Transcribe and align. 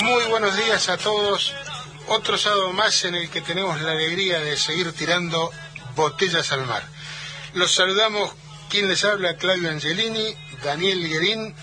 Muy 0.00 0.24
buenos 0.24 0.56
días 0.56 0.88
a 0.88 0.96
todos. 0.96 1.52
Otro 2.06 2.38
sábado 2.38 2.72
más 2.72 3.04
en 3.04 3.14
el 3.14 3.28
que 3.28 3.42
tenemos 3.42 3.80
la 3.82 3.92
alegría 3.92 4.40
de 4.40 4.56
seguir 4.56 4.92
tirando 4.92 5.50
botellas 5.94 6.50
al 6.52 6.66
mar. 6.66 6.82
Los 7.54 7.74
saludamos 7.74 8.32
quien 8.70 8.88
les 8.88 9.04
habla, 9.04 9.36
Claudio 9.36 9.70
Angelini, 9.70 10.34
Daniel 10.62 11.08
Guerín, 11.08 11.54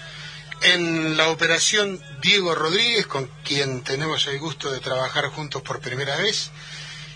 en 0.61 1.17
la 1.17 1.29
operación 1.29 2.01
Diego 2.21 2.55
Rodríguez, 2.55 3.07
con 3.07 3.29
quien 3.43 3.83
tenemos 3.83 4.25
el 4.27 4.39
gusto 4.39 4.71
de 4.71 4.79
trabajar 4.79 5.29
juntos 5.29 5.61
por 5.61 5.79
primera 5.79 6.15
vez, 6.17 6.51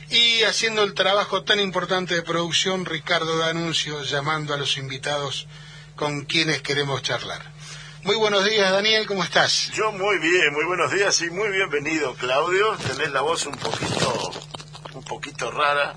y 0.10 0.44
haciendo 0.44 0.84
el 0.84 0.94
trabajo 0.94 1.44
tan 1.44 1.60
importante 1.60 2.16
de 2.16 2.22
producción, 2.22 2.86
Ricardo 2.86 3.38
D'Anuncio, 3.38 4.04
llamando 4.04 4.54
a 4.54 4.58
los 4.58 4.78
invitados 4.78 5.48
con 6.00 6.22
quienes 6.22 6.62
queremos 6.62 7.04
charlar. 7.04 7.42
Muy 8.04 8.16
buenos 8.16 8.46
días, 8.46 8.72
Daniel, 8.72 9.06
¿cómo 9.06 9.22
estás? 9.22 9.70
Yo 9.74 9.92
muy 9.92 10.18
bien, 10.20 10.54
muy 10.54 10.64
buenos 10.64 10.94
días 10.94 11.22
y 11.24 11.30
muy 11.30 11.50
bienvenido, 11.50 12.16
Claudio. 12.16 12.78
Tenés 12.78 13.12
la 13.12 13.20
voz 13.20 13.46
un 13.46 13.58
poquito, 13.58 14.32
un 14.94 15.04
poquito 15.04 15.52
rara. 15.52 15.96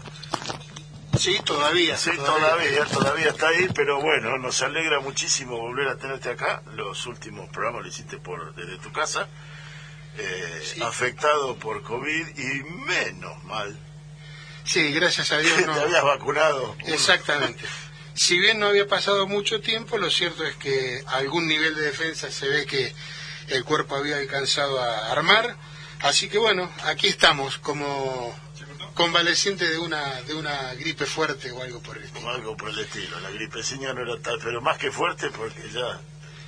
Sí, 1.16 1.38
todavía. 1.44 1.96
Sí, 1.96 2.10
todavía, 2.16 2.84
todavía, 2.86 3.28
está 3.28 3.46
ahí, 3.46 3.68
pero 3.76 4.00
bueno, 4.00 4.38
nos 4.38 4.60
alegra 4.62 4.98
muchísimo 4.98 5.56
volver 5.56 5.86
a 5.86 5.96
tenerte 5.96 6.30
acá. 6.30 6.64
Los 6.74 7.06
últimos 7.06 7.48
programas 7.50 7.82
lo 7.82 7.88
hiciste 7.88 8.18
por 8.18 8.56
desde 8.56 8.78
tu 8.78 8.90
casa, 8.90 9.28
eh, 10.18 10.80
afectado 10.82 11.54
por 11.60 11.80
COVID 11.84 12.26
y 12.36 12.64
menos 12.88 13.44
mal. 13.44 13.78
Sí, 14.64 14.92
gracias 14.92 15.30
a 15.30 15.38
Dios. 15.38 15.60
No... 15.66 15.74
Te 15.74 15.80
habías 15.80 16.02
vacunado. 16.02 16.74
Exactamente 16.86 17.64
si 18.14 18.38
bien 18.38 18.58
no 18.58 18.66
había 18.66 18.86
pasado 18.86 19.26
mucho 19.26 19.60
tiempo, 19.60 19.98
lo 19.98 20.10
cierto 20.10 20.44
es 20.44 20.56
que 20.56 21.02
algún 21.06 21.46
nivel 21.46 21.74
de 21.74 21.82
defensa 21.82 22.30
se 22.30 22.48
ve 22.48 22.66
que 22.66 22.94
el 23.48 23.64
cuerpo 23.64 23.96
había 23.96 24.18
alcanzado 24.18 24.80
a 24.80 25.10
armar. 25.10 25.56
Así 26.00 26.28
que 26.28 26.38
bueno, 26.38 26.70
aquí 26.84 27.08
estamos 27.08 27.58
como 27.58 28.34
convaleciente 28.94 29.68
de 29.68 29.78
una 29.78 30.20
de 30.22 30.34
una 30.34 30.74
gripe 30.74 31.06
fuerte 31.06 31.50
o 31.50 31.62
algo 31.62 31.80
por 31.80 31.96
el 31.96 32.04
estilo. 32.04 32.28
algo 32.28 32.56
por 32.56 32.70
el 32.70 32.78
estilo. 32.80 33.18
La 33.20 33.30
gripecina 33.30 33.94
no 33.94 34.02
era 34.02 34.20
tal, 34.20 34.38
pero 34.42 34.60
más 34.60 34.78
que 34.78 34.90
fuerte 34.90 35.30
porque 35.30 35.70
ya 35.72 36.00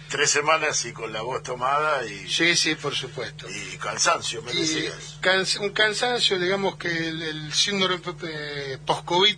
tres 0.09 0.31
semanas 0.31 0.85
y 0.85 0.92
con 0.92 1.12
la 1.12 1.23
voz 1.23 1.42
tomada 1.42 2.07
y 2.07 2.31
sí 2.31 2.55
sí 2.57 2.75
por 2.75 2.95
supuesto 2.95 3.48
y 3.48 3.77
cansancio 3.79 4.42
me 4.42 4.53
decías 4.53 5.19
un 5.61 5.70
cansancio 5.70 6.39
digamos 6.39 6.77
que 6.77 7.09
el, 7.09 7.23
el 7.23 7.53
síndrome 7.53 7.98
post 7.98 9.05
covid 9.05 9.37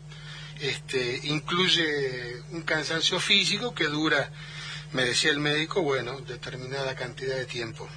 este, 0.60 1.20
incluye 1.24 2.42
un 2.52 2.62
cansancio 2.62 3.20
físico 3.20 3.74
que 3.74 3.84
dura, 3.84 4.30
me 4.92 5.04
decía 5.04 5.30
el 5.30 5.38
médico, 5.38 5.82
bueno, 5.82 6.20
determinada 6.20 6.94
cantidad 6.94 7.36
de 7.36 7.46
tiempo, 7.46 7.88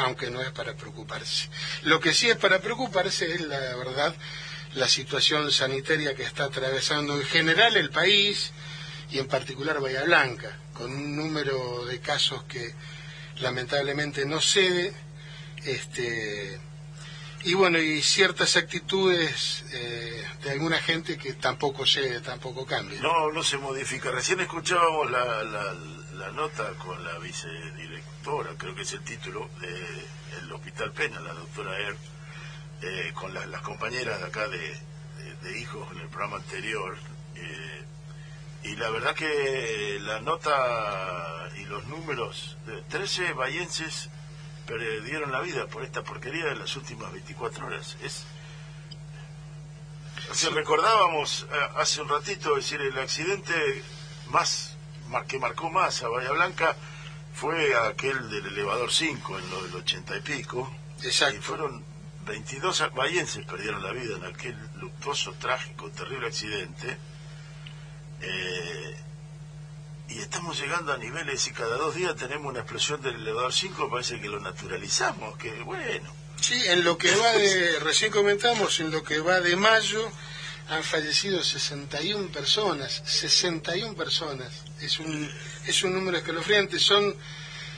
aunque 0.00 0.30
no 0.30 0.42
es 0.42 0.50
para 0.50 0.76
preocuparse. 0.76 1.48
Lo 1.82 2.00
que 2.00 2.12
sí 2.12 2.28
es 2.28 2.36
para 2.36 2.60
preocuparse 2.60 3.34
es, 3.34 3.42
la 3.42 3.58
verdad, 3.76 4.14
la 4.74 4.88
situación 4.88 5.50
sanitaria 5.50 6.14
que 6.14 6.24
está 6.24 6.44
atravesando 6.44 7.16
en 7.16 7.26
general 7.26 7.76
el 7.76 7.90
país 7.90 8.52
y 9.10 9.18
en 9.18 9.26
particular 9.26 9.80
Bahía 9.80 10.04
Blanca, 10.04 10.58
con 10.74 10.92
un 10.92 11.16
número 11.16 11.86
de 11.86 12.00
casos 12.00 12.42
que 12.44 12.74
lamentablemente 13.36 14.26
no 14.26 14.40
cede, 14.40 14.92
este, 15.64 16.60
y 17.46 17.54
bueno, 17.54 17.78
y 17.78 18.02
ciertas 18.02 18.56
actitudes 18.56 19.64
eh, 19.72 20.26
de 20.42 20.50
alguna 20.50 20.80
gente 20.80 21.16
que 21.16 21.34
tampoco 21.34 21.86
se, 21.86 22.20
tampoco 22.20 22.66
cambia. 22.66 23.00
No, 23.00 23.30
no 23.30 23.40
se 23.44 23.56
modifica. 23.56 24.10
Recién 24.10 24.40
escuchábamos 24.40 25.08
la, 25.12 25.44
la, 25.44 26.32
nota 26.32 26.68
con 26.72 27.02
la 27.04 27.18
vicedirectora, 27.20 28.50
creo 28.58 28.74
que 28.74 28.82
es 28.82 28.92
el 28.94 29.02
título, 29.02 29.48
del 29.60 30.52
Hospital 30.52 30.90
Pena, 30.90 31.20
la 31.20 31.34
doctora 31.34 31.78
Er, 31.78 31.96
eh, 32.82 33.12
con 33.14 33.32
las 33.32 33.60
compañeras 33.62 34.18
de 34.18 34.26
acá 34.26 34.48
de, 34.48 34.80
de, 35.42 35.60
hijos 35.60 35.86
en 35.92 36.00
el 36.00 36.08
programa 36.08 36.38
anterior. 36.38 36.96
Eh, 37.36 37.84
y 38.64 38.74
la 38.74 38.90
verdad 38.90 39.14
que 39.14 40.00
la 40.00 40.20
nota 40.20 41.48
y 41.56 41.64
los 41.66 41.86
números, 41.86 42.56
de 42.66 42.82
13 42.82 43.34
bayenses 43.34 44.10
perdieron 44.66 45.32
la 45.32 45.40
vida 45.40 45.66
por 45.66 45.84
esta 45.84 46.02
porquería 46.02 46.52
en 46.52 46.58
las 46.58 46.76
últimas 46.76 47.12
24 47.12 47.66
horas. 47.66 47.96
Es 48.02 48.26
si 50.32 50.48
recordábamos 50.48 51.46
eh, 51.50 51.56
hace 51.76 52.02
un 52.02 52.08
ratito, 52.08 52.54
decir, 52.56 52.80
el 52.80 52.98
accidente 52.98 53.54
más 54.30 54.76
que 55.28 55.38
marcó 55.38 55.70
más 55.70 56.02
a 56.02 56.08
Bahía 56.08 56.32
Blanca 56.32 56.76
fue 57.32 57.76
aquel 57.76 58.28
del 58.28 58.46
elevador 58.46 58.92
5 58.92 59.38
en 59.38 59.50
lo 59.50 59.62
del 59.62 59.74
80 59.76 60.16
y 60.16 60.20
pico. 60.20 60.72
Exacto. 61.02 61.36
Y 61.36 61.40
fueron 61.40 61.84
22 62.26 62.92
bahienses 62.94 63.46
perdieron 63.46 63.82
la 63.82 63.92
vida 63.92 64.16
en 64.16 64.24
aquel 64.24 64.56
luctuoso, 64.76 65.32
trágico, 65.34 65.90
terrible 65.90 66.26
accidente. 66.26 66.98
Eh, 68.20 68.96
y 70.16 70.20
estamos 70.20 70.58
llegando 70.58 70.94
a 70.94 70.96
niveles 70.96 71.46
y 71.46 71.50
cada 71.50 71.76
dos 71.76 71.94
días 71.94 72.16
tenemos 72.16 72.46
una 72.46 72.60
explosión 72.60 73.02
del 73.02 73.16
elevador 73.16 73.52
5, 73.52 73.90
parece 73.90 74.18
que 74.18 74.28
lo 74.28 74.40
naturalizamos, 74.40 75.36
que 75.36 75.52
bueno. 75.62 76.10
Sí, 76.40 76.54
en 76.68 76.84
lo 76.84 76.96
que 76.96 77.14
va 77.14 77.32
de, 77.32 77.78
recién 77.80 78.10
comentamos, 78.10 78.80
en 78.80 78.90
lo 78.90 79.02
que 79.02 79.20
va 79.20 79.40
de 79.40 79.56
mayo 79.56 80.10
han 80.68 80.82
fallecido 80.82 81.42
61 81.42 82.28
personas, 82.28 83.02
61 83.04 83.94
personas, 83.94 84.48
es 84.80 84.98
un, 84.98 85.30
es 85.66 85.82
un 85.82 85.92
número 85.92 86.16
escalofriante, 86.16 86.78
son 86.78 87.14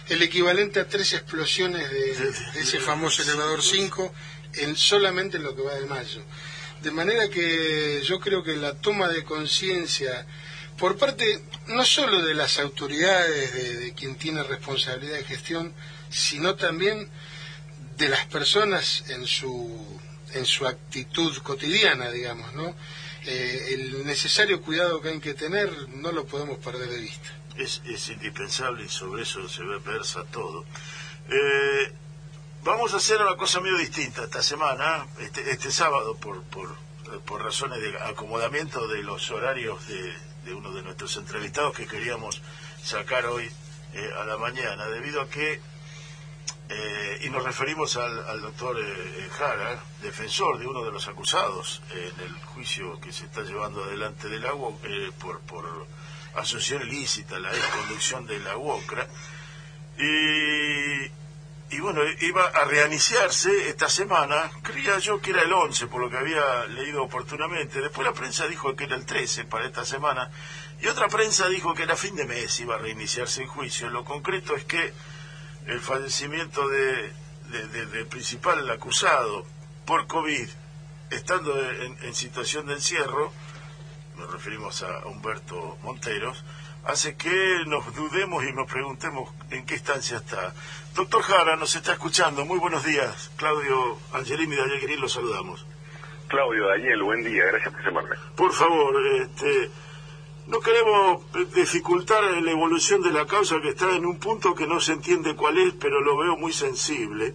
el 0.08 0.22
equivalente 0.22 0.78
a 0.78 0.88
tres 0.88 1.14
explosiones 1.14 1.90
de, 1.90 2.32
ese 2.54 2.78
famoso 2.78 3.22
elevador 3.22 3.62
5 3.64 4.14
en 4.54 4.76
solamente 4.76 5.38
en 5.38 5.42
lo 5.42 5.56
que 5.56 5.62
va 5.62 5.74
de 5.74 5.86
mayo. 5.86 6.22
De 6.82 6.92
manera 6.92 7.28
que 7.28 8.00
yo 8.04 8.20
creo 8.20 8.44
que 8.44 8.56
la 8.56 8.74
toma 8.74 9.08
de 9.08 9.24
conciencia 9.24 10.24
por 10.78 10.96
parte 10.96 11.42
no 11.66 11.84
solo 11.84 12.24
de 12.24 12.34
las 12.34 12.58
autoridades, 12.58 13.80
de, 13.80 13.92
quien 13.94 14.16
tiene 14.16 14.42
responsabilidad 14.44 15.16
de 15.16 15.24
gestión, 15.24 15.74
sino 16.08 16.54
también 16.54 17.08
de 17.96 18.08
las 18.08 18.26
personas 18.26 19.04
en 19.08 19.26
su, 19.26 20.00
en 20.34 20.46
su 20.46 20.66
actitud 20.66 21.36
cotidiana, 21.38 22.10
digamos, 22.10 22.54
¿no? 22.54 22.74
Eh, 23.26 23.74
el 23.74 24.06
necesario 24.06 24.62
cuidado 24.62 25.00
que 25.00 25.08
hay 25.08 25.20
que 25.20 25.34
tener 25.34 25.70
no 25.88 26.12
lo 26.12 26.24
podemos 26.24 26.58
perder 26.58 26.88
de 26.88 27.00
vista. 27.00 27.28
Es, 27.56 27.82
es 27.84 28.08
indispensable 28.08 28.84
y 28.84 28.88
sobre 28.88 29.24
eso 29.24 29.48
se 29.48 29.64
versa 29.64 30.22
todo. 30.30 30.64
Eh, 31.28 31.92
vamos 32.62 32.94
a 32.94 32.98
hacer 32.98 33.20
una 33.20 33.36
cosa 33.36 33.60
medio 33.60 33.78
distinta 33.78 34.24
esta 34.24 34.42
semana, 34.44 35.06
este, 35.18 35.50
este 35.50 35.72
sábado, 35.72 36.14
por, 36.14 36.44
por, 36.44 36.76
por 37.26 37.42
razones 37.42 37.80
de 37.80 37.98
acomodamiento 38.00 38.86
de 38.86 39.02
los 39.02 39.28
horarios 39.32 39.86
de, 39.88 40.27
de 40.48 40.54
uno 40.54 40.72
de 40.72 40.82
nuestros 40.82 41.14
entrevistados 41.18 41.76
que 41.76 41.86
queríamos 41.86 42.40
sacar 42.82 43.26
hoy 43.26 43.50
eh, 43.92 44.10
a 44.18 44.24
la 44.24 44.38
mañana, 44.38 44.86
debido 44.86 45.20
a 45.20 45.28
que, 45.28 45.60
eh, 46.70 47.18
y 47.22 47.28
nos 47.28 47.44
referimos 47.44 47.96
al, 47.98 48.40
doctor 48.40 48.78
eh, 48.80 49.28
Jara, 49.36 49.78
defensor 50.00 50.58
de 50.58 50.66
uno 50.66 50.82
de 50.84 50.90
los 50.90 51.06
acusados 51.06 51.82
en 51.90 52.20
el 52.24 52.32
juicio 52.46 52.98
que 52.98 53.12
se 53.12 53.26
está 53.26 53.42
llevando 53.42 53.84
adelante 53.84 54.28
del 54.28 54.46
agua 54.46 54.70
por, 55.18 55.40
por 55.40 55.86
asociación 56.34 56.88
ilícita, 56.88 57.38
la 57.38 57.52
desconducción 57.52 58.26
de 58.26 58.38
la 58.38 58.56
UOCRA, 58.56 59.06
y 59.98 61.10
y 61.70 61.80
bueno, 61.80 62.00
iba 62.20 62.46
a 62.46 62.64
reiniciarse 62.64 63.68
esta 63.68 63.88
semana, 63.90 64.50
creía 64.62 64.98
yo 64.98 65.20
que 65.20 65.30
era 65.30 65.42
el 65.42 65.52
11, 65.52 65.86
por 65.88 66.00
lo 66.00 66.08
que 66.08 66.16
había 66.16 66.64
leído 66.66 67.02
oportunamente. 67.02 67.80
Después 67.80 68.06
la 68.06 68.14
prensa 68.14 68.46
dijo 68.46 68.74
que 68.74 68.84
era 68.84 68.96
el 68.96 69.04
13 69.04 69.44
para 69.44 69.66
esta 69.66 69.84
semana, 69.84 70.30
y 70.80 70.86
otra 70.86 71.08
prensa 71.08 71.48
dijo 71.48 71.74
que 71.74 71.82
era 71.82 71.96
fin 71.96 72.16
de 72.16 72.24
mes 72.24 72.58
iba 72.60 72.76
a 72.76 72.78
reiniciarse 72.78 73.42
el 73.42 73.48
juicio. 73.48 73.90
Lo 73.90 74.04
concreto 74.04 74.56
es 74.56 74.64
que 74.64 74.94
el 75.66 75.80
fallecimiento 75.80 76.66
de, 76.68 77.12
del 77.50 78.06
principal 78.06 78.68
acusado 78.70 79.44
por 79.84 80.06
COVID, 80.06 80.48
estando 81.10 81.70
en, 81.70 82.14
situación 82.14 82.66
de 82.66 82.74
encierro, 82.74 83.32
nos 84.16 84.30
referimos 84.32 84.82
a 84.82 85.06
Humberto 85.06 85.78
Monteros, 85.82 86.44
hace 86.84 87.16
que 87.16 87.64
nos 87.66 87.94
dudemos 87.94 88.44
y 88.44 88.52
nos 88.52 88.70
preguntemos 88.70 89.30
en 89.50 89.66
qué 89.66 89.74
instancia 89.74 90.18
está. 90.18 90.54
Doctor 90.98 91.22
Jara, 91.22 91.54
nos 91.54 91.76
está 91.76 91.92
escuchando. 91.92 92.44
Muy 92.44 92.58
buenos 92.58 92.82
días. 92.84 93.30
Claudio 93.36 93.98
Angelini 94.14 94.56
de 94.56 94.62
Daniel 94.62 95.00
lo 95.00 95.08
saludamos. 95.08 95.64
Claudio, 96.26 96.66
Daniel, 96.66 97.04
buen 97.04 97.22
día. 97.22 97.44
Gracias 97.44 97.72
por 97.72 97.84
llamarme. 97.84 98.16
Por 98.34 98.52
favor, 98.52 99.06
este, 99.06 99.70
no 100.48 100.58
queremos 100.58 101.22
dificultar 101.54 102.24
la 102.24 102.50
evolución 102.50 103.00
de 103.00 103.12
la 103.12 103.26
causa 103.26 103.60
que 103.60 103.68
está 103.68 103.94
en 103.94 104.06
un 104.06 104.18
punto 104.18 104.56
que 104.56 104.66
no 104.66 104.80
se 104.80 104.94
entiende 104.94 105.36
cuál 105.36 105.58
es, 105.58 105.74
pero 105.74 106.00
lo 106.00 106.16
veo 106.16 106.36
muy 106.36 106.52
sensible. 106.52 107.32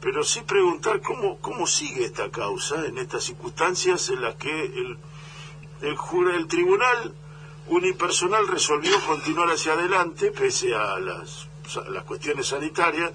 Pero 0.00 0.24
sí 0.24 0.40
preguntar 0.40 1.02
cómo, 1.02 1.38
cómo 1.40 1.66
sigue 1.66 2.06
esta 2.06 2.30
causa 2.30 2.86
en 2.86 2.96
estas 2.96 3.24
circunstancias 3.24 4.08
en 4.08 4.22
las 4.22 4.36
que 4.36 4.58
el, 4.58 4.98
el, 5.82 5.96
el 6.34 6.46
tribunal 6.48 7.14
unipersonal 7.68 8.48
resolvió 8.48 8.98
continuar 9.00 9.50
hacia 9.50 9.74
adelante, 9.74 10.30
pese 10.30 10.74
a 10.74 10.98
las, 10.98 11.46
las 11.90 12.04
cuestiones 12.04 12.46
sanitarias, 12.46 13.12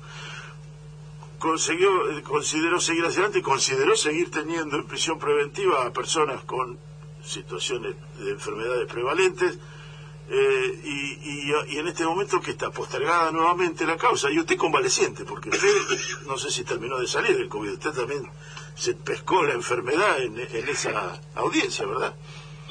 consiguió, 1.40 1.90
consideró 2.24 2.80
seguir 2.80 3.06
hacia 3.06 3.20
adelante 3.20 3.40
y 3.40 3.42
consideró 3.42 3.96
seguir 3.96 4.30
teniendo 4.30 4.78
en 4.78 4.86
prisión 4.86 5.18
preventiva 5.18 5.86
a 5.86 5.92
personas 5.92 6.44
con 6.44 6.78
situaciones 7.24 7.96
de 8.20 8.32
enfermedades 8.32 8.92
prevalentes, 8.92 9.58
eh, 10.34 10.82
y, 10.86 11.74
y, 11.74 11.78
en 11.78 11.88
este 11.88 12.06
momento 12.06 12.40
que 12.40 12.52
está 12.52 12.72
postergada 12.72 13.32
nuevamente 13.32 13.86
la 13.86 13.98
causa, 13.98 14.32
y 14.32 14.40
usted 14.40 14.56
convaleciente, 14.56 15.26
porque 15.26 15.50
usted 15.50 15.68
no 16.26 16.38
sé 16.38 16.50
si 16.52 16.64
terminó 16.64 16.98
de 17.00 17.08
salir 17.08 17.36
del 17.36 17.50
COVID, 17.50 17.74
usted 17.74 17.92
también 17.92 18.30
se 18.76 18.94
pescó 18.94 19.44
la 19.44 19.54
enfermedad 19.54 20.22
en, 20.22 20.40
en 20.40 20.70
esa 20.70 21.20
audiencia, 21.36 21.86
¿verdad? 21.86 22.16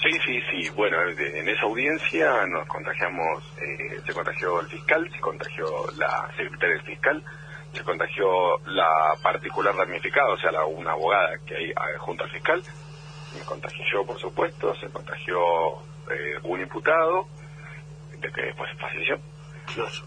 Sí, 0.02 0.10
sí, 0.24 0.40
sí. 0.50 0.70
Bueno, 0.70 0.96
en 1.02 1.48
esa 1.48 1.62
audiencia 1.62 2.46
nos 2.46 2.66
contagiamos, 2.66 3.44
eh, 3.60 4.00
se 4.06 4.14
contagió 4.14 4.60
el 4.60 4.66
fiscal, 4.68 5.10
se 5.12 5.20
contagió 5.20 5.66
la 5.98 6.30
secretaria 6.36 6.76
del 6.76 6.84
fiscal, 6.84 7.22
se 7.72 7.84
contagió 7.84 8.58
la 8.66 9.14
particular 9.22 9.76
damnificada, 9.76 10.30
o 10.30 10.38
sea, 10.38 10.52
la, 10.52 10.64
una 10.64 10.92
abogada 10.92 11.38
que 11.46 11.54
hay 11.54 11.72
ah, 11.76 11.98
junto 11.98 12.24
al 12.24 12.30
fiscal, 12.30 12.62
me 13.36 13.44
contagié 13.44 13.84
yo, 13.92 14.04
por 14.06 14.18
supuesto, 14.18 14.74
se 14.76 14.88
contagió 14.88 15.38
eh, 16.10 16.38
un 16.44 16.60
imputado, 16.60 17.28
de 18.18 18.32
que 18.32 18.42
después 18.42 18.70
falleció, 18.78 19.20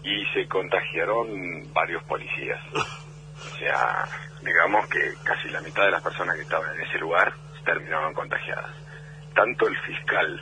y 0.02 0.26
se 0.34 0.48
contagiaron 0.48 1.72
varios 1.72 2.02
policías. 2.04 2.60
o 2.74 3.56
sea, 3.58 4.04
digamos 4.42 4.88
que 4.88 5.14
casi 5.22 5.48
la 5.50 5.60
mitad 5.60 5.84
de 5.84 5.92
las 5.92 6.02
personas 6.02 6.34
que 6.34 6.42
estaban 6.42 6.74
en 6.74 6.80
ese 6.80 6.98
lugar 6.98 7.32
terminaron 7.64 8.12
contagiadas. 8.12 8.83
Tanto 9.34 9.66
el 9.66 9.76
fiscal 9.78 10.40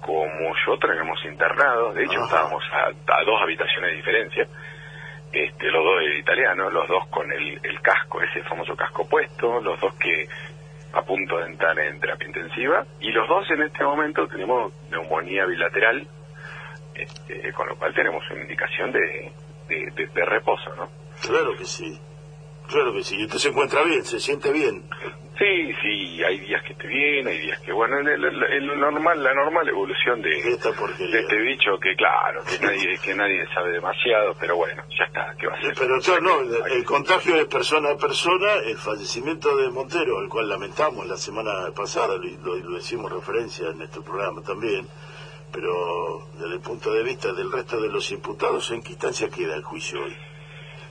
como 0.00 0.54
yo 0.66 0.78
tenemos 0.78 1.18
internados, 1.24 1.94
de 1.94 2.04
hecho 2.04 2.24
estábamos 2.24 2.62
a, 2.72 2.90
dos 3.24 3.42
habitaciones 3.42 3.90
de 3.90 3.96
diferencia, 3.96 4.46
este, 5.32 5.70
los 5.70 5.84
dos 5.84 6.02
italianos, 6.18 6.72
los 6.72 6.88
dos 6.88 7.06
con 7.08 7.30
el, 7.30 7.60
el 7.62 7.80
casco, 7.82 8.20
ese 8.22 8.42
famoso 8.44 8.74
casco 8.74 9.06
puesto, 9.08 9.60
los 9.60 9.78
dos 9.78 9.94
que 9.94 10.26
a 10.92 11.02
punto 11.02 11.38
de 11.38 11.46
entrar 11.46 11.78
en 11.78 12.00
terapia 12.00 12.26
intensiva. 12.26 12.84
Y 13.00 13.10
los 13.12 13.28
dos 13.28 13.48
en 13.50 13.62
este 13.62 13.84
momento 13.84 14.26
tenemos 14.26 14.72
neumonía 14.90 15.46
bilateral, 15.46 16.06
este, 16.94 17.52
con 17.52 17.68
lo 17.68 17.76
cual 17.76 17.94
tenemos 17.94 18.22
una 18.30 18.40
indicación 18.42 18.92
de, 18.92 19.32
de, 19.68 20.24
reposo, 20.24 20.74
¿no? 20.76 20.88
Claro 21.22 21.56
que 21.56 21.64
sí, 21.64 21.98
claro 22.70 22.92
que 22.92 23.04
sí. 23.04 23.22
Usted 23.24 23.38
se 23.38 23.48
encuentra 23.48 23.82
bien, 23.84 24.04
se 24.04 24.20
siente 24.20 24.52
bien. 24.52 24.84
Sí, 25.40 25.72
sí, 25.80 26.22
hay 26.22 26.38
días 26.40 26.62
que 26.64 26.74
esté 26.74 26.86
bien, 26.86 27.26
hay 27.26 27.38
días 27.38 27.58
que, 27.60 27.72
bueno, 27.72 27.98
el, 27.98 28.78
normal, 28.78 29.24
la 29.24 29.32
normal 29.32 29.66
evolución 29.70 30.20
de, 30.20 30.28
de 30.28 31.18
este 31.20 31.36
bicho 31.38 31.80
que, 31.80 31.96
claro, 31.96 32.42
que 32.44 32.58
nadie, 32.58 32.98
que 33.02 33.14
nadie 33.14 33.46
sabe 33.54 33.72
demasiado, 33.72 34.36
pero 34.38 34.56
bueno, 34.56 34.82
ya 34.98 35.04
está, 35.04 35.34
¿qué 35.38 35.46
va 35.46 35.54
a 35.54 35.60
ser? 35.62 35.74
Pero 35.78 35.98
yo 35.98 36.20
no, 36.20 36.66
el, 36.66 36.84
contagio 36.84 37.36
es 37.36 37.46
persona 37.46 37.92
a 37.92 37.96
persona, 37.96 38.52
el 38.66 38.76
fallecimiento 38.76 39.56
de 39.56 39.70
Montero, 39.70 40.18
al 40.18 40.28
cual 40.28 40.46
lamentamos 40.46 41.06
la 41.06 41.16
semana 41.16 41.70
pasada, 41.74 42.18
lo, 42.18 42.56
lo, 42.56 42.76
hicimos 42.76 43.10
referencia 43.10 43.70
en 43.70 43.80
este 43.80 44.02
programa 44.02 44.42
también, 44.42 44.86
pero 45.50 46.28
desde 46.34 46.56
el 46.56 46.60
punto 46.60 46.92
de 46.92 47.02
vista 47.02 47.32
del 47.32 47.50
resto 47.50 47.80
de 47.80 47.88
los 47.88 48.12
imputados, 48.12 48.70
¿en 48.72 48.82
qué 48.82 48.90
instancia 48.90 49.30
queda 49.30 49.54
el 49.54 49.62
juicio 49.62 50.04
hoy? 50.04 50.14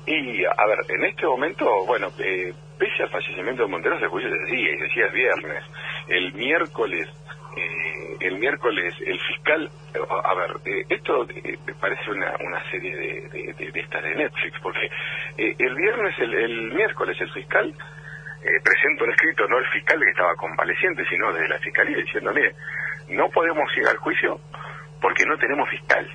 Y, 0.06 0.44
a 0.46 0.66
ver, 0.66 0.80
en 0.90 1.06
este 1.06 1.26
momento, 1.26 1.86
bueno, 1.86 2.08
eh, 2.20 2.54
pese 2.78 3.04
al 3.04 3.10
fallecimiento 3.10 3.64
de 3.64 3.70
Montero, 3.70 4.00
se 4.00 4.08
juicio 4.08 4.32
desde 4.32 4.56
día, 4.56 4.74
y 4.74 4.78
decía 4.78 5.06
el 5.06 5.14
viernes. 5.14 5.64
El 6.08 6.34
miércoles, 6.34 7.08
eh, 7.56 8.18
el 8.22 8.40
miércoles, 8.40 8.94
el 9.06 9.20
fiscal, 9.20 9.70
a 10.24 10.34
ver, 10.34 10.52
eh, 10.66 10.86
esto 10.90 11.28
me 11.66 11.74
parece 11.76 12.10
una, 12.10 12.34
una 12.40 12.72
serie 12.72 12.96
de, 12.96 13.54
de, 13.54 13.80
estas 13.80 14.04
de 14.04 14.16
Netflix, 14.16 14.60
porque 14.62 14.90
el 15.38 15.76
viernes, 15.76 16.16
el, 16.20 16.34
el, 16.34 16.74
miércoles, 16.74 17.18
el 17.22 17.32
fiscal 17.32 17.74
presenta 18.64 19.04
un 19.04 19.12
escrito, 19.12 19.48
no 19.48 19.60
el 19.60 19.68
fiscal 19.68 20.00
que 20.00 20.10
estaba 20.10 20.34
convaleciente, 20.36 21.04
sino 21.10 21.32
desde 21.34 21.50
la 21.50 21.60
fiscalía, 21.60 21.98
diciendo, 21.98 22.32
mire, 22.34 22.56
no 23.10 23.30
podemos 23.30 23.70
ir 23.78 23.88
al 23.88 23.98
juicio 23.98 24.40
porque 25.02 25.26
no 25.26 25.38
tenemos 25.38 25.70
fiscal 25.70 26.10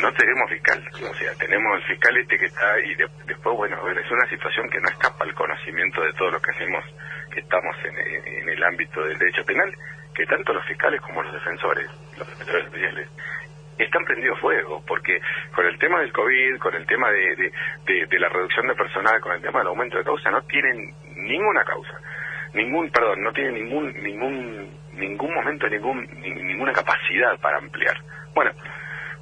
no 0.00 0.12
tenemos 0.12 0.50
fiscal, 0.50 0.88
o 0.94 1.14
sea, 1.14 1.34
tenemos 1.34 1.76
el 1.78 1.82
fiscal 1.84 2.16
este 2.16 2.38
que 2.38 2.46
está 2.46 2.78
y 2.80 2.94
después, 2.94 3.56
bueno, 3.56 3.76
es 3.88 4.10
una 4.10 4.28
situación 4.28 4.70
que 4.70 4.80
no 4.80 4.88
escapa 4.88 5.24
al 5.24 5.34
conocimiento 5.34 6.00
de 6.02 6.12
todo 6.12 6.30
lo 6.30 6.40
que 6.40 6.52
hacemos, 6.52 6.84
que 7.32 7.40
estamos 7.40 7.76
en, 7.84 8.48
el 8.48 8.62
ámbito 8.62 9.04
del 9.04 9.18
derecho 9.18 9.44
penal, 9.44 9.74
que 10.14 10.26
tanto 10.26 10.52
los 10.52 10.64
fiscales 10.66 11.00
como 11.00 11.22
los 11.22 11.32
defensores, 11.32 11.90
los 12.16 12.28
defensores 12.28 12.64
especiales, 12.66 13.08
están 13.78 14.04
prendidos 14.04 14.38
fuego, 14.40 14.82
porque 14.86 15.20
con 15.54 15.66
el 15.66 15.78
tema 15.78 16.00
del 16.00 16.12
COVID, 16.12 16.58
con 16.58 16.74
el 16.74 16.86
tema 16.86 17.10
de, 17.10 17.52
de, 17.86 18.18
la 18.18 18.28
reducción 18.28 18.66
de 18.66 18.74
personal, 18.74 19.20
con 19.20 19.32
el 19.32 19.42
tema 19.42 19.60
del 19.60 19.68
aumento 19.68 19.98
de 19.98 20.04
causa, 20.04 20.30
no 20.30 20.42
tienen 20.42 20.94
ninguna 21.14 21.64
causa, 21.64 22.00
ningún, 22.54 22.90
perdón, 22.90 23.22
no 23.22 23.32
tienen 23.32 23.54
ningún, 23.54 23.92
ningún, 24.02 24.70
ningún 24.92 25.34
momento, 25.34 25.68
ningún, 25.68 26.06
ninguna 26.20 26.72
capacidad 26.72 27.38
para 27.40 27.58
ampliar. 27.58 27.96
Bueno, 28.34 28.52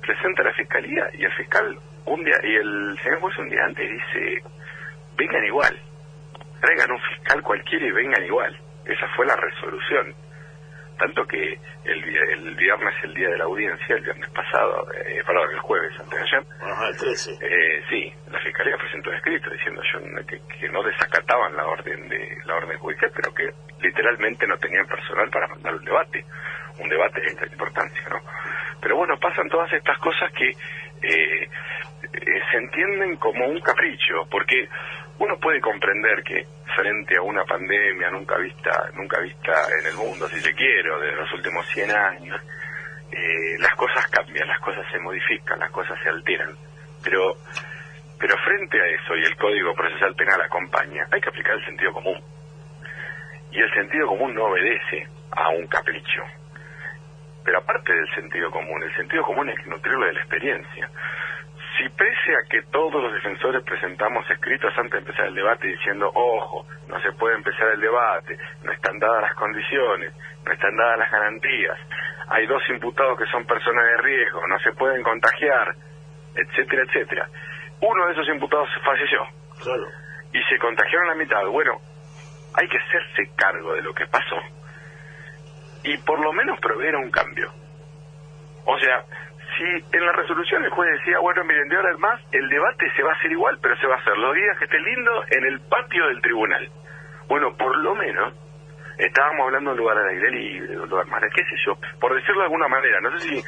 presenta 0.07 0.43
la 0.43 0.53
fiscalía 0.53 1.11
y 1.15 1.25
el 1.25 1.33
fiscal 1.33 1.79
un 2.07 2.25
día, 2.25 2.37
y 2.43 2.55
el 2.55 2.99
señor 3.03 3.21
juez 3.21 3.39
un 3.39 3.51
día 3.51 3.65
antes 3.65 3.91
dice, 3.91 4.43
vengan 5.17 5.45
igual, 5.45 5.79
traigan 6.61 6.93
un 6.93 7.01
fiscal 7.01 7.43
cualquiera 7.43 7.87
y 7.87 7.91
vengan 7.91 8.25
igual. 8.25 8.57
Esa 8.85 9.09
fue 9.17 9.27
la 9.27 9.37
resolución. 9.37 10.15
Tanto 10.99 11.27
que 11.27 11.59
el, 11.85 12.05
el 12.05 12.55
viernes, 12.55 12.95
el 13.03 13.13
día 13.13 13.29
de 13.29 13.37
la 13.37 13.45
audiencia, 13.45 13.97
el 13.97 14.03
viernes 14.03 14.31
pasado, 14.31 14.87
eh, 14.95 15.23
perdón, 15.27 15.51
el 15.53 15.59
jueves, 15.59 15.93
antes 16.01 16.19
de 16.19 16.25
ayer, 16.25 16.47
Ajá, 16.63 16.89
el 16.89 16.97
13. 16.97 17.33
Eh, 17.33 17.83
sí, 17.91 18.15
la 18.31 18.39
fiscalía 18.41 18.79
presentó 18.79 19.11
un 19.11 19.17
escrito 19.17 19.51
diciendo 19.51 19.83
yo, 19.93 20.27
que, 20.27 20.41
que, 20.59 20.69
no 20.71 20.83
desacataban 20.83 21.55
la 21.55 21.67
orden 21.67 22.09
de 22.09 22.39
la 22.47 22.55
orden 22.55 22.79
judicial, 22.79 23.13
pero 23.15 23.35
que 23.35 23.51
literalmente 23.83 24.47
no 24.47 24.57
tenían 24.57 24.87
personal 24.87 25.29
para 25.29 25.49
mandar 25.49 25.75
un 25.75 25.85
debate, 25.85 26.25
un 26.79 26.89
debate 26.89 27.21
de 27.21 27.27
esta 27.27 27.47
importancia, 27.47 28.03
¿no? 28.09 28.23
Pero 28.81 28.97
bueno, 28.97 29.19
pasan 29.19 29.49
todas 29.49 29.73
estas 29.73 29.99
cosas 29.99 30.31
que 30.33 30.49
eh, 30.49 31.49
eh, 32.13 32.43
se 32.51 32.57
entienden 32.59 33.17
como 33.17 33.47
un 33.47 33.61
capricho, 33.61 34.27
porque 34.31 34.69
uno 35.19 35.39
puede 35.39 35.61
comprender 35.61 36.23
que 36.23 36.47
frente 36.75 37.17
a 37.17 37.23
una 37.23 37.45
pandemia 37.45 38.11
nunca 38.11 38.37
vista, 38.37 38.91
nunca 38.95 39.21
vista 39.21 39.53
en 39.81 39.87
el 39.87 39.95
mundo, 39.95 40.29
si 40.29 40.41
se 40.41 40.55
quiere, 40.55 40.91
de 41.01 41.13
los 41.13 41.33
últimos 41.33 41.67
100 41.69 41.91
años, 41.91 42.41
eh, 43.11 43.57
las 43.59 43.75
cosas 43.77 44.07
cambian, 44.09 44.49
las 44.49 44.61
cosas 44.61 44.85
se 44.91 44.99
modifican, 44.99 45.59
las 45.59 45.71
cosas 45.71 45.99
se 46.03 46.09
alteran. 46.09 46.55
Pero, 47.03 47.37
pero 48.19 48.37
frente 48.39 48.81
a 48.81 48.87
eso, 48.87 49.17
y 49.17 49.25
el 49.25 49.37
Código 49.37 49.75
Procesal 49.75 50.15
Penal 50.15 50.41
acompaña, 50.43 51.07
hay 51.11 51.21
que 51.21 51.29
aplicar 51.29 51.55
el 51.55 51.65
sentido 51.65 51.93
común. 51.93 52.21
Y 53.53 53.61
el 53.61 53.73
sentido 53.73 54.09
común 54.09 54.35
no 54.35 54.45
obedece 54.45 55.07
a 55.31 55.49
un 55.51 55.67
capricho, 55.67 56.23
pero 57.47 57.59
aparte 57.59 57.95
del 57.95 58.13
sentido 58.13 58.51
común, 58.51 58.83
el 58.83 58.93
sentido 58.97 59.23
común 59.23 59.49
es 59.49 59.67
nutrirlo 59.69 60.05
de 60.05 60.15
la 60.15 60.21
experiencia. 60.21 60.91
Si 61.79 61.89
pese 61.91 62.35
a 62.35 62.49
que 62.51 62.61
todos 62.73 63.01
los 63.01 63.13
defensores 63.13 63.63
presentamos 63.63 64.29
escritos 64.29 64.77
antes 64.77 64.91
de 64.91 64.99
empezar 64.99 65.27
el 65.27 65.35
debate 65.37 65.69
diciendo, 65.69 66.11
ojo, 66.13 66.67
no 66.89 67.01
se 67.01 67.13
puede 67.13 67.37
empezar 67.37 67.69
el 67.69 67.81
debate, 67.81 68.37
no 68.65 68.73
están 68.73 68.99
dadas 68.99 69.23
las 69.23 69.35
condiciones, 69.35 70.13
no 70.45 70.53
están 70.53 70.77
dadas 70.77 70.99
las 70.99 71.11
garantías, 71.13 71.79
hay 72.29 72.47
dos 72.49 72.63
imputados 72.69 73.17
que 73.17 73.27
son 73.27 73.47
personas 73.47 73.85
de 73.85 73.97
riesgo, 73.99 74.45
no 74.49 74.59
se 74.59 74.73
pueden 74.73 75.05
contagiar, 75.05 75.73
etcétera, 76.35 76.83
etcétera. 76.83 77.29
Uno 77.81 78.07
de 78.07 78.13
esos 78.13 78.29
imputados 78.29 78.69
falleció. 78.85 79.23
Claro. 79.63 79.87
Y 80.33 80.43
se 80.43 80.59
contagiaron 80.59 81.09
la 81.09 81.15
mitad. 81.15 81.47
Bueno, 81.47 81.79
hay 82.55 82.67
que 82.67 82.79
hacerse 82.79 83.31
cargo 83.37 83.75
de 83.75 83.83
lo 83.83 83.95
que 83.95 84.07
pasó 84.07 84.43
y 85.87 85.97
por 85.99 86.21
lo 86.21 86.33
menos 86.33 86.59
proveer 86.61 86.97
un 86.97 87.11
cambio. 87.11 87.51
O 88.65 88.79
sea, 88.79 89.05
si 89.57 89.97
en 89.97 90.05
la 90.05 90.13
resolución 90.13 90.65
el 90.65 90.71
juez 90.71 90.91
decía, 90.99 91.19
bueno, 91.21 91.45
miren, 91.45 91.69
de 91.69 91.77
ahora 91.77 91.93
en 91.93 92.01
más, 92.01 92.21
el 92.33 92.49
debate 92.49 92.91
se 92.97 93.03
va 93.03 93.13
a 93.13 93.15
hacer 93.15 93.31
igual, 93.31 93.59
pero 93.63 93.77
se 93.79 93.87
va 93.87 93.95
a 93.95 93.99
hacer 93.99 94.17
los 94.19 94.35
días 94.35 94.59
que 94.59 94.65
esté 94.65 94.79
lindo 94.81 95.25
en 95.31 95.45
el 95.47 95.61
patio 95.61 96.07
del 96.09 96.21
tribunal. 96.21 96.69
Bueno, 97.29 97.57
por 97.57 97.77
lo 97.79 97.95
menos 97.95 98.35
estábamos 98.99 99.47
hablando 99.47 99.71
de 99.71 99.75
un 99.75 99.81
lugar 99.81 99.99
al 99.99 100.09
aire 100.09 100.31
libre, 100.31 100.79
un 100.81 100.89
lugar 100.89 101.07
más, 101.07 101.23
qué 101.35 101.43
sé 101.45 101.57
yo, 101.67 101.79
por 102.01 102.15
decirlo 102.15 102.41
de 102.41 102.45
alguna 102.45 102.69
manera, 102.69 103.01
no 103.01 103.19
sé 103.19 103.29
si, 103.29 103.43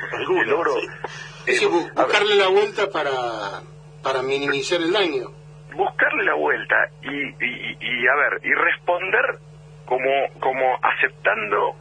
logro... 0.46 0.72
sí. 1.44 1.64
eh, 1.64 1.68
ver, 1.68 1.92
buscarle 1.94 2.34
la 2.36 2.48
vuelta 2.48 2.90
para, 2.92 3.10
para 4.02 4.22
minimizar 4.22 4.80
el 4.80 4.92
daño. 4.92 5.26
buscarle 5.74 6.24
la 6.24 6.34
vuelta 6.34 6.76
y, 7.02 7.08
y, 7.10 7.76
y, 7.80 8.06
a 8.08 8.14
ver, 8.14 8.40
y 8.44 8.52
responder 8.52 9.24
como, 9.86 10.10
como 10.40 10.78
aceptando 10.82 11.76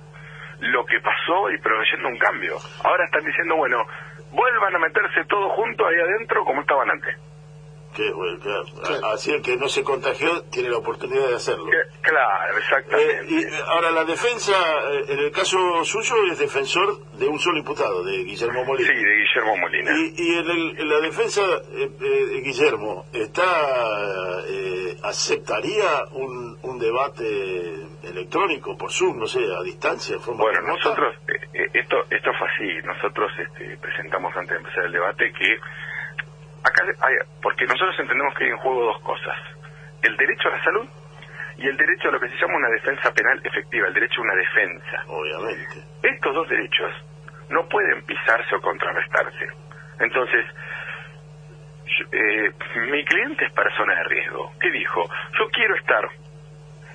lo 0.60 0.86
que 0.86 1.00
pasó 1.00 1.52
y 1.52 1.58
proveyendo 1.60 2.10
un 2.10 2.18
cambio. 2.18 2.58
Ahora 2.84 3.06
están 3.06 3.24
diciendo, 3.24 3.56
bueno, 3.56 3.78
vuelvan 4.32 4.76
a 4.76 4.80
meterse 4.80 5.26
todos 5.26 5.54
juntos 5.54 5.88
ahí 5.88 6.00
adentro 6.00 6.44
como 6.46 6.62
estaban 6.62 6.90
antes. 6.90 7.16
Que, 7.98 8.12
bueno, 8.14 8.40
claro. 8.40 8.64
Claro. 8.86 9.08
Así 9.08 9.32
el 9.32 9.42
que 9.42 9.58
no 9.58 9.68
se 9.68 9.84
contagió 9.84 10.44
tiene 10.52 10.70
la 10.70 10.78
oportunidad 10.78 11.28
de 11.30 11.36
hacerlo. 11.36 11.66
Que- 11.66 11.98
Claro, 12.08 12.56
Eh, 12.56 12.60
exactamente. 12.60 13.26
y 13.28 13.44
eh, 13.44 13.50
ahora 13.68 13.90
la 13.92 14.06
defensa, 14.06 14.54
eh, 14.92 15.06
en 15.10 15.20
el 15.20 15.32
caso 15.32 15.58
suyo, 15.84 16.16
es 16.32 16.38
defensor 16.40 17.04
de 17.14 17.28
un 17.28 17.40
solo 17.40 17.58
imputado, 17.58 18.04
de 18.04 18.24
Guillermo 18.24 18.64
Molina. 18.66 18.88
Sí, 18.88 18.96
de 19.04 19.16
Guillermo 19.16 19.58
Molina. 19.58 19.92
Y, 19.98 20.14
y 20.16 20.38
en, 20.38 20.50
el- 20.52 20.80
en 20.80 20.90
la 20.90 21.00
defensa, 21.02 21.42
eh, 21.74 21.90
eh, 22.00 22.42
Guillermo, 22.44 23.06
está 23.12 23.44
eh, 24.48 24.96
¿aceptaría 25.04 26.06
un, 26.12 26.58
un 26.62 26.80
debate 26.80 27.88
electrónico 28.04 28.78
por 28.78 28.92
Zoom, 28.92 29.20
no 29.20 29.26
sé, 29.28 29.40
a 29.54 29.62
distancia, 29.64 30.16
en 30.16 30.22
forma 30.22 30.44
Bueno, 30.44 30.62
remota? 30.62 30.84
nosotros, 30.84 31.16
esto 31.74 31.98
esto 32.10 32.30
fue 32.38 32.48
así, 32.48 32.86
nosotros 32.88 33.32
este, 33.40 33.78
presentamos 33.78 34.36
antes 34.36 34.52
de 34.52 34.58
empezar 34.58 34.86
el 34.86 34.92
debate 34.92 35.34
que 35.34 35.58
acá 36.68 36.84
hay, 37.08 37.16
porque 37.42 37.66
nosotros 37.66 37.96
entendemos 38.00 38.34
que 38.36 38.44
hay 38.46 38.50
en 38.52 38.58
juego 38.58 38.86
dos 38.86 39.02
cosas, 39.02 39.38
el 40.04 40.16
derecho 40.18 40.50
a 40.50 40.52
la 40.52 40.64
salud 40.64 40.88
y 41.58 41.68
el 41.68 41.78
derecho 41.78 42.10
a 42.10 42.12
lo 42.12 42.20
que 42.20 42.30
se 42.30 42.38
llama 42.38 42.58
una 42.58 42.70
defensa 42.70 43.12
penal 43.14 43.42
efectiva, 43.44 43.88
el 43.88 43.94
derecho 43.94 44.22
a 44.22 44.24
una 44.24 44.36
defensa. 44.36 45.04
Obviamente. 45.08 45.84
Estos 46.04 46.34
dos 46.36 46.48
derechos 46.50 46.92
no 47.50 47.68
pueden 47.68 48.04
pisarse 48.06 48.56
o 48.56 48.62
contrarrestarse. 48.62 49.48
Entonces, 50.00 50.46
yo- 51.86 52.06
eh, 52.12 52.52
mi 52.92 53.04
cliente 53.06 53.46
es 53.46 53.54
persona 53.54 53.96
de 53.96 54.04
riesgo. 54.04 54.52
¿Qué 54.60 54.70
dijo? 54.70 55.10
Yo 55.40 55.50
quiero 55.50 55.76
estar, 55.76 56.08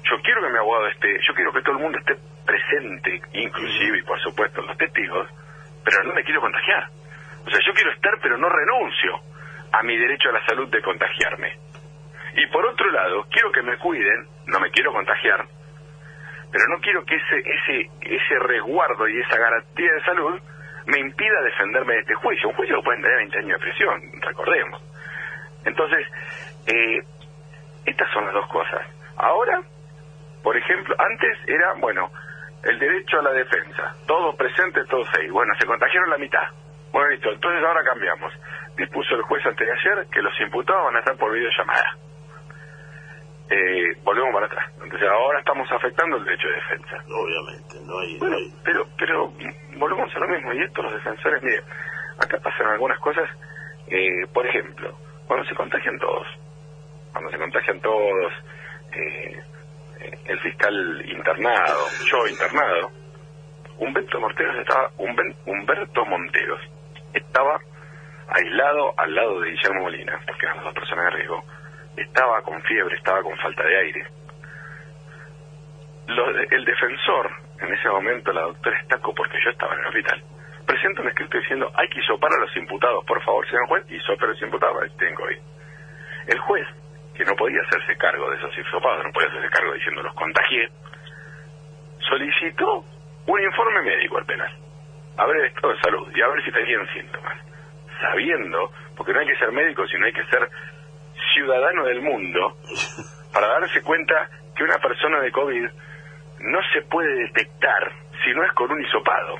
yo 0.05 0.21
quiero 0.23 0.43
que 0.43 0.49
mi 0.50 0.59
abogado 0.59 0.87
esté, 0.88 1.19
yo 1.26 1.35
quiero 1.35 1.52
que 1.52 1.62
todo 1.62 1.76
el 1.76 1.83
mundo 1.83 1.99
esté 1.99 2.17
presente, 2.47 3.21
inclusive 3.33 3.99
y 3.99 4.02
por 4.02 4.21
supuesto 4.21 4.62
los 4.62 4.76
testigos, 4.76 5.29
pero 5.85 6.05
no 6.05 6.14
me 6.14 6.23
quiero 6.25 6.41
contagiar. 6.41 6.88
O 7.47 7.50
sea, 7.50 7.59
yo 7.67 7.73
quiero 7.75 7.91
estar, 7.93 8.12
pero 8.23 8.37
no 8.37 8.49
renuncio 8.49 9.21
a 9.73 9.83
mi 9.83 9.97
derecho 9.97 10.29
a 10.29 10.33
la 10.33 10.47
salud 10.47 10.69
de 10.69 10.83
contagiarme. 10.83 11.57
Y 12.35 12.47
por 12.49 12.64
otro 12.67 12.91
lado, 12.91 13.26
quiero 13.31 13.50
que 13.52 13.62
me 13.62 13.76
cuiden, 13.79 14.26
no 14.47 14.61
me 14.61 14.71
quiero 14.71 14.93
contagiar, 14.93 15.47
pero 16.50 16.64
no 16.69 16.81
quiero 16.81 17.05
que 17.05 17.17
ese 17.17 17.38
ese 17.38 17.91
ese 18.02 18.38
resguardo 18.41 19.09
y 19.09 19.21
esa 19.21 19.38
garantía 19.38 19.93
de 19.93 20.05
salud 20.05 20.41
me 20.87 20.99
impida 20.99 21.43
defenderme 21.43 21.95
de 21.95 22.00
este 22.00 22.14
juicio. 22.14 22.49
Un 22.49 22.55
juicio 22.55 22.76
que 22.76 22.83
pueden 22.83 23.02
tener 23.02 23.17
20 23.19 23.38
años 23.38 23.61
de 23.61 23.67
prisión, 23.67 24.02
recordemos. 24.21 24.83
Entonces, 25.64 26.07
eh, 26.67 27.02
estas 27.87 28.11
son 28.12 28.25
las 28.25 28.35
dos 28.35 28.49
cosas. 28.49 28.87
Ahora, 29.17 29.62
por 30.43 30.57
ejemplo, 30.57 30.95
antes 30.99 31.38
era, 31.47 31.75
bueno, 31.75 32.11
el 32.64 32.79
derecho 32.79 33.19
a 33.19 33.23
la 33.23 33.33
defensa. 33.33 33.95
Todos 34.07 34.35
presentes, 34.37 34.87
todos 34.88 35.09
ahí. 35.19 35.29
Bueno, 35.31 35.55
se 35.59 35.67
contagiaron 35.67 36.11
la 36.11 36.19
mitad. 36.19 36.49
Bueno, 36.92 37.08
listo. 37.11 37.30
Entonces 37.32 37.64
ahora 37.64 37.82
cambiamos. 37.84 38.32
Dispuso 38.76 39.14
el 39.16 39.22
juez 39.22 39.44
antes 39.46 39.66
de 39.66 39.72
ayer 39.72 40.06
que 40.12 40.22
los 40.22 40.38
imputados 40.40 40.84
van 40.84 40.96
a 40.96 40.99
estar 41.00 41.16
por 41.16 41.32
videollamada. 41.32 41.96
Eh, 43.50 43.96
volvemos 44.02 44.32
para 44.32 44.46
atrás. 44.46 44.66
Entonces 44.82 45.08
ahora 45.08 45.38
estamos 45.40 45.70
afectando 45.70 46.16
el 46.16 46.25
derecho 46.25 46.49
de 46.49 46.54
defensa. 46.54 46.96
Obviamente, 47.08 47.76
no 47.84 47.99
hay... 47.99 48.12
no 48.14 48.18
Bueno, 48.20 48.37
hay- 48.37 48.54
pero, 48.64 48.87
pero 48.99 49.32
volvemos 49.76 50.14
a 50.14 50.18
lo 50.20 50.28
mismo. 50.28 50.52
Y 50.54 50.62
esto 50.62 50.82
los 50.82 50.94
defensores, 50.94 51.42
mire, 51.42 51.62
acá 52.18 52.38
pasan 52.38 52.66
algunas 52.68 52.99
cosas. 53.00 53.28
eh, 53.88 54.26
por 54.32 54.46
ejemplo, 54.46 54.96
cuando 55.26 55.44
se 55.46 55.54
contagian 55.54 55.99
todos, 55.99 56.26
cuando 57.12 57.30
se 57.30 57.37
contagian 57.38 57.80
todos, 57.80 58.32
eh, 58.92 59.42
eh, 60.00 60.18
el 60.26 60.40
fiscal 60.40 61.02
internado, 61.11 61.88
yo 62.11 62.26
internado, 62.28 62.90
Humberto 63.78 64.18
Monteros 64.20 64.56
estaba, 64.56 64.90
Humberto 64.96 66.06
Monteros 66.06 66.61
estaba 67.14 67.61
aislado 68.28 68.95
al 68.97 69.14
lado 69.14 69.40
de 69.40 69.50
Guillermo 69.50 69.83
Molina, 69.83 70.19
porque 70.26 70.47
eran 70.47 70.57
las 70.57 70.66
dos 70.66 70.75
personas 70.75 71.04
de 71.07 71.11
riesgo. 71.11 71.45
Estaba 71.97 72.42
con 72.42 72.62
fiebre, 72.62 72.97
estaba 72.97 73.23
con 73.23 73.37
falta 73.38 73.62
de 73.64 73.76
aire. 73.76 74.07
El 76.50 76.64
defensor, 76.64 77.31
en 77.61 77.73
ese 77.73 77.88
momento 77.88 78.33
la 78.33 78.42
doctora 78.42 78.78
Estaco, 78.78 79.14
porque 79.14 79.38
yo 79.45 79.50
estaba 79.50 79.75
en 79.75 79.81
el 79.81 79.87
hospital, 79.87 80.23
presenta 80.66 81.02
un 81.02 81.09
escrito 81.09 81.38
diciendo 81.38 81.71
hay 81.75 81.88
que 81.88 82.00
isopar 82.00 82.31
a 82.33 82.40
los 82.40 82.57
imputados, 82.57 83.04
por 83.04 83.23
favor, 83.23 83.47
señor 83.47 83.66
juez, 83.69 83.90
isope 83.90 84.25
a 84.25 84.28
los 84.28 84.42
imputados, 84.42 84.97
tienen 84.97 85.14
COVID. 85.14 85.38
El 86.28 86.38
juez, 86.40 86.66
que 87.14 87.25
no 87.25 87.35
podía 87.37 87.61
hacerse 87.62 87.97
cargo 87.97 88.31
de 88.31 88.37
esos 88.37 88.59
isopados, 88.59 89.04
no 89.04 89.12
podía 89.12 89.28
hacerse 89.28 89.49
cargo 89.50 89.73
diciendo 89.75 90.02
los 90.02 90.14
contagié, 90.14 90.69
solicitó 92.09 92.85
un 93.26 93.40
informe 93.40 93.83
médico 93.83 94.19
al 94.19 94.26
penal, 94.26 94.52
a 95.16 95.26
ver 95.26 95.37
el 95.37 95.47
estado 95.47 95.73
de 95.73 95.81
salud 95.81 96.09
y 96.14 96.23
a 96.23 96.28
ver 96.28 96.45
si 96.45 96.52
tenían 96.52 96.87
síntomas, 96.92 97.38
sabiendo, 98.00 98.73
porque 98.97 99.12
no 99.12 99.21
hay 99.21 99.26
que 99.26 99.37
ser 99.37 99.52
médico, 99.52 99.87
sino 99.87 100.07
hay 100.07 100.12
que 100.12 100.25
ser 100.26 100.49
ciudadano 101.35 101.85
del 101.85 102.02
mundo, 102.02 102.57
para 103.33 103.49
darse 103.49 103.83
cuenta 103.83 104.28
que 104.57 104.64
una 104.64 104.78
persona 104.78 105.21
de 105.21 105.33
COVID 105.33 105.69
no 106.40 106.59
se 106.73 106.83
puede 106.83 107.14
detectar 107.25 107.92
si 108.25 108.33
no 108.35 108.45
es 108.45 108.52
con 108.52 108.71
un 108.71 108.83
hisopado. 108.83 109.38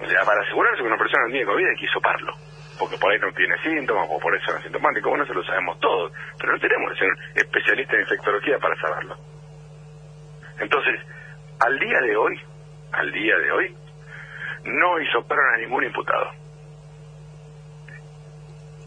O 0.00 0.06
sea, 0.06 0.24
para 0.24 0.42
asegurarse 0.42 0.82
que 0.82 0.88
una 0.88 0.98
persona 0.98 1.24
no 1.24 1.30
tiene 1.30 1.46
COVID 1.46 1.66
hay 1.66 1.76
que 1.76 1.86
hisoparlo. 1.86 2.34
Porque 2.78 2.98
por 2.98 3.10
ahí 3.10 3.18
no 3.18 3.32
tiene 3.32 3.56
síntomas 3.62 4.06
o 4.10 4.18
por 4.20 4.36
eso 4.36 4.52
no 4.52 4.58
es 4.58 4.64
sintomático. 4.64 5.08
Bueno, 5.08 5.24
eso 5.24 5.32
lo 5.32 5.44
sabemos 5.44 5.80
todos. 5.80 6.12
Pero 6.38 6.52
no 6.52 6.58
tenemos 6.58 6.92
que 6.92 6.98
ser 6.98 7.08
especialistas 7.34 7.94
en 7.94 8.00
infectología 8.02 8.58
para 8.58 8.76
saberlo. 8.76 9.16
Entonces, 10.60 11.00
al 11.60 11.78
día 11.78 12.00
de 12.00 12.16
hoy, 12.16 12.40
al 12.92 13.12
día 13.12 13.38
de 13.38 13.52
hoy, 13.52 13.76
no 14.66 15.00
hisoparon 15.00 15.54
a 15.54 15.58
ningún 15.58 15.84
imputado. 15.84 16.26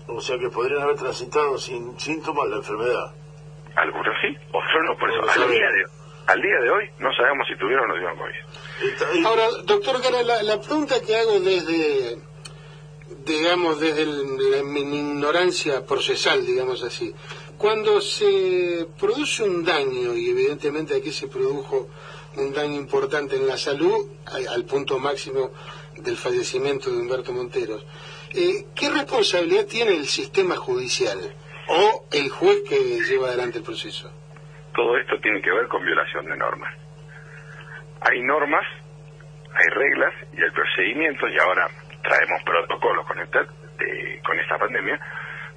O 0.07 0.21
sea 0.21 0.37
que 0.39 0.49
podrían 0.49 0.81
haber 0.81 0.95
transitado 0.95 1.57
sin 1.57 1.99
síntomas 1.99 2.47
la 2.49 2.57
enfermedad. 2.57 3.13
Algunos 3.75 4.15
sí, 4.21 4.35
otros 4.49 4.83
no. 4.87 4.97
Por 4.97 5.09
eso, 5.09 5.19
Bueno, 5.21 5.43
al 5.43 5.51
día, 5.51 5.67
de, 5.69 5.83
al 6.27 6.41
día 6.41 6.59
de 6.63 6.69
hoí 6.71 6.85
no 6.99 7.13
sabemos 7.13 7.47
si 7.47 7.55
tuvieron 7.57 7.85
o 7.85 7.87
no 7.87 7.93
tuvieron 7.93 8.17
COVID. 8.17 9.25
Ahora, 9.25 9.47
doctor 9.65 10.01
Cara, 10.01 10.23
la, 10.23 10.41
la 10.43 10.59
pregunta 10.59 10.95
que 11.05 11.15
hago 11.15 11.39
desde, 11.39 12.17
digamos, 13.25 13.79
desde 13.79 14.01
el- 14.01 14.51
la- 14.51 14.63
mi 14.63 14.79
ignorancia 14.81 15.85
procesal, 15.85 16.43
digamos 16.45 16.83
así, 16.83 17.13
cuando 17.57 18.01
se 18.01 18.87
produce 18.99 19.43
un 19.43 19.63
daño, 19.63 20.15
y 20.15 20.29
evidentemente 20.31 20.95
aquí 20.97 21.11
se 21.11 21.27
produjo 21.27 21.87
un 22.37 22.53
daño 22.53 22.75
importante 22.75 23.35
en 23.35 23.47
la 23.47 23.57
salud, 23.57 24.07
al 24.51 24.63
punto 24.65 24.99
máximo 24.99 25.51
del 25.95 26.15
fallecimiento 26.15 26.89
de 26.91 26.97
Humberto 26.97 27.31
Monteros, 27.33 27.85
eh, 28.35 28.65
¿qué 28.75 28.89
responsabilidad 28.89 29.65
tiene 29.65 29.91
el 29.95 30.05
sistema 30.05 30.55
judicial 30.55 31.17
o 31.67 32.05
el 32.11 32.29
juez 32.29 32.57
que 32.67 32.77
lleva 33.03 33.27
adelante 33.27 33.57
el 33.59 33.63
proceso? 33.63 34.11
todo 34.75 34.95
esto 34.97 35.19
tiene 35.21 35.41
que 35.41 35.51
ver 35.51 35.67
con 35.67 35.83
violación 35.83 36.25
de 36.25 36.37
normas. 36.37 36.73
Hay 38.01 38.21
normas, 38.21 38.63
hay 39.51 39.67
reglas 39.75 40.13
y 40.31 40.41
hay 40.41 40.51
procedimientos, 40.51 41.29
y 41.29 41.37
ahora 41.37 41.67
traemos 42.01 42.41
protocolos 42.45 43.05
con 43.05 43.19
esta, 43.19 43.39
de- 43.77 44.21
con 44.25 44.39
esta 44.39 44.57
pandemia, 44.57 44.97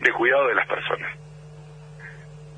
de 0.01 0.13
cuidado 0.13 0.49
de 0.49 0.55
las 0.57 0.67
personas. 0.67 1.13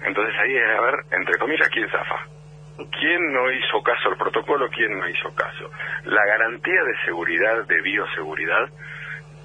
Entonces 0.07 0.35
ahí 0.41 0.57
es 0.57 0.79
a 0.79 0.81
ver, 0.81 0.95
entre 1.11 1.39
comillas, 1.39 1.69
quién 1.69 1.87
zafa. 1.91 2.29
¿Quién 2.77 3.33
no 3.33 3.51
hizo 3.53 3.83
caso 3.83 4.09
al 4.11 4.17
protocolo? 4.17 4.69
¿Quién 4.71 4.99
no 4.99 5.09
hizo 5.09 5.33
caso? 5.35 5.71
La 6.05 6.25
garantía 6.27 6.83
de 6.83 6.97
seguridad, 7.05 7.65
de 7.67 7.81
bioseguridad, 7.83 8.69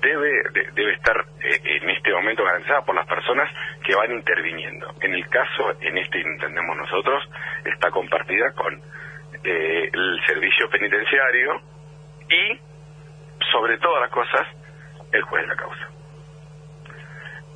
debe, 0.01 0.29
de- 0.51 0.71
debe 0.74 0.93
estar 0.93 1.15
eh, 1.41 1.59
en 1.81 1.89
este 1.91 2.12
momento 2.13 2.43
garantizada 2.43 2.81
por 2.86 2.95
las 2.95 3.05
personas 3.05 3.51
que 3.86 3.93
van 3.95 4.12
interviniendo. 4.13 4.93
En 5.01 5.13
el 5.13 5.27
caso, 5.29 5.75
en 5.81 5.98
este 5.98 6.21
entendemos 6.21 6.75
nosotros, 6.77 7.24
está 7.65 7.91
compartida 7.91 8.51
con 8.53 8.81
eh, 9.43 9.89
el 9.93 10.19
servicio 10.25 10.69
penitenciario 10.69 11.62
y, 12.29 12.59
sobre 13.51 13.77
todas 13.77 14.01
las 14.01 14.12
cosas, 14.12 14.48
el 15.12 15.21
juez 15.24 15.43
de 15.43 15.48
la 15.50 15.55
causa. 15.55 15.88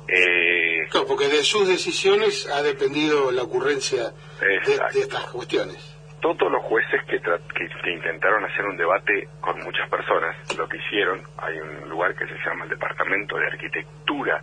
Eh, 0.08 0.86
Claro, 0.90 1.06
porque 1.08 1.28
de 1.28 1.42
sus 1.42 1.66
decisiones 1.66 2.46
ha 2.50 2.62
dependido 2.62 3.30
la 3.32 3.42
ocurrencia 3.42 4.12
de, 4.40 4.56
estas 5.00 5.24
cuestiones. 5.32 5.96
todos 6.20 6.50
los 6.52 6.62
jueces 6.62 7.02
que, 7.08 7.20
tra- 7.20 7.40
que, 7.52 7.66
que 7.82 7.90
intentaron 7.90 8.44
hacer 8.44 8.64
un 8.66 8.76
debate 8.76 9.28
con 9.40 9.58
muchas 9.64 9.88
personas, 9.88 10.36
lo 10.56 10.68
que 10.68 10.76
hicieron, 10.76 11.20
hay 11.38 11.58
un 11.58 11.88
lugar 11.88 12.14
que 12.14 12.26
se 12.26 12.34
llama 12.44 12.64
el 12.64 12.70
Departamento 12.70 13.36
de 13.36 13.46
Arquitectura 13.46 14.42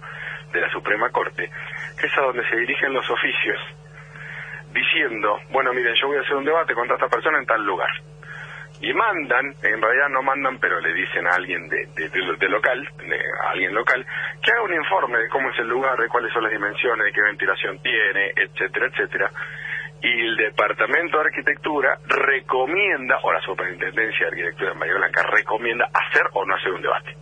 de 0.51 0.61
la 0.61 0.69
Suprema 0.71 1.09
Corte, 1.11 1.49
que 1.99 2.07
es 2.07 2.17
a 2.17 2.21
donde 2.21 2.47
se 2.49 2.55
dirigen 2.57 2.91
los 2.93 3.09
oficios, 3.09 3.59
diciendo, 4.73 5.39
bueno, 5.51 5.73
miren, 5.73 5.93
yo 6.01 6.07
voy 6.07 6.17
a 6.17 6.21
hacer 6.21 6.35
un 6.35 6.45
debate 6.45 6.73
contra 6.73 6.95
esta 6.95 7.07
persona 7.07 7.39
en 7.39 7.45
tal 7.45 7.63
lugar. 7.65 7.89
Y 8.81 8.93
mandan, 8.93 9.53
en 9.61 9.81
realidad 9.81 10.09
no 10.09 10.23
mandan, 10.23 10.59
pero 10.59 10.79
le 10.79 10.91
dicen 10.93 11.27
a 11.27 11.35
alguien 11.35 11.69
de, 11.69 11.85
de, 11.95 12.49
local, 12.49 12.87
a 13.43 13.51
alguien 13.51 13.75
local, 13.75 14.03
que 14.41 14.51
haga 14.51 14.63
un 14.63 14.73
informe 14.73 15.19
de 15.19 15.29
cómo 15.29 15.51
es 15.51 15.59
el 15.59 15.67
lugar, 15.67 15.99
de 15.99 16.07
cuáles 16.07 16.33
son 16.33 16.43
las 16.43 16.51
dimensiones, 16.51 17.05
de 17.05 17.13
qué 17.13 17.21
ventilación 17.21 17.79
tiene, 17.83 18.31
etcétera, 18.35 18.87
etcétera. 18.87 19.31
Y 20.01 20.25
el 20.25 20.35
Departamento 20.35 21.19
de 21.19 21.25
Arquitectura 21.25 21.95
recomienda, 22.07 23.19
o 23.21 23.31
la 23.31 23.41
Superintendencia 23.41 24.25
de 24.25 24.31
Arquitectura 24.31 24.71
en 24.71 24.79
Bahía 24.79 24.95
Blanca 24.95 25.23
recomienda 25.29 25.87
hacer 25.93 26.23
o 26.33 26.43
no 26.43 26.55
hacer 26.55 26.71
un 26.71 26.81
debate. 26.81 27.15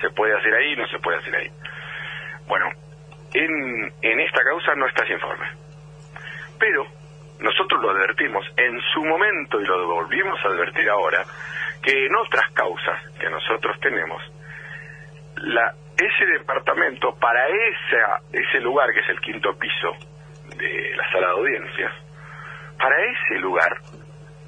Se 0.00 0.10
puede 0.10 0.38
hacer 0.38 0.54
ahí, 0.54 0.76
no 0.76 0.86
se 0.86 1.00
puede 1.00 1.18
hacer 1.18 1.34
ahí. 1.34 1.50
Bueno, 2.46 2.66
en, 3.32 3.92
en 4.00 4.20
esta 4.20 4.44
causa 4.44 4.76
no 4.76 4.86
está 4.86 5.02
ese 5.02 5.14
informe. 5.14 5.48
Pero 6.60 6.86
nosotros 7.38 7.82
lo 7.82 7.90
advertimos 7.90 8.44
en 8.56 8.80
su 8.92 9.04
momento 9.04 9.60
y 9.60 9.66
lo 9.66 9.86
volvimos 9.86 10.38
a 10.44 10.48
advertir 10.48 10.88
ahora, 10.88 11.24
que 11.82 12.06
en 12.06 12.14
otras 12.16 12.50
causas 12.52 13.02
que 13.18 13.28
nosotros 13.28 13.78
tenemos, 13.80 14.22
la, 15.36 15.74
ese 15.96 16.26
departamento 16.38 17.14
para 17.16 17.46
esa, 17.48 18.20
ese 18.32 18.60
lugar 18.60 18.92
que 18.92 19.00
es 19.00 19.08
el 19.08 19.20
quinto 19.20 19.56
piso 19.58 19.90
de 20.56 20.96
la 20.96 21.10
sala 21.10 21.26
de 21.28 21.32
audiencias, 21.32 21.92
para 22.78 22.96
ese 23.04 23.38
lugar 23.40 23.72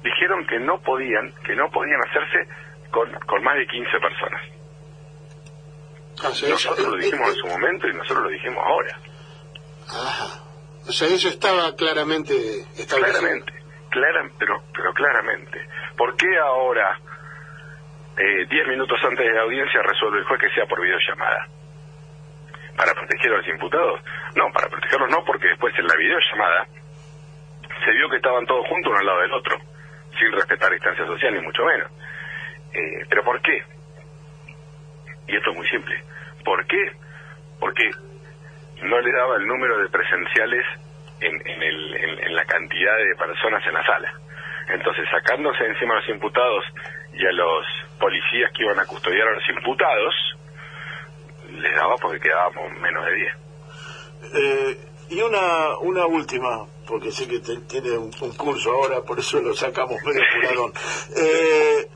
dijeron 0.03 0.45
que 0.47 0.59
no 0.59 0.79
podían, 0.79 1.33
que 1.45 1.55
no 1.55 1.69
podían 1.69 1.99
hacerse 2.09 2.49
con, 2.91 3.11
con 3.25 3.43
más 3.43 3.55
de 3.57 3.67
15 3.67 3.99
personas. 3.99 4.41
Ah, 6.23 6.29
nosotros 6.49 6.87
lo 6.87 6.97
dijimos 6.97 7.29
en 7.29 7.35
su 7.35 7.47
momento 7.47 7.87
y 7.87 7.93
nosotros 7.93 8.23
lo 8.23 8.29
dijimos 8.29 8.63
ahora. 8.65 8.99
Ajá. 9.87 10.46
O 10.87 10.91
sea, 10.91 11.07
eso 11.09 11.27
estaba 11.27 11.75
claramente 11.75 12.33
establecido. 12.77 13.19
Claramente, 13.91 14.33
pero, 14.39 14.63
pero 14.73 14.93
claramente. 14.93 15.67
¿Por 15.97 16.15
qué 16.15 16.37
ahora, 16.37 16.97
eh, 18.17 18.45
diez 18.49 18.67
minutos 18.67 18.97
antes 19.03 19.25
de 19.25 19.33
la 19.33 19.41
audiencia, 19.41 19.81
resuelve 19.81 20.19
el 20.19 20.25
juez 20.25 20.39
que 20.39 20.49
sea 20.51 20.65
por 20.65 20.81
videollamada? 20.81 21.47
¿Para 22.77 22.93
proteger 22.93 23.33
a 23.33 23.37
los 23.37 23.47
imputados? 23.47 23.99
No, 24.35 24.45
para 24.53 24.69
protegerlos 24.69 25.09
no, 25.09 25.25
porque 25.25 25.47
después 25.47 25.73
en 25.77 25.87
la 25.87 25.95
videollamada 25.95 26.67
se 27.83 27.91
vio 27.91 28.09
que 28.09 28.17
estaban 28.17 28.45
todos 28.45 28.65
juntos 28.67 28.89
uno 28.91 28.99
al 28.99 29.05
lado 29.05 29.21
del 29.21 29.33
otro, 29.33 29.57
sin 30.17 30.31
respetar 30.31 30.71
distancia 30.71 31.05
social 31.05 31.33
ni 31.33 31.41
mucho 31.41 31.65
menos. 31.65 31.91
Eh, 32.73 33.05
¿Pero 33.09 33.23
por 33.23 33.41
qué? 33.41 33.63
Y 35.27 35.35
esto 35.35 35.51
es 35.51 35.57
muy 35.57 35.67
simple. 35.67 36.01
¿Por 36.45 36.65
qué? 36.65 36.91
Porque 37.59 37.91
no 38.83 38.99
le 38.99 39.11
daba 39.11 39.37
el 39.37 39.47
número 39.47 39.77
de 39.79 39.89
presenciales 39.89 40.65
en, 41.19 41.35
en, 41.47 41.63
el, 41.63 41.95
en, 41.95 42.35
la 42.35 42.45
cantidad 42.45 42.97
de 42.97 43.15
personas 43.15 43.65
en 43.65 43.73
la 43.73 43.85
sala. 43.85 44.13
Entonces, 44.69 45.05
sacándose 45.09 45.65
encima 45.65 45.95
a 45.95 45.99
los 45.99 46.09
imputados 46.09 46.63
y 47.13 47.25
a 47.25 47.31
los 47.31 47.65
policías 47.99 48.51
que 48.53 48.63
iban 48.63 48.79
a 48.79 48.85
custodiar 48.85 49.27
a 49.27 49.33
los 49.33 49.49
imputados, 49.49 50.13
les 51.49 51.75
daba 51.75 51.95
porque 51.97 52.19
quedábamos 52.19 52.71
menos 52.79 53.05
de 53.05 53.15
10. 53.15 53.33
Eh, 54.33 54.77
y 55.09 55.21
una, 55.21 55.77
una 55.79 56.05
última, 56.05 56.65
porque 56.85 57.11
sé 57.11 57.27
que 57.27 57.39
tiene 57.39 57.97
un, 57.97 58.11
curso 58.11 58.71
ahora, 58.71 59.01
por 59.01 59.17
eso 59.19 59.39
lo 59.39 59.53
sacamos 59.53 59.97
medio 60.03 60.73
eh, 61.15 61.87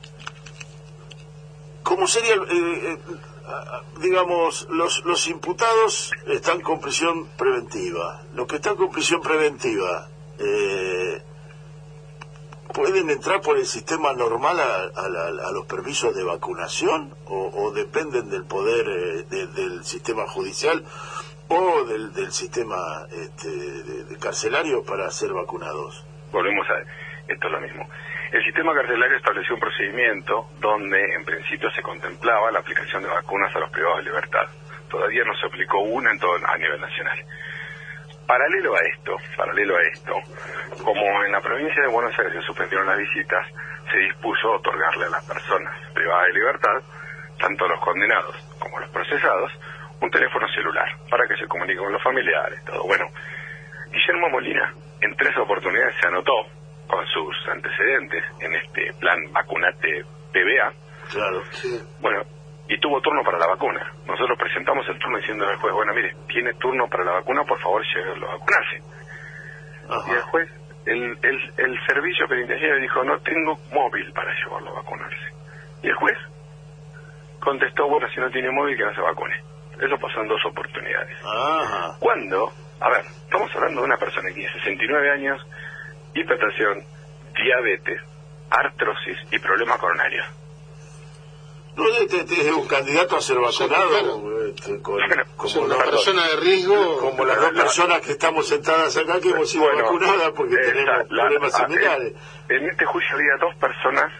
¿Cómo 1.84 2.08
sería 2.08 2.36
el, 2.36 2.42
eh, 2.42 2.98
digamos, 4.02 4.68
los, 4.70 5.04
los 5.06 5.28
imputados 5.28 6.12
están 6.28 6.62
con 6.62 6.80
prisión 6.82 7.28
preventiva. 7.38 8.24
Los 8.34 8.48
que 8.48 8.56
están 8.58 8.76
con 8.76 8.92
prisión 8.92 9.22
preventiva, 9.22 10.08
eh, 10.40 11.22
¿pueden 12.74 13.10
entrar 13.10 13.42
por 13.42 13.58
el 13.58 13.66
sistema 13.66 14.14
normal 14.14 14.60
a, 14.60 15.52
los 15.52 15.66
permisos 15.66 16.16
de 16.16 16.24
vacunación 16.24 17.14
o, 17.26 17.72
dependen 17.72 18.30
del 18.30 18.46
poder 18.46 18.88
eh, 18.90 19.46
del 19.48 19.84
sistema 19.86 20.28
judicial 20.28 20.84
o 21.48 21.84
del, 21.84 22.14
del 22.14 22.32
sistema 22.32 23.06
este, 23.12 23.50
de, 23.50 24.18
carcelario 24.18 24.84
para 24.84 25.10
ser 25.12 25.34
vacunados? 25.34 26.06
Volvemos 26.32 26.66
a... 26.70 27.32
Esto 27.32 27.48
es 27.48 27.54
lo 27.54 27.62
mismo. 27.62 27.88
El 28.32 28.42
sistema 28.46 28.74
carcelario 28.74 29.18
estableció 29.18 29.56
un 29.56 29.60
procedimiento 29.60 30.48
donde 30.62 31.04
en 31.16 31.26
principio 31.26 31.70
se 31.72 31.82
contemplaba 31.82 32.50
la 32.52 32.60
aplicación 32.60 33.04
de 33.04 33.10
vacunas 33.10 33.54
a 33.54 33.60
los 33.60 33.70
privados 33.72 33.98
de 33.98 34.04
libertad. 34.04 34.48
Todavía 34.90 35.26
no 35.26 35.36
se 35.36 35.48
aplicó 35.48 35.80
una 35.80 36.12
en 36.12 36.20
todo, 36.20 36.36
a 36.48 36.58
nivel 36.58 36.80
nacional. 36.80 37.20
Paralelo 38.26 38.74
a 38.74 38.80
esto, 38.80 39.18
paralelo 39.36 39.76
a 39.76 39.82
esto, 39.82 40.14
como 40.82 41.26
en 41.26 41.32
la 41.34 41.42
provincia 41.42 41.82
de 41.82 41.90
Buenos 41.90 42.18
Aires 42.18 42.34
se 42.36 42.42
suspendieron 42.44 42.88
las 42.88 42.98
visitas, 43.00 43.46
se 43.92 43.98
dispuso 43.98 44.54
otorgarle 44.54 45.08
a 45.08 45.10
las 45.10 45.26
personas 45.26 45.76
privadas 45.94 46.28
de 46.28 46.34
libertad, 46.34 46.82
tanto 47.38 47.66
a 47.66 47.68
los 47.68 47.82
condenados 47.82 48.36
como 48.60 48.78
a 48.78 48.82
los 48.82 48.90
procesados, 48.92 49.52
un 50.00 50.10
teléfono 50.10 50.48
celular 50.48 50.88
para 51.10 51.28
que 51.28 51.36
se 51.36 51.48
comuniquen 51.48 51.84
con 51.84 51.92
los 51.92 52.02
familiares, 52.02 52.64
todo. 52.64 52.84
Bueno, 52.86 53.08
Guillermo 53.92 54.30
Molina 54.30 54.74
en 55.02 55.16
tres 55.18 55.36
oportunidades 55.38 55.96
se 56.00 56.08
anotó 56.08 56.61
con 56.92 57.06
sus 57.08 57.36
antecedentes 57.48 58.24
en 58.42 58.54
este 58.54 58.94
plan 59.00 59.18
vacunate 59.32 60.04
PBA. 60.34 60.74
Claro, 61.12 61.42
Bueno, 62.00 62.22
y 62.68 62.78
tuvo 62.80 63.02
turno 63.02 63.24
para 63.24 63.40
la 63.40 63.48
vacuna. 63.48 63.92
Nosotros 64.06 64.38
presentamos 64.38 64.88
el 64.88 65.00
turno 65.00 65.18
diciendo 65.18 65.48
al 65.48 65.56
juez, 65.58 65.74
bueno, 65.74 65.94
mire, 65.94 66.14
tiene 66.28 66.54
turno 66.56 66.88
para 66.88 67.04
la 67.04 67.12
vacuna, 67.14 67.44
por 67.44 67.60
favor, 67.60 67.82
llévelo 67.96 68.30
a 68.30 68.34
vacunarse. 68.38 68.82
Y 70.08 70.12
el 70.12 70.22
juez, 70.22 70.50
el, 70.86 71.18
el, 71.22 71.54
el 71.58 71.80
servicio 71.86 72.28
penitenciario 72.28 72.82
dijo, 72.82 73.04
no 73.04 73.18
tengo 73.20 73.58
móvil 73.74 74.12
para 74.14 74.34
llevarlo 74.36 74.70
a 74.72 74.82
vacunarse. 74.82 75.34
Y 75.84 75.88
el 75.88 75.96
juez 75.96 76.18
contestó, 77.40 77.88
bueno, 77.88 78.08
si 78.14 78.20
no 78.20 78.30
tiene 78.30 78.52
móvil, 78.52 78.78
que 78.78 78.84
no 78.86 78.94
se 78.94 79.02
vacune. 79.02 79.36
Eso 79.82 79.98
pasó 79.98 80.22
en 80.22 80.28
dos 80.28 80.46
oportunidades. 80.46 81.18
Ajá. 81.26 81.96
Cuando, 82.00 82.52
a 82.80 82.90
ver, 82.90 83.02
estamos 83.24 83.54
hablando 83.56 83.82
de 83.82 83.88
una 83.88 83.98
persona 83.98 84.28
que 84.30 84.36
tiene 84.36 84.54
69 84.54 85.12
años, 85.12 85.46
hipertensión, 86.14 86.84
diabetes, 87.36 88.02
artrosis 88.50 89.18
y 89.32 89.40
problemas 89.40 89.80
coronarios. 89.80 90.26
No, 91.76 91.88
este, 91.88 92.18
este, 92.18 92.42
es 92.42 92.52
un 92.52 92.68
candidato 92.68 93.16
a 93.16 93.22
ser 93.22 93.38
vacunado, 93.40 94.46
este, 94.46 94.82
como 94.82 94.98
una 94.98 95.78
persona 95.78 96.28
de 96.28 96.36
riesgo. 96.42 96.98
Como 96.98 97.24
las 97.24 97.40
dos 97.40 97.52
personas 97.52 98.02
que 98.02 98.12
estamos 98.12 98.48
sentadas 98.48 98.96
acá 98.98 99.22
que 99.22 99.30
hemos 99.30 99.50
sido 99.50 99.66
vacunadas 99.74 100.32
porque 100.36 100.58
tenemos 100.58 101.08
problemas 101.08 101.54
similares. 101.56 102.14
En, 102.50 102.70
este 102.70 102.86
juicio 102.86 103.16
había 103.16 103.38
dos 103.40 103.56
personas 103.56 104.12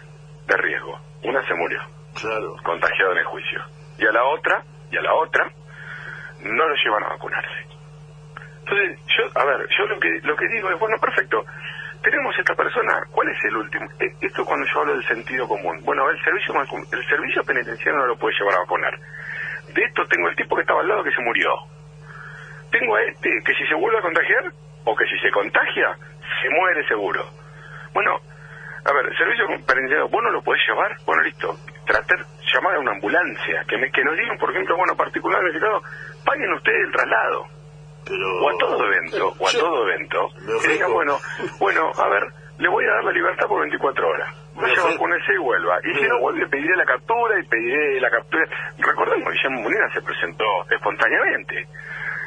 de 0.46 0.56
riesgo. 0.56 0.98
Una 1.24 1.46
se 1.46 1.54
murió, 1.54 1.80
claro. 2.18 2.56
contagiada 2.64 3.12
en 3.12 3.18
el 3.18 3.24
juicio. 3.26 3.60
Y 3.98 4.06
a 4.06 4.12
la 4.12 4.24
otra, 4.24 4.64
y 4.90 4.96
a 4.96 5.02
la 5.02 5.14
otra, 5.14 5.52
no 6.40 6.68
lo 6.68 6.74
llevan 6.74 7.04
a 7.04 7.08
vacunarse. 7.10 7.66
Entonces, 8.60 8.98
yo, 9.06 9.40
a 9.40 9.44
ver, 9.44 9.68
yo 9.78 9.86
lo 9.86 10.00
que, 10.00 10.20
lo 10.22 10.36
que 10.36 10.48
digo 10.48 10.70
es, 10.70 10.78
bueno, 10.78 10.96
perfecto, 10.98 11.44
tenemos 12.02 12.36
esta 12.38 12.54
persona, 12.54 13.02
¿cuál 13.10 13.28
es 13.28 13.44
el 13.44 13.56
último? 13.56 13.86
E, 13.98 14.12
esto 14.20 14.44
cuando 14.44 14.66
yo 14.66 14.80
hablo 14.80 14.94
del 14.94 15.06
sentido 15.06 15.46
común. 15.48 15.80
Bueno, 15.84 16.08
el 16.10 16.22
servicio 16.22 16.54
el 16.92 17.06
servicio 17.06 17.42
penitenciario 17.44 18.00
no 18.00 18.06
lo 18.06 18.16
puede 18.16 18.36
llevar 18.38 18.54
a 18.54 18.60
vacunar. 18.60 18.98
De 19.72 19.82
esto 19.82 20.04
tengo 20.06 20.28
el 20.28 20.36
tipo 20.36 20.56
que 20.56 20.62
estaba 20.62 20.80
al 20.80 20.88
lado 20.88 21.04
que 21.04 21.12
se 21.12 21.22
murió. 21.22 21.50
Tengo 22.70 22.96
a 22.96 23.02
este 23.02 23.30
que 23.44 23.54
si 23.54 23.66
se 23.66 23.74
vuelve 23.74 23.98
a 23.98 24.02
contagiar, 24.02 24.52
o 24.84 24.96
que 24.96 25.06
si 25.06 25.18
se 25.18 25.30
contagia, 25.30 25.96
se 26.42 26.50
muere 26.50 26.86
seguro. 26.88 27.24
Bueno, 27.94 28.18
a 28.84 28.92
ver, 28.92 29.06
el 29.06 29.16
servicio 29.16 29.46
penitenciario, 29.46 30.08
¿vos 30.08 30.22
no 30.22 30.30
lo 30.30 30.42
podés 30.42 30.62
llevar? 30.66 30.96
Bueno, 31.06 31.22
listo. 31.22 31.56
Tratar, 31.86 32.18
llamar 32.52 32.74
a 32.76 32.80
una 32.80 32.92
ambulancia, 32.92 33.64
que, 33.68 33.78
me, 33.78 33.90
que 33.90 34.04
nos 34.04 34.16
digan, 34.16 34.38
por 34.38 34.50
ejemplo, 34.50 34.76
bueno, 34.76 34.96
particularmente, 34.96 35.60
paguen 36.24 36.52
ustedes 36.52 36.86
el 36.86 36.92
traslado 36.92 37.61
o 38.10 38.50
a 38.50 38.58
todo 38.58 38.86
evento, 38.86 39.34
o 39.38 39.48
a 39.48 39.52
todo 39.52 39.88
evento, 39.88 40.28
que 40.62 40.68
digan, 40.68 40.92
bueno, 40.92 41.18
bueno, 41.58 41.90
a 41.96 42.08
ver, 42.08 42.24
le 42.58 42.68
voy 42.68 42.84
a 42.84 42.94
dar 42.94 43.04
la 43.04 43.12
libertad 43.12 43.46
por 43.46 43.60
24 43.60 44.08
horas. 44.08 44.28
Vaya 44.54 44.74
a 44.74 44.98
ponerse 44.98 45.32
y 45.32 45.38
vuelva. 45.38 45.78
Y 45.82 45.94
si 45.94 46.06
no 46.06 46.20
vuelve, 46.20 46.46
pediré 46.48 46.76
la 46.76 46.84
captura 46.84 47.40
y 47.40 47.46
pediré 47.48 48.00
la 48.00 48.10
captura. 48.10 48.44
Recordemos 48.78 49.24
que 49.24 49.32
Guillermo 49.32 49.62
Molina 49.62 49.88
se 49.94 50.02
presentó 50.02 50.44
espontáneamente. 50.70 51.66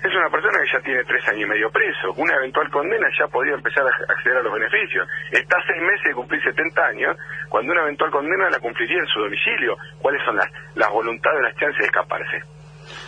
Es 0.04 0.14
una 0.14 0.30
persona 0.30 0.60
que 0.60 0.72
ya 0.72 0.80
tiene 0.82 1.04
tres 1.04 1.28
años 1.30 1.42
y 1.42 1.46
medio 1.46 1.70
preso. 1.72 2.14
Una 2.18 2.36
eventual 2.36 2.70
condena 2.70 3.08
ya 3.18 3.28
podía 3.28 3.54
empezar 3.54 3.86
a 3.86 4.14
acceder 4.14 4.38
a 4.38 4.44
los 4.44 4.54
beneficios. 4.54 5.08
Está 5.32 5.58
seis 5.68 5.82
meses 5.82 6.04
de 6.04 6.14
cumplir 6.14 6.44
70 6.44 6.86
años, 6.86 7.18
cuando 7.50 7.72
una 7.72 7.84
eventual 7.84 8.12
condena 8.12 8.50
la 8.50 8.60
cumpliría 8.60 9.00
en 9.00 9.08
su 9.08 9.20
domicilio. 9.20 9.78
¿Cuáles 10.02 10.24
son 10.26 10.36
las, 10.36 10.52
las 10.76 10.90
voluntades, 10.92 11.42
las 11.42 11.56
chances 11.56 11.80
de 11.80 11.86
escaparse? 11.86 12.44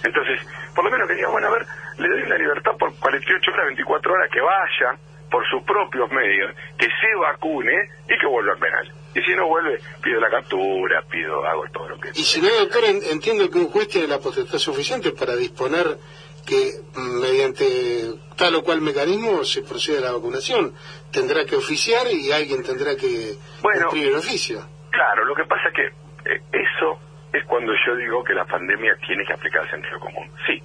Entonces, 0.03 0.39
por 0.75 0.83
lo 0.85 0.91
menos 0.91 1.07
quería, 1.07 1.27
bueno, 1.27 1.47
a 1.47 1.51
ver, 1.51 1.65
le 1.97 2.07
doy 2.09 2.25
la 2.29 2.37
libertad 2.37 2.71
por 2.77 2.93
48 2.99 3.51
horas, 3.51 3.65
24 3.67 4.13
horas, 4.13 4.29
que 4.31 4.41
vaya 4.41 4.97
por 5.29 5.45
sus 5.49 5.61
propios 5.63 6.09
medios, 6.11 6.55
que 6.77 6.85
se 6.87 7.15
vacune 7.19 7.73
y 8.09 8.17
que 8.17 8.25
vuelva 8.27 8.53
al 8.53 8.59
penal. 8.59 8.91
Y 9.13 9.21
si 9.21 9.35
no 9.35 9.47
vuelve, 9.47 9.79
pido 10.01 10.19
la 10.21 10.29
captura, 10.29 11.01
pido, 11.09 11.45
hago 11.45 11.65
todo 11.73 11.89
lo 11.89 11.99
que... 11.99 12.09
Y 12.15 12.23
si 12.23 12.41
no, 12.41 12.47
doctor, 12.49 12.83
entiendo 12.85 13.49
que 13.49 13.57
un 13.57 13.69
juez 13.69 13.87
tiene 13.89 14.07
la 14.07 14.19
potestad 14.19 14.57
suficiente 14.59 15.11
para 15.11 15.35
disponer 15.35 15.97
que 16.45 16.71
mediante 16.95 18.13
tal 18.37 18.55
o 18.55 18.63
cual 18.63 18.79
mecanismo 18.81 19.43
se 19.43 19.63
procede 19.63 19.97
a 19.97 20.01
la 20.01 20.11
vacunación. 20.13 20.73
Tendrá 21.11 21.45
que 21.45 21.55
oficiar 21.57 22.07
y 22.11 22.31
alguien 22.31 22.63
tendrá 22.63 22.95
que 22.95 23.33
Bueno. 23.61 23.87
cumplir 23.87 24.07
el 24.09 24.15
oficio. 24.15 24.65
Claro, 24.91 25.25
lo 25.25 25.35
que 25.35 25.43
pasa 25.43 25.67
es 25.69 25.73
que 25.73 25.85
eh, 26.31 26.41
eso 26.53 26.99
es 27.37 27.45
cuando 27.45 27.73
yo 27.85 27.95
digo 27.95 28.23
que 28.23 28.33
la 28.33 28.45
pandemia 28.45 28.95
tiene 29.05 29.23
que 29.25 29.33
aplicar 29.33 29.63
el 29.63 29.69
sentido 29.69 29.99
común. 29.99 30.29
Sí, 30.45 30.61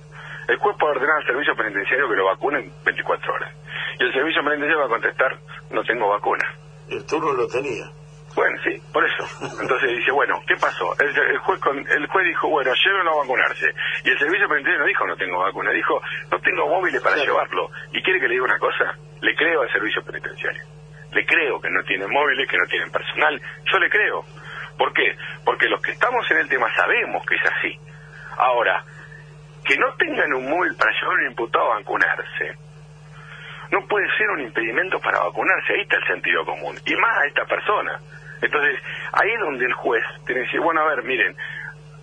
el 0.48 0.56
juez 0.56 0.76
puede 0.78 0.92
ordenar 0.96 1.16
al 1.18 1.26
servicio 1.26 1.54
penitenciario 1.56 2.08
que 2.08 2.16
lo 2.16 2.24
vacunen 2.26 2.72
24 2.84 3.32
horas. 3.34 3.54
Y 3.98 4.04
el 4.04 4.12
servicio 4.12 4.42
penitenciario 4.42 4.78
va 4.80 4.86
a 4.86 4.88
contestar, 4.88 5.38
no 5.70 5.82
tengo 5.84 6.08
vacuna. 6.08 6.44
El 6.88 7.04
turno 7.06 7.32
lo 7.32 7.46
tenía. 7.48 7.84
Bueno, 8.34 8.56
sí, 8.64 8.80
por 8.92 9.04
eso. 9.04 9.24
Entonces 9.60 9.90
dice, 9.98 10.10
bueno, 10.10 10.40
¿qué 10.46 10.56
pasó? 10.56 10.96
El, 10.98 11.08
el 11.16 11.38
juez 11.38 11.60
con, 11.60 11.76
el 11.78 12.06
juez 12.06 12.26
dijo, 12.26 12.48
bueno, 12.48 12.72
llévenlo 12.74 13.12
a 13.12 13.16
vacunarse. 13.18 13.66
Y 14.04 14.10
el 14.10 14.18
servicio 14.18 14.48
penitenciario 14.48 14.80
no 14.80 14.86
dijo, 14.86 15.06
no 15.06 15.16
tengo 15.16 15.38
vacuna, 15.38 15.70
dijo, 15.70 16.00
no 16.30 16.38
tengo 16.40 16.66
móviles 16.68 17.00
para 17.02 17.16
Claro. 17.16 17.30
llevarlo. 17.30 17.70
¿Y 17.92 18.02
quiere 18.02 18.20
que 18.20 18.28
le 18.28 18.32
diga 18.34 18.44
una 18.44 18.58
cosa? 18.58 18.96
Le 19.20 19.34
creo 19.36 19.60
al 19.62 19.70
servicio 19.72 20.02
penitenciario. 20.02 20.62
Le 21.12 21.26
creo 21.26 21.60
que 21.60 21.68
no 21.70 21.82
tienen 21.84 22.08
móviles, 22.10 22.48
que 22.48 22.56
no 22.56 22.64
tienen 22.66 22.90
personal. 22.90 23.38
Yo 23.70 23.78
le 23.78 23.90
creo. 23.90 24.24
¿Por 24.82 24.92
qué? 24.94 25.14
Porque 25.44 25.68
los 25.68 25.80
que 25.80 25.92
estamos 25.92 26.28
en 26.32 26.38
el 26.38 26.48
tema 26.48 26.66
sabemos 26.74 27.24
que 27.24 27.36
es 27.36 27.42
así. 27.46 27.78
Ahora, 28.36 28.82
que 29.64 29.76
no 29.76 29.94
tengan 29.94 30.34
un 30.34 30.50
móvil 30.50 30.74
para 30.74 30.90
llevar 30.90 31.18
a 31.18 31.20
un 31.20 31.26
imputado 31.28 31.72
a 31.72 31.76
vacunarse, 31.76 32.56
no 33.70 33.86
puede 33.86 34.08
ser 34.18 34.28
un 34.30 34.40
impedimento 34.40 34.98
para 34.98 35.20
vacunarse, 35.20 35.74
ahí 35.74 35.82
está 35.82 35.98
el 35.98 36.06
sentido 36.08 36.44
común, 36.44 36.74
y 36.84 36.96
más 36.96 37.16
a 37.16 37.26
esta 37.26 37.44
persona. 37.44 37.96
Entonces, 38.40 38.80
ahí 39.12 39.30
es 39.30 39.38
donde 39.38 39.66
el 39.66 39.72
juez 39.72 40.02
tiene 40.26 40.40
que 40.40 40.46
decir, 40.46 40.60
bueno, 40.60 40.80
a 40.80 40.96
ver, 40.96 41.04
miren, 41.04 41.36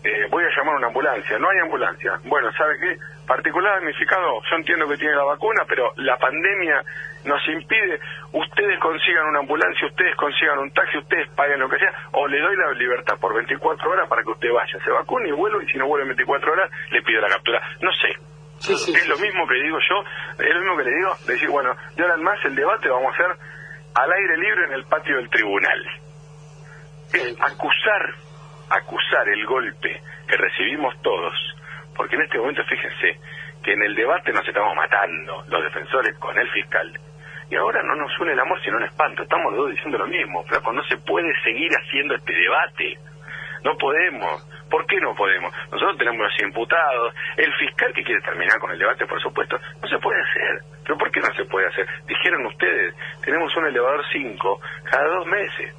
eh, 0.05 0.27
voy 0.29 0.45
a 0.45 0.55
llamar 0.55 0.75
a 0.75 0.77
una 0.77 0.87
ambulancia, 0.87 1.37
no 1.37 1.49
hay 1.49 1.59
ambulancia. 1.59 2.13
Bueno, 2.23 2.49
¿sabe 2.53 2.79
qué? 2.79 2.97
Particular 3.27 3.75
damnificado, 3.75 4.41
yo 4.49 4.55
entiendo 4.55 4.87
que 4.87 4.95
tiene 4.95 5.15
la 5.15 5.25
vacuna, 5.25 5.65
pero 5.67 5.91
la 5.97 6.15
pandemia 6.15 6.81
nos 7.25 7.47
impide, 7.47 7.99
ustedes 8.32 8.79
consigan 8.79 9.27
una 9.27 9.39
ambulancia, 9.39 9.88
ustedes 9.88 10.15
consigan 10.15 10.60
un 10.60 10.71
taxi, 10.71 10.97
ustedes 10.97 11.29
paguen 11.36 11.60
lo 11.60 11.69
que 11.69 11.79
sea, 11.79 11.93
o 12.12 12.27
le 12.27 12.39
doy 12.39 12.55
la 12.55 12.71
libertad 12.73 13.17
por 13.19 13.34
24 13.36 13.91
horas 13.91 14.08
para 14.08 14.23
que 14.23 14.32
usted 14.32 14.51
vaya, 14.51 14.79
se 14.84 14.91
vacune 14.91 15.29
y 15.29 15.32
vuelva, 15.32 15.63
y 15.63 15.67
si 15.67 15.77
no 15.77 15.88
vuelve 15.88 16.03
en 16.03 16.15
24 16.15 16.51
horas, 16.51 16.71
le 16.91 17.01
pido 17.01 17.21
la 17.21 17.29
captura. 17.29 17.62
No 17.82 17.91
sé, 17.93 18.15
Sí, 18.60 18.75
sí, 18.75 18.91
es 18.91 19.03
sí, 19.03 19.08
lo 19.08 19.17
mismo 19.17 19.47
que 19.47 19.55
digo 19.55 19.77
yo, 19.89 20.03
es 20.38 20.53
lo 20.53 20.60
mismo 20.60 20.77
que 20.77 20.84
le 20.84 20.95
digo, 20.95 21.15
de 21.25 21.34
decir, 21.34 21.49
bueno, 21.49 21.75
de 21.95 22.03
ahora 22.03 22.15
en 22.15 22.23
más 22.23 22.43
el 22.43 22.55
debate 22.55 22.89
vamos 22.89 23.08
a 23.08 23.15
hacer 23.15 23.38
al 23.95 24.12
aire 24.12 24.38
libre 24.38 24.65
en 24.65 24.73
el 24.73 24.84
patio 24.86 25.15
del 25.15 25.29
tribunal. 25.29 25.86
Es 27.13 27.41
acusar, 27.41 28.13
acusar 28.69 29.29
el 29.29 29.45
golpe 29.45 30.01
que 30.27 30.38
recibimos 30.38 30.93
todos, 31.01 31.34
porque 31.95 32.15
en 32.15 32.23
este 32.23 32.38
momento 32.38 32.63
fíjense 32.65 33.19
que 33.63 33.73
en 33.73 33.82
el 33.82 33.95
debate 33.95 34.34
nos 34.34 34.47
estamos 34.47 34.75
matando, 34.75 35.43
los 35.47 35.63
defensores 35.63 36.17
con 36.17 36.38
el 36.38 36.49
fiscal, 36.51 36.99
y 37.49 37.55
ahora 37.55 37.81
no 37.83 37.95
nos 37.95 38.17
une 38.19 38.33
el 38.33 38.39
amor 38.39 38.62
sino 38.62 38.77
un 38.77 38.83
espanto, 38.83 39.23
estamos 39.23 39.51
los 39.53 39.62
dos 39.62 39.71
diciendo 39.71 39.97
lo 39.97 40.07
mismo, 40.07 40.43
flaco, 40.43 40.71
no 40.71 40.83
se 40.83 40.97
puede 40.97 41.31
seguir 41.43 41.71
haciendo 41.71 42.15
este 42.15 42.33
debate. 42.33 42.97
No 43.63 43.75
podemos. 43.77 44.47
¿Por 44.69 44.85
qué 44.85 44.97
no 45.01 45.13
podemos? 45.15 45.51
Nosotros 45.71 45.97
tenemos 45.97 46.21
los 46.21 46.39
imputados, 46.41 47.13
el 47.35 47.51
fiscal 47.55 47.91
que 47.93 48.03
quiere 48.03 48.21
terminar 48.21 48.59
con 48.59 48.71
el 48.71 48.79
debate, 48.79 49.05
por 49.05 49.21
supuesto, 49.21 49.59
no 49.81 49.88
se 49.88 49.97
puede 49.97 50.21
hacer. 50.21 50.62
¿Pero 50.83 50.97
por 50.97 51.12
qué 51.12 51.19
no 51.19 51.33
se 51.33 51.45
puede 51.45 51.67
hacer? 51.67 51.85
Dijeron 52.07 52.45
ustedes, 52.45 52.95
tenemos 53.23 53.55
un 53.57 53.65
elevador 53.65 54.03
5 54.12 54.62
cada 54.89 55.07
dos 55.07 55.25
meses. 55.25 55.75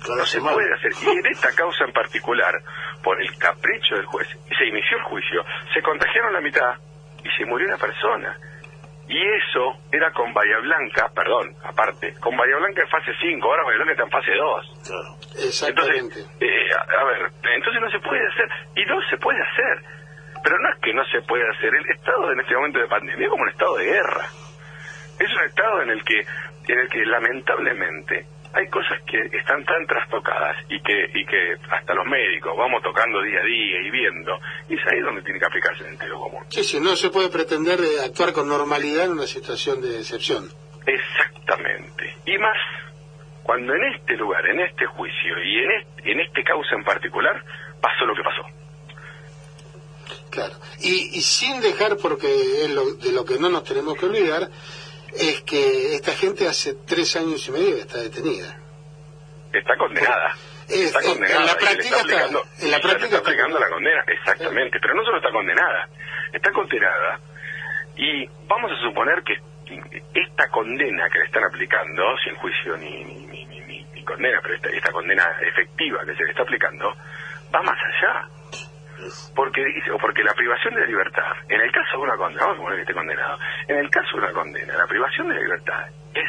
Cada 0.00 0.16
No 0.16 0.26
se 0.26 0.40
puede 0.40 0.72
hacer. 0.72 0.92
Y 1.02 1.18
en 1.18 1.26
esta 1.26 1.54
causa 1.54 1.84
en 1.84 1.92
particular, 1.92 2.54
por 3.02 3.20
el 3.20 3.36
capricho 3.38 3.96
del 3.96 4.06
juez, 4.06 4.28
se 4.56 4.66
inició 4.66 4.96
el 4.98 5.02
juicio, 5.04 5.44
se 5.74 5.82
contagiaron 5.82 6.32
la 6.32 6.40
mitad 6.40 6.74
y 7.24 7.28
se 7.36 7.44
murió 7.44 7.66
una 7.66 7.78
persona. 7.78 8.36
Y 9.08 9.16
eso 9.16 9.72
era 9.90 10.12
con 10.12 10.34
Bahía 10.34 10.58
Blanca, 10.58 11.10
perdón, 11.14 11.54
aparte, 11.64 12.14
con 12.20 12.36
Bahía 12.36 12.56
Blanca 12.56 12.82
en 12.82 12.88
fase 12.88 13.12
5, 13.20 13.48
ahora 13.48 13.64
Bahía 13.64 13.76
Blanca 13.78 13.92
está 13.92 14.04
en 14.04 14.10
fase 14.10 14.32
2. 14.34 14.80
Claro. 14.86 15.46
Exactamente. 15.48 16.20
Entonces, 16.20 16.36
eh, 16.40 16.70
a, 16.76 17.00
a 17.00 17.04
ver, 17.04 17.32
entonces 17.56 17.80
no 17.80 17.90
se 17.90 18.00
puede 18.00 18.26
hacer, 18.26 18.48
y 18.76 18.84
no 18.84 19.00
se 19.08 19.16
puede 19.16 19.40
hacer. 19.40 19.98
Pero 20.42 20.58
no 20.58 20.68
es 20.70 20.78
que 20.80 20.94
no 20.94 21.04
se 21.06 21.22
puede 21.22 21.44
hacer, 21.50 21.74
el 21.74 21.90
estado 21.90 22.32
en 22.32 22.40
este 22.40 22.54
momento 22.54 22.78
de 22.78 22.86
pandemia 22.86 23.24
es 23.24 23.30
como 23.30 23.42
un 23.42 23.48
estado 23.48 23.76
de 23.76 23.84
guerra. 23.86 24.26
Es 25.18 25.30
un 25.34 25.42
estado 25.44 25.82
en 25.82 25.90
el 25.90 26.04
que, 26.04 26.20
en 26.68 26.78
el 26.78 26.88
que 26.88 27.04
lamentablemente 27.06 28.26
hay 28.52 28.68
cosas 28.68 29.00
que 29.06 29.18
están 29.36 29.64
tan 29.64 29.86
trastocadas 29.86 30.56
y 30.68 30.80
que, 30.80 31.10
y 31.14 31.24
que 31.24 31.56
hasta 31.70 31.94
los 31.94 32.06
médicos 32.06 32.56
vamos 32.56 32.82
tocando 32.82 33.22
día 33.22 33.40
a 33.40 33.44
día 33.44 33.80
y 33.82 33.90
viendo, 33.90 34.38
y 34.68 34.74
es 34.74 34.86
ahí 34.86 35.00
donde 35.00 35.22
tiene 35.22 35.38
que 35.38 35.46
aplicarse 35.46 35.84
el 35.84 35.90
sentido 35.90 36.18
común. 36.18 36.44
Sí, 36.48 36.64
sí, 36.64 36.80
no 36.80 36.96
se 36.96 37.10
puede 37.10 37.28
pretender 37.28 37.80
eh, 37.80 38.04
actuar 38.04 38.32
con 38.32 38.48
normalidad 38.48 39.06
en 39.06 39.12
una 39.12 39.26
situación 39.26 39.80
de 39.80 39.98
excepción. 39.98 40.48
Exactamente. 40.86 42.16
Y 42.24 42.38
más, 42.38 42.56
cuando 43.42 43.74
en 43.74 43.84
este 43.94 44.16
lugar, 44.16 44.46
en 44.46 44.60
este 44.60 44.86
juicio 44.86 45.42
y 45.42 45.58
en 45.58 45.70
este, 45.72 46.12
en 46.12 46.20
este 46.20 46.44
causa 46.44 46.74
en 46.74 46.84
particular, 46.84 47.44
pasó 47.80 48.06
lo 48.06 48.14
que 48.14 48.22
pasó. 48.22 48.42
Claro. 50.30 50.54
Y, 50.80 51.18
y 51.18 51.20
sin 51.20 51.60
dejar, 51.60 51.96
porque 52.00 52.28
es 52.64 52.70
lo, 52.70 52.94
de 52.94 53.12
lo 53.12 53.24
que 53.24 53.38
no 53.38 53.48
nos 53.48 53.64
tenemos 53.64 53.98
que 53.98 54.06
olvidar, 54.06 54.48
es 55.16 55.42
que 55.42 55.94
esta 55.94 56.12
gente 56.12 56.46
hace 56.48 56.74
tres 56.86 57.16
años 57.16 57.46
y 57.48 57.52
medio 57.52 57.74
que 57.76 57.80
está 57.82 57.98
detenida. 57.98 58.56
Está 59.52 59.76
condenada. 59.76 60.34
Es- 60.68 60.80
está 60.94 61.00
en- 61.00 61.06
condenada. 61.06 61.40
en 61.40 61.46
la 61.46 61.56
práctica 61.56 61.82
está 61.96 62.00
aplicando, 62.02 62.42
en 62.60 62.70
la 62.70 62.80
práctica 62.80 63.06
está 63.16 63.18
aplicando 63.18 63.58
la 63.58 63.68
condena. 63.70 64.04
Exactamente. 64.06 64.78
Pero 64.80 64.94
no 64.94 65.04
solo 65.04 65.16
está 65.16 65.30
condenada, 65.30 65.88
está 66.32 66.52
condenada. 66.52 67.20
Y 67.96 68.26
vamos 68.46 68.70
a 68.72 68.80
suponer 68.82 69.22
que 69.24 69.34
esta 70.14 70.48
condena 70.50 71.08
que 71.10 71.18
le 71.18 71.24
están 71.24 71.44
aplicando, 71.44 72.02
sin 72.24 72.34
juicio 72.36 72.76
ni, 72.76 73.04
ni, 73.04 73.26
ni, 73.26 73.44
ni- 73.46 73.60
ni- 73.62 73.84
ni 73.84 74.04
condena, 74.04 74.38
pero 74.42 74.54
esta, 74.54 74.68
esta 74.68 74.92
condena 74.92 75.24
efectiva 75.42 76.04
que 76.04 76.14
se 76.14 76.24
le 76.24 76.30
está 76.30 76.42
aplicando, 76.42 76.94
va 77.54 77.62
más 77.62 77.78
allá. 77.78 78.28
Porque 79.34 79.64
dice, 79.64 79.90
o 79.90 79.98
porque 79.98 80.22
la 80.22 80.34
privación 80.34 80.74
de 80.74 80.80
la 80.80 80.86
libertad, 80.86 81.32
en 81.48 81.60
el 81.60 81.72
caso 81.72 81.98
de 81.98 82.02
una 82.04 82.16
condena, 82.16 82.42
vamos 82.42 82.54
a 82.54 82.58
suponer 82.58 82.76
que 82.76 82.82
esté 82.82 82.94
condenado, 82.94 83.38
en 83.68 83.76
el 83.78 83.90
caso 83.90 84.16
de 84.16 84.18
una 84.18 84.32
condena, 84.32 84.76
la 84.76 84.86
privación 84.86 85.28
de 85.28 85.34
la 85.34 85.40
libertad 85.40 85.86
es 86.14 86.28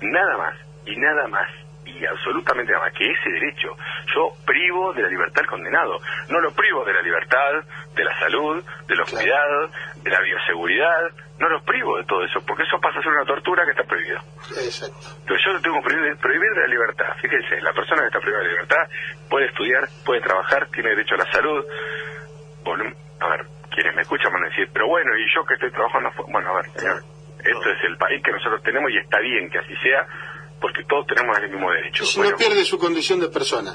nada 0.00 0.36
más 0.36 0.54
y 0.86 0.96
nada 0.96 1.26
más 1.28 1.48
y 1.84 2.04
absolutamente 2.06 2.72
nada 2.72 2.86
más 2.86 2.94
que 2.94 3.10
ese 3.10 3.30
derecho. 3.30 3.76
Yo 4.14 4.32
privo 4.46 4.92
de 4.94 5.02
la 5.02 5.08
libertad 5.08 5.42
al 5.42 5.46
condenado, 5.46 6.00
no 6.28 6.40
lo 6.40 6.52
privo 6.52 6.84
de 6.84 6.94
la 6.94 7.02
libertad, 7.02 7.64
de 7.94 8.04
la 8.04 8.18
salud, 8.18 8.64
de 8.86 8.96
los 8.96 9.10
cuidados, 9.10 9.70
de 10.02 10.10
la 10.10 10.20
bioseguridad, 10.20 11.10
no 11.38 11.48
lo 11.48 11.62
privo 11.64 11.96
de 11.98 12.04
todo 12.04 12.24
eso, 12.24 12.40
porque 12.46 12.62
eso 12.62 12.78
pasa 12.80 12.98
a 13.00 13.02
ser 13.02 13.12
una 13.12 13.24
tortura 13.24 13.64
que 13.64 13.72
está 13.72 13.82
prohibido. 13.84 14.18
Exacto. 14.56 14.96
Pero 15.26 15.36
yo 15.44 15.52
lo 15.52 15.60
tengo 15.60 15.76
que 15.82 15.88
prohibir, 15.88 16.16
prohibir 16.18 16.50
de 16.54 16.60
la 16.60 16.66
libertad. 16.68 17.06
Fíjense, 17.20 17.60
la 17.60 17.72
persona 17.72 18.02
que 18.02 18.06
está 18.06 18.20
privada 18.20 18.44
de 18.44 18.50
libertad 18.50 18.82
puede 19.28 19.46
estudiar, 19.46 19.82
puede 20.06 20.20
trabajar, 20.20 20.68
tiene 20.70 20.90
derecho 20.90 21.14
a 21.16 21.18
la 21.18 21.32
salud. 21.32 21.64
A 23.20 23.28
ver, 23.28 23.46
quienes 23.74 23.94
me 23.96 24.02
escuchan 24.02 24.32
van 24.32 24.44
a 24.44 24.48
decir, 24.48 24.68
pero 24.72 24.86
bueno, 24.88 25.10
¿y 25.16 25.24
yo 25.34 25.44
que 25.44 25.54
estoy 25.54 25.70
trabajando? 25.70 26.08
afu-?" 26.10 26.26
Bueno, 26.30 26.50
a 26.50 26.56
ver, 26.62 26.70
señor, 26.76 27.02
esto 27.38 27.70
es 27.70 27.84
el 27.84 27.96
país 27.96 28.22
que 28.22 28.32
nosotros 28.32 28.62
tenemos 28.62 28.90
y 28.90 28.98
está 28.98 29.18
bien 29.20 29.50
que 29.50 29.58
así 29.58 29.74
sea, 29.82 30.06
porque 30.60 30.84
todos 30.84 31.06
tenemos 31.06 31.36
el 31.38 31.50
mismo 31.50 31.70
derecho. 31.70 32.04
Y 32.04 32.06
si 32.06 32.18
Bueno, 32.18 32.32
no 32.32 32.38
pierde 32.38 32.64
su 32.64 32.78
condición 32.78 33.20
de 33.20 33.28
persona. 33.28 33.72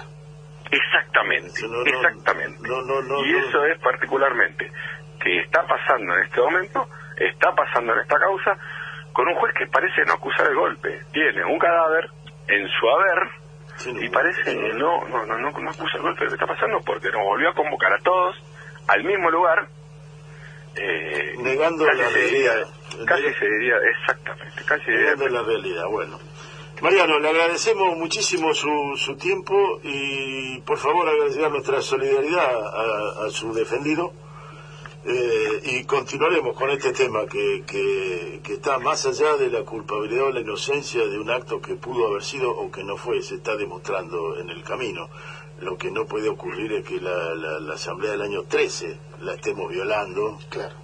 Exactamente, 0.71 1.47
Eso 1.59 1.67
no, 1.67 1.77
no, 1.79 1.85
exactamente. 1.85 2.59
no, 2.67 2.81
no, 2.83 3.01
no, 3.01 3.25
y 3.25 3.31
no. 3.31 3.39
eso 3.47 3.65
es 3.65 3.79
particularmente 3.79 4.71
que 5.19 5.39
está 5.41 5.65
pasando 5.65 6.15
en 6.15 6.23
este 6.25 6.39
momento, 6.41 6.87
está 7.19 7.53
pasando 7.53 7.93
en 7.93 7.99
esta 7.99 8.17
causa, 8.19 8.57
con 9.13 9.27
un 9.27 9.35
juez 9.35 9.53
que 9.53 9.67
parece 9.67 10.03
no 10.05 10.13
acusar 10.13 10.47
el 10.47 10.55
golpe. 10.55 11.01
Tiene 11.11 11.43
un 11.45 11.59
cadáver 11.59 12.09
en 12.47 12.67
su 12.69 12.89
haber 12.89 13.29
Sí, 13.77 13.91
y 13.97 14.09
parece 14.09 14.55
no, 14.55 14.61
que 14.61 14.73
no, 14.73 15.25
no, 15.25 15.25
no, 15.37 15.51
no, 15.51 15.69
acusa 15.69 15.95
el 15.97 16.01
golpe 16.01 16.23
lo 16.25 16.29
que 16.31 16.35
está 16.35 16.47
pasando 16.47 16.81
porque 16.85 17.09
nos 17.11 17.21
volvió 17.23 17.49
a 17.49 17.53
convocar 17.53 17.93
a 17.93 17.99
todos 18.03 18.35
al 18.87 19.03
mismo 19.05 19.29
lugar. 19.31 19.67
Eh, 20.75 21.33
Negando 21.39 21.85
casi 21.85 21.97
la 22.01 22.09
se 22.09 22.19
diría- 22.19 22.53
realidad. 22.53 22.73
Casi 23.05 23.33
se 23.33 23.45
diría, 23.49 23.75
exactamente, 23.99 24.63
casi 24.65 24.83
se 24.85 24.91
diría- 24.91 25.15
Negando 25.15 25.29
la 25.29 25.41
realidad, 25.43 25.83
bueno. 25.89 26.19
Mariano, 26.81 27.19
le 27.19 27.29
agradecemos 27.29 27.97
muchísimo 27.97 28.53
su, 28.53 28.69
su 28.97 29.17
tiempo 29.17 29.79
y 29.83 30.61
por 30.61 30.77
favor 30.77 31.07
agradecer 31.09 31.49
nuestra 31.51 31.81
solidaridad 31.81 32.55
a, 32.55 33.25
a 33.25 33.29
su 33.29 33.53
defendido 33.53 34.13
eh, 35.05 35.61
y 35.63 35.85
continuaremos 35.85 36.55
con 36.57 36.69
este 36.71 36.91
tema 36.91 37.25
que, 37.25 37.63
que, 37.65 38.41
que 38.43 38.53
está 38.53 38.79
más 38.79 39.05
allá 39.05 39.37
de 39.37 39.49
la 39.49 39.61
culpabilidad 39.63 40.25
o 40.25 40.31
la 40.31 40.41
inocencia 40.41 41.07
de 41.07 41.17
un 41.17 41.29
acto 41.29 41.61
que 41.61 41.75
pudo 41.75 42.07
haber 42.07 42.23
sido 42.23 42.51
o 42.51 42.69
que 42.71 42.83
no 42.83 42.97
fue, 42.97 43.21
se 43.21 43.35
está 43.35 43.55
demostrando 43.55 44.37
en 44.39 44.49
el 44.49 44.63
camino. 44.63 45.09
Lo 45.61 45.77
que 45.77 45.91
no 45.91 46.05
puede 46.05 46.29
ocurrir 46.29 46.71
es 46.73 46.85
que 46.85 46.99
la, 47.01 47.33
la, 47.35 47.59
la 47.59 47.73
Asamblea 47.73 48.11
del 48.11 48.21
año 48.21 48.43
13 48.43 48.97
la 49.21 49.33
estemos 49.33 49.69
violando 49.69 50.37
Claro. 50.49 50.75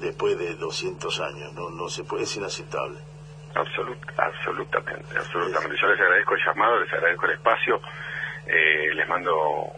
después 0.00 0.38
de 0.38 0.54
200 0.54 1.20
años. 1.20 1.52
No, 1.54 1.70
no 1.70 1.88
se 1.88 2.04
puede, 2.04 2.24
es 2.24 2.36
inaceptable. 2.36 2.98
Absolut- 3.54 3.96
absolutamente, 4.16 5.16
absolutamente. 5.16 5.76
Yo 5.80 5.86
les 5.88 6.00
agradezco 6.00 6.34
el 6.34 6.40
llamado, 6.44 6.80
les 6.80 6.92
agradezco 6.92 7.26
el 7.26 7.32
espacio 7.32 7.80
Eh, 8.46 8.94
les 8.94 9.08
mando 9.08 9.32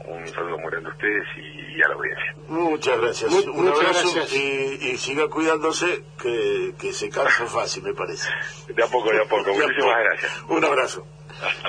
un 0.06 0.26
saludo 0.34 0.58
muy 0.58 0.70
grande 0.70 0.90
a 0.90 0.92
ustedes 0.92 1.24
y, 1.36 1.82
a 1.82 1.88
la 1.88 1.94
audiencia. 1.94 2.34
Muchas 2.48 3.00
gracias. 3.00 3.30
Muy- 3.30 3.44
un 3.46 3.64
muchas 3.66 3.86
abrazo 3.86 4.12
gracias. 4.14 4.32
Y, 4.32 4.78
y 4.90 4.96
siga 4.98 5.28
cuidándose, 5.28 6.02
que, 6.20 6.74
que 6.78 6.92
se 6.92 7.08
cansa 7.10 7.46
fácil, 7.46 7.82
me 7.84 7.94
parece. 7.94 8.28
De 8.68 8.82
a 8.82 8.86
poco, 8.88 9.10
de 9.12 9.20
a 9.22 9.24
poco. 9.28 9.44
De 9.44 9.52
Muchísimas 9.52 9.76
poco. 9.78 10.04
gracias. 10.04 10.32
Un 10.48 10.64
abrazo. 10.64 11.06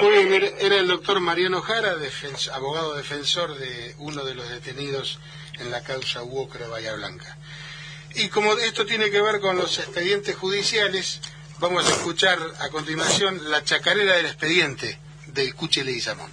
Muy 0.01 0.25
bien, 0.25 0.51
era, 0.59 0.75
el 0.77 0.87
doctor 0.87 1.19
Mariano 1.19 1.61
Jara, 1.61 1.95
defens- 1.97 2.49
abogado 2.51 2.95
defensor 2.95 3.53
de 3.57 3.95
uno 3.99 4.23
de 4.23 4.33
los 4.33 4.49
detenidos 4.49 5.19
en 5.59 5.71
la 5.71 5.83
causa 5.83 6.21
de 6.21 6.67
Bahía 6.67 6.93
Blanca. 6.95 7.37
Y 8.15 8.29
como 8.29 8.53
esto 8.53 8.85
tiene 8.85 9.11
que 9.11 9.21
ver 9.21 9.41
con 9.41 9.57
los 9.57 9.77
expedientes 9.77 10.35
judiciales, 10.37 11.19
vamos 11.59 11.85
a 11.85 11.89
escuchar 11.91 12.39
a 12.61 12.69
continuación 12.69 13.51
la 13.51 13.63
chacarera 13.63 14.15
del 14.15 14.27
expediente 14.27 14.97
del 15.27 15.53
Cuchi 15.53 15.83
Leguizamón. 15.83 16.31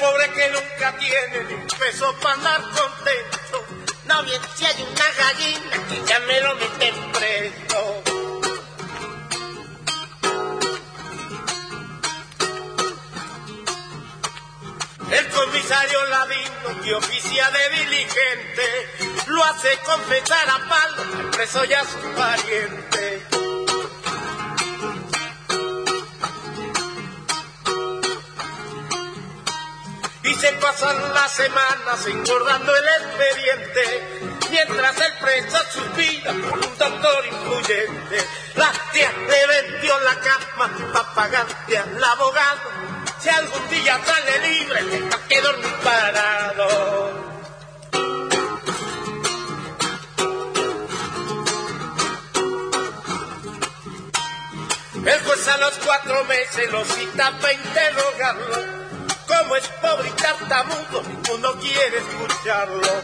Pobre 0.00 0.30
que 0.32 0.48
nunca 0.48 0.96
tiene 0.98 1.44
ni 1.44 1.56
peso 1.78 2.14
para 2.22 2.34
andar 2.34 2.62
contento. 2.62 3.66
No 4.06 4.22
bien 4.24 4.40
si 4.56 4.64
hay 4.64 4.82
una 4.82 5.08
gallina 5.18 5.88
que 5.88 6.02
ya 6.06 6.18
me 6.20 6.40
lo 6.40 6.54
meten 6.56 7.12
preso. 7.12 8.02
El 15.10 15.28
comisario 15.28 16.06
Ladino 16.06 16.82
que 16.82 16.94
oficia 16.94 17.50
de 17.50 17.68
diligente 17.76 19.22
lo 19.26 19.44
hace 19.44 19.76
confesar 19.84 20.48
a 20.48 20.68
palo 20.68 21.02
al 21.18 21.30
preso 21.30 21.64
y 21.64 21.74
a 21.74 21.84
su 21.84 21.98
pariente. 22.16 23.39
Y 30.30 30.34
se 30.34 30.52
pasan 30.52 31.12
las 31.12 31.32
semanas 31.32 32.06
engordando 32.06 32.72
el 32.76 32.88
expediente, 32.88 34.30
mientras 34.48 35.00
el 35.00 35.12
preso 35.14 35.58
suspira 35.72 36.32
por 36.32 36.58
un 36.58 36.78
doctor 36.78 37.26
influyente. 37.26 38.28
La 38.54 38.72
tía 38.92 39.10
le 39.28 39.46
vendió 39.46 39.98
la 40.00 40.14
cama 40.20 40.70
para 40.92 41.14
pagarle 41.14 41.78
al 41.78 42.04
abogado, 42.04 42.70
si 43.18 43.28
algún 43.28 43.68
día 43.70 43.98
sale 44.04 44.48
libre, 44.48 44.84
tenga 44.84 45.18
que 45.28 45.40
dormir 45.40 45.74
parado. 45.82 47.30
El 54.94 55.20
juez 55.24 55.48
a 55.48 55.56
los 55.56 55.72
cuatro 55.84 56.24
meses 56.24 56.70
lo 56.70 56.84
cita 56.84 57.32
para 57.40 57.52
interrogarlo. 57.52 58.79
Como 59.40 59.56
es 59.56 59.68
pobre 59.68 60.06
y 60.06 60.12
tartamudo, 60.12 61.02
ninguno 61.02 61.52
quiere 61.54 61.96
escucharlo. 61.96 63.02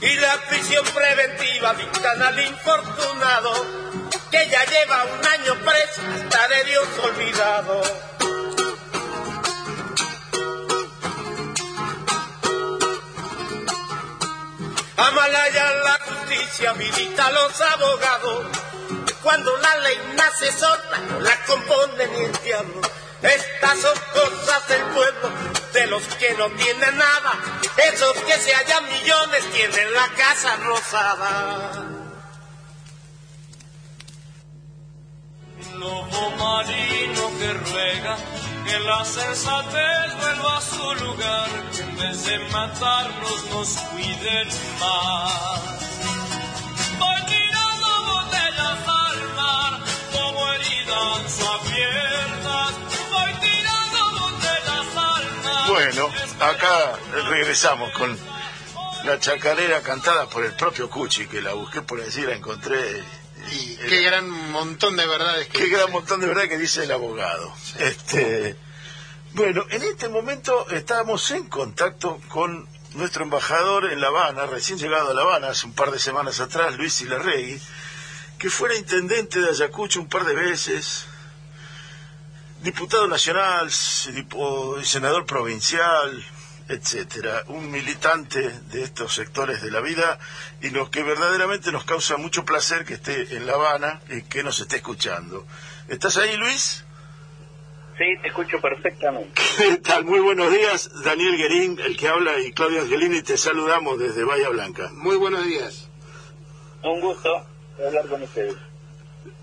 Y 0.00 0.14
la 0.16 0.36
prisión 0.48 0.84
preventiva 0.86 1.74
dictan 1.74 2.22
al 2.22 2.40
infortunado, 2.40 3.52
que 4.30 4.48
ya 4.48 4.64
lleva 4.64 5.04
un 5.04 5.26
año 5.26 5.54
preso, 5.62 6.00
hasta 6.14 6.48
de 6.48 6.64
Dios 6.64 6.88
olvidado. 7.02 7.82
Amalaya 14.96 15.72
la 15.84 15.98
justicia 16.06 16.70
habilita 16.70 17.26
a 17.26 17.32
los 17.32 17.60
abogados. 17.60 18.73
Cuando 19.24 19.56
la 19.56 19.76
ley 19.78 20.12
nace 20.14 20.52
sola, 20.52 21.00
la 21.20 21.44
compone 21.46 22.06
ni 22.08 22.24
el 22.26 22.32
diablo. 22.44 22.82
Estas 23.22 23.80
son 23.80 23.98
cosas 24.12 24.68
del 24.68 24.82
pueblo, 24.82 25.30
de 25.72 25.86
los 25.86 26.02
que 26.16 26.34
no 26.34 26.50
tienen 26.50 26.98
nada. 26.98 27.32
Esos 27.90 28.12
que 28.18 28.34
se 28.34 28.54
hallan 28.54 28.84
millones 28.84 29.50
tienen 29.50 29.94
la 29.94 30.08
casa 30.08 30.56
rosada. 30.56 31.84
Lobo 35.78 36.30
marino 36.32 37.30
que 37.38 37.52
ruega 37.54 38.16
que 38.66 38.78
la 38.78 39.04
sensatez 39.06 40.16
vuelva 40.20 40.58
a 40.58 40.60
su 40.60 40.94
lugar, 41.02 41.48
que 41.74 41.80
en 41.80 41.96
vez 41.96 42.24
de 42.26 42.38
matarnos 42.50 43.44
nos 43.50 43.68
cuiden 43.90 44.48
más. 44.80 45.73
Bueno, 55.68 56.08
acá 56.40 56.98
regresamos 57.30 57.90
con 57.92 58.16
la 59.04 59.18
chacarera 59.18 59.80
cantada 59.82 60.26
por 60.28 60.44
el 60.44 60.52
propio 60.54 60.88
Cuchi, 60.90 61.26
que 61.26 61.40
la 61.42 61.52
busqué 61.54 61.82
por 61.82 62.00
allí, 62.00 62.22
la 62.22 62.34
encontré. 62.34 63.02
Y 63.50 63.76
qué 63.76 64.02
gran 64.02 64.28
montón 64.52 64.96
de 64.96 65.06
verdades 65.06 65.46
que 65.48 65.58
Qué 65.58 65.64
dice. 65.64 65.76
gran 65.76 65.90
montón 65.92 66.20
de 66.20 66.26
verdad 66.26 66.48
que 66.48 66.58
dice 66.58 66.84
el 66.84 66.92
abogado. 66.92 67.52
Este, 67.78 68.56
bueno, 69.32 69.64
en 69.70 69.82
este 69.82 70.08
momento 70.08 70.68
estamos 70.70 71.30
en 71.30 71.48
contacto 71.48 72.20
con 72.28 72.66
nuestro 72.94 73.24
embajador 73.24 73.90
en 73.92 74.00
La 74.00 74.08
Habana, 74.08 74.46
recién 74.46 74.78
llegado 74.78 75.10
a 75.10 75.14
La 75.14 75.22
Habana 75.22 75.48
hace 75.48 75.66
un 75.66 75.74
par 75.74 75.90
de 75.90 75.98
semanas 75.98 76.40
atrás, 76.40 76.76
Luis 76.76 77.00
Ilarregui, 77.00 77.60
que 78.44 78.50
fuera 78.50 78.76
intendente 78.76 79.40
de 79.40 79.48
Ayacucho 79.48 80.02
un 80.02 80.06
par 80.06 80.26
de 80.26 80.34
veces, 80.34 81.06
diputado 82.60 83.06
nacional, 83.06 83.70
senador 83.70 85.24
provincial, 85.24 86.22
etcétera, 86.68 87.44
un 87.46 87.70
militante 87.70 88.50
de 88.70 88.82
estos 88.82 89.14
sectores 89.14 89.62
de 89.62 89.70
la 89.70 89.80
vida 89.80 90.18
y 90.60 90.68
lo 90.68 90.90
que 90.90 91.02
verdaderamente 91.02 91.72
nos 91.72 91.84
causa 91.84 92.18
mucho 92.18 92.44
placer 92.44 92.84
que 92.84 92.92
esté 92.92 93.34
en 93.34 93.46
La 93.46 93.54
Habana 93.54 94.02
y 94.10 94.20
que 94.24 94.42
nos 94.42 94.60
esté 94.60 94.76
escuchando. 94.76 95.46
¿Estás 95.88 96.18
ahí, 96.18 96.36
Luis? 96.36 96.84
Sí, 97.96 98.04
te 98.20 98.28
escucho 98.28 98.60
perfectamente. 98.60 99.40
¿Qué 99.56 99.78
tal? 99.78 100.04
Muy 100.04 100.20
buenos 100.20 100.52
días, 100.52 100.90
Daniel 101.02 101.38
Guerín, 101.38 101.78
el 101.78 101.96
que 101.96 102.08
habla, 102.08 102.38
y 102.40 102.52
Claudia 102.52 102.82
Angelini, 102.82 103.22
te 103.22 103.38
saludamos 103.38 103.98
desde 103.98 104.22
Bahía 104.22 104.50
Blanca. 104.50 104.90
Muy 104.92 105.16
buenos 105.16 105.46
días. 105.46 105.88
Un 106.82 107.00
gusto 107.00 107.53
hablar 107.78 108.06
con 108.08 108.22
ustedes. 108.22 108.54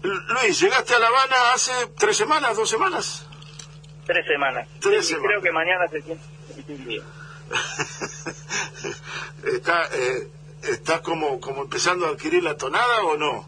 Luis, 0.03 0.59
llegaste 0.59 0.95
a 0.95 0.99
La 0.99 1.07
Habana 1.07 1.53
hace 1.53 1.71
tres 1.97 2.17
semanas, 2.17 2.55
dos 2.57 2.69
semanas. 2.69 3.27
Tres 4.05 4.25
semanas. 4.25 4.67
Tres 4.79 5.07
semanas. 5.07 5.27
Creo 5.27 5.41
que 5.41 5.51
mañana 5.51 5.87
se 5.87 6.01
siente 6.01 6.23
un 6.73 6.85
día. 6.85 7.01
¿Está, 9.45 9.85
eh, 9.93 10.27
¿Estás 10.63 11.01
como, 11.01 11.39
como 11.39 11.63
empezando 11.63 12.05
a 12.05 12.09
adquirir 12.09 12.43
la 12.43 12.55
tonada 12.55 13.03
o 13.03 13.17
no? 13.17 13.47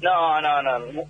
No, 0.00 0.40
no, 0.40 0.62
no, 0.62 0.78
no. 0.78 1.02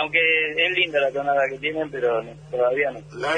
Aunque 0.00 0.18
es 0.56 0.72
linda 0.76 1.00
la 1.00 1.10
tonada 1.10 1.42
que 1.50 1.58
tienen, 1.58 1.90
pero 1.90 2.22
no, 2.22 2.32
todavía 2.50 2.90
no. 2.92 3.00
La 3.12 3.34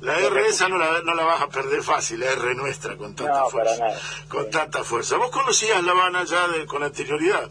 La 0.00 0.18
R 0.18 0.46
esa 0.46 0.68
no 0.68 0.78
la, 0.78 1.02
no 1.02 1.14
la 1.14 1.24
vas 1.24 1.42
a 1.42 1.48
perder 1.48 1.82
fácil, 1.82 2.20
la 2.20 2.32
R 2.32 2.54
nuestra, 2.54 2.96
con 2.96 3.14
tanta 3.14 3.38
No, 3.40 3.48
fuerza. 3.50 3.76
para 3.78 3.88
nada. 3.88 4.00
Con 4.28 4.50
tanta 4.50 4.82
fuerza. 4.84 5.16
¿Vos 5.18 5.30
conocías 5.30 5.82
La 5.84 5.92
Habana 5.92 6.24
ya 6.24 6.48
de- 6.48 6.64
con 6.66 6.82
anterioridad? 6.82 7.50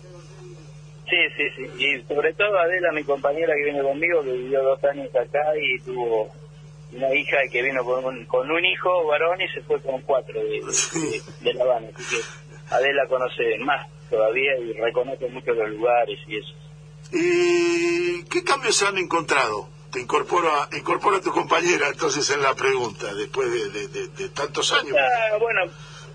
Sí, 1.08 1.18
sí, 1.38 1.44
sí. 1.56 1.84
Y 1.86 2.02
sobre 2.08 2.34
todo 2.34 2.58
Adela, 2.58 2.92
mi 2.92 3.04
compañera 3.04 3.54
que 3.56 3.64
viene 3.66 3.82
conmigo, 3.84 4.24
que 4.24 4.32
vivió 4.32 4.64
dos 4.64 4.84
años 4.84 5.10
acá 5.16 5.40
y 5.62 5.80
tuvo 5.82 6.32
una 6.92 7.14
hija 7.14 7.38
que 7.52 7.62
vino 7.62 7.84
con 7.84 8.04
un, 8.06 8.26
con 8.26 8.50
un 8.50 8.66
hijo 8.66 9.06
varón 9.06 9.40
y 9.42 9.48
se 9.50 9.62
fue 9.62 9.80
con 9.82 10.02
cuatro 10.02 10.40
de, 10.40 10.62
de- 10.66 10.74
Sí. 10.74 11.22
de 11.42 11.54
La 11.54 11.64
Habana. 11.64 11.88
Así 11.96 12.16
que 12.16 12.22
Adela 12.76 13.08
conoce 13.08 13.58
más 13.60 13.88
todavía 14.10 14.58
y 14.58 14.74
reconoce 14.74 15.28
mucho 15.30 15.52
los 15.54 15.70
lugares 15.70 16.20
y 16.28 16.38
eso. 16.38 16.54
¿Y 17.12 18.24
qué 18.26 18.44
cambios 18.44 18.76
se 18.76 18.86
han 18.88 18.98
encontrado? 18.98 19.68
Te 19.92 20.00
incorporo 20.00 20.50
a, 20.52 20.70
incorporo 20.78 21.18
a 21.18 21.22
tu 21.22 21.32
compañera 21.32 21.88
entonces 21.88 22.30
en 22.30 22.42
la 22.42 22.54
pregunta, 22.54 23.12
después 23.14 23.52
de, 23.52 23.70
de- 23.70 23.88
de- 23.88 24.08
de 24.10 24.30
tantos 24.30 24.72
años. 24.72 24.96
Está, 24.96 25.38
bueno, 25.40 25.62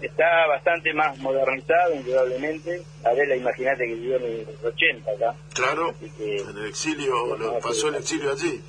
está 0.01 0.47
bastante 0.47 0.93
más 0.95 1.19
modernizado, 1.19 1.95
indudablemente. 1.95 2.83
Adela, 3.05 3.35
imagínate 3.35 3.85
que 3.87 3.95
vivió 3.95 4.17
en 4.17 4.47
los 4.47 4.65
80 4.65 5.11
acá. 5.11 5.35
Claro, 5.55 5.95
que- 6.17 6.37
en 6.37 6.57
el 6.59 6.67
exilio, 6.67 7.37
lo 7.37 7.59
pasó 7.59 7.89
el 7.89 7.97
exilio 7.97 8.31
allí. 8.33 8.63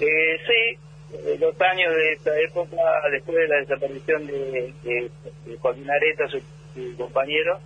Eh, 0.00 0.36
sí, 0.46 0.78
eh, 1.16 1.36
los 1.38 1.60
años 1.60 1.94
de 1.94 2.12
esta 2.14 2.30
época, 2.40 2.76
después 3.12 3.36
de 3.36 3.48
la 3.48 3.56
desaparición 3.58 4.26
de, 4.26 4.74
de, 4.82 5.10
de 5.46 5.56
Joaquín 5.58 5.88
Areta, 5.90 6.28
su, 6.28 6.40
su 6.74 6.96
compañero, 6.96 7.58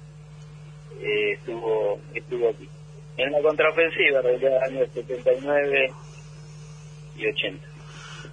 eh, 1.01 1.33
estuvo, 1.33 2.01
estuvo 2.14 2.51
aquí. 2.51 2.68
En 3.16 3.31
la 3.31 3.42
contraofensiva, 3.42 4.20
en 4.20 4.40
los 4.40 4.62
años 4.62 4.88
79 4.94 5.92
y 7.16 7.27
80. 7.27 7.66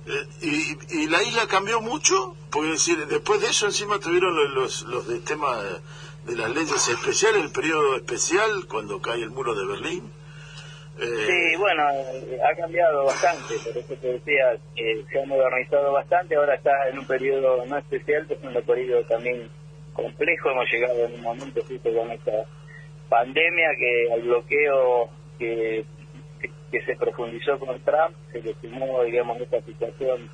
Eh, 0.05 0.11
y, 0.41 1.01
y, 1.03 1.07
la 1.07 1.21
isla 1.21 1.47
cambió 1.47 1.81
mucho? 1.81 2.35
Porque 2.49 2.69
decir, 2.69 2.97
después 3.07 3.41
de 3.41 3.47
eso 3.47 3.65
encima 3.65 3.99
tuvieron 3.99 4.33
los, 4.55 4.83
los, 4.83 5.07
de 5.07 5.19
tema 5.19 5.61
de, 6.25 6.35
las 6.35 6.49
leyes 6.51 6.87
especiales, 6.87 7.43
el 7.43 7.51
periodo 7.51 7.95
especial, 7.97 8.65
cuando 8.67 9.01
cae 9.01 9.21
el 9.21 9.29
muro 9.29 9.53
de 9.53 9.65
Berlín. 9.65 10.11
Eh, 10.99 11.05
sí, 11.27 11.57
bueno, 11.57 11.83
ha 11.83 12.55
cambiado 12.55 13.05
bastante, 13.05 13.55
por 13.63 13.77
eso 13.77 13.93
te 13.95 14.13
decía, 14.13 14.57
que 14.75 15.05
se 15.11 15.21
ha 15.21 15.25
modernizado 15.25 15.93
bastante, 15.93 16.35
ahora 16.35 16.55
está 16.55 16.71
en 16.89 16.99
un 16.99 17.05
periodo 17.05 17.65
no 17.65 17.77
especial, 17.77 18.25
pero 18.27 18.49
es 18.49 18.55
un 18.55 18.63
periodo 18.63 19.03
también 19.05 19.49
complejo, 19.93 20.51
hemos 20.51 20.69
llegado 20.71 21.05
en 21.05 21.13
un 21.13 21.21
momento 21.21 21.61
justo 21.67 21.93
con 21.93 22.11
esta 22.11 22.31
pandemia 23.10 23.69
que 23.78 24.13
al 24.13 24.22
bloqueo 24.22 25.10
que 25.38 25.86
que 26.72 26.82
se 26.84 26.95
profundizó 26.95 27.58
con 27.60 27.80
Trump, 27.82 28.15
se 28.32 28.41
le 28.41 28.54
sumó, 28.62 29.04
digamos, 29.04 29.39
esta 29.41 29.62
situación 29.62 30.30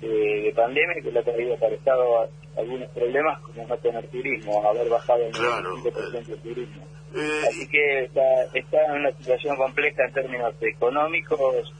de, 0.00 0.52
pandemia 0.54 1.02
que 1.02 1.10
le 1.10 1.20
ha 1.20 1.22
traído 1.22 1.56
para 1.58 1.74
Estado 1.74 2.28
algunos 2.56 2.88
problemas 2.90 3.40
como 3.40 3.66
no 3.66 3.76
tener 3.78 4.06
turismo, 4.08 4.62
haber 4.68 4.88
bajado 4.88 5.24
el 5.24 5.32
claro, 5.32 5.76
95% 5.78 6.26
del 6.26 6.40
turismo. 6.40 6.82
Eh, 7.16 7.42
Así 7.48 7.68
que 7.68 8.04
está, 8.04 8.22
está 8.54 8.86
en 8.86 8.92
una 9.00 9.12
situación 9.12 9.56
compleja 9.56 10.04
en 10.06 10.12
términos 10.12 10.54
económicos 10.60 11.72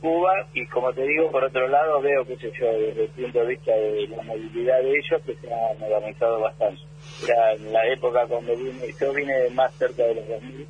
Cuba 0.00 0.32
y 0.52 0.66
como 0.66 0.92
te 0.92 1.02
digo, 1.02 1.30
por 1.30 1.44
otro 1.44 1.66
lado 1.68 2.00
veo, 2.00 2.24
qué 2.26 2.36
sé 2.36 2.52
yo, 2.58 2.66
desde 2.72 3.04
el 3.04 3.10
punto 3.10 3.40
de 3.40 3.46
vista 3.46 3.72
de 3.72 4.08
la 4.08 4.22
movilidad 4.22 4.80
de 4.82 4.90
ellos, 4.90 5.22
que 5.24 5.34
se 5.36 5.52
ha 5.52 5.78
modernizado 5.78 6.40
bastante. 6.40 6.82
Era 7.22 7.52
en 7.52 7.72
la 7.72 7.86
época 7.86 8.26
cuando 8.26 8.54
vine, 8.56 8.94
yo 9.00 9.12
vine 9.12 9.48
más 9.50 9.72
cerca 9.74 10.04
de 10.04 10.16
los 10.16 10.28
2000, 10.28 10.66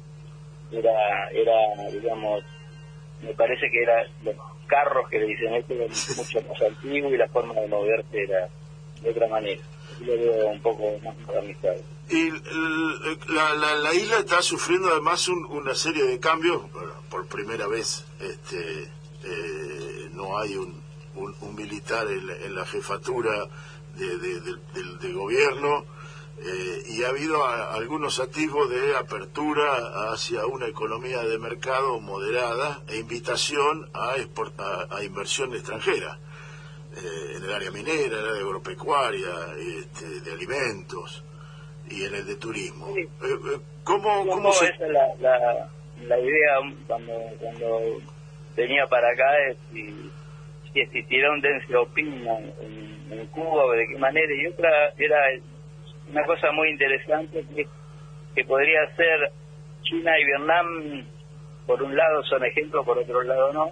era, 0.72 1.28
era 1.30 1.90
digamos, 1.90 2.44
me 3.22 3.32
parece 3.34 3.70
que 3.70 3.82
era 3.82 4.06
los 4.22 4.36
carros 4.66 5.08
que 5.08 5.18
le 5.18 5.26
dicen 5.26 5.54
esto 5.54 5.74
eran 5.74 5.88
mucho 5.88 6.42
más 6.48 6.62
antiguos 6.62 7.12
y 7.12 7.16
la 7.16 7.28
forma 7.28 7.54
de 7.54 7.68
moverse 7.68 8.22
era 8.22 8.48
de 9.02 9.10
otra 9.10 9.28
manera. 9.28 9.62
Yo 10.00 10.12
veo 10.12 10.48
un 10.48 10.60
poco 10.60 10.82
más 11.02 11.16
modernizado. 11.18 11.76
Y 12.08 12.30
la, 13.32 13.54
la, 13.76 13.94
isla 13.94 14.18
está 14.18 14.42
sufriendo 14.42 14.88
además 14.90 15.26
una 15.28 15.74
serie 15.74 16.04
de 16.04 16.20
cambios. 16.20 16.62
por 17.10 17.26
primera 17.26 17.66
vez 17.66 18.04
este, 18.20 18.84
eh, 19.24 20.08
no 20.12 20.38
hay 20.38 20.56
un, 20.56 20.80
un, 21.16 21.54
militar 21.56 22.06
en 22.08 22.54
la, 22.54 22.64
jefatura 22.66 23.48
de, 23.96 24.18
del, 24.18 24.98
del 25.00 25.14
gobierno 25.14 25.84
eh, 26.38 26.82
y 26.88 27.02
ha 27.02 27.08
habido 27.08 27.46
algunos 27.46 28.20
atisbos 28.20 28.68
de 28.68 28.94
apertura 28.94 30.12
hacia 30.12 30.44
una 30.44 30.66
economía 30.66 31.22
de 31.22 31.38
mercado 31.38 31.98
moderada 31.98 32.82
e 32.88 32.98
invitación 32.98 33.88
a, 33.94 34.16
a, 34.90 35.02
inversión 35.02 35.54
extranjera 35.54 36.18
eh, 36.94 37.36
en 37.36 37.44
el 37.44 37.52
área 37.52 37.70
minera, 37.70 38.18
en 38.18 38.24
el 38.24 38.28
área 38.28 38.42
agropecuaria, 38.42 39.30
este, 39.58 40.20
de 40.20 40.32
alimentos 40.32 41.24
y 41.88 42.04
en 42.04 42.14
el 42.14 42.26
de 42.26 42.36
turismo. 42.36 42.94
Eh, 42.96 43.08
¿Cómo, 43.82 44.26
cómo 44.26 44.52
se... 44.52 44.66
es 44.66 44.80
la, 44.80 45.14
la, 45.18 45.70
la, 46.02 46.18
idea 46.18 46.58
cuando, 46.86 47.14
cuando 47.40 47.80
venía 48.54 48.86
para 48.88 49.10
acá 49.10 49.38
es 49.48 49.56
si, 49.72 50.10
si 50.70 50.80
existiera 50.80 51.32
un 51.32 51.40
Deng 51.40 51.66
Xiaoping 51.66 52.26
en, 52.60 53.12
en 53.12 53.26
Cuba, 53.28 53.74
de 53.74 53.86
qué 53.86 53.98
manera, 53.98 54.34
y 54.34 54.46
otra 54.48 54.68
era 54.98 55.16
una 56.10 56.24
cosa 56.24 56.52
muy 56.52 56.70
interesante 56.70 57.44
que, 57.54 57.66
que 58.34 58.44
podría 58.44 58.86
ser 58.96 59.32
China 59.82 60.18
y 60.18 60.24
Vietnam, 60.24 61.06
por 61.66 61.82
un 61.82 61.96
lado 61.96 62.22
son 62.24 62.44
ejemplos, 62.44 62.84
por 62.84 62.98
otro 62.98 63.22
lado 63.22 63.52
no. 63.52 63.70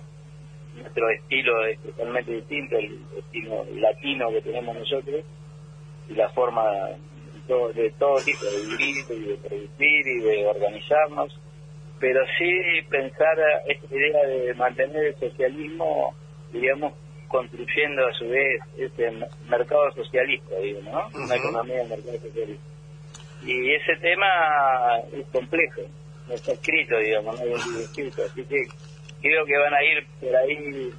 Nuestro 0.74 1.08
estilo 1.10 1.66
es 1.66 1.78
totalmente 1.80 2.32
distinto, 2.32 2.76
el 2.76 2.98
estilo 3.16 3.64
latino 3.76 4.30
que 4.30 4.42
tenemos 4.42 4.76
nosotros, 4.76 5.24
y 6.08 6.14
la 6.14 6.28
forma 6.30 6.64
de 7.46 7.90
todo 7.98 8.16
tipo 8.24 8.44
de 8.44 8.66
vivir 8.66 9.04
y 9.10 9.28
de 9.28 9.36
producir 9.36 10.06
y 10.06 10.20
de 10.20 10.46
organizarnos. 10.46 11.40
Pero 12.00 12.20
sí 12.38 12.82
pensar 12.90 13.38
esta 13.66 13.94
idea 13.94 14.26
de 14.26 14.54
mantener 14.54 15.04
el 15.04 15.14
socialismo, 15.16 16.14
digamos, 16.52 16.92
construyendo 17.34 18.06
a 18.06 18.12
su 18.12 18.28
vez 18.28 18.60
este 18.78 19.10
mercado 19.48 19.90
socialista, 19.90 20.54
digo, 20.62 20.80
¿no? 20.82 21.08
Una 21.12 21.34
economía 21.34 21.78
de 21.78 21.88
mercado 21.88 22.16
socialista. 22.20 22.64
Y 23.44 23.72
ese 23.74 23.96
tema 24.00 25.00
es 25.12 25.26
complejo, 25.32 25.80
no 26.28 26.34
está 26.34 26.52
escrito, 26.52 26.96
digamos, 26.96 27.34
no 27.34 27.44
hay 27.44 27.82
escrito, 27.82 28.22
así 28.24 28.44
que 28.44 28.62
creo 29.20 29.44
que 29.46 29.58
van 29.58 29.74
a 29.74 29.82
ir 29.82 30.06
por 30.20 30.36
ahí 30.36 30.92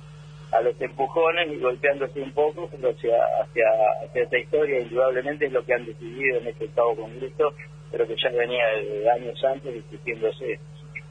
a 0.51 0.59
los 0.59 0.81
empujones 0.81 1.53
y 1.53 1.57
golpeándose 1.57 2.19
un 2.19 2.33
poco, 2.33 2.69
pero 2.69 2.89
hacia, 2.89 3.15
hacia, 3.41 3.65
hacia 4.03 4.23
esta 4.23 4.37
historia 4.37 4.81
indudablemente 4.81 5.45
es 5.45 5.53
lo 5.53 5.63
que 5.63 5.73
han 5.73 5.85
decidido 5.85 6.39
en 6.39 6.47
este 6.47 6.65
Estado 6.65 6.97
Congreso, 6.97 7.53
pero 7.91 8.05
que 8.05 8.15
ya 8.21 8.29
venía 8.29 8.65
de 8.75 9.09
años 9.09 9.41
antes 9.45 9.73
discutiéndose 9.73 10.59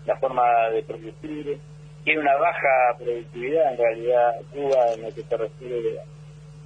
la 0.04 0.18
forma 0.18 0.44
de 0.68 0.82
producir, 0.82 1.58
tiene 2.04 2.20
una 2.20 2.36
baja 2.36 2.96
productividad 2.98 3.72
en 3.72 3.78
realidad 3.78 4.34
Cuba 4.52 4.92
en 4.94 5.02
lo 5.02 5.14
que 5.14 5.22
se 5.22 5.36
refiere 5.36 5.98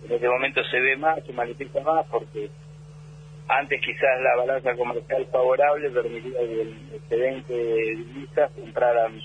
en 0.04 0.12
este 0.12 0.28
momento 0.28 0.62
se 0.64 0.80
ve 0.80 0.96
más, 0.96 1.24
se 1.24 1.32
manifiesta 1.32 1.80
más 1.80 2.06
porque 2.06 2.50
antes 3.48 3.80
quizás 3.80 4.20
la 4.20 4.36
balanza 4.36 4.74
comercial 4.76 5.26
favorable 5.32 5.90
permitía 5.90 6.38
que 6.40 6.62
el 6.62 6.90
excedente 6.94 7.52
de 7.52 7.96
divisas 7.96 8.50
compraran 8.52 9.20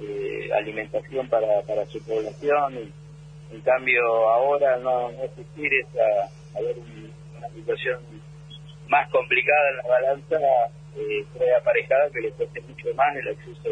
eh, 0.00 0.50
alimentación 0.56 1.28
para, 1.28 1.62
para 1.66 1.84
su 1.86 2.02
población 2.04 2.74
y 2.74 3.54
en 3.54 3.60
cambio 3.62 4.02
ahora 4.30 4.76
no, 4.78 5.10
no 5.10 5.24
existir 5.24 5.70
esa 5.74 6.58
haber 6.58 6.76
una 7.36 7.48
situación 7.50 7.98
más 8.88 9.08
complicada 9.10 9.70
en 9.70 9.76
la 9.76 9.88
balanza 9.88 10.36
eh, 10.96 11.24
fue 11.36 11.54
aparejada 11.54 12.10
que 12.10 12.20
le 12.20 12.30
cueste 12.32 12.60
mucho 12.62 12.94
más 12.94 13.16
el 13.16 13.28
acceso 13.28 13.70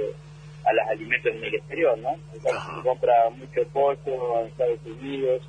a 0.66 0.72
los 0.72 0.86
alimentos 0.88 1.32
en 1.32 1.44
el 1.44 1.54
exterior, 1.54 1.98
¿no? 1.98 2.16
Se 2.32 2.82
compra 2.82 3.12
mucho 3.30 3.62
pollo 3.72 4.40
en 4.40 4.48
Estados 4.48 4.80
Unidos, 4.84 5.42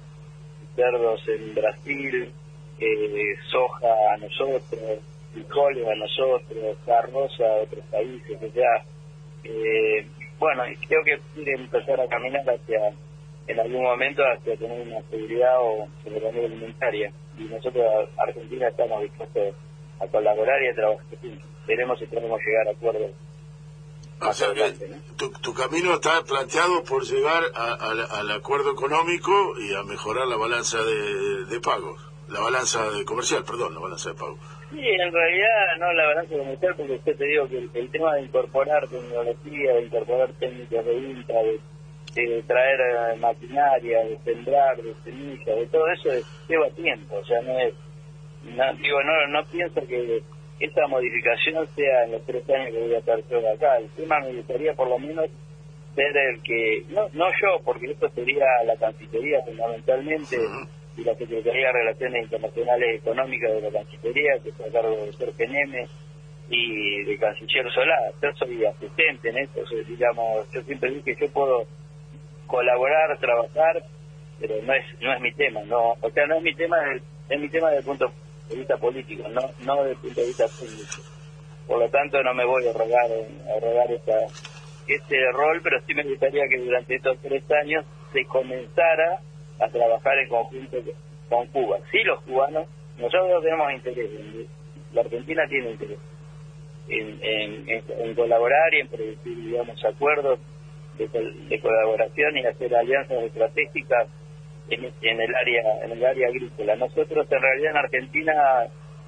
cerdos 0.76 1.22
en 1.28 1.56
Brasil, 1.56 2.32
eh, 2.80 3.36
soja 3.52 3.88
a 4.14 4.18
nosotros, 4.18 4.64
frijoles 5.34 5.88
a 5.88 5.96
nosotros, 5.96 6.78
carroza 6.86 7.44
a 7.44 7.64
otros 7.64 7.84
países, 7.92 8.38
o 8.42 8.52
sea, 8.52 8.84
eh, 9.44 10.06
bueno, 10.40 10.64
creo 10.88 11.04
que 11.04 11.20
empezar 11.52 12.00
a 12.00 12.08
caminar 12.08 12.48
hacia, 12.48 12.94
en 13.48 13.60
algún 13.60 13.84
momento, 13.84 14.22
hacia 14.24 14.56
tener 14.56 14.82
una 14.82 15.02
seguridad 15.10 15.60
o 15.60 15.88
soberanía 16.04 16.46
alimentaria. 16.46 17.12
Y 17.40 17.44
nosotros, 17.46 17.86
Argentina, 18.18 18.68
estamos 18.68 19.02
dispuestos 19.02 19.56
a 20.00 20.08
colaborar 20.08 20.62
y 20.62 20.68
a 20.68 20.76
trabajar. 20.76 21.06
Veremos 21.66 22.00
si 22.00 22.06
podemos 22.06 22.40
llegar 22.46 22.68
a 22.68 22.72
acuerdos 22.72 23.12
o 24.20 24.34
sea 24.34 24.48
tu, 25.18 25.54
camino 25.54 25.94
está 25.96 26.24
planteado 26.24 26.84
por 26.84 27.04
llegar 27.04 27.44
al 27.56 28.32
acuerdo 28.32 28.72
económico 28.72 29.32
y 29.60 29.74
a 29.74 29.84
mejorar 29.84 30.28
la 30.28 30.38
balanza 30.38 30.78
de, 30.78 31.60
pagos, 31.60 32.00
la 32.30 32.40
balanza 32.40 32.90
de 32.92 33.04
comercial, 33.04 33.44
perdón, 33.44 33.74
la 33.74 33.80
balanza 33.80 34.10
de 34.10 34.16
pagos. 34.16 34.40
Sí, 34.70 34.80
en 34.80 35.12
realidad 35.12 35.78
no 35.80 35.94
la 35.94 36.06
balanza 36.08 36.38
comercial, 36.38 36.76
porque 36.76 36.94
usted 36.94 37.18
te 37.18 37.26
digo 37.26 37.48
que 37.48 37.80
el, 37.80 37.90
tema 37.90 38.16
de 38.16 38.22
incorporar 38.24 38.88
tecnología, 38.88 39.74
de 39.74 39.82
incorporar 39.82 40.30
técnicas 40.40 40.86
de 40.86 40.94
venta, 40.94 41.34
de, 42.14 42.44
traer 42.48 42.80
eh, 42.80 43.16
maquinaria, 43.18 44.00
de 44.06 44.18
sembrar, 44.24 44.78
de 44.78 44.94
semillas, 45.04 45.46
de 45.46 45.68
todo 45.68 45.88
eso 45.88 46.28
lleva 46.48 46.70
tiempo, 46.72 47.16
o 47.16 47.26
sea, 47.26 47.42
no 47.42 47.60
es, 47.60 47.74
digo, 48.44 49.04
no, 49.04 49.28
no 49.28 49.46
pienso 49.46 49.82
que 49.88 50.24
esa 50.60 50.88
modificación 50.88 51.68
sea 51.76 52.06
en 52.06 52.14
los 52.14 52.26
tres 52.26 52.50
años 52.50 52.72
que 52.72 52.80
voy 52.80 52.96
a 52.96 53.00
estar 53.00 53.20
yo 53.30 53.38
acá. 53.54 53.78
El 53.78 53.90
tema 53.92 54.20
me 54.20 54.34
gustaría 54.34 54.74
por 54.74 54.90
lo 54.90 54.98
menos 54.98 55.30
ser 55.96 56.18
el 56.18 56.42
que, 56.42 56.84
no, 56.90 57.08
no 57.14 57.26
yo, 57.42 57.62
porque 57.64 57.92
esto 57.92 58.10
sería 58.10 58.46
la 58.66 58.76
Cancillería 58.78 59.42
fundamentalmente 59.44 60.38
y 60.96 61.04
la 61.04 61.16
Secretaría 61.16 61.68
de 61.68 61.74
Relaciones 61.74 62.24
Internacionales 62.24 63.02
Económicas 63.02 63.52
de 63.54 63.62
la 63.62 63.72
Cancillería, 63.72 64.40
que 64.44 64.50
está 64.50 64.66
a 64.66 64.72
cargo 64.72 64.96
del 64.96 65.12
doctor 65.12 65.34
Peneme 65.34 65.86
y 66.50 67.04
de 67.04 67.18
Canciller 67.18 67.72
Solá. 67.72 67.98
Yo 68.22 68.30
soy 68.34 68.66
asistente 68.66 69.30
en 69.30 69.38
esto, 69.38 69.62
digamos, 69.88 70.52
yo 70.52 70.62
siempre 70.62 70.90
dije 70.92 71.16
que 71.16 71.26
yo 71.26 71.32
puedo 71.32 71.66
colaborar, 72.48 73.18
trabajar, 73.20 73.84
pero 74.40 74.56
no 74.64 74.74
es 74.74 74.86
no 75.02 75.14
es 75.14 75.22
mi 75.22 75.32
tema, 75.34 75.62
no, 75.66 75.94
o 76.00 76.10
sea, 76.12 76.26
no 76.26 76.38
es 76.38 76.44
mi 76.44 76.54
tema, 76.56 76.78
es, 76.94 77.04
es 77.30 77.40
mi 77.40 77.50
tema 77.50 77.70
desde 77.70 77.80
el 77.80 77.86
punto 77.86 78.12
de 78.50 78.56
vista 78.56 78.78
político, 78.78 79.28
no, 79.30 79.42
no 79.60 79.76
desde 79.84 79.92
el 79.92 79.98
punto 79.98 80.22
de 80.22 80.28
vista 80.28 80.46
técnico. 80.60 81.02
Por 81.68 81.80
lo 81.80 81.90
tanto, 81.90 82.22
no 82.24 82.34
me 82.34 82.46
voy 82.46 82.66
a 82.68 82.74
rogar, 82.74 83.12
a 83.12 83.60
rogar 83.60 83.92
esta, 83.92 84.18
este 84.88 85.32
rol, 85.34 85.60
pero 85.62 85.82
sí 85.86 85.94
me 85.94 86.04
gustaría 86.04 86.48
que 86.48 86.58
durante 86.58 86.96
estos 86.96 87.18
tres 87.20 87.44
años 87.52 87.86
se 88.14 88.24
comenzara 88.26 89.20
a 89.60 89.68
trabajar 89.68 90.18
en 90.20 90.30
conjunto 90.30 90.78
con 91.30 91.48
Cuba. 91.48 91.78
Sí, 91.92 92.00
los 92.04 92.22
cubanos, 92.22 92.68
nosotros 92.98 93.44
tenemos 93.44 93.74
interés, 93.74 94.10
la 94.94 95.02
Argentina 95.02 95.44
tiene 95.50 95.72
interés 95.72 96.00
en, 96.90 97.66
en, 97.68 98.16
colaborar 98.16 98.74
y 98.74 98.80
en 98.80 98.88
producir, 98.88 99.38
digamos, 99.38 99.84
acuerdos 99.84 100.40
de, 100.98 101.08
de, 101.08 101.60
colaboración 101.60 102.38
y 102.38 102.46
hacer 102.46 102.76
alianzas 102.76 103.24
estratégicas 103.24 104.08
en, 104.70 104.92
en 105.02 105.22
el 105.22 105.36
área 105.36 105.86
en 105.86 105.92
el 105.92 106.06
área 106.06 106.28
agrícola. 106.28 106.76
Nosotros 106.76 107.28
en 107.30 107.42
realidad 107.42 107.72
en 107.72 107.78
Argentina 107.78 108.34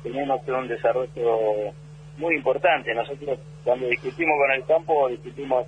tenemos 0.04 0.42
un 0.48 0.68
desarrollo 0.68 1.74
muy 2.18 2.36
importante. 2.36 2.94
Nosotros 2.94 3.40
cuando 3.64 3.88
discutimos 3.88 4.36
con 4.40 4.52
el 4.52 4.66
campo 4.66 5.10
discutimos 5.10 5.68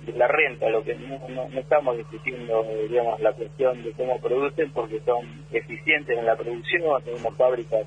de 0.00 0.12
la 0.12 0.28
renta, 0.28 0.68
lo 0.68 0.82
que 0.82 0.94
no, 0.94 1.20
no, 1.28 1.48
no 1.48 1.60
estamos 1.60 1.96
discutiendo, 1.96 2.64
digamos, 2.88 3.20
la 3.20 3.32
cuestión 3.32 3.82
de 3.82 3.92
cómo 3.92 4.20
producen 4.20 4.70
porque 4.70 5.00
son 5.00 5.44
eficientes 5.52 6.16
en 6.16 6.24
la 6.24 6.36
producción, 6.36 7.02
tenemos 7.02 7.36
fábricas 7.36 7.86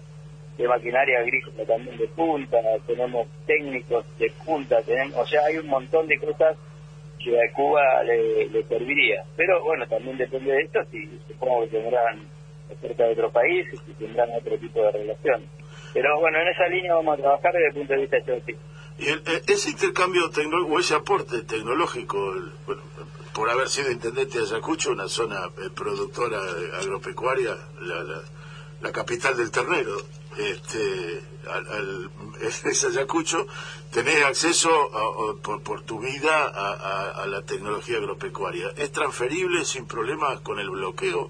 de 0.57 0.67
maquinaria 0.67 1.19
agrícola 1.19 1.65
también 1.65 1.97
de 1.97 2.07
punta, 2.09 2.57
tenemos 2.85 3.27
técnicos 3.45 4.05
de 4.19 4.31
punta, 4.45 4.81
tenemos, 4.83 5.17
o 5.17 5.25
sea, 5.25 5.41
hay 5.45 5.57
un 5.57 5.67
montón 5.67 6.07
de 6.07 6.19
cosas 6.19 6.57
que 7.23 7.37
a 7.37 7.53
Cuba 7.53 7.81
le, 8.03 8.63
serviría. 8.67 9.23
Pero 9.35 9.63
bueno, 9.63 9.87
también 9.87 10.17
depende 10.17 10.51
de 10.51 10.61
esto, 10.61 10.79
si 10.91 11.19
supongo 11.27 11.61
que 11.63 11.77
tendrán 11.77 12.27
oferta 12.71 13.03
de 13.03 13.11
otro 13.13 13.31
país, 13.31 13.67
si 13.85 13.93
tendrán 13.93 14.29
otro 14.33 14.57
tipo 14.57 14.81
de 14.81 14.91
relación. 14.91 15.43
Pero 15.93 16.19
bueno, 16.19 16.39
en 16.39 16.47
esa 16.47 16.67
línea 16.67 16.95
vamos 16.95 17.17
a 17.19 17.21
trabajar 17.21 17.51
desde 17.53 17.67
el 17.67 17.73
punto 17.73 17.93
de 17.93 17.99
vista 18.01 18.17
geográfico. 18.25 18.59
Y 18.99 19.07
el- 19.09 19.23
ese 19.47 19.69
intercambio 19.71 20.29
tecnológico, 20.29 20.75
o 20.75 20.79
ese 20.79 20.95
aporte 20.95 21.41
tecnológico, 21.43 22.17
bueno, 22.65 22.81
por 23.33 23.49
haber 23.49 23.67
sido 23.69 23.91
intendente 23.91 24.37
de 24.39 24.45
Ayacucho, 24.45 24.91
una 24.91 25.07
zona 25.07 25.37
eh, 25.57 25.69
productora 25.75 26.37
agropecuaria, 26.79 27.55
la, 27.81 28.03
la, 28.03 28.21
la 28.81 28.91
capital 28.91 29.35
del 29.37 29.51
ternero, 29.51 29.95
este, 30.37 31.21
al, 31.49 31.67
al- 31.67 32.09
es 32.41 32.83
Ayacucho, 32.85 33.45
tenés 33.91 34.23
acceso 34.23 34.69
a- 34.69 35.31
a- 35.31 35.41
por, 35.43 35.61
por 35.63 35.81
tu 35.83 35.99
vida 35.99 36.45
a, 36.53 37.25
la 37.27 37.41
tecnología 37.43 37.97
agropecuaria. 37.97 38.67
¿Es 38.77 38.91
transferible 38.91 39.65
sin 39.65 39.85
problemas 39.87 40.39
con 40.41 40.59
el 40.59 40.69
bloqueo? 40.69 41.29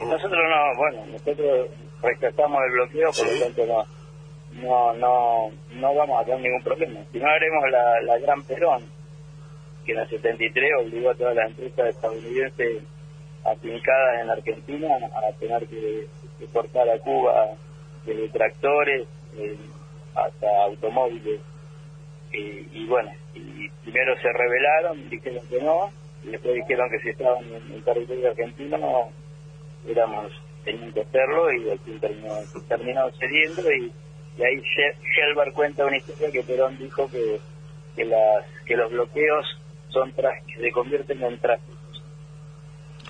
Nosotros 0.00 0.40
no, 0.48 0.76
bueno, 0.78 1.06
nosotros 1.12 1.68
rechazamos 2.02 2.60
el 2.66 2.72
bloqueo, 2.72 3.06
por 3.08 3.14
Sí. 3.14 3.38
lo 3.38 3.44
tanto 3.44 3.66
no, 3.66 3.84
no, 4.62 4.94
no, 4.94 5.50
no 5.72 5.94
vamos 5.94 6.20
a 6.20 6.24
tener 6.24 6.40
ningún 6.40 6.62
problema. 6.62 7.00
Si 7.12 7.18
no 7.18 7.28
haremos 7.28 7.70
la, 7.70 8.00
la 8.02 8.18
Gran 8.18 8.42
Perón, 8.44 8.82
que 9.84 9.92
en 9.92 9.98
el 9.98 10.08
73 10.08 10.70
obligó 10.82 11.10
a 11.10 11.14
todas 11.14 11.34
las 11.34 11.50
empresas 11.50 11.88
estadounidenses 11.88 12.82
afincadas 13.44 14.20
en 14.20 14.26
la 14.26 14.32
Argentina 14.34 14.88
a 14.96 15.32
tener 15.38 15.66
que 15.68 16.06
exportar 16.40 16.88
a 16.88 16.98
Cuba 16.98 17.50
desde 18.04 18.28
tractores 18.28 19.06
eh, 19.36 19.56
hasta 20.14 20.64
automóviles. 20.64 21.40
Y, 22.32 22.86
bueno, 22.86 23.10
y 23.34 23.68
primero 23.82 24.14
se 24.20 24.32
rebelaron, 24.32 25.08
dijeron 25.10 25.46
que 25.48 25.60
no, 25.60 25.90
y 26.22 26.28
después 26.28 26.54
dijeron 26.54 26.88
que 26.90 27.00
si 27.00 27.08
estaban 27.10 27.44
en, 27.44 27.72
en 27.72 27.82
territorio 27.82 28.30
argentino 28.30 29.08
éramos 29.88 30.32
tenían 30.64 30.92
que 30.92 31.00
hacerlo 31.00 31.52
y 31.52 31.70
al 31.70 31.78
terminó, 32.00 32.38
terminó 32.68 33.10
cediendo 33.18 33.62
y, 33.72 33.92
y 34.36 34.42
ahí 34.42 34.56
She- 34.56 34.96
Shelbar 35.16 35.52
cuenta 35.52 35.86
una 35.86 35.96
historia 35.96 36.30
que 36.30 36.42
Perón 36.42 36.78
dijo 36.78 37.10
que, 37.10 37.40
que 37.96 38.04
las 38.04 38.44
que 38.66 38.76
los 38.76 38.90
bloqueos 38.90 39.46
son 39.88 40.12
que 40.12 40.60
se 40.60 40.70
convierten 40.70 41.22
en 41.22 41.38
tráficos 41.38 42.04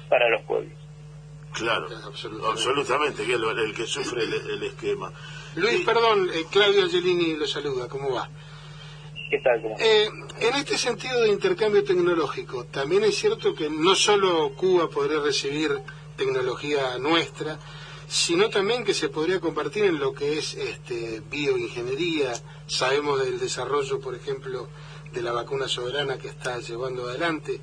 para 0.08 0.28
los 0.28 0.42
pueblos. 0.42 0.79
Claro, 1.52 1.88
Absolutamente. 2.04 2.48
absolutamente, 2.52 3.24
que 3.26 3.34
es 3.34 3.40
lo- 3.40 3.50
el 3.50 3.74
que 3.74 3.86
sufre 3.86 4.22
el, 4.24 4.32
el 4.32 4.62
esquema. 4.62 5.12
Luis, 5.56 5.80
Y- 5.80 5.84
perdón, 5.84 6.30
eh, 6.32 6.46
Claudio 6.50 6.84
Angelini 6.84 7.34
lo 7.36 7.46
saluda, 7.46 7.88
¿cómo 7.88 8.12
va? 8.14 8.28
¿Qué 9.30 9.38
tal? 9.42 9.60
¿Cómo? 9.62 9.76
Eh, 9.78 10.08
en 10.40 10.54
este 10.54 10.78
sentido 10.78 11.20
de 11.22 11.28
intercambio 11.28 11.82
tecnológico, 11.84 12.64
también 12.66 13.04
es 13.04 13.16
cierto 13.16 13.54
que 13.54 13.68
no 13.68 13.94
solo 13.94 14.50
Cuba 14.56 14.88
podría 14.88 15.20
recibir 15.20 15.76
tecnología 16.16 16.98
nuestra, 16.98 17.58
sino 18.08 18.48
también 18.50 18.84
que 18.84 18.92
se 18.94 19.08
podría 19.08 19.40
compartir 19.40 19.84
en 19.84 19.98
lo 20.00 20.12
que 20.12 20.38
es 20.38 20.54
este, 20.54 21.20
bioingeniería. 21.30 22.32
Sabemos 22.66 23.24
del 23.24 23.38
desarrollo, 23.38 24.00
por 24.00 24.14
ejemplo, 24.14 24.68
de 25.12 25.22
la 25.22 25.32
vacuna 25.32 25.66
soberana 25.68 26.18
que 26.18 26.28
está 26.28 26.58
llevando 26.58 27.08
adelante. 27.08 27.60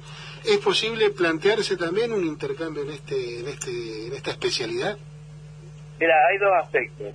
¿Es 0.48 0.60
posible 0.60 1.10
plantearse 1.10 1.76
también 1.76 2.14
un 2.14 2.24
intercambio 2.24 2.84
en, 2.84 2.92
este, 2.92 3.42
en, 3.42 3.50
este, 3.50 4.08
en 4.08 4.14
esta 4.14 4.32
especialidad? 4.32 4.98
Mira, 6.00 6.14
hay 6.30 6.38
dos 6.38 6.52
aspectos. 6.64 7.14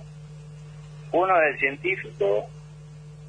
Uno 1.11 1.33
es 1.41 1.53
el 1.53 1.59
científico, 1.59 2.45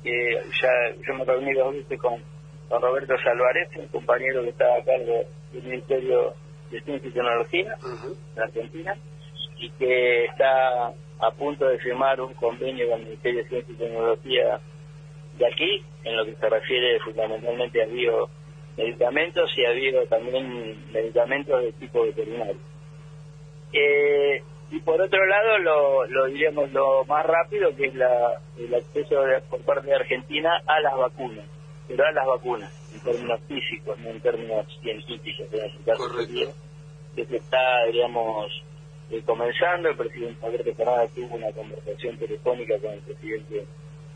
que 0.02 0.42
ya 0.60 0.94
yo 1.06 1.14
me 1.14 1.24
reuní 1.24 1.54
dos 1.54 1.72
veces 1.72 1.98
con, 1.98 2.22
con 2.68 2.82
Roberto 2.82 3.14
Salvarez, 3.22 3.70
un 3.76 3.88
compañero 3.88 4.42
que 4.42 4.50
está 4.50 4.66
a 4.74 4.84
cargo 4.84 5.24
del 5.54 5.62
Ministerio 5.62 6.34
de 6.70 6.82
Ciencia 6.82 7.08
y 7.08 7.12
Tecnología 7.12 7.76
en 8.36 8.42
Argentina, 8.42 8.94
y 9.56 9.70
que 9.70 10.26
está 10.26 10.88
a 11.20 11.30
punto 11.30 11.66
de 11.66 11.78
firmar 11.78 12.20
un 12.20 12.34
convenio 12.34 12.90
con 12.90 13.00
el 13.00 13.06
Ministerio 13.06 13.42
de 13.42 13.48
Ciencia 13.48 13.72
y 13.72 13.78
Tecnología 13.78 14.60
de 15.38 15.46
aquí, 15.46 15.82
en 16.04 16.16
lo 16.16 16.26
que 16.26 16.34
se 16.34 16.48
refiere 16.50 17.00
fundamentalmente 17.00 17.82
a 17.82 17.86
biomedicamentos 18.76 19.50
y 19.56 19.64
a 19.66 19.70
bio 19.70 20.06
también 20.06 20.92
medicamentos 20.92 21.62
de 21.62 21.72
tipo 21.72 22.02
veterinario. 22.02 22.56
Eh, 23.72 24.42
y 24.70 24.80
por 24.80 25.00
otro 25.00 25.24
lado, 25.26 25.58
lo, 25.58 26.06
lo 26.06 26.26
diríamos 26.26 26.70
lo 26.72 27.04
más 27.04 27.24
rápido, 27.26 27.74
que 27.76 27.86
es 27.86 27.94
la, 27.94 28.40
el 28.58 28.74
acceso 28.74 29.20
de- 29.22 29.40
por 29.42 29.60
parte 29.62 29.88
de 29.88 29.94
Argentina 29.94 30.50
a 30.66 30.80
las 30.80 30.96
vacunas, 30.96 31.44
pero 31.86 32.04
a 32.06 32.12
las 32.12 32.26
vacunas, 32.26 32.72
en 32.94 33.00
términos 33.00 33.40
físicos, 33.46 33.98
no 33.98 34.10
en 34.10 34.20
términos 34.20 34.66
científicos. 34.82 35.46
en 35.52 35.64
este 35.64 35.84
caso 35.84 36.04
que 37.14 37.24
se 37.26 37.36
está, 37.36 37.84
digamos, 37.92 38.50
eh, 39.10 39.22
comenzando. 39.24 39.88
El 39.90 39.96
presidente 39.96 40.44
Alberto 40.46 40.74
Fernández 40.74 41.10
tuvo 41.14 41.36
una 41.36 41.52
conversación 41.52 42.16
telefónica 42.18 42.74
con 42.80 42.92
el 42.94 43.00
presidente 43.00 43.66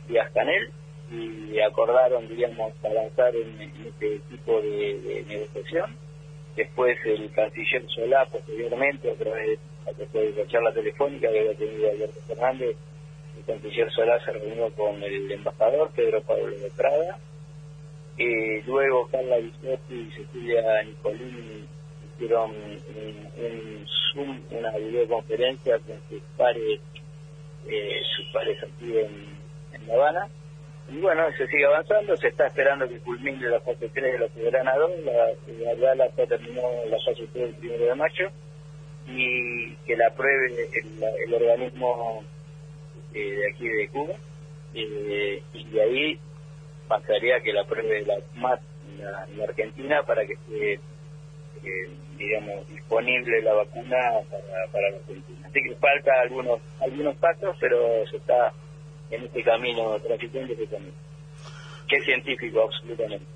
Díaz 0.08 0.30
Canel 0.32 0.70
y 1.10 1.58
acordaron, 1.60 2.28
digamos, 2.28 2.72
avanzar 2.84 3.34
en, 3.34 3.60
en 3.60 3.86
este 3.86 4.20
tipo 4.28 4.60
de, 4.60 5.24
negociación. 5.26 5.96
Después 6.56 6.98
el 7.04 7.30
canciller 7.32 7.84
Solá, 7.88 8.26
posteriormente, 8.26 9.10
otra 9.10 9.32
vez 9.32 9.58
a 9.86 9.92
través 9.92 10.34
de 10.34 10.44
la 10.44 10.50
charla 10.50 10.72
telefónica 10.72 11.30
que 11.30 11.38
había 11.38 11.54
tenido 11.54 11.90
Alberto 11.90 12.20
Fernández, 12.26 12.76
el 13.38 13.44
canciller 13.44 13.90
Solá 13.92 14.22
se 14.24 14.32
reunió 14.32 14.70
con 14.74 15.02
el 15.02 15.30
embajador 15.30 15.90
Pedro 15.94 16.20
Pablo 16.22 16.50
de 16.50 16.70
Prada. 16.76 17.18
Eh, 18.18 18.62
luego 18.66 19.08
Carla 19.12 19.36
Bisotti 19.36 19.94
y 19.94 20.10
Cecilia 20.10 20.82
Nicolini 20.82 21.68
hicieron 22.16 22.50
un, 22.50 23.28
un 23.44 23.86
Zoom, 24.12 24.40
una 24.50 24.76
videoconferencia 24.76 25.78
con 25.78 25.96
sus 26.08 26.20
pares, 26.36 26.80
eh, 27.68 28.02
sus 28.16 28.26
pares 28.32 28.58
aquí 28.64 28.98
en, 28.98 29.38
en 29.72 29.86
La 29.86 29.94
Habana. 29.94 30.28
Y 30.88 30.98
bueno, 31.00 31.30
se 31.36 31.46
sigue 31.48 31.66
avanzando, 31.66 32.16
se 32.16 32.28
está 32.28 32.46
esperando 32.46 32.88
que 32.88 32.98
culmine 33.00 33.48
la 33.48 33.60
fase 33.60 33.88
3 33.90 33.94
de 33.94 34.18
la 34.18 34.28
Soberana 34.28 34.74
2, 34.74 34.90
la, 35.04 35.12
la 35.64 35.74
Gala 35.74 36.08
ya 36.16 36.26
terminó 36.26 36.62
la 36.86 36.96
fase 37.04 37.26
3 37.32 37.48
el 37.48 37.54
primero 37.56 37.84
de 37.84 37.94
mayo, 37.94 38.30
y 39.06 39.74
que 39.86 39.96
la 39.96 40.06
apruebe 40.08 40.46
el, 40.72 41.02
el 41.26 41.34
organismo 41.34 42.24
eh, 43.12 43.18
de 43.18 43.50
aquí 43.50 43.68
de 43.68 43.88
Cuba, 43.88 44.14
eh, 44.74 45.42
y 45.52 45.64
de 45.64 45.82
ahí 45.82 46.18
pasaría 46.88 47.40
que 47.40 47.52
la 47.52 47.62
apruebe 47.62 48.06
la 48.06 48.14
más 48.36 48.60
la, 48.98 49.26
la 49.36 49.44
Argentina 49.44 50.02
para 50.04 50.24
que 50.26 50.32
esté, 50.32 50.72
eh, 50.72 51.90
digamos, 52.16 52.66
disponible 52.68 53.42
la 53.42 53.52
vacuna 53.52 53.96
para, 54.30 54.72
para 54.72 54.90
la 54.90 54.96
Argentina. 54.96 55.46
Así 55.48 55.62
que 55.62 55.74
falta 55.76 56.12
algunos 56.22 56.60
algunos 56.80 57.16
pasos, 57.16 57.56
pero 57.60 58.06
se 58.06 58.16
está 58.16 58.52
en 59.10 59.24
este 59.24 59.42
camino, 59.42 59.96
transitando 60.00 60.52
este 60.52 60.66
camino. 60.66 60.92
Que 61.88 61.96
es 61.96 62.04
científico, 62.04 62.62
absolutamente. 62.64 63.26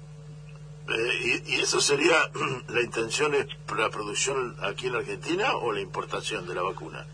Eh, 0.88 1.40
y, 1.46 1.52
y 1.56 1.60
eso 1.60 1.80
sería, 1.80 2.16
la 2.68 2.80
intención 2.82 3.34
es 3.34 3.46
la 3.76 3.88
producción 3.90 4.56
aquí 4.62 4.88
en 4.88 4.96
Argentina 4.96 5.56
o 5.56 5.72
la 5.72 5.80
importación 5.80 6.46
de 6.46 6.54
la 6.54 6.62
vacuna? 6.62 7.06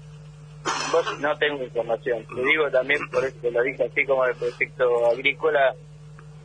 Vos 0.92 1.20
no 1.20 1.36
tengo 1.38 1.62
información. 1.62 2.24
Te 2.26 2.42
digo 2.42 2.70
también, 2.70 3.08
por 3.10 3.24
eso 3.24 3.36
te 3.40 3.50
lo 3.50 3.62
dije 3.62 3.84
así 3.84 4.04
como 4.04 4.24
el 4.26 4.34
proyecto 4.34 5.06
agrícola, 5.06 5.74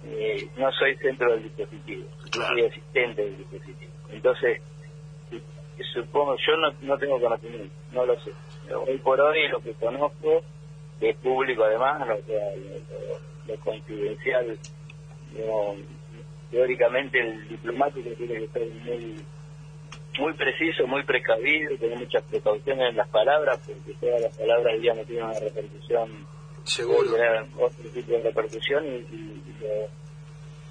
eh, 0.05 0.47
no 0.57 0.71
soy 0.73 0.95
centro 0.97 1.31
del 1.31 1.43
dispositivo, 1.43 2.05
Claro. 2.29 2.53
soy 2.53 2.65
asistente 2.65 3.21
del 3.23 3.37
dispositivo. 3.37 3.91
Entonces, 4.09 4.61
supongo, 5.93 6.35
yo 6.37 6.57
no, 6.57 6.71
no 6.81 6.97
tengo 6.97 7.19
conocimiento, 7.19 7.73
no 7.91 8.05
lo 8.05 8.19
sé. 8.21 8.31
Hoy 8.73 8.97
por 8.99 9.19
hoy 9.19 9.47
lo 9.49 9.59
que 9.61 9.73
conozco, 9.73 10.41
que 10.99 11.09
es 11.09 11.17
público 11.17 11.63
además, 11.63 12.07
lo, 12.07 12.23
que- 12.25 12.33
lo- 12.89 13.53
lo 13.53 13.59
confidencial, 13.59 14.57
digo, 15.31 15.75
teóricamente 16.51 17.19
el 17.19 17.47
diplomático 17.49 18.09
tiene 18.17 18.33
que 18.39 18.47
ser 18.47 18.67
muy 18.67 19.25
muy 20.19 20.33
preciso, 20.33 20.85
muy 20.85 21.01
precavido, 21.03 21.75
tener 21.77 21.97
muchas 21.97 22.23
precauciones 22.25 22.89
en 22.91 22.97
las 22.97 23.09
palabras, 23.09 23.59
porque 23.65 23.93
todas 23.99 24.21
las 24.21 24.31
palabras 24.33 24.79
digamos 24.79 25.07
tienen 25.07 25.25
una 25.25 25.39
repercusión, 25.39 26.27
Seguro. 26.65 27.11
otro 27.59 27.89
tipo 27.89 28.11
de 28.11 28.21
repercusión 28.21 28.85
y, 28.85 28.89
y- 28.89 29.43
y 29.47 29.53
lo- 29.63 29.89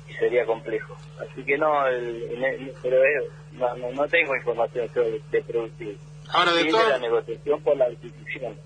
y 0.08 0.12
sería 0.14 0.46
complejo. 0.46 0.96
Así 1.18 1.42
que 1.44 1.58
no, 1.58 1.86
el, 1.88 2.72
pero 2.82 3.04
eh, 3.04 3.28
no, 3.52 3.76
no, 3.76 3.90
no 3.92 4.08
tengo 4.08 4.34
información 4.36 4.88
sobre 4.94 5.20
de 5.30 5.42
producir. 5.42 5.98
Ahora, 6.32 6.52
de 6.54 6.62
Sí, 6.62 6.66
de 6.68 6.72
la 6.72 6.98
negociación 6.98 7.62
por 7.62 7.76
la 7.76 7.84
adquisición. 7.86 8.58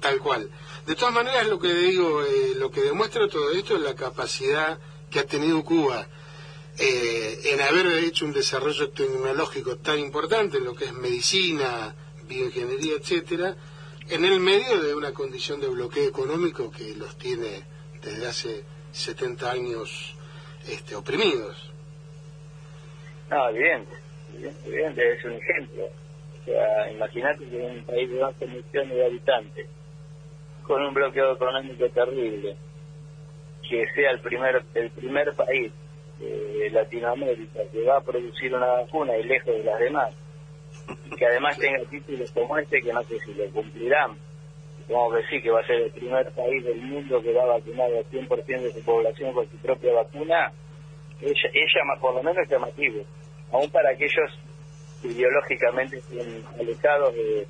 Tal 0.00 0.18
cual. 0.18 0.50
De 0.86 0.94
todas 0.94 1.14
maneras, 1.14 1.46
lo 1.46 1.58
que 1.58 1.72
digo, 1.72 2.22
eh, 2.22 2.54
lo 2.56 2.70
que 2.70 2.82
demuestra 2.82 3.28
todo 3.28 3.50
esto 3.52 3.76
es 3.76 3.82
la 3.82 3.94
capacidad 3.94 4.78
que 5.10 5.20
ha 5.20 5.26
tenido 5.26 5.62
Cuba 5.62 6.06
eh, 6.78 7.40
en 7.52 7.60
haber 7.60 7.86
hecho 8.04 8.24
un 8.24 8.32
desarrollo 8.32 8.90
tecnológico 8.90 9.76
tan 9.76 9.98
importante 9.98 10.56
en 10.56 10.64
lo 10.64 10.74
que 10.74 10.86
es 10.86 10.92
medicina, 10.92 11.94
bioingeniería, 12.26 12.94
etcétera, 12.94 13.56
en 14.08 14.24
el 14.24 14.40
medio 14.40 14.82
de 14.82 14.94
una 14.94 15.12
condición 15.12 15.60
de 15.60 15.68
bloqueo 15.68 16.08
económico 16.08 16.70
que 16.70 16.94
los 16.96 17.16
tiene 17.16 17.64
desde 18.00 18.26
hace 18.26 18.64
70 18.92 19.50
años 19.50 20.14
este, 20.66 20.96
oprimidos. 20.96 21.70
No, 23.30 23.48
evidente, 23.50 23.92
evidente, 24.34 24.68
evidente, 24.68 25.12
es 25.14 25.24
un 25.24 25.32
ejemplo. 25.32 26.01
O 26.42 26.44
sea, 26.44 26.90
imagínate 26.90 27.48
que 27.48 27.64
en 27.64 27.78
un 27.78 27.84
país 27.84 28.10
de 28.10 28.22
11 28.22 28.46
millones 28.46 28.96
de 28.96 29.06
habitantes, 29.06 29.66
con 30.64 30.82
un 30.82 30.92
bloqueo 30.92 31.32
económico 31.34 31.88
terrible, 31.90 32.56
que 33.68 33.84
sea 33.94 34.10
el 34.10 34.20
primer 34.20 34.62
el 34.74 34.90
primer 34.90 35.32
país 35.34 35.72
de 36.18 36.70
Latinoamérica 36.70 37.60
que 37.70 37.84
va 37.84 37.98
a 37.98 38.00
producir 38.00 38.54
una 38.54 38.66
vacuna 38.66 39.16
y 39.16 39.24
lejos 39.24 39.54
de 39.54 39.64
las 39.64 39.78
demás, 39.78 40.14
y 41.06 41.16
que 41.16 41.26
además 41.26 41.58
tenga 41.58 41.84
títulos 41.90 42.30
como 42.32 42.58
este 42.58 42.82
que 42.82 42.92
no 42.92 43.02
sé 43.04 43.18
si 43.20 43.34
lo 43.34 43.48
cumplirán, 43.50 44.16
como 44.88 45.12
que 45.12 45.22
sí, 45.30 45.40
que 45.40 45.50
va 45.50 45.60
a 45.60 45.66
ser 45.66 45.80
el 45.80 45.90
primer 45.92 46.30
país 46.32 46.64
del 46.64 46.80
mundo 46.82 47.22
que 47.22 47.32
va 47.32 47.42
a 47.44 47.58
vacunar 47.58 47.86
al 47.86 48.04
100% 48.10 48.46
de 48.46 48.72
su 48.72 48.84
población 48.84 49.32
con 49.32 49.48
su 49.48 49.56
propia 49.58 49.92
vacuna, 49.94 50.52
ella 51.20 51.84
más 51.86 52.00
por 52.00 52.14
lo 52.14 52.22
menos 52.22 52.42
es 52.44 52.50
llamativo, 52.50 53.04
aún 53.52 53.70
para 53.70 53.90
aquellos 53.90 54.30
que 54.34 54.51
ideológicamente 55.04 55.98
estén 55.98 56.44
alejados 56.58 57.14
de, 57.14 57.46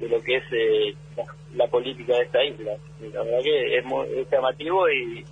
de 0.00 0.08
lo 0.08 0.20
que 0.22 0.36
es 0.36 0.44
eh, 0.52 0.94
la, 1.16 1.24
la 1.54 1.66
política 1.68 2.14
de 2.14 2.22
esta 2.22 2.44
isla. 2.44 2.72
La 3.12 3.22
verdad 3.22 3.38
que 3.42 3.78
es, 3.78 3.84
muy, 3.84 4.06
es 4.18 4.30
llamativo 4.30 4.88
y, 4.88 5.24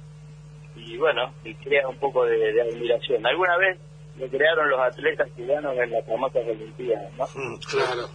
y 0.76 0.96
bueno, 0.96 1.32
y 1.44 1.54
crea 1.54 1.88
un 1.88 1.96
poco 1.98 2.24
de, 2.24 2.36
de 2.52 2.62
admiración. 2.62 3.24
Alguna 3.26 3.56
vez 3.58 3.78
lo 4.18 4.28
crearon 4.28 4.68
los 4.70 4.80
atletas 4.80 5.28
cubanos 5.36 5.76
en 5.78 5.90
las 5.90 6.06
famosas 6.06 6.42
Olimpiadas, 6.46 7.12
¿no? 7.16 7.24
Mm, 7.34 7.58
Claro. 7.70 8.08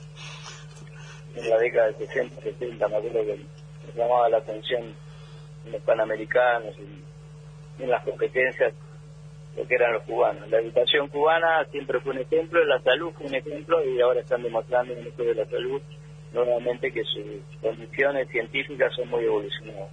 en 1.35 1.49
la 1.49 1.57
década 1.57 1.87
de 1.87 2.07
60, 2.07 2.41
70, 2.41 2.87
me 2.87 2.97
acuerdo 2.97 3.25
que 3.25 3.39
llamaba 3.95 4.29
la 4.29 4.37
atención 4.37 4.95
en 5.65 5.71
los 5.71 5.81
panamericanos, 5.83 6.75
en, 6.77 7.03
en 7.83 7.89
las 7.89 8.03
competencias, 8.03 8.73
lo 9.59 9.67
que 9.67 9.75
eran 9.75 9.93
los 9.93 10.03
cubanos. 10.03 10.49
La 10.49 10.59
educación 10.59 11.09
cubana 11.09 11.65
siempre 11.71 11.99
fue 11.99 12.13
un 12.13 12.19
ejemplo, 12.19 12.63
la 12.63 12.81
salud 12.81 13.11
fue 13.17 13.27
un 13.27 13.35
ejemplo 13.35 13.83
y 13.85 13.99
ahora 13.99 14.21
están 14.21 14.41
demostrando 14.41 14.93
en 14.93 15.05
esto 15.05 15.21
de 15.23 15.35
la 15.35 15.45
salud 15.45 15.81
nuevamente 16.31 16.91
que 16.93 17.03
sus 17.03 17.59
condiciones 17.61 18.29
científicas 18.29 18.93
son 18.95 19.09
muy 19.09 19.25
evolucionadas. 19.25 19.89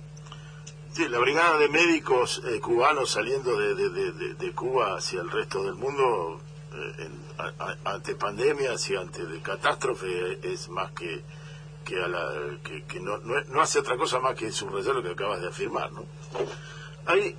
Sí, 0.92 1.08
la 1.08 1.18
brigada 1.18 1.58
de 1.58 1.68
médicos 1.68 2.42
eh, 2.46 2.60
cubanos 2.60 3.10
saliendo 3.10 3.58
de, 3.58 3.74
de- 3.74 3.90
de- 3.90 4.34
de- 4.34 4.52
Cuba 4.54 4.96
hacia 4.96 5.20
el 5.20 5.30
resto 5.30 5.62
del 5.64 5.74
mundo 5.74 6.40
eh, 6.72 6.92
en- 7.04 7.20
a- 7.38 7.52
a- 7.58 7.92
ante 7.94 8.14
pandemias 8.14 8.88
y 8.90 8.96
ante 8.96 9.24
de 9.26 9.40
catástrofe 9.42 10.38
es 10.42 10.68
más 10.68 10.90
que 10.92 11.22
que, 11.84 12.02
a 12.02 12.08
la, 12.08 12.32
que, 12.64 12.82
que 12.84 12.98
no, 12.98 13.16
no, 13.18 13.40
no 13.44 13.60
hace 13.60 13.78
otra 13.78 13.96
cosa 13.96 14.18
más 14.18 14.34
que 14.34 14.50
subrayar 14.50 14.94
lo 14.96 15.02
que 15.04 15.10
acabas 15.10 15.40
de 15.40 15.46
afirmar, 15.48 15.92
¿no? 15.92 16.04
Hay, 17.06 17.36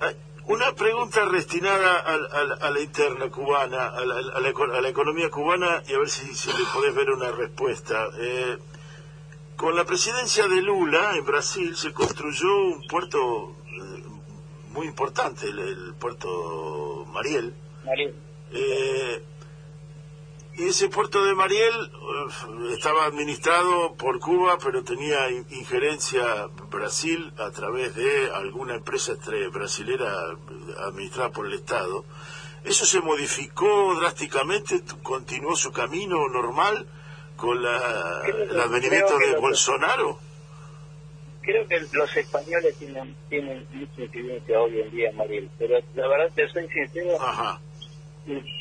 hay 0.00 0.16
una 0.48 0.72
pregunta 0.74 1.26
destinada 1.28 1.98
al- 2.00 2.28
al- 2.32 2.62
a, 2.62 2.70
la 2.70 2.80
interna 2.80 3.30
cubana, 3.30 3.88
a 3.88 4.04
la, 4.04 4.14
a 4.36 4.40
la 4.40 4.48
eco- 4.48 4.72
a 4.72 4.80
la 4.80 4.88
economía 4.88 5.30
cubana 5.30 5.82
y 5.88 5.94
a 5.94 5.98
ver 5.98 6.08
si, 6.08 6.34
si 6.34 6.48
le 6.48 6.64
podés 6.72 6.94
ver 6.94 7.10
una 7.10 7.30
respuesta. 7.30 8.08
Eh, 8.18 8.58
con 9.56 9.74
la 9.76 9.84
presidencia 9.84 10.46
de 10.48 10.62
Lula 10.62 11.16
en 11.16 11.24
Brasil 11.24 11.76
se 11.76 11.92
construyó 11.92 12.56
un 12.56 12.86
puerto 12.86 13.56
eh, 13.66 14.02
muy 14.70 14.86
importante, 14.86 15.46
el, 15.48 15.58
el 15.58 15.94
puerto 15.98 17.04
Mariel. 17.12 17.54
María, 17.84 18.10
Eh, 18.52 19.22
ese 20.58 20.88
puerto 20.88 21.24
de 21.24 21.34
Mariel 21.34 21.74
estaba 22.72 23.04
administrado 23.06 23.94
por 23.94 24.18
Cuba, 24.18 24.58
pero 24.62 24.82
tenía 24.82 25.30
in- 25.30 25.46
injerencia 25.50 26.48
Brasil 26.70 27.32
a 27.38 27.50
través 27.50 27.94
de 27.94 28.30
alguna 28.32 28.74
empresa 28.74 29.14
brasilera 29.52 30.06
eh, 30.32 30.74
administrada 30.86 31.30
por 31.30 31.46
el 31.46 31.52
Estado. 31.54 32.04
Eso 32.64 32.84
se 32.86 33.00
modificó 33.00 33.94
drásticamente, 34.00 34.82
continuó 35.02 35.54
su 35.54 35.70
camino 35.72 36.28
normal 36.28 36.86
con 37.36 37.62
la, 37.62 38.22
el 38.26 38.58
advenimiento 38.60 39.16
de 39.18 39.36
Bolsonaro. 39.36 40.18
creo 41.40 41.66
que 41.68 41.80
los 41.92 42.16
españoles 42.16 42.76
tienen, 42.78 43.16
tienen 43.28 43.64
mucha 43.72 44.02
incidencia 44.02 44.60
hoy 44.60 44.80
en 44.80 44.90
día, 44.90 45.10
Mariel, 45.14 45.48
pero 45.58 45.78
la 45.94 46.08
verdad 46.08 46.32
te 46.34 46.48
soy 46.48 46.68
sincero, 46.68 47.16
Ajá. 47.22 47.60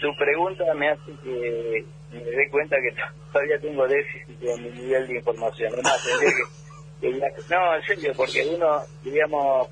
Tu, 0.01 0.15
pregunta 0.15 0.63
me 0.75 0.89
hace 0.89 1.11
que 1.23 1.85
me 2.11 2.19
dé 2.23 2.49
cuenta 2.49 2.75
que 2.77 2.95
todavía 3.31 3.59
tengo 3.59 3.87
déficit 3.87 4.41
en 4.43 4.63
mi 4.63 4.69
nivel 4.81 5.07
de 5.07 5.15
información. 5.17 5.73
Es 5.77 5.83
más, 5.83 6.01
que- 6.03 7.09
que 7.11 7.11
la- 7.17 7.31
no, 7.49 7.75
en 7.75 7.83
serio, 7.83 8.13
porque 8.15 8.45
uno, 8.47 8.81
digamos, 9.03 9.67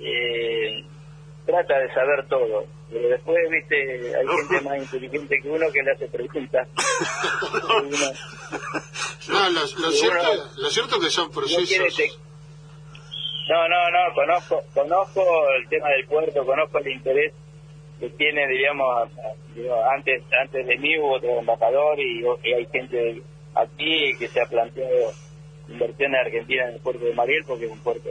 eh, 0.00 0.84
trata 1.46 1.78
de 1.78 1.92
saber 1.94 2.26
todo, 2.28 2.66
pero 2.90 3.08
después, 3.08 3.36
viste, 3.50 3.76
hay 4.16 4.26
gente 4.26 4.60
más 4.62 4.78
inteligente 4.78 5.38
que 5.40 5.48
uno 5.48 5.66
que 5.72 5.82
le 5.82 5.92
hace 5.92 6.08
preguntas. 6.08 6.68
No, 9.28 9.48
lo, 9.50 9.66
cierto, 9.66 10.32
uno- 10.32 10.44
lo 10.58 10.68
cierto 10.70 11.00
que 11.00 11.10
son 11.10 11.30
procesos. 11.30 11.96
No, 13.48 13.68
no, 13.68 13.90
no, 13.90 14.14
conozco, 14.14 14.62
conozco 14.74 15.22
el 15.58 15.68
tema 15.68 15.88
del 15.90 16.06
puerto, 16.06 16.44
conozco 16.46 16.78
el 16.78 16.88
interés 16.88 17.32
que 18.04 18.16
tiene, 18.16 18.46
digo, 19.54 19.84
antes 19.90 20.22
antes 20.42 20.66
de 20.66 20.78
mí 20.78 20.98
hubo 20.98 21.14
otro 21.14 21.38
embajador 21.38 21.98
y, 21.98 22.22
y 22.42 22.52
hay 22.52 22.66
gente 22.66 23.22
aquí 23.54 24.14
que 24.18 24.28
se 24.28 24.40
ha 24.40 24.46
planteado 24.46 25.12
inversión 25.68 26.14
en 26.14 26.20
Argentina 26.20 26.68
en 26.68 26.74
el 26.74 26.80
puerto 26.80 27.04
de 27.04 27.14
Mariel 27.14 27.44
porque 27.46 27.64
es 27.64 27.72
un 27.72 27.80
puerto 27.80 28.10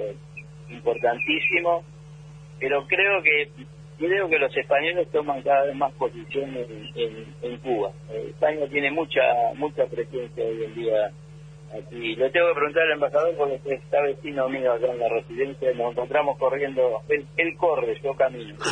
importantísimo, 0.69 1.83
pero 2.59 2.85
creo 2.87 3.21
que 3.21 3.49
creo 3.99 4.27
que 4.27 4.39
los 4.39 4.55
españoles 4.57 5.07
toman 5.11 5.41
cada 5.43 5.65
vez 5.65 5.75
más 5.75 5.93
posición 5.93 6.49
en, 6.57 6.89
en, 6.95 7.35
en 7.43 7.57
Cuba. 7.59 7.91
Eh, 8.09 8.27
España 8.29 8.65
tiene 8.69 8.89
mucha 8.89 9.21
mucha 9.55 9.85
presencia 9.85 10.43
hoy 10.43 10.63
en 10.63 10.75
día 10.75 11.11
aquí. 11.73 12.15
Le 12.15 12.29
tengo 12.31 12.47
que 12.49 12.53
preguntar 12.55 12.83
al 12.83 12.91
embajador 12.93 13.35
porque 13.37 13.59
está 13.73 14.01
vecino 14.01 14.49
mío 14.49 14.71
acá 14.73 14.87
en 14.87 14.99
la 14.99 15.09
residencia, 15.09 15.73
nos 15.73 15.91
encontramos 15.91 16.37
corriendo, 16.37 17.01
él, 17.09 17.25
él 17.37 17.55
corre, 17.57 17.99
yo 18.03 18.13
camino. 18.15 18.55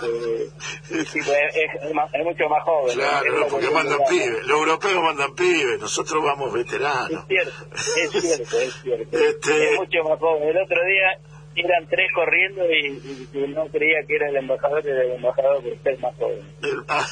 Eh, 0.00 1.04
sí, 1.04 1.18
pues, 1.24 1.38
es, 1.54 1.82
es 1.82 1.94
más- 1.94 2.12
es 2.14 2.24
mucho 2.24 2.48
más 2.48 2.62
joven. 2.62 2.88
Es 2.90 2.94
Claro, 2.96 3.46
porque 3.50 3.70
mandan 3.70 3.98
pibes. 4.08 4.46
Los 4.46 4.58
europeos 4.58 5.02
mandan 5.02 5.34
pibes, 5.34 5.80
nosotros 5.80 6.22
vamos 6.24 6.48
Es 6.48 6.54
veteranos. 6.54 7.26
cierto, 7.26 7.52
es 7.74 8.10
cierto, 8.10 8.58
es 8.58 8.74
cierto. 8.82 9.18
Este- 9.18 9.72
Es 9.74 9.78
mucho 9.78 9.98
más 10.08 10.18
joven. 10.18 10.48
El 10.48 10.56
otro 10.58 10.76
día 10.84 11.18
eran 11.56 11.86
tres 11.88 12.10
corriendo 12.14 12.64
y, 12.70 13.28
y 13.32 13.48
no 13.48 13.66
creía 13.68 13.98
que 14.06 14.16
era 14.16 14.28
el 14.28 14.36
embajador, 14.36 14.86
era 14.86 15.02
el 15.02 15.12
embajador 15.12 15.62
por 15.62 15.78
ser 15.82 15.98
más 15.98 16.14
joven. 16.16 16.54
El- 16.62 16.84
ah, 16.88 17.06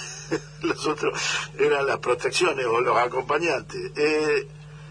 los 0.62 0.86
otros 0.86 1.50
eran 1.58 1.86
las 1.86 1.98
protecciones 1.98 2.64
o 2.66 2.80
los 2.80 2.96
acompañantes. 2.96 3.80
Eh, 3.96 4.46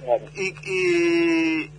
Claro. 0.05 0.23
y, 0.35 0.53
y 0.69 1.71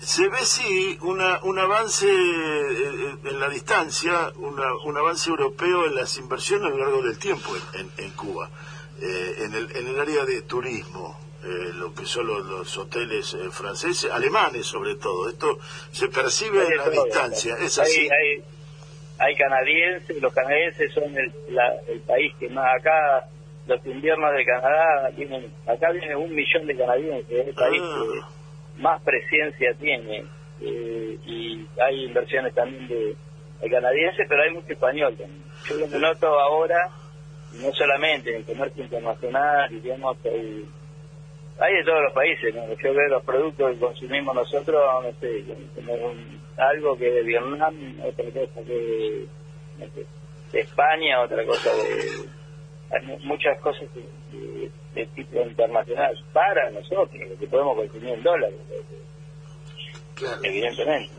se 0.00 0.28
ve, 0.28 0.44
sí, 0.44 0.98
una, 1.02 1.40
un 1.44 1.58
avance 1.58 2.06
eh, 2.06 3.14
en 3.24 3.40
la 3.40 3.48
distancia, 3.48 4.32
una- 4.36 4.74
un 4.84 4.96
avance 4.98 5.30
europeo 5.30 5.86
en 5.86 5.94
las 5.94 6.18
inversiones 6.18 6.66
a 6.66 6.70
lo 6.70 6.78
largo 6.78 7.02
del 7.02 7.18
tiempo 7.18 7.50
en, 7.74 7.80
en- 7.80 8.04
en 8.04 8.10
Cuba, 8.12 8.50
eh, 9.00 9.34
en, 9.44 9.54
el, 9.54 9.76
en 9.76 9.86
el 9.88 10.00
área 10.00 10.24
de 10.24 10.42
turismo. 10.42 11.18
eh, 11.44 11.72
lo 11.74 11.92
que 11.94 12.06
son 12.06 12.26
los, 12.26 12.46
los 12.46 12.78
hoteles 12.78 13.34
eh, 13.34 13.50
franceses, 13.50 14.10
alemanes 14.10 14.64
sobre 14.64 14.94
todo. 14.94 15.28
Esto 15.28 15.58
se 15.92 16.08
percibe 16.08 16.60
Hay 16.62 16.72
en 16.72 16.78
la 16.78 16.88
distancia. 16.88 17.56
Es 17.58 17.78
hay, 17.78 17.84
así. 17.86 18.00
hay, 18.10 18.42
hay 19.18 19.36
canadienses, 19.36 20.22
los 20.22 20.32
canadienses 20.32 20.94
son 20.94 21.04
el, 21.16 21.30
la- 21.50 21.76
el 21.86 22.00
país 22.00 22.32
que 22.40 22.48
más 22.48 22.64
acá, 22.80 23.28
los 23.66 23.86
inviernos 23.86 24.32
de 24.34 24.44
Canadá, 24.44 25.10
vienen, 25.16 25.52
acá 25.66 25.90
viene 25.92 26.14
un 26.16 26.34
millón 26.34 26.66
de 26.66 26.76
canadienses, 26.76 27.30
es 27.30 27.48
el 27.48 27.54
país 27.54 27.82
Ah. 27.82 27.98
que 28.76 28.82
más 28.82 29.02
presencia 29.02 29.74
tiene. 29.80 30.24
eh, 30.60 31.18
y 31.26 31.66
hay 31.80 32.04
inversiones 32.04 32.54
también 32.54 32.86
de, 32.88 33.14
de 33.60 33.70
canadienses, 33.70 34.24
pero 34.28 34.42
hay 34.42 34.50
mucho 34.50 34.72
español 34.72 35.14
también. 35.16 35.42
Yo 35.68 35.76
lo 35.76 35.88
que 35.90 35.98
noto 35.98 36.26
ahora, 36.40 36.88
no 37.54 37.72
solamente 37.72 38.30
en 38.30 38.36
el 38.36 38.44
comercio 38.44 38.82
internacional, 38.84 39.68
digamos, 39.82 40.16
hay, 40.24 40.64
hay 41.58 41.74
de 41.74 41.84
todos 41.84 42.02
los 42.04 42.12
países, 42.12 42.54
¿no? 42.54 42.66
Yo 42.68 42.94
veo 42.94 43.08
los 43.08 43.24
productos 43.24 43.72
que 43.72 43.78
consumimos 43.80 44.34
nosotros, 44.34 44.80
no 45.02 45.12
sé, 45.20 45.44
como 45.74 45.92
un 45.94 46.40
algo 46.56 46.96
que 46.96 47.10
de 47.10 47.22
Vietnam, 47.22 48.00
otra 48.04 48.24
cosa 48.26 48.60
que 48.66 49.26
no 49.78 49.86
sé, 49.86 50.06
de 50.52 50.60
España, 50.60 51.20
otra 51.20 51.44
cosa 51.44 51.70
de... 51.74 52.43
Muchas 53.22 53.58
cosas 53.60 53.88
de, 53.94 54.02
de- 54.38 54.70
de 54.94 55.06
tipo 55.06 55.40
internacional 55.42 56.14
para 56.32 56.70
nosotros, 56.70 57.10
que 57.40 57.46
podemos 57.48 57.76
consumir 57.76 58.10
en 58.14 58.22
dólares, 58.22 58.56
Claro. 60.14 60.40
evidentemente. 60.44 61.10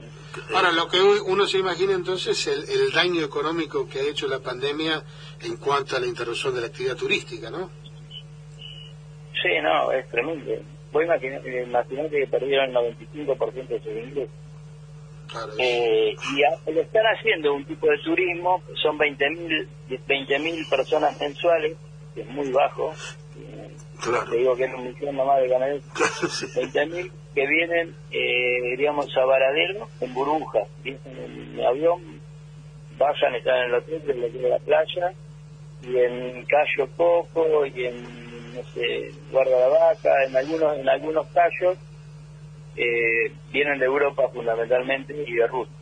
Ahora, 0.54 0.72
lo 0.72 0.88
que 0.88 1.00
uno 1.02 1.46
se 1.48 1.58
imagina 1.60 1.94
entonces 1.94 2.38
es 2.38 2.48
el, 2.48 2.70
el 2.70 2.92
daño 2.92 3.24
económico 3.24 3.88
que 3.88 4.00
ha 4.00 4.04
hecho 4.04 4.28
la 4.28 4.40
pandemia 4.40 5.04
en 5.42 5.58
cuanto 5.58 5.96
a 5.96 6.00
la 6.00 6.08
interrupción 6.08 6.54
de 6.56 6.62
la 6.62 6.68
actividad 6.68 6.96
turística, 6.96 7.50
¿no? 7.50 7.70
Sí, 9.42 9.50
no, 9.62 9.92
es 9.92 10.08
tremendo. 10.10 10.52
Vos 10.92 11.04
imaginate 11.04 12.10
que 12.10 12.28
perdieron 12.28 12.70
el 12.70 12.76
95% 12.76 13.68
de 13.68 13.80
sus 13.80 13.88
ingresos. 13.88 14.30
Claro, 15.30 15.52
Eh, 15.60 16.16
y 16.36 16.44
a- 16.44 16.72
lo 16.72 16.82
están 16.82 17.04
haciendo 17.06 17.54
un 17.54 17.66
tipo 17.66 17.88
de 17.88 17.98
turismo, 18.00 18.62
son 18.82 18.98
20.000 18.98 19.68
20.000 20.08 20.66
personas 20.70 21.20
mensuales, 21.20 21.78
que 22.14 22.22
es 22.22 22.28
muy 22.30 22.50
bajo. 22.52 22.94
Eh, 23.38 23.72
Claro. 24.02 24.30
Te 24.30 24.38
digo 24.38 24.56
que 24.56 24.66
es 24.66 24.74
un 24.74 24.84
millón 24.84 25.16
nomás 25.16 25.42
de 25.42 25.50
canadienses. 25.50 25.92
Claro, 25.94 26.30
sí. 26.30 26.46
20.000 26.56 27.12
que 27.34 27.48
vienen, 27.48 27.96
eh, 28.12 28.76
digamos, 28.78 29.16
a 29.18 29.26
Varadero 29.26 29.88
en 30.02 30.14
burbujas. 30.14 30.68
Vienen 30.84 31.02
en 31.58 31.66
avión, 31.66 32.22
bajan, 32.98 33.36
están 33.36 33.58
en 33.58 33.64
el 33.66 33.74
hotel, 33.76 34.02
en 34.36 34.50
la 34.50 34.60
playa, 34.60 35.14
y 35.82 35.98
en 35.98 36.46
Cayo 36.46 36.90
Coco, 36.96 37.66
y 37.66 37.86
en, 37.86 38.54
no 38.56 38.64
sé, 38.74 39.12
Guarda 39.32 39.60
la 39.60 39.68
Vaca, 39.68 40.24
en 40.28 40.38
algunos, 40.38 40.78
en 40.78 40.88
algunos 40.90 41.28
callos, 41.28 41.78
eh, 42.76 43.32
vienen 43.52 43.80
de 43.80 43.86
Europa 43.86 44.24
fundamentalmente 44.34 45.14
y 45.28 45.34
de 45.34 45.48
Rusia. 45.48 45.74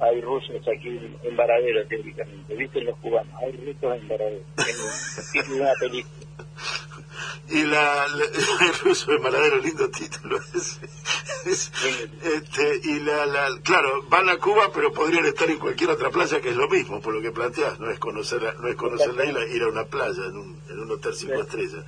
Hay 0.00 0.20
rusos 0.20 0.56
aquí 0.68 0.88
en, 0.88 1.16
en 1.22 1.36
Varadero, 1.36 1.86
teóricamente. 1.86 2.56
¿Viste 2.56 2.80
los 2.82 2.96
cubanos? 2.98 3.32
Hay 3.40 3.52
rusos 3.52 3.96
en 4.00 4.08
Varadero. 4.08 4.42
Es 4.56 5.48
una 5.48 5.72
película. 5.78 6.16
Y 7.50 7.62
la, 7.64 8.08
la- 8.08 8.24
el 8.66 8.74
ruso 8.84 9.12
de 9.12 9.18
Maladero, 9.20 9.58
lindo 9.58 9.88
título 9.90 10.38
ese. 10.54 10.86
Es- 11.46 11.70
este, 12.24 12.80
y 12.84 13.00
la, 13.00 13.26
la, 13.26 13.48
claro, 13.62 14.02
van 14.08 14.28
a 14.28 14.38
Cuba, 14.38 14.70
pero 14.74 14.92
podrían 14.92 15.24
estar 15.26 15.48
en 15.50 15.58
cualquier 15.58 15.90
otra 15.90 16.10
playa, 16.10 16.40
que 16.40 16.48
es 16.50 16.56
lo 16.56 16.68
mismo, 16.68 17.00
por 17.00 17.14
lo 17.14 17.20
que 17.20 17.30
planteas, 17.30 17.78
no 17.78 17.90
es 17.90 17.98
conocer, 17.98 18.42
no 18.58 18.68
es 18.68 18.76
conocer 18.76 19.12
la 19.14 19.24
isla, 19.24 19.44
ir 19.46 19.62
a 19.62 19.68
una 19.68 19.84
playa 19.84 20.24
en 20.26 20.36
un, 20.36 20.60
en 20.68 20.80
un 20.80 20.90
hotel 20.90 21.14
cinco 21.14 21.40
estrellas. 21.42 21.84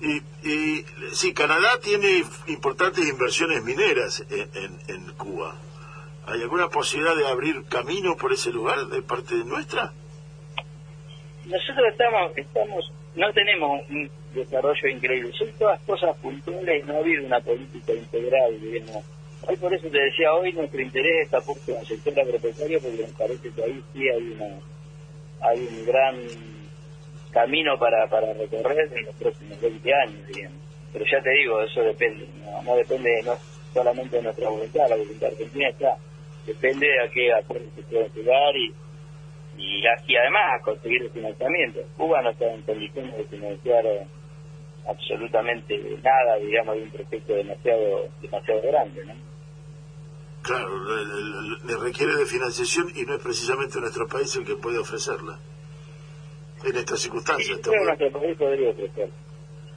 Y, 0.00 0.48
y 0.48 0.84
sí, 1.12 1.34
Canadá 1.34 1.78
tiene 1.82 2.22
importantes 2.46 3.06
inversiones 3.08 3.64
mineras 3.64 4.24
en, 4.30 4.48
en, 4.54 4.78
en 4.88 5.12
Cuba. 5.14 5.56
¿Hay 6.26 6.42
alguna 6.42 6.68
posibilidad 6.68 7.16
de 7.16 7.26
abrir 7.26 7.64
camino 7.64 8.16
por 8.16 8.32
ese 8.32 8.52
lugar 8.52 8.86
de 8.86 9.02
parte 9.02 9.34
nuestra? 9.44 9.92
nosotros 11.48 11.86
estamos, 11.90 12.36
estamos, 12.36 12.92
no 13.16 13.32
tenemos 13.32 13.80
un 13.88 14.10
desarrollo 14.34 14.88
increíble, 14.88 15.32
son 15.32 15.48
todas 15.58 15.80
cosas 15.82 16.14
puntuales, 16.18 16.84
no 16.86 16.94
ha 16.94 16.98
habido 16.98 17.24
una 17.24 17.40
política 17.40 17.92
integral, 17.94 18.60
digamos. 18.60 19.04
Hoy 19.46 19.56
por 19.56 19.72
eso 19.72 19.88
te 19.88 19.98
decía, 19.98 20.34
hoy 20.34 20.52
nuestro 20.52 20.80
interés 20.80 21.24
está 21.24 21.40
puesto 21.40 21.72
en 21.72 21.78
el 21.78 21.86
sector 21.86 22.20
agropecuario 22.20 22.80
porque 22.80 23.06
me 23.06 23.12
parece 23.16 23.50
que 23.50 23.62
ahí 23.62 23.82
sí 23.92 24.08
hay 24.08 24.32
una 24.32 24.46
hay 25.40 25.58
un 25.60 25.86
gran 25.86 26.16
camino 27.38 27.78
para, 27.78 28.08
para 28.08 28.32
recorrer 28.34 28.90
en 28.92 29.06
los 29.06 29.14
próximos 29.14 29.60
20 29.60 29.94
años, 29.94 30.26
digamos. 30.26 30.58
Pero 30.92 31.04
ya 31.04 31.22
te 31.22 31.30
digo, 31.30 31.60
eso 31.60 31.82
depende, 31.82 32.26
no, 32.42 32.62
no 32.62 32.76
depende 32.76 33.10
no 33.24 33.34
solamente 33.72 34.16
de 34.16 34.22
nuestra 34.22 34.48
voluntad, 34.48 34.88
la 34.88 34.96
voluntad 34.96 35.28
argentina 35.28 35.68
está, 35.68 35.96
depende 36.46 36.86
de 36.88 37.00
a 37.00 37.08
qué 37.10 37.32
acuerdos 37.32 37.68
se 37.76 37.82
pueden 37.82 38.12
llegar 38.12 38.56
y, 38.56 38.74
y, 39.56 39.84
y 40.06 40.16
además 40.16 40.62
conseguir 40.64 41.02
el 41.02 41.10
financiamiento. 41.10 41.80
Cuba 41.96 42.22
no 42.22 42.30
está 42.30 42.52
en 42.52 42.62
condiciones 42.62 43.16
de 43.16 43.24
financiar 43.24 43.86
eh, 43.86 44.06
absolutamente 44.88 45.78
nada, 46.02 46.36
digamos, 46.40 46.74
de 46.74 46.82
un 46.82 46.90
proyecto 46.90 47.34
demasiado 47.34 48.08
demasiado 48.20 48.62
grande, 48.62 49.04
¿no? 49.04 49.14
Claro, 50.42 50.70
le 51.64 51.76
requiere 51.76 52.16
de 52.16 52.24
financiación 52.24 52.90
y 52.96 53.02
no 53.02 53.14
es 53.14 53.22
precisamente 53.22 53.78
nuestro 53.80 54.08
país 54.08 54.34
el 54.36 54.44
que 54.44 54.56
puede 54.56 54.78
ofrecerla. 54.78 55.38
En 56.64 56.76
estas 56.76 57.00
circunstancias. 57.00 57.58
Creo 57.62 57.72
que 57.72 57.78
estamos- 57.78 57.98
nuestro 58.00 58.20
país 58.20 58.36
podría 58.38 58.70
ofrecer. 58.70 59.10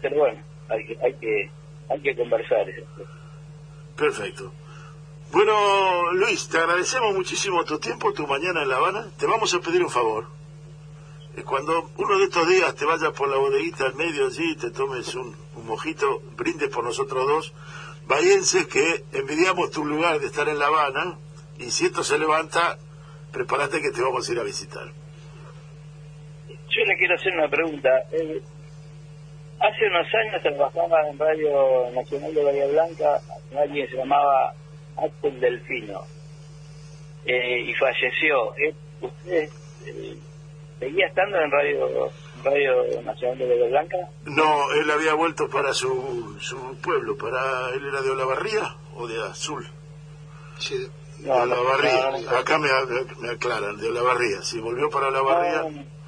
Pero 0.01 0.17
bueno, 0.17 0.43
hay 0.69 0.85
que, 0.87 0.97
hay 1.05 1.13
que, 1.15 1.51
hay 1.89 2.01
que 2.01 2.15
conversar. 2.15 2.65
Perfecto. 3.95 4.51
Bueno, 5.31 6.11
Luis, 6.13 6.47
te 6.49 6.57
agradecemos 6.57 7.13
muchísimo 7.13 7.63
tu 7.63 7.79
tiempo, 7.79 8.11
tu 8.13 8.27
mañana 8.27 8.63
en 8.63 8.69
La 8.69 8.77
Habana. 8.77 9.11
Te 9.17 9.25
vamos 9.25 9.53
a 9.53 9.59
pedir 9.59 9.83
un 9.83 9.89
favor. 9.89 10.25
Eh, 11.37 11.43
Cuando 11.43 11.89
uno 11.97 12.17
de 12.17 12.25
estos 12.25 12.47
días 12.49 12.75
te 12.75 12.83
vayas 12.85 13.11
por 13.13 13.29
la 13.29 13.37
bodeguita 13.37 13.85
al 13.85 13.95
medio 13.95 14.25
allí, 14.27 14.55
te 14.57 14.71
tomes 14.71 15.13
un, 15.15 15.35
un 15.55 15.65
mojito, 15.65 16.21
brindes 16.35 16.69
por 16.69 16.83
nosotros 16.83 17.25
dos, 17.27 17.53
vayense 18.07 18.67
que 18.67 19.05
envidiamos 19.13 19.71
tu 19.71 19.85
lugar 19.85 20.19
de 20.19 20.25
estar 20.27 20.49
en 20.49 20.59
La 20.59 20.67
Habana 20.67 21.17
y 21.59 21.71
si 21.71 21.85
esto 21.85 22.03
se 22.03 22.17
levanta, 22.19 22.77
prepárate 23.31 23.81
que 23.81 23.91
te 23.91 24.01
vamos 24.01 24.27
a 24.27 24.31
ir 24.33 24.39
a 24.39 24.43
visitar. 24.43 24.91
Yo 26.75 26.85
le 26.85 26.97
quiero 26.97 27.15
hacer 27.15 27.33
una 27.33 27.47
pregunta. 27.49 27.89
Eh, 28.11 28.41
hace 29.59 29.87
unos 29.87 30.07
años 30.15 30.41
trabajaba 30.41 31.07
en 31.09 31.19
Radio 31.19 31.91
Nacional 31.93 32.33
de 32.33 32.43
Bahía 32.43 32.67
Blanca 32.67 33.21
alguien 33.57 33.85
que 33.85 33.91
se 33.91 33.97
llamaba 33.97 34.53
Axel 34.97 35.39
Delfino 35.39 36.01
eh, 37.25 37.59
y 37.67 37.73
falleció. 37.75 38.55
Eh, 38.57 38.73
¿Usted 39.01 39.49
eh, 39.87 40.17
seguía 40.79 41.07
estando 41.07 41.37
en 41.41 41.51
Radio 41.51 42.09
Radio 42.43 43.01
Nacional 43.03 43.37
de 43.37 43.47
Bahía 43.49 43.67
Blanca? 43.67 43.97
No, 44.25 44.71
él 44.81 44.89
había 44.91 45.13
vuelto 45.13 45.49
para 45.49 45.73
su, 45.73 46.37
su 46.39 46.77
pueblo, 46.81 47.17
para 47.17 47.69
él 47.75 47.85
era 47.87 48.01
de 48.01 48.09
Olavarría 48.11 48.75
o 48.95 49.07
de 49.07 49.21
Azul. 49.23 49.67
sí, 50.57 50.75
de 51.19 51.27
No, 51.27 51.45
no, 51.45 51.53
Olavarría. 51.55 52.11
no, 52.11 52.19
no. 52.21 52.37
Acá 52.37 52.57
me, 52.57 52.69
me 53.19 53.29
aclaran, 53.29 53.77
de 53.77 53.89
Olavarría. 53.89 54.41
Si 54.41 54.59
volvió 54.59 54.89
para 54.89 55.07
Olavarría, 55.09 55.61
No, 55.63 55.69
no, 55.71 56.00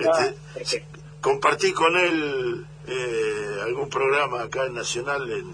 este, 0.00 0.36
perfecto. 0.54 1.00
compartí 1.20 1.72
con 1.72 1.96
él 1.96 2.66
eh, 2.86 3.56
algún 3.62 3.88
programa 3.90 4.42
acá 4.42 4.64
en 4.66 4.74
Nacional 4.74 5.30
en, 5.30 5.46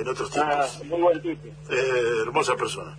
en 0.00 0.08
otros 0.08 0.30
Ah, 0.36 0.64
tiempos. 0.68 0.84
muy 0.86 1.00
buen 1.02 1.22
tipo. 1.22 1.48
Eh, 1.70 2.22
hermosa 2.22 2.54
persona. 2.56 2.96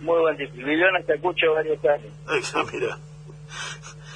Muy 0.00 0.18
buen 0.20 0.36
tipo. 0.36 0.52
Vivió 0.54 0.88
en 0.88 0.96
Ayacucho 0.96 1.52
varios 1.54 1.78
años. 1.84 2.12
Ah, 2.54 2.64
mira. 2.72 2.98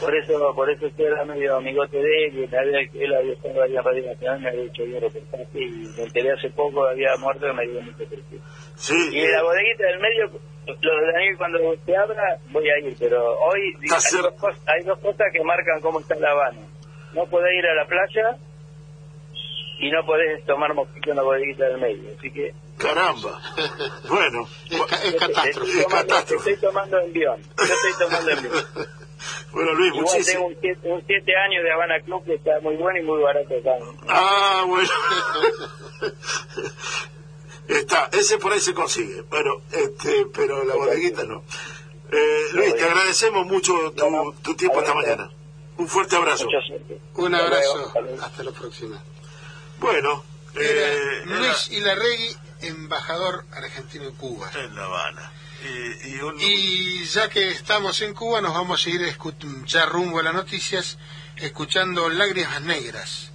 Por 0.02 0.16
eso, 0.16 0.54
por 0.54 0.68
eso 0.70 0.86
usted 0.86 1.04
era 1.04 1.24
medio 1.24 1.56
amigote 1.56 1.96
de 1.96 2.26
él, 2.26 2.44
y 2.44 2.46
me 2.48 2.58
había, 2.58 2.80
él 2.80 3.14
había 3.14 3.32
estado 3.34 3.64
en 3.64 3.84
Radio 3.84 4.06
Nacional, 4.06 4.40
me 4.40 4.48
había 4.50 4.64
hecho 4.64 4.84
bien 4.84 5.00
reportaje 5.00 5.46
y 5.54 5.70
me 5.96 6.02
enteré 6.02 6.32
hace 6.32 6.50
poco, 6.50 6.84
había 6.88 7.14
muerto 7.20 7.54
me 7.54 7.66
dio 7.68 7.80
mucho 7.82 8.04
tristeza. 8.08 8.44
Sí, 8.74 8.94
Y 9.12 9.20
eh, 9.20 9.30
la 9.30 9.42
bodeguita 9.44 9.84
del 9.84 10.00
medio, 10.00 10.30
lo 10.66 10.96
de 11.00 11.12
Daniel 11.12 11.38
cuando 11.38 11.58
se 11.86 11.96
abra, 11.96 12.38
voy 12.50 12.68
a 12.68 12.78
ir, 12.80 12.96
pero 12.98 13.38
hoy 13.40 13.60
hay 13.82 13.88
dos, 13.88 14.34
cos- 14.40 14.58
hay 14.66 14.82
dos 14.84 14.98
cosas 14.98 15.26
que 15.32 15.42
marcan 15.44 15.80
cómo 15.80 16.00
está 16.00 16.16
La 16.16 16.30
Habana. 16.32 16.60
No 17.14 17.24
podés 17.26 17.52
ir 17.58 17.66
a 17.66 17.74
la 17.74 17.86
playa 17.86 18.36
y 19.78 19.90
no 19.90 20.04
podés 20.06 20.44
tomar 20.46 20.74
mosquito 20.74 21.10
en 21.10 21.16
la 21.16 21.22
bodeguita 21.22 21.64
del 21.66 21.78
medio. 21.80 22.10
Así 22.18 22.30
que 22.30 22.52
caramba. 22.78 23.38
Bueno, 24.08 24.48
es, 24.70 24.80
ca- 24.86 25.02
es 25.04 25.14
catástrofe. 25.14 25.70
estoy 25.70 25.82
tomando, 25.84 26.08
catástrofe. 26.08 26.50
estoy 26.52 26.68
tomando 26.70 26.98
envión. 27.00 27.40
Yo 27.58 27.64
estoy 27.74 28.06
tomando 28.06 28.30
envión. 28.30 28.54
bueno 29.52 29.72
Luis, 29.74 29.94
Igual 29.94 30.04
tengo 30.06 30.12
muchísimo. 30.18 30.46
un 30.46 30.56
siete, 30.60 30.88
un 30.90 31.06
siete 31.06 31.32
años 31.36 31.62
de 31.64 31.72
Habana 31.72 32.00
Club 32.04 32.24
que 32.24 32.34
está 32.34 32.60
muy 32.60 32.76
bueno 32.76 32.98
y 32.98 33.02
muy 33.02 33.20
barato 33.22 33.54
acá. 33.58 33.70
Ah, 34.08 34.64
bueno. 34.66 34.88
Está, 37.68 38.08
ese 38.12 38.38
por 38.38 38.52
ahí 38.52 38.60
se 38.60 38.74
consigue. 38.74 39.22
Bueno, 39.22 39.62
este, 39.70 40.26
pero 40.34 40.64
la 40.64 40.74
bodeguita 40.74 41.24
no. 41.24 41.44
Eh, 42.10 42.40
Luis, 42.52 42.74
te 42.74 42.84
agradecemos 42.84 43.46
mucho 43.46 43.72
tu, 43.92 44.34
tu 44.42 44.54
tiempo 44.54 44.80
esta 44.80 44.94
mañana. 44.94 45.30
Un 45.78 45.88
fuerte 45.88 46.16
abrazo. 46.16 46.44
Mucha 46.44 46.60
suerte. 46.66 46.98
Un 47.14 47.34
abrazo. 47.34 47.92
hasta 48.22 48.42
la 48.42 48.50
próxima. 48.52 49.02
Bueno, 49.78 50.24
Era 50.54 50.92
eh, 50.92 51.22
Luis 51.24 51.70
Ilarregui, 51.70 52.36
embajador 52.62 53.44
argentino 53.52 54.04
en 54.04 54.14
Cuba. 54.16 54.50
en 54.54 54.74
La 54.74 54.84
Habana. 54.84 55.32
Y, 55.64 56.44
y 56.44 57.04
ya 57.04 57.28
que 57.28 57.50
estamos 57.50 58.00
en 58.02 58.14
Cuba, 58.14 58.40
nos 58.40 58.54
vamos 58.54 58.86
a 58.86 58.90
ir 58.90 59.02
ya 59.66 59.86
rumbo 59.86 60.20
a 60.20 60.22
las 60.22 60.34
noticias, 60.34 60.98
escuchando 61.36 62.08
Lágrimas 62.08 62.62
Negras. 62.62 63.31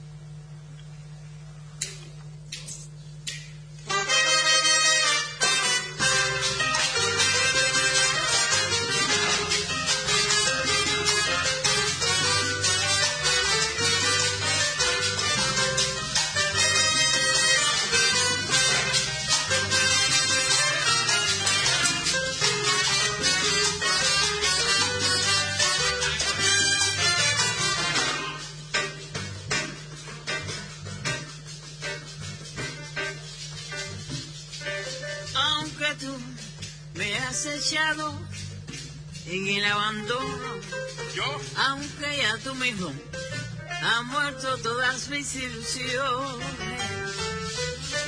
Has 42.70 44.06
muerto 44.08 44.58
todas 44.58 45.08
mis 45.08 45.36
ilusiones. 45.36 46.48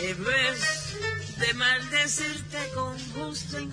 En 0.02 0.24
vez 0.26 0.96
de 1.38 1.54
maldecirte 1.54 2.58
con 2.76 2.98
gusto 3.14 3.58
en 3.58 3.72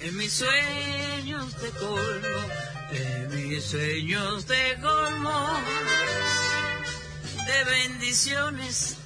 en 0.00 0.16
mis 0.16 0.32
sueños 0.32 1.54
te 1.54 1.70
colmo, 1.70 2.40
en 2.90 3.48
mis 3.48 3.64
sueños 3.64 4.44
te 4.44 4.76
colmo 4.80 5.48
de 7.46 7.64
bendiciones 7.64 8.96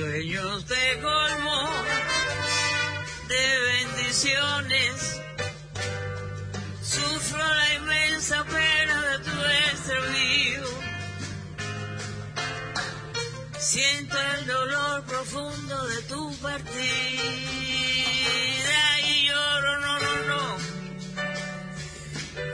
sueños 0.00 0.64
te 0.64 0.98
colmo 1.02 1.68
de 3.28 3.60
bendiciones. 3.70 5.20
Sufro 6.82 7.38
la 7.38 7.74
inmensa 7.74 8.42
pena 8.44 9.02
de 9.10 9.18
tu 9.18 9.36
extravío. 9.68 10.64
Siento 13.58 14.16
el 14.38 14.46
dolor 14.46 15.04
profundo 15.04 15.86
de 15.88 16.02
tu 16.02 16.34
partida 16.38 16.70
y 19.04 19.26
lloro, 19.26 19.80
no, 19.80 20.00
no, 20.00 20.14
no. 20.30 20.56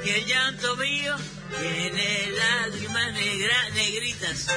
Que 0.03 0.19
el 0.19 0.27
llanto 0.27 0.77
mío 0.77 1.15
tiene 1.61 2.29
lágrimas 2.33 3.13
negras, 3.13 3.73
negritas 3.75 4.49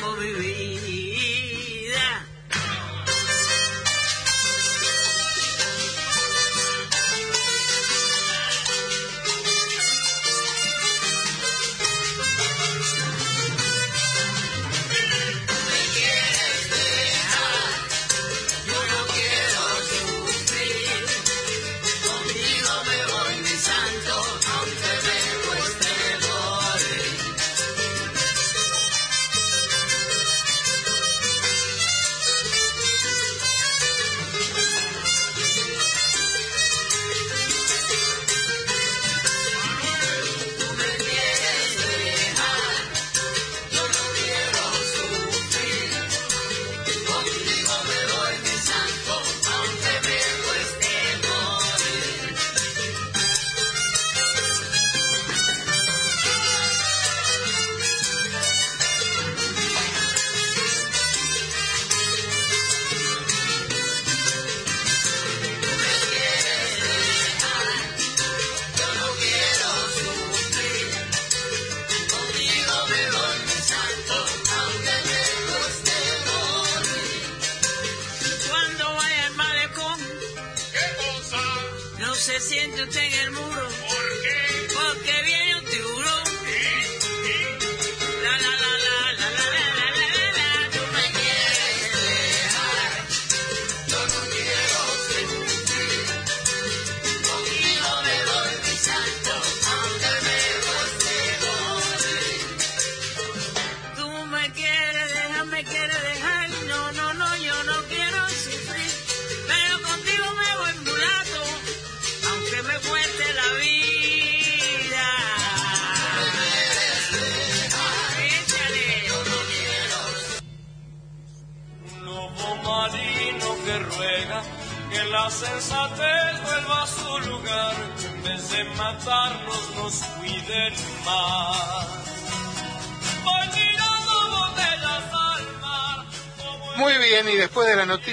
como 0.00 0.16
mi 0.16 0.89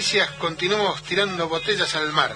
noticias 0.07 0.31
continuamos 0.39 1.03
tirando 1.03 1.49
botellas 1.49 1.93
al 1.95 2.13
mar. 2.13 2.33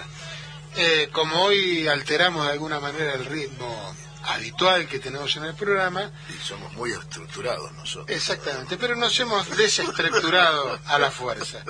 Eh, 0.75 1.07
como 1.13 1.41
hoy 1.43 1.87
alteramos 1.87 2.45
de 2.45 2.51
alguna 2.51 2.81
manera 2.81 3.13
el 3.13 3.23
ritmo 3.23 3.95
habitual 4.23 4.89
que 4.89 4.99
tenemos 4.99 5.33
en 5.37 5.45
el 5.45 5.53
programa. 5.53 6.11
Y 6.29 6.45
somos 6.45 6.73
muy 6.73 6.91
estructurados 6.91 7.71
nosotros. 7.71 8.13
Exactamente, 8.13 8.75
pero 8.75 8.97
nos 8.97 9.17
hemos 9.21 9.49
desestructurado 9.55 10.81
a 10.85 10.99
la 10.99 11.11
fuerza. 11.11 11.63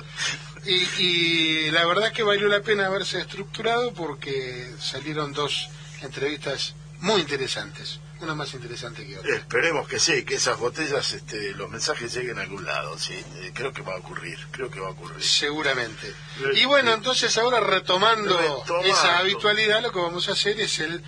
Y, 0.66 1.04
y 1.04 1.70
la 1.70 1.86
verdad 1.86 2.10
que 2.10 2.24
valió 2.24 2.48
la 2.48 2.62
pena 2.62 2.86
haberse 2.86 3.20
estructurado 3.20 3.94
porque 3.94 4.74
salieron 4.80 5.32
dos 5.32 5.68
entrevistas 6.00 6.74
muy 6.98 7.20
interesantes 7.20 8.00
una 8.22 8.34
más 8.34 8.54
interesante 8.54 9.06
que 9.06 9.18
otra. 9.18 9.34
Esperemos 9.34 9.88
que 9.88 9.98
sí, 9.98 10.24
que 10.24 10.36
esas 10.36 10.58
botellas, 10.58 11.12
este, 11.12 11.52
los 11.52 11.68
mensajes 11.70 12.14
lleguen 12.14 12.38
a 12.38 12.42
algún 12.42 12.64
lado, 12.64 12.98
sí. 12.98 13.14
Eh, 13.14 13.52
creo 13.54 13.72
que 13.72 13.82
va 13.82 13.94
a 13.94 13.98
ocurrir, 13.98 14.38
creo 14.50 14.70
que 14.70 14.80
va 14.80 14.88
a 14.88 14.90
ocurrir. 14.92 15.22
Seguramente. 15.22 16.12
y 16.54 16.64
bueno, 16.64 16.92
entonces 16.92 17.36
ahora 17.38 17.60
retomando, 17.60 18.64
esa 18.84 19.18
habitualidad, 19.18 19.82
lo 19.82 19.92
que 19.92 19.98
vamos 19.98 20.28
a 20.28 20.32
hacer 20.32 20.60
es 20.60 20.78
el 20.78 21.02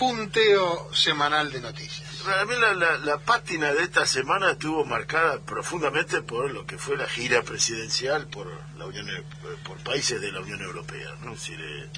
punteo 0.00 0.88
semanal 0.94 1.52
de 1.52 1.60
noticias. 1.60 2.08
Para 2.24 2.46
mí 2.46 2.54
la, 2.58 2.96
la, 2.98 3.18
pátina 3.18 3.70
de 3.72 3.82
esta 3.82 4.06
semana 4.06 4.52
estuvo 4.52 4.84
marcada 4.86 5.40
profundamente 5.40 6.22
por 6.22 6.50
lo 6.50 6.64
que 6.64 6.78
fue 6.78 6.96
la 6.96 7.06
gira 7.06 7.42
presidencial 7.42 8.26
por 8.28 8.46
la 8.78 8.86
Unión 8.86 9.06
por 9.62 9.76
países 9.84 10.18
de 10.20 10.32
la 10.32 10.40
Unión 10.40 10.62
Europea, 10.62 11.14
¿no? 11.20 11.34
Es 11.34 11.40
decir, 11.40 11.60
eh, 11.60 11.90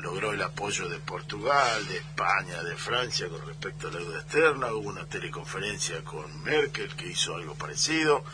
logró 0.00 0.32
el 0.32 0.42
apoyo 0.42 0.88
de 0.88 0.98
Portugal, 0.98 1.86
de 1.88 1.96
España, 1.98 2.62
de 2.62 2.76
Francia 2.76 3.28
con 3.28 3.44
respecto 3.46 3.88
a 3.88 3.92
la 3.92 3.98
deuda 3.98 4.20
externa, 4.20 4.72
hubo 4.72 4.88
una 4.90 5.06
teleconferencia 5.06 6.02
con 6.04 6.42
Merkel 6.42 6.94
que 6.96 7.08
hizo 7.08 7.34
algo 7.36 7.54
parecido. 7.54 8.24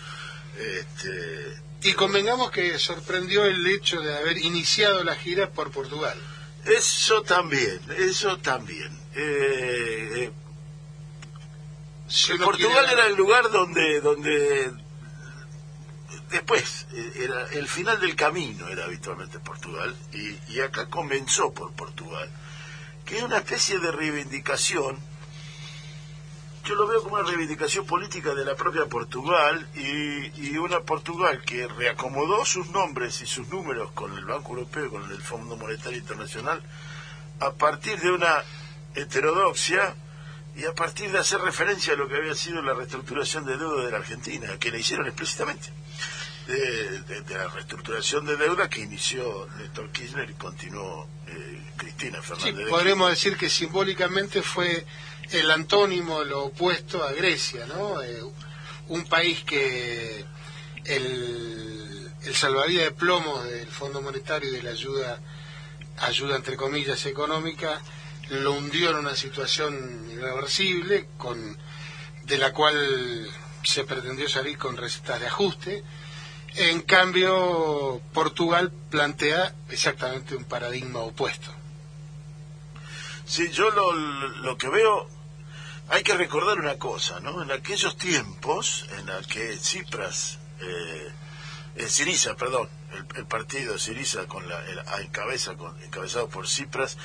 Este, 0.58 1.60
Y 1.82 1.94
convengamos 1.94 2.50
que 2.50 2.78
sorprendió 2.78 3.44
el 3.44 3.66
hecho 3.66 4.00
de 4.00 4.16
haber 4.16 4.38
iniciado 4.38 5.02
la 5.04 5.16
gira 5.16 5.50
por 5.50 5.70
Portugal. 5.70 6.16
eso 6.64 7.22
también, 7.22 7.80
eso 7.98 8.38
también. 8.38 8.96
Eh, 9.14 10.08
eh, 10.16 10.30
Si 12.08 12.34
Portugal 12.34 12.84
quiere- 12.86 12.92
era 12.92 13.06
el 13.06 13.14
lugar 13.16 13.50
donde 13.50 14.00
donde 14.00 14.72
después 16.32 16.86
eh, 16.92 17.12
era 17.16 17.46
el 17.48 17.68
final 17.68 18.00
del 18.00 18.16
camino 18.16 18.68
era 18.68 18.84
habitualmente 18.84 19.38
Portugal 19.38 19.94
y, 20.12 20.60
acá 20.60 20.88
comenzó 20.88 21.52
por 21.52 21.72
Portugal 21.72 22.28
que 23.04 23.18
es 23.18 23.22
una 23.22 23.38
especie 23.38 23.78
de 23.78 23.92
reivindicación 23.92 24.98
yo 26.64 26.74
lo 26.76 26.86
veo 26.86 27.02
como 27.02 27.16
una 27.16 27.24
reivindicación 27.24 27.86
política 27.86 28.34
de 28.34 28.44
la 28.44 28.54
propia 28.54 28.86
Portugal 28.86 29.68
y, 29.74 30.48
y 30.48 30.56
una 30.58 30.80
Portugal 30.80 31.42
que 31.44 31.66
reacomodó 31.66 32.44
sus 32.44 32.68
nombres 32.68 33.20
y 33.20 33.26
sus 33.26 33.48
números 33.48 33.90
con 33.92 34.16
el 34.16 34.24
Banco 34.24 34.50
Europeo 34.50 34.86
y 34.86 34.90
con 34.90 35.10
el 35.10 35.22
Fondo 35.22 35.56
Monetario 35.56 35.98
Internacional 35.98 36.62
a 37.40 37.52
partir 37.52 37.98
de 38.00 38.12
una 38.12 38.44
heterodoxia 38.94 39.96
y 40.54 40.64
a 40.64 40.74
partir 40.74 41.10
de 41.10 41.18
hacer 41.18 41.40
referencia 41.40 41.94
a 41.94 41.96
lo 41.96 42.08
que 42.08 42.16
había 42.16 42.34
sido 42.34 42.62
la 42.62 42.74
reestructuración 42.74 43.44
de 43.46 43.56
deuda 43.56 43.84
de 43.84 43.90
la 43.90 43.98
Argentina, 43.98 44.58
que 44.58 44.70
la 44.70 44.78
hicieron 44.78 45.06
explícitamente, 45.06 45.68
de, 46.46 47.00
de- 47.02 47.20
de 47.22 47.34
la 47.34 47.48
reestructuración 47.48 48.26
de 48.26 48.36
deuda 48.36 48.68
que 48.68 48.80
inició 48.80 49.46
Néstor 49.58 49.90
Kirchner 49.92 50.28
y 50.30 50.34
continuó 50.34 51.08
eh, 51.28 51.62
Cristina 51.76 52.18
Sí, 52.20 52.28
Fernández 52.28 52.56
de 52.56 52.70
podremos 52.70 53.10
decir 53.10 53.36
que 53.36 53.48
simbólicamente 53.48 54.42
fue 54.42 54.84
el 55.30 55.50
antónimo, 55.50 56.24
lo 56.24 56.44
opuesto 56.46 57.02
a 57.04 57.12
Grecia, 57.12 57.66
¿no? 57.66 58.02
Eh, 58.02 58.20
un 58.88 59.04
país 59.06 59.42
que 59.44 60.24
el, 60.84 62.10
el 62.24 62.34
salvavidas 62.34 62.84
de 62.86 62.90
plomo 62.92 63.42
del 63.44 63.68
Fondo 63.68 64.02
Monetario 64.02 64.48
y 64.50 64.56
de 64.56 64.62
la 64.62 64.70
ayuda, 64.70 65.20
ayuda 65.98 66.36
entre 66.36 66.56
comillas 66.56 67.06
económica, 67.06 67.80
lo 68.30 68.52
hundió 68.52 68.90
en 68.90 68.96
una 68.96 69.14
situación 69.14 70.08
irreversible 70.10 71.08
con, 71.18 71.56
de 72.24 72.38
la 72.38 72.52
cual 72.52 73.30
se 73.62 73.84
pretendió 73.84 74.28
salir 74.28 74.58
con 74.58 74.76
recetas 74.76 75.20
de 75.20 75.26
ajuste. 75.28 75.84
En 76.56 76.82
cambio, 76.82 78.00
Portugal 78.12 78.70
plantea 78.90 79.54
exactamente 79.70 80.36
un 80.36 80.44
paradigma 80.44 81.00
opuesto. 81.00 81.50
Sí, 83.24 83.50
yo 83.50 83.70
lo, 83.70 83.92
lo 83.92 84.58
que 84.58 84.68
veo, 84.68 85.08
hay 85.88 86.02
que 86.02 86.14
recordar 86.14 86.58
una 86.58 86.78
cosa, 86.78 87.20
¿no? 87.20 87.42
En 87.42 87.50
aquellos 87.50 87.96
tiempos 87.96 88.86
en 88.98 89.06
la 89.06 89.20
que 89.22 89.56
Tsipras, 89.56 90.38
eh, 90.60 91.08
eh, 91.76 91.88
Siriza, 91.88 92.34
perdón, 92.36 92.68
el, 92.92 93.06
el 93.16 93.26
partido 93.26 93.78
Siriza 93.78 94.26
con 94.26 94.46
la, 94.46 94.58
el- 94.66 95.04
encabeza, 95.06 95.54
con, 95.56 95.80
encabezado 95.82 96.28
por 96.28 96.44
Tsipras, 96.44 96.98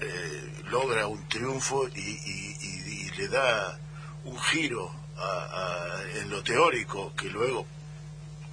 eh, 0.00 0.62
logra 0.64 1.06
un 1.06 1.26
triunfo 1.28 1.88
y, 1.88 2.00
y- 2.00 2.56
y- 2.60 3.06
y 3.06 3.10
le 3.12 3.28
da 3.28 3.78
un 4.24 4.38
giro 4.38 4.92
a- 5.16 6.02
en 6.16 6.28
lo 6.28 6.42
teórico 6.42 7.14
que 7.16 7.28
luego 7.30 7.66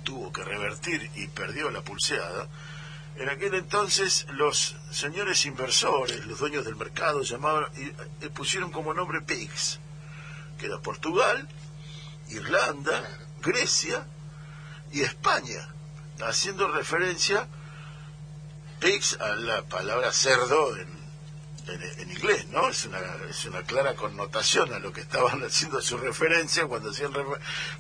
tuvo 0.04 0.32
que 0.32 0.44
revertir 0.44 1.10
y 1.16 1.28
perdió 1.28 1.70
la 1.70 1.82
pulseada. 1.82 2.48
En 3.16 3.30
aquel 3.30 3.56
entonces 3.56 4.26
los 4.32 4.76
señores 4.92 5.46
inversores, 5.46 6.26
los 6.26 6.40
dueños 6.40 6.66
del 6.66 6.76
mercado, 6.76 7.22
llamaban 7.22 7.66
y 7.76 7.88
eh, 8.26 8.30
pusieron 8.34 8.72
como 8.72 8.94
nombre 8.94 9.22
PIGS, 9.22 9.80
que 10.58 10.68
era 10.68 10.80
Portugal, 10.80 11.48
Irlanda, 12.30 13.04
Grecia 13.42 14.06
y 14.92 15.02
España, 15.02 15.68
haciendo 16.22 16.68
referencia 16.70 17.48
PIGS 18.80 19.20
a 19.20 19.36
la 19.36 19.64
palabra 19.64 20.12
cerdo 20.12 20.78
en, 20.78 20.99
en, 21.72 22.12
inglés, 22.12 22.48
¿no? 22.50 22.70
Es 22.70 22.86
una, 22.86 23.00
es 23.30 23.46
una 23.46 23.62
clara 23.64 23.96
connotación 23.96 24.74
a 24.74 24.80
lo 24.80 24.92
que 24.92 25.02
estaban 25.02 25.44
haciendo 25.46 25.82
su 25.82 25.98
referencia 25.98 26.66
cuando, 26.68 26.90
hacían 26.92 27.14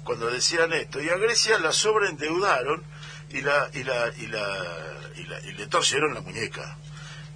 cuando 0.03 0.27
decían 0.27 0.71
esto. 0.73 1.01
Y 1.01 1.09
a 1.09 1.17
Grecia 1.17 1.59
la 1.59 1.71
sobreendeudaron 1.71 2.83
y 3.29 3.41
la 3.41 3.69
y 3.73 3.83
la 3.83 4.11
y 4.17 4.27
la 4.27 4.67
y, 5.15 5.23
la- 5.25 5.39
y 5.41 5.51
le 5.53 5.67
torcieron 5.67 6.13
la 6.13 6.21
muñeca 6.21 6.77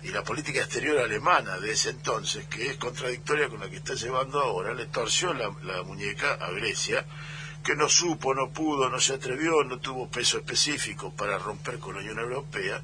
y 0.02 0.10
la 0.10 0.24
política 0.24 0.60
exterior 0.60 0.98
alemana 1.00 1.60
de 1.60 1.72
ese 1.72 1.90
entonces 1.92 2.46
que 2.48 2.68
es 2.72 2.78
contradictoria 2.78 3.48
con 3.48 3.60
la 3.60 3.70
que 3.70 3.78
está 3.78 3.94
llevando 3.94 4.42
ahora 4.42 4.74
le 4.74 4.88
torció 4.88 5.34
la, 5.34 5.54
la 5.64 5.84
muñeca 5.84 6.34
a 6.34 6.50
Grecia 6.52 7.06
que 7.64 7.76
no 7.76 7.88
supo 7.88 8.34
no 8.34 8.50
pudo 8.52 8.90
no 8.90 9.00
se 9.00 9.14
atrevió 9.14 9.64
no 9.64 9.80
tuvo 9.80 10.10
peso 10.10 10.38
específico 10.40 11.14
para 11.16 11.38
romper 11.38 11.78
con 11.80 11.94
la 11.96 12.02
Unión 12.02 12.20
Europea 12.20 12.82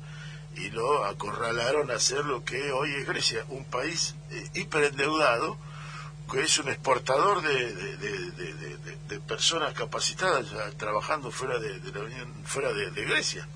y 0.60 0.70
lo 0.72 1.06
acorralaron 1.06 1.92
a 1.92 1.96
hacer 1.96 2.26
lo 2.26 2.44
que 2.44 2.72
hoy 2.72 2.94
es 2.96 3.08
Grecia 3.08 3.46
un 3.50 3.66
país 3.66 4.16
eh, 4.32 4.50
hiperendeudado 4.54 5.58
que 6.32 6.42
es 6.42 6.60
un 6.60 6.70
exportador 6.70 7.42
de, 7.42 9.20
personas 9.28 9.74
capacitadas 9.74 10.52
ya 10.52 10.70
trabajando 10.78 11.32
fuera 11.32 11.58
de, 11.60 11.80
la 11.92 12.02
Unión, 12.02 12.34
fuera 12.46 12.72
de, 12.72 12.92
de 12.92 13.06
Grecia. 13.06 13.48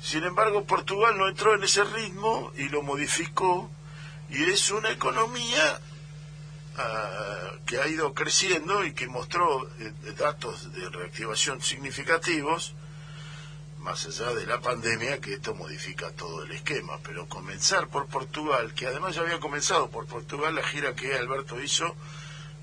Sin 0.00 0.24
embargo, 0.24 0.64
Portugal 0.64 1.18
no 1.18 1.28
entró 1.28 1.54
en 1.54 1.64
ese 1.64 1.84
ritmo 1.84 2.52
y 2.56 2.68
lo 2.68 2.82
modificó 2.82 3.70
y 4.30 4.42
es 4.44 4.70
una 4.70 4.90
economía 4.90 5.80
ah, 6.78 7.52
que 7.66 7.80
ha 7.80 7.88
ido 7.88 8.14
creciendo 8.14 8.84
y 8.84 8.92
que 8.92 9.06
mostró 9.06 9.68
eh, 9.78 9.92
datos 10.16 10.72
de 10.72 10.88
reactivación 10.88 11.60
significativos 11.60 12.74
más 13.86 14.04
allá 14.04 14.34
de 14.34 14.46
la 14.46 14.60
pandemia, 14.60 15.20
que 15.20 15.34
esto 15.34 15.54
modifica 15.54 16.10
todo 16.10 16.42
el 16.42 16.50
esquema, 16.50 16.98
pero 17.04 17.28
comenzar 17.28 17.86
por 17.86 18.08
Portugal, 18.08 18.74
que 18.74 18.88
además 18.88 19.14
ya 19.14 19.22
había 19.22 19.38
comenzado 19.38 19.88
por 19.88 20.06
Portugal 20.06 20.56
la 20.56 20.64
gira 20.64 20.96
que 20.96 21.14
Alberto 21.14 21.62
hizo 21.62 21.94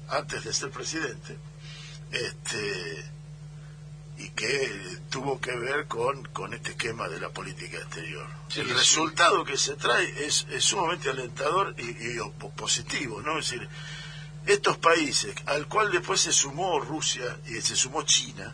antes 0.09 0.43
de 0.43 0.53
ser 0.53 0.69
presidente, 0.69 1.37
este 2.11 3.11
y 4.17 4.29
que 4.29 4.99
tuvo 5.09 5.39
que 5.39 5.55
ver 5.55 5.87
con, 5.87 6.25
con 6.25 6.53
este 6.53 6.71
esquema 6.71 7.07
de 7.07 7.19
la 7.21 7.29
política 7.29 7.77
exterior. 7.77 8.27
Sí, 8.49 8.59
el 8.59 8.67
sí. 8.67 8.73
resultado 8.73 9.43
que 9.45 9.57
se 9.57 9.75
trae 9.75 10.25
es, 10.25 10.45
es 10.51 10.63
sumamente 10.65 11.09
alentador 11.09 11.73
y, 11.77 11.83
y 11.83 12.19
positivo, 12.55 13.21
¿no? 13.21 13.39
Es 13.39 13.49
decir, 13.49 13.67
estos 14.45 14.77
países, 14.77 15.33
al 15.45 15.67
cual 15.67 15.89
después 15.89 16.19
se 16.19 16.33
sumó 16.33 16.79
Rusia 16.81 17.37
y 17.47 17.61
se 17.61 17.75
sumó 17.77 18.03
China, 18.03 18.53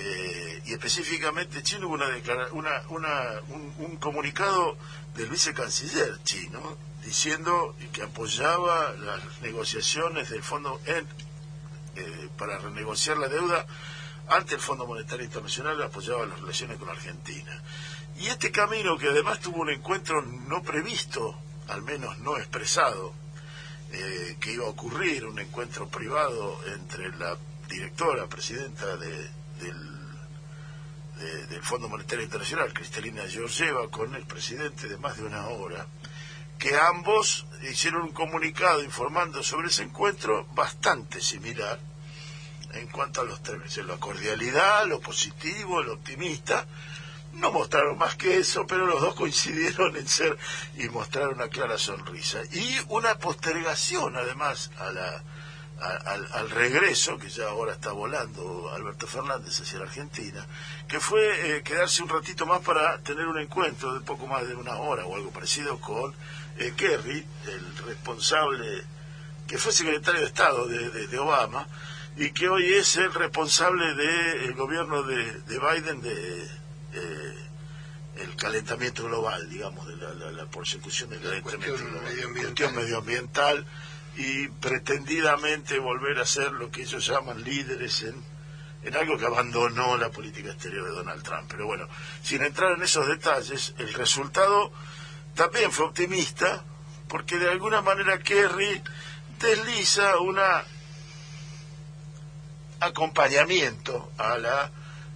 eh, 0.00 0.62
y 0.66 0.72
específicamente 0.72 1.62
China 1.62 1.86
hubo 1.86 1.94
una 1.94 2.06
una, 2.52 2.82
una- 2.90 3.40
un, 3.48 3.74
un 3.78 3.96
comunicado 3.96 4.76
del 5.16 5.28
vicecanciller 5.28 6.22
chino 6.22 6.76
diciendo 7.04 7.74
que 7.92 8.02
apoyaba 8.02 8.92
las 8.92 9.40
negociaciones 9.42 10.30
del 10.30 10.42
fondo 10.42 10.80
en, 10.86 11.04
eh, 11.96 12.28
para 12.38 12.58
renegociar 12.58 13.16
la 13.18 13.28
deuda 13.28 13.66
ante 14.28 14.54
el 14.54 14.60
Fondo 14.60 14.86
Monetario 14.86 15.24
Internacional 15.24 15.82
apoyaba 15.82 16.26
las 16.26 16.38
relaciones 16.40 16.76
con 16.78 16.88
Argentina. 16.90 17.62
Y 18.20 18.26
este 18.26 18.50
camino 18.52 18.98
que 18.98 19.08
además 19.08 19.40
tuvo 19.40 19.62
un 19.62 19.70
encuentro 19.70 20.20
no 20.22 20.62
previsto, 20.62 21.34
al 21.68 21.82
menos 21.82 22.18
no 22.18 22.36
expresado, 22.36 23.14
eh, 23.92 24.36
que 24.38 24.52
iba 24.52 24.66
a 24.66 24.68
ocurrir, 24.68 25.24
un 25.24 25.38
encuentro 25.38 25.88
privado 25.88 26.60
entre 26.74 27.08
la 27.16 27.38
directora, 27.68 28.26
presidenta 28.26 28.96
de- 28.98 29.30
del, 29.60 29.87
de- 31.18 31.46
del 31.46 31.62
Fondo 31.62 31.88
Monetario 31.88 32.24
Internacional, 32.24 32.72
Cristalina 32.72 33.22
Georgieva, 33.28 33.88
con 33.90 34.14
el 34.14 34.24
presidente 34.24 34.88
de 34.88 34.96
más 34.96 35.16
de 35.16 35.24
una 35.24 35.46
hora, 35.48 35.86
que 36.58 36.76
ambos 36.76 37.46
hicieron 37.62 38.02
un 38.02 38.12
comunicado 38.12 38.82
informando 38.82 39.42
sobre 39.42 39.68
ese 39.68 39.82
encuentro 39.84 40.46
bastante 40.54 41.20
similar 41.20 41.78
en 42.74 42.88
cuanto 42.88 43.20
a 43.20 43.24
los 43.24 43.42
términos, 43.42 43.76
la 43.78 43.96
cordialidad, 43.96 44.86
lo 44.86 45.00
positivo, 45.00 45.82
lo 45.82 45.94
optimista. 45.94 46.66
No 47.34 47.52
mostraron 47.52 47.96
más 47.98 48.16
que 48.16 48.38
eso, 48.38 48.66
pero 48.66 48.86
los 48.86 49.00
dos 49.00 49.14
coincidieron 49.14 49.96
en 49.96 50.08
ser 50.08 50.36
y 50.76 50.88
mostrar 50.88 51.28
una 51.28 51.48
clara 51.48 51.78
sonrisa. 51.78 52.40
Y 52.52 52.78
una 52.88 53.16
postergación, 53.18 54.16
además, 54.16 54.70
a 54.78 54.90
la, 54.90 55.22
al, 55.80 56.28
al 56.32 56.50
regreso, 56.50 57.18
que 57.18 57.28
ya 57.28 57.48
ahora 57.48 57.72
está 57.74 57.92
volando 57.92 58.70
Alberto 58.74 59.06
Fernández 59.06 59.60
hacia 59.60 59.78
la 59.78 59.84
Argentina, 59.84 60.44
que 60.88 60.98
fue 61.00 61.56
eh, 61.58 61.62
quedarse 61.62 62.02
un 62.02 62.08
ratito 62.08 62.46
más 62.46 62.60
para 62.62 62.98
tener 62.98 63.26
un 63.26 63.38
encuentro 63.38 63.94
de 63.94 64.00
poco 64.00 64.26
más 64.26 64.46
de 64.48 64.54
una 64.56 64.76
hora 64.76 65.04
o 65.06 65.14
algo 65.14 65.30
parecido 65.30 65.78
con 65.80 66.12
eh, 66.58 66.72
Kerry, 66.76 67.24
el 67.46 67.76
responsable, 67.86 68.82
que 69.46 69.56
fue 69.58 69.72
secretario 69.72 70.20
de 70.20 70.26
Estado 70.26 70.66
de, 70.66 70.90
de- 70.90 71.06
de 71.06 71.18
Obama, 71.18 71.66
y 72.16 72.32
que 72.32 72.48
hoy 72.48 72.74
es 72.74 72.96
el 72.96 73.14
responsable 73.14 73.94
del 73.94 74.54
gobierno 74.54 75.04
de, 75.04 75.40
de 75.42 75.58
Biden, 75.60 76.00
de, 76.02 76.44
eh, 76.94 77.34
el 78.16 78.34
calentamiento 78.34 79.04
global, 79.04 79.48
digamos, 79.48 79.86
de 79.86 79.96
la, 79.96 80.12
la, 80.14 80.32
la 80.32 80.46
persecución 80.46 81.10
del 81.10 81.20
calentamiento 81.20 81.76
global, 81.76 82.02
medioambiental. 82.02 82.42
cuestión 82.54 82.74
medioambiental 82.74 83.66
y 84.18 84.48
pretendidamente 84.48 85.78
volver 85.78 86.18
a 86.18 86.26
ser 86.26 86.50
lo 86.50 86.72
que 86.72 86.82
ellos 86.82 87.06
llaman 87.06 87.44
líderes 87.44 88.02
en, 88.02 88.16
en 88.82 88.96
algo 88.96 89.16
que 89.16 89.26
abandonó 89.26 89.96
la 89.96 90.10
política 90.10 90.50
exterior 90.50 90.84
de 90.86 90.90
Donald 90.90 91.22
Trump. 91.22 91.44
Pero 91.48 91.66
bueno, 91.66 91.86
sin 92.24 92.42
entrar 92.42 92.72
en 92.72 92.82
esos 92.82 93.06
detalles, 93.06 93.74
el 93.78 93.94
resultado 93.94 94.72
también 95.36 95.70
fue 95.70 95.86
optimista, 95.86 96.64
porque 97.06 97.38
de 97.38 97.48
alguna 97.48 97.80
manera 97.80 98.18
Kerry 98.18 98.82
desliza 99.38 100.18
una 100.18 100.64
acompañamiento 102.80 104.10
a 104.18 104.36
la 104.36 104.72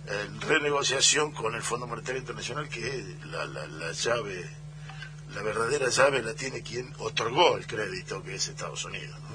eh, 0.06 0.28
renegociación 0.46 1.32
con 1.32 1.56
el 1.56 1.62
Fondo 1.62 1.88
Monetario 1.88 2.20
Internacional 2.20 2.68
que 2.68 3.16
la, 3.24 3.46
la, 3.46 3.66
la 3.66 3.92
llave, 3.92 4.48
la 5.34 5.42
verdadera 5.42 5.88
llave 5.88 6.22
la 6.22 6.34
tiene 6.34 6.62
quien 6.62 6.92
otorgó 6.98 7.56
el 7.56 7.66
crédito, 7.66 8.22
que 8.22 8.34
es 8.34 8.48
Estados 8.48 8.84
Unidos, 8.84 9.18
¿no? 9.20 9.32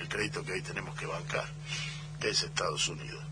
El 0.00 0.08
crédito 0.08 0.44
que 0.44 0.52
hoy 0.52 0.62
tenemos 0.62 0.98
que 0.98 1.06
bancar, 1.06 1.46
que 2.20 2.30
es 2.30 2.42
Estados 2.42 2.88
Unidos. 2.88 3.22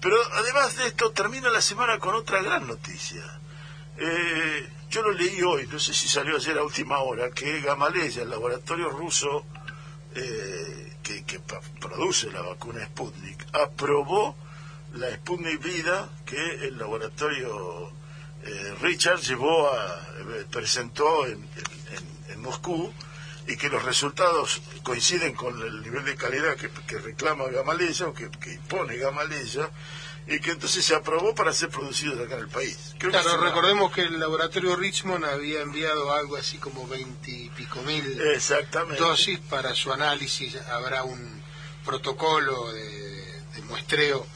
Pero 0.00 0.16
además 0.34 0.76
de 0.76 0.86
esto, 0.86 1.10
termina 1.10 1.50
la 1.50 1.60
semana 1.60 1.98
con 1.98 2.14
otra 2.14 2.42
gran 2.42 2.66
noticia. 2.66 3.22
Eh, 3.98 4.68
yo 4.90 5.02
lo 5.02 5.12
leí 5.12 5.42
hoy, 5.42 5.66
no 5.66 5.78
sé 5.78 5.92
si 5.92 6.08
salió 6.08 6.36
ayer 6.36 6.56
a 6.58 6.62
última 6.62 6.98
hora, 6.98 7.30
que 7.30 7.60
Gamaleya, 7.60 8.22
el 8.22 8.30
laboratorio 8.30 8.88
ruso 8.90 9.44
eh, 10.14 10.92
que, 11.02 11.40
produce 11.80 12.30
la 12.30 12.42
vacuna 12.42 12.84
Sputnik, 12.86 13.46
aprobó 13.52 14.36
la 14.94 15.14
Sputnik 15.16 15.62
Vida 15.62 16.08
que 16.24 16.66
el 16.66 16.78
laboratorio 16.78 17.92
Richard 18.80 19.20
llevó 19.20 19.70
a, 19.70 20.06
eh, 20.18 20.46
presentó 20.50 21.26
en, 21.26 21.34
en- 21.34 22.32
en- 22.32 22.40
Moscú 22.40 22.92
y 23.48 23.56
que 23.56 23.68
los 23.68 23.82
resultados 23.84 24.60
coinciden 24.84 25.34
con 25.34 25.60
el 25.62 25.82
nivel 25.82 26.04
de 26.04 26.14
calidad 26.16 26.54
que, 26.56 26.68
que 26.86 26.98
reclama 26.98 27.46
Gamaleya 27.46 28.06
o 28.08 28.14
que, 28.14 28.30
que 28.30 28.52
impone 28.54 28.96
Gamaleya 28.96 29.68
y 30.28 30.38
que 30.40 30.50
entonces 30.52 30.84
se 30.84 30.94
aprobó 30.94 31.34
para 31.34 31.52
ser 31.52 31.68
producido 31.70 32.22
acá 32.22 32.34
en 32.34 32.40
el 32.40 32.48
país. 32.48 32.94
Creo 32.98 33.10
Claro, 33.12 33.36
recordemos 33.38 33.92
que 33.92 34.02
el 34.02 34.18
laboratorio 34.20 34.76
Richmond 34.76 35.24
había 35.24 35.60
enviado 35.62 36.12
algo 36.12 36.36
así 36.36 36.58
como 36.58 36.86
20 36.86 37.30
y 37.30 37.48
pico 37.50 37.80
mil 37.82 38.20
dosis 38.98 39.38
para 39.40 39.74
su 39.74 39.92
análisis. 39.92 40.56
Habrá 40.70 41.02
un 41.04 41.42
protocolo 41.84 42.72
de, 42.72 43.42
de 43.54 43.62
muestreo 43.62 44.26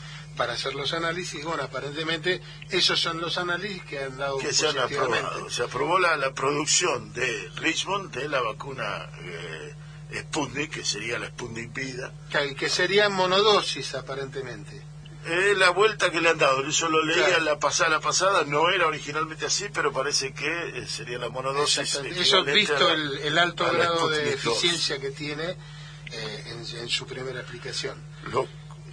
para 0.41 0.55
hacer 0.55 0.75
los 0.75 0.95
análisis. 0.95 1.45
Bueno, 1.45 1.65
aparentemente 1.65 2.41
esos 2.71 2.99
son 2.99 3.21
los 3.21 3.37
análisis 3.37 3.83
que 3.85 3.99
han 3.99 4.17
dado 4.17 4.39
que 4.39 4.55
se 4.55 4.69
han 4.69 4.79
aprobado. 4.79 5.51
Se 5.51 5.63
aprobó 5.65 5.99
la, 5.99 6.17
la 6.17 6.33
producción 6.33 7.13
de 7.13 7.51
Richmond 7.57 8.11
de 8.11 8.27
la 8.27 8.41
vacuna 8.41 9.07
eh, 9.21 9.75
Sputnik, 10.23 10.71
que 10.77 10.83
sería 10.83 11.19
la 11.19 11.27
Sputnik 11.29 11.75
Vida. 11.75 12.11
Y 12.51 12.55
que 12.55 12.71
sería 12.71 13.11
monodosis 13.11 13.95
aparentemente. 13.95 14.81
Es 15.27 15.59
la 15.59 15.69
vuelta 15.69 16.11
que 16.11 16.23
le 16.23 16.31
han 16.31 16.39
dado. 16.39 16.67
Yo 16.67 16.89
lo 16.89 17.05
leía 17.05 17.27
Claro. 17.27 17.45
la 17.45 17.59
pasada, 17.59 17.91
la 17.91 18.01
pasada, 18.01 18.45
no 18.45 18.71
era 18.71 18.87
originalmente 18.87 19.45
así, 19.45 19.67
pero 19.75 19.93
parece 19.93 20.33
que 20.33 20.47
eh, 20.79 20.87
sería 20.87 21.19
la 21.19 21.29
monodosis. 21.29 21.97
Eso 21.97 22.43
visto 22.45 22.79
la- 22.79 22.95
el, 22.95 23.19
el 23.19 23.39
alto 23.39 23.71
grado 23.71 24.09
de 24.09 24.17
Sputnik 24.39 24.43
2. 24.45 24.55
eficiencia 24.57 24.99
que 24.99 25.11
tiene 25.11 25.45
eh, 26.13 26.45
en, 26.47 26.77
en 26.79 26.89
su 26.89 27.07
primera 27.07 27.41
aplicación. 27.41 28.03
Lo, 28.33 28.49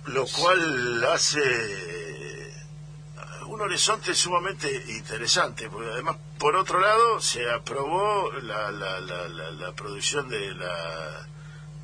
lo 0.08 0.26
cual 0.26 1.06
hace 1.06 1.40
eh, 1.44 2.54
un 3.48 3.62
horizonte 3.62 4.14
sumamente 4.14 4.72
interesante, 4.90 5.70
porque 5.70 5.90
además, 5.92 6.18
por 6.38 6.56
otro 6.56 6.80
lado, 6.80 7.20
se 7.20 7.50
aprobó 7.50 8.32
la, 8.42 8.72
la, 8.72 9.00
la, 9.00 9.28
la, 9.28 9.52
la 9.52 9.72
producción 9.74 10.30
de 10.30 10.54
la 10.54 11.28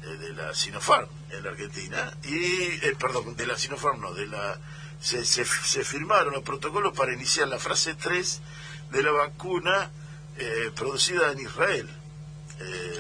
eh, 0.04 0.18
de 0.18 0.34
la 0.34 0.54
Sinopharm 0.54 1.08
en 1.30 1.44
la 1.44 1.52
Argentina 1.52 2.12
y 2.24 2.36
eh, 2.36 2.96
perdón 3.00 3.36
de 3.36 3.48
la 3.48 3.58
Sinopharm 3.58 4.02
no 4.02 4.14
de 4.14 4.28
la 4.28 4.60
se, 5.00 5.26
se, 5.26 5.46
se 5.46 5.84
firmaron 5.84 6.34
los 6.34 6.44
protocolos 6.44 6.94
para 6.94 7.14
iniciar 7.14 7.48
la 7.48 7.60
fase 7.60 7.96
3 7.96 8.42
de 8.92 9.04
la 9.04 9.12
vacuna 9.12 9.92
eh, 10.38 10.72
producida 10.76 11.32
en 11.32 11.40
Israel. 11.40 11.90
Eh, 12.60 13.00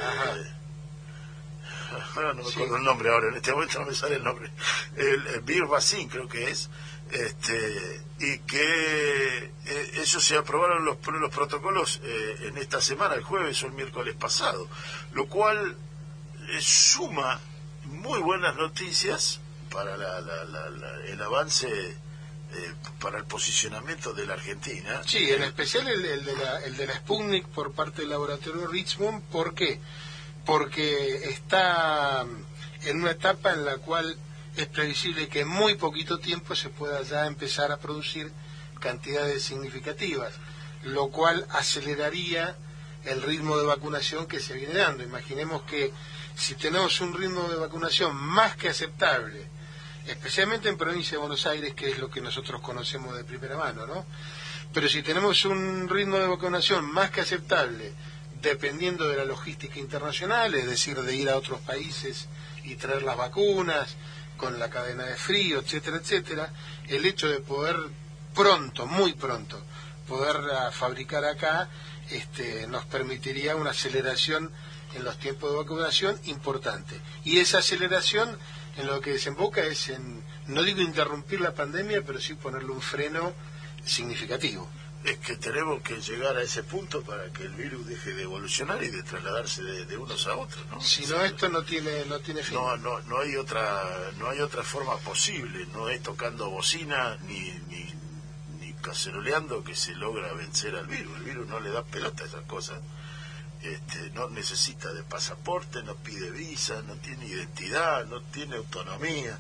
no 1.98 2.34
me 2.36 2.44
Sí. 2.46 2.52
acuerdo 2.54 2.78
el 2.78 2.84
nombre 2.84 3.10
ahora, 3.10 3.28
en 3.30 3.36
este 3.36 3.52
momento 3.52 3.80
no 3.80 3.86
me 3.86 3.96
sale 3.96 4.16
el 4.16 4.24
nombre. 4.24 4.50
El, 4.96 5.28
el 5.28 5.66
Vaccine 5.66 6.10
creo 6.10 6.28
que 6.28 6.50
es, 6.50 6.70
este, 7.12 8.02
y 8.20 8.40
que 8.40 9.52
eh, 9.66 9.92
ellos 9.96 10.24
se 10.26 10.38
aprobaron 10.38 10.84
los, 10.86 10.98
los 11.06 11.32
protocolos 11.34 12.00
eh, 12.04 12.36
en 12.48 12.58
esta 12.58 12.82
semana, 12.82 13.16
el 13.16 13.24
jueves 13.24 13.62
o 13.64 13.68
el 13.68 13.74
miércoles 13.74 14.16
pasado, 14.16 14.68
lo 15.14 15.28
cual 15.28 15.76
eh, 16.50 16.60
suma 16.62 17.40
muy 17.86 18.20
buenas 18.20 18.56
noticias 18.56 19.40
para 19.70 19.98
la- 19.98 20.22
la- 20.22 20.46
la- 20.46 21.06
el 21.08 21.22
avance, 21.22 21.68
eh, 21.68 22.74
para 23.00 23.18
el 23.18 23.26
posicionamiento 23.26 24.14
de 24.14 24.26
la 24.28 24.34
Argentina. 24.36 25.02
Sí, 25.06 25.30
en 25.32 25.42
especial 25.44 25.88
el, 25.88 26.06
el 26.06 26.24
de 26.26 26.36
la, 26.38 26.60
el 26.64 26.78
de 26.78 26.86
la 26.88 26.94
Sputnik 26.96 27.48
por 27.48 27.74
parte 27.74 28.02
del 28.02 28.12
laboratorio 28.12 28.68
Richmond. 28.68 29.24
¿Por 29.26 29.54
qué? 29.56 29.80
Porque 29.80 29.80
está 30.46 32.26
en 32.84 33.02
una 33.02 33.12
etapa 33.12 33.54
en 33.54 33.66
la 33.66 33.78
cual 33.78 34.18
es 34.56 34.68
previsible 34.68 35.28
que 35.28 35.42
en 35.42 35.48
muy 35.48 35.76
poquito 35.76 36.20
tiempo 36.20 36.56
se 36.56 36.70
pueda 36.70 37.02
ya 37.02 37.26
empezar 37.26 37.72
a 37.72 37.78
producir 37.78 38.32
cantidades 38.80 39.44
significativas, 39.44 40.34
lo 40.84 41.10
cual 41.10 41.48
aceleraría 41.50 42.56
el 43.06 43.22
ritmo 43.22 43.58
de 43.58 43.66
vacunación 43.66 44.28
que 44.28 44.40
se 44.40 44.54
viene 44.54 44.76
dando. 44.76 45.04
Imaginemos 45.04 45.64
que 45.64 45.92
si 46.36 46.56
tenemos 46.56 47.00
un 47.02 47.14
ritmo 47.14 47.44
de 47.50 47.56
vacunación 47.56 48.16
más 48.16 48.56
que 48.56 48.70
aceptable, 48.70 49.48
especialmente 50.08 50.70
en 50.70 50.78
provincia 50.78 51.14
de 51.14 51.18
Buenos 51.22 51.46
Aires, 51.46 51.74
que 51.74 51.90
es 51.90 51.98
lo 51.98 52.10
que 52.10 52.22
nosotros 52.22 52.62
conocemos 52.62 53.16
de 53.16 53.24
primera 53.24 53.58
mano, 53.58 53.88
¿no? 53.88 54.06
Pero 54.74 54.90
si 54.90 55.04
tenemos 55.04 55.46
un 55.46 55.88
ritmo 55.88 56.18
de 56.18 56.28
vacunación 56.28 56.92
más 56.92 57.12
que 57.12 57.22
aceptable, 57.22 57.94
dependiendo 58.44 59.08
de 59.08 59.18
la 59.18 59.26
logística 59.26 59.80
internacional, 59.80 60.54
es 60.54 60.68
decir, 60.68 61.02
de 61.02 61.16
ir 61.16 61.30
a 61.30 61.38
otros 61.38 61.62
países 61.62 62.28
y 62.64 62.76
traer 62.76 63.02
las 63.02 63.18
vacunas, 63.18 63.96
con 64.38 64.60
la 64.60 64.70
cadena 64.70 65.06
de 65.06 65.16
frío, 65.16 65.60
etcétera, 65.60 65.98
etcétera, 65.98 66.54
el 66.90 67.06
hecho 67.06 67.30
de 67.30 67.40
poder 67.40 67.78
pronto, 68.36 68.86
muy 68.86 69.14
pronto, 69.14 69.62
poder 70.08 70.38
ah, 70.52 70.72
fabricar 70.72 71.24
acá, 71.24 71.70
este, 72.10 72.68
nos 72.68 72.86
permitiría 72.86 73.56
una 73.56 73.72
aceleración 73.72 74.52
en 74.96 75.04
los 75.04 75.18
tiempos 75.18 75.52
de 75.52 75.58
vacunación 75.58 76.20
importante. 76.26 77.00
Y 77.24 77.40
esa 77.40 77.60
aceleración 77.60 78.38
en 78.78 78.88
lo 78.88 79.00
que 79.02 79.14
desemboca 79.14 79.62
es 79.62 79.90
en, 79.90 80.24
no 80.48 80.64
digo 80.64 80.82
interrumpir 80.82 81.40
la 81.40 81.54
pandemia, 81.54 82.02
pero 82.06 82.20
sí 82.20 82.34
ponerle 82.34 82.72
un 82.72 82.82
freno 82.82 83.34
significativo. 83.86 84.68
Es 85.04 85.18
que 85.20 85.36
tenemos 85.36 85.82
que 85.82 86.00
llegar 86.00 86.38
a 86.38 86.42
ese 86.42 86.64
punto 86.64 87.02
para 87.02 87.30
que 87.32 87.44
el 87.44 87.54
virus 87.54 87.86
deje 87.86 88.14
de 88.14 88.24
evolucionar 88.24 88.82
y 88.84 88.90
de 88.90 89.04
trasladarse 89.04 89.62
de, 89.62 89.86
de 89.86 89.98
unos 89.98 90.28
a 90.28 90.38
otros, 90.38 90.66
¿no? 90.68 90.82
Si 90.82 91.06
no, 91.08 91.22
esto 91.22 91.50
no 91.50 91.64
tiene, 91.64 92.06
no 92.06 92.20
tiene 92.20 92.42
fin. 92.42 92.56
no, 92.56 92.78
no, 92.78 93.02
no 93.02 93.20
hay 93.20 93.36
otra, 93.36 93.84
no 94.18 94.30
hay 94.30 94.40
otra 94.40 94.64
forma 94.64 94.96
posible, 94.98 95.66
no 95.74 95.90
es 95.90 96.02
tocando 96.02 96.50
bocina 96.50 97.18
ni, 97.28 97.52
ni, 97.70 97.94
ni 98.62 98.74
caceroleando 98.76 99.64
que 99.64 99.76
se 99.76 99.94
logra 99.96 100.32
vencer 100.34 100.76
al 100.76 100.88
virus. 100.88 101.18
El 101.18 101.24
virus 101.24 101.48
no 101.48 101.60
le 101.60 101.72
da 101.72 101.84
pelota 101.84 102.24
a 102.24 102.28
esas 102.28 102.46
cosas. 102.46 102.80
Este, 103.62 104.10
no 104.12 104.30
necesita 104.30 104.94
de 104.94 105.04
pasaporte, 105.04 105.84
no 105.84 105.96
pide 105.96 106.32
visa, 106.32 106.82
no 106.84 106.96
tiene 106.96 107.28
identidad, 107.28 108.06
no 108.06 108.22
tiene 108.22 108.56
autonomía. 108.56 109.38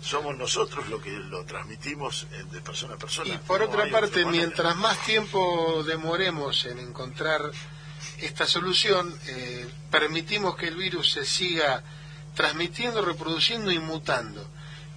Somos 0.00 0.36
nosotros 0.36 0.88
los 0.88 1.02
que 1.02 1.10
lo 1.10 1.44
transmitimos 1.44 2.26
de 2.50 2.60
persona 2.60 2.94
a 2.94 2.98
persona. 2.98 3.34
Y 3.34 3.38
por 3.38 3.60
No 3.60 3.66
otra 3.66 3.90
parte, 3.90 4.24
mientras 4.24 4.76
más 4.76 5.04
tiempo 5.04 5.82
demoremos 5.84 6.64
en 6.66 6.78
encontrar 6.78 7.50
esta 8.18 8.46
solución, 8.46 9.14
eh, 9.26 9.68
permitimos 9.90 10.56
que 10.56 10.68
el 10.68 10.76
virus 10.76 11.12
se 11.12 11.24
siga 11.24 11.82
transmitiendo, 12.34 13.02
reproduciendo 13.02 13.70
y 13.72 13.78
mutando, 13.78 14.46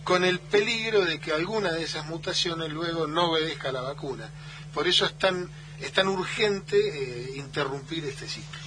con 0.04 0.24
el 0.24 0.40
peligro 0.40 1.06
de 1.06 1.20
que 1.20 1.32
alguna 1.32 1.72
de 1.72 1.84
esas 1.84 2.06
mutaciones 2.06 2.70
luego 2.72 3.08
no 3.08 3.32
obedezca 3.32 3.70
a 3.70 3.74
la 3.74 3.82
vacuna. 3.82 4.30
Por 4.74 4.88
eso 4.88 5.06
es 5.06 5.18
tan, 5.18 5.50
es 5.80 5.92
tan 5.92 6.08
urgente 6.08 6.78
eh, 6.78 7.38
interrumpir 7.38 8.06
este 8.06 8.28
ciclo. 8.28 8.60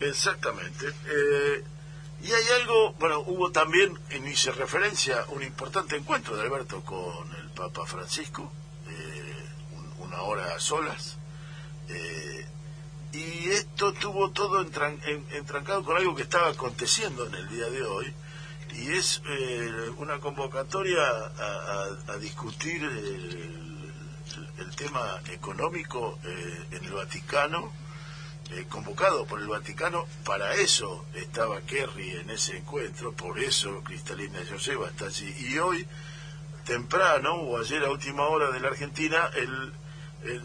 Exactamente. 0.00 0.86
Eh, 1.06 1.64
y 2.22 2.32
hay 2.32 2.46
algo, 2.60 2.92
bueno, 2.94 3.20
hubo 3.20 3.50
también, 3.50 3.98
en 4.10 4.26
hice 4.28 4.52
referencia, 4.52 5.24
un 5.28 5.42
importante 5.42 5.96
encuentro 5.96 6.36
de 6.36 6.42
Alberto 6.42 6.82
con 6.84 7.34
el 7.36 7.50
Papa 7.50 7.84
Francisco, 7.86 8.52
eh, 8.88 9.46
un- 9.72 10.06
una 10.08 10.22
hora 10.22 10.54
a 10.54 10.60
solas, 10.60 11.18
eh, 11.88 12.46
y 13.12 13.50
esto 13.50 13.92
tuvo 13.92 14.30
todo 14.30 14.64
entran- 14.64 15.00
en- 15.04 15.26
entrancado 15.32 15.84
con 15.84 15.96
algo 15.96 16.14
que 16.14 16.22
estaba 16.22 16.48
aconteciendo 16.48 17.26
en 17.26 17.34
el 17.34 17.48
día 17.48 17.68
de 17.68 17.82
hoy, 17.84 18.12
y 18.74 18.92
es 18.92 19.20
eh, 19.26 19.90
una 19.98 20.18
convocatoria 20.18 20.98
a, 21.02 21.88
a- 22.12 22.16
discutir 22.18 22.82
el, 22.82 23.58
tema 24.76 25.20
económico 25.30 26.18
en 26.24 26.82
el 26.84 26.92
Vaticano, 26.92 27.72
eh, 28.52 28.66
convocado 28.68 29.26
por 29.26 29.40
el 29.40 29.48
Vaticano, 29.48 30.06
para 30.24 30.54
eso 30.54 31.04
estaba 31.14 31.60
Kerry 31.62 32.10
en 32.10 32.30
ese 32.30 32.58
encuentro, 32.58 33.12
por 33.12 33.38
eso 33.38 33.82
Cristalina 33.82 34.38
Joseba 34.48 34.88
está 34.88 35.06
allí. 35.06 35.34
Y 35.38 35.58
hoy, 35.58 35.86
temprano, 36.64 37.34
o 37.34 37.58
ayer 37.58 37.84
a 37.84 37.90
última 37.90 38.26
hora 38.28 38.50
de 38.50 38.60
la 38.60 38.68
Argentina, 38.68 39.30
el, 39.34 39.72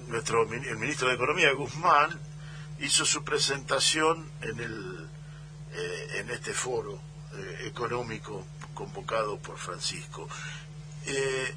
nuestro, 0.08 0.44
el 0.44 0.78
ministro 0.78 1.10
de 1.10 1.16
Economía, 1.16 1.54
Guzmán, 1.54 2.20
hizo 2.80 3.06
su 3.06 3.24
presentación 3.24 4.30
en, 4.42 4.60
el, 4.60 5.08
eh, 5.74 6.08
en 6.20 6.30
este 6.32 6.54
foro 6.54 7.00
económico 7.64 8.46
convocado 8.74 9.38
por 9.40 9.58
Francisco. 9.58 10.28
Eh, 11.06 11.56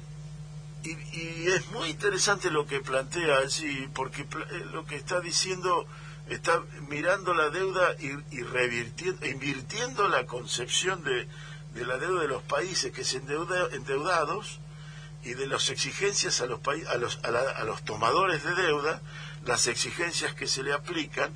y, 0.83 1.47
es 1.47 1.69
muy 1.71 1.89
interesante 1.89 2.49
lo 2.49 2.65
que 2.65 2.79
plantea 2.79 3.37
allí, 3.37 3.87
porque 3.93 4.21
eh, 4.21 4.65
lo 4.71 4.85
que 4.85 4.95
está 4.95 5.19
diciendo 5.19 5.85
está 6.31 6.63
mirando 6.87 7.33
la 7.33 7.49
deuda 7.49 7.95
y, 7.99 8.11
invirtiendo 9.27 10.07
la 10.07 10.25
concepción 10.25 11.03
de, 11.03 11.27
la 11.85 11.97
deuda 11.97 12.21
de 12.21 12.27
los 12.29 12.41
países 12.43 12.93
que 12.93 13.03
se 13.03 13.17
endeuda, 13.17 13.67
endeudados 13.73 14.59
y 15.23 15.33
de 15.33 15.45
las 15.47 15.69
exigencias 15.69 16.39
a 16.41 16.45
los, 16.45 16.59
a, 16.87 16.97
los, 16.97 17.19
a, 17.23 17.63
los 17.65 17.83
tomadores 17.83 18.43
de 18.43 18.55
deuda, 18.55 19.01
las 19.45 19.67
exigencias 19.67 20.33
que 20.33 20.47
se 20.47 20.63
le 20.63 20.73
aplican, 20.73 21.31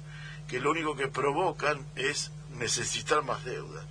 que 0.48 0.60
lo 0.62 0.72
único 0.72 0.96
que 0.96 1.10
provocan 1.10 1.86
es 1.96 2.32
necesitar 2.52 3.22
más 3.24 3.44
deuda. 3.44 3.86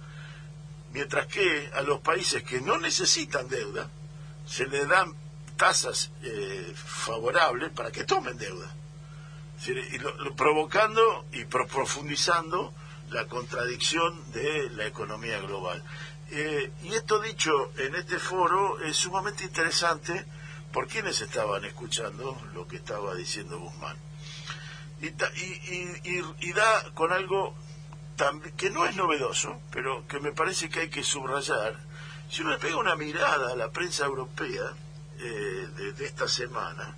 Mientras 0.93 1.27
que 1.27 1.71
a 1.75 1.83
los 1.83 2.01
países 2.01 2.43
que 2.45 2.61
no 2.61 2.79
necesitan 2.79 3.49
deuda, 3.49 3.91
se 4.47 4.67
le 4.67 4.87
dan 4.87 5.13
tasas 5.57 6.11
eh, 6.23 6.73
favorables 6.75 7.71
para 7.73 7.91
que 7.91 8.05
tomen 8.05 8.39
deuda. 8.39 8.75
Y 9.67 9.99
provocando 10.37 11.27
y 11.33 11.45
profundizando 11.45 12.75
la 13.11 13.27
contradicción 13.27 14.33
de 14.33 14.71
la 14.71 14.87
economía 14.87 15.41
global. 15.41 15.83
Eh, 16.31 16.73
y 16.83 16.95
esto 16.95 17.21
dicho 17.21 17.73
en 17.79 17.95
este 17.95 18.19
foro 18.19 18.81
es 18.81 18.97
sumamente 18.97 19.45
interesante 19.45 20.25
por 20.73 20.89
quienes 20.89 21.21
estaban 21.21 21.65
escuchando 21.65 22.41
lo 22.53 22.67
que 22.67 22.77
estaba 22.77 23.15
diciendo 23.15 23.59
Guzmán. 23.59 23.97
Y, 25.01 25.09
y, 25.09 26.25
y 26.41 26.53
da 26.53 26.91
con 26.95 27.13
algo 27.13 27.55
que 28.57 28.71
no 28.71 28.87
es 28.87 28.97
novedoso, 28.97 29.61
pero 29.71 30.07
que 30.07 30.21
me 30.21 30.33
parece 30.33 30.69
que 30.69 30.81
hay 30.81 30.89
que 30.89 31.03
subrayar, 31.03 31.77
si 32.31 32.43
uno 32.43 32.53
le 32.53 32.59
pega 32.59 32.77
una 32.77 32.97
mirada 32.97 33.53
a 33.53 33.57
la 33.57 33.71
prensa 33.71 34.05
europea 34.05 34.73
eh, 35.19 35.69
de, 35.97 36.05
esta 36.05 36.29
semana, 36.29 36.97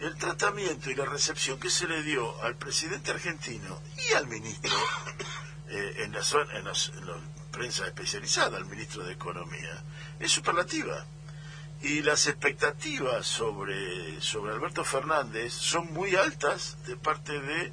el 0.00 0.16
tratamiento 0.16 0.90
y 0.90 0.94
la 0.94 1.04
recepción 1.04 1.58
que 1.58 1.70
se 1.70 1.88
le 1.88 2.02
dio 2.02 2.42
al 2.42 2.56
presidente 2.56 3.10
argentino 3.10 3.80
y 4.08 4.14
al 4.14 4.26
ministro 4.28 4.76
eh, 5.68 6.04
en, 6.04 6.12
la, 6.12 6.20
en, 6.54 6.64
la 6.64 7.20
prensa 7.50 7.86
especializada, 7.86 8.56
al 8.56 8.66
ministro 8.66 9.04
de 9.04 9.12
Economía, 9.12 9.82
es 10.20 10.30
superlativa. 10.30 11.04
Y 11.80 12.02
las 12.02 12.26
expectativas 12.26 13.26
sobre, 13.26 14.20
sobre 14.20 14.52
Alberto 14.52 14.84
Fernández 14.84 15.52
son 15.52 15.92
muy 15.92 16.16
altas 16.16 16.76
de 16.86 16.96
parte 16.96 17.38
de 17.40 17.72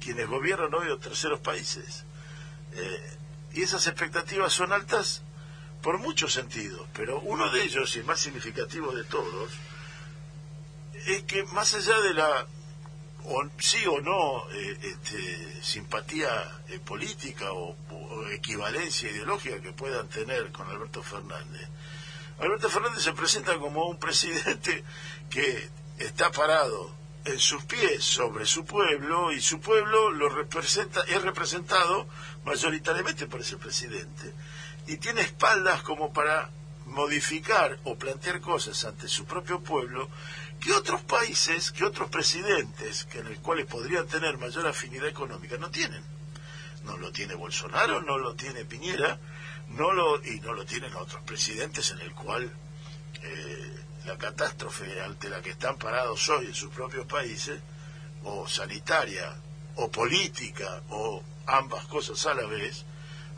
quienes 0.00 0.28
gobiernan 0.28 0.72
hoy 0.74 0.86
los 0.86 1.00
terceros 1.00 1.40
países. 1.40 2.04
Eh, 2.74 3.16
y 3.52 3.62
esas 3.62 3.86
expectativas 3.88 4.52
son 4.52 4.72
altas 4.72 5.22
por 5.82 5.98
muchos 5.98 6.32
sentidos, 6.32 6.86
pero 6.94 7.20
uno 7.20 7.50
de 7.50 7.64
ellos, 7.64 7.96
y 7.96 8.00
el 8.00 8.04
más 8.04 8.20
significativo 8.20 8.92
de 8.92 9.04
todos, 9.04 9.50
es 11.06 11.22
que 11.24 11.44
más 11.44 11.74
allá 11.74 12.00
de 12.00 12.14
la 12.14 12.46
sí 13.58 13.86
o 13.86 14.00
no 14.00 14.50
eh, 14.50 14.78
este, 14.82 15.62
simpatía 15.62 16.28
eh, 16.68 16.78
política 16.80 17.52
o, 17.52 17.76
equivalencia 18.32 19.10
ideológica 19.10 19.60
que 19.60 19.72
puedan 19.72 20.08
tener 20.08 20.50
con 20.52 20.68
Alberto 20.68 21.02
Fernández, 21.02 21.68
Alberto 22.38 22.70
Fernández 22.70 23.02
se 23.02 23.12
presenta 23.12 23.58
como 23.58 23.88
un 23.88 23.98
presidente 23.98 24.84
que 25.30 25.68
está 25.98 26.30
parado 26.30 26.94
en 27.24 27.38
sus 27.38 27.64
pies 27.64 28.02
sobre 28.02 28.46
su 28.46 28.64
pueblo 28.64 29.32
y 29.32 29.40
su 29.40 29.60
pueblo 29.60 30.10
lo 30.10 30.28
representa 30.28 31.02
es 31.02 31.20
representado 31.22 32.06
mayoritariamente 32.44 33.26
por 33.26 33.40
ese 33.40 33.58
presidente. 33.58 34.32
Y 34.86 34.96
tiene 34.96 35.20
espaldas 35.20 35.82
como 35.82 36.12
para 36.12 36.50
modificar 36.86 37.78
o 37.84 37.96
plantear 37.96 38.40
cosas 38.40 38.84
ante 38.84 39.06
su 39.08 39.26
propio 39.26 39.60
pueblo 39.60 40.08
que 40.60 40.72
otros 40.72 41.00
países, 41.02 41.72
que 41.72 41.84
otros 41.84 42.10
presidentes, 42.10 43.04
que 43.04 43.20
en 43.20 43.28
el 43.28 43.38
cuales 43.38 43.66
podrían 43.66 44.06
tener 44.06 44.38
mayor 44.38 44.66
afinidad 44.66 45.08
económica, 45.08 45.56
no 45.56 45.70
tienen. 45.70 46.02
No 46.84 46.96
lo 46.96 47.10
tiene 47.12 47.34
Bolsonaro, 47.34 48.02
no 48.02 48.18
lo 48.18 48.34
tiene 48.34 48.64
Piñera, 48.64 49.18
no 49.68 49.92
lo, 49.92 50.24
y 50.24 50.40
no 50.40 50.52
lo 50.52 50.64
tienen 50.64 50.94
otros 50.94 51.22
presidentes 51.22 51.90
en 51.92 52.00
el 52.00 52.12
cual 52.12 52.50
eh, 53.22 53.84
la 54.06 54.16
catástrofe 54.16 55.00
ante 55.02 55.28
la 55.28 55.42
que 55.42 55.50
están 55.50 55.76
parados 55.76 56.28
hoy 56.28 56.46
en 56.46 56.54
sus 56.54 56.70
propios 56.72 57.06
países, 57.06 57.60
o 58.24 58.46
sanitaria, 58.46 59.34
o 59.76 59.90
política, 59.90 60.82
o 60.90 61.22
ambas 61.46 61.86
cosas 61.86 62.24
a 62.26 62.34
la 62.34 62.46
vez, 62.46 62.84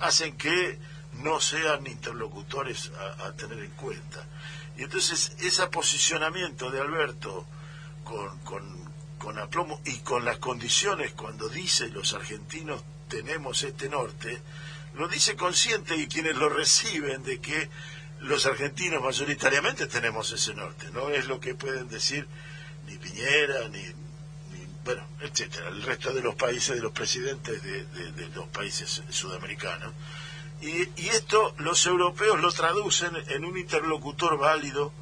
hacen 0.01 0.37
que 0.37 0.79
no 1.13 1.41
sean 1.41 1.87
interlocutores 1.87 2.91
a, 3.19 3.33
tener 3.33 3.59
en 3.59 3.71
cuenta. 3.73 4.27
Y 4.83 4.85
entonces 4.85 5.31
ese 5.39 5.65
posicionamiento 5.69 6.69
de 6.73 6.81
Alberto 6.81 7.47
con, 8.03 8.37
con, 8.41 8.93
con 9.17 9.39
aplomo 9.39 9.81
y 9.85 9.99
con 9.99 10.25
las 10.25 10.39
condiciones 10.39 11.13
cuando 11.13 11.49
dice 11.49 11.87
los 11.91 12.15
argentinos 12.15 12.83
tenemos 13.07 13.63
este 13.63 13.89
norte, 13.89 14.43
lo 14.95 15.07
dice 15.07 15.37
consciente 15.37 15.95
y 15.95 16.09
quienes 16.09 16.35
lo 16.35 16.49
reciben 16.49 17.23
de 17.23 17.41
que 17.41 17.71
los 18.23 18.45
argentinos 18.47 19.01
mayoritariamente 19.01 19.87
tenemos 19.87 20.33
ese 20.33 20.53
norte, 20.53 20.91
no 20.91 21.11
es 21.11 21.29
lo 21.29 21.39
que 21.39 21.55
pueden 21.55 21.89
decir 21.89 22.27
ni 22.89 22.97
Piñera, 22.97 23.69
ni, 23.69 23.85
bueno, 24.85 25.07
etcétera, 25.21 25.69
el 25.69 25.85
resto 25.85 26.13
de 26.13 26.23
los 26.23 26.35
países, 26.35 26.75
de 26.75 26.83
los 26.83 26.91
presidentes 26.91 27.63
de, 27.63 27.85
de 27.85 28.29
los 28.31 28.49
países 28.49 29.01
sudamericanos. 29.11 29.95
Y, 30.63 31.09
esto 31.09 31.55
los 31.59 31.85
europeos 31.87 32.41
lo 32.41 32.53
traducen 32.53 33.11
en 33.29 33.45
un 33.45 33.59
interlocutor 33.59 34.39
válido 34.39 34.93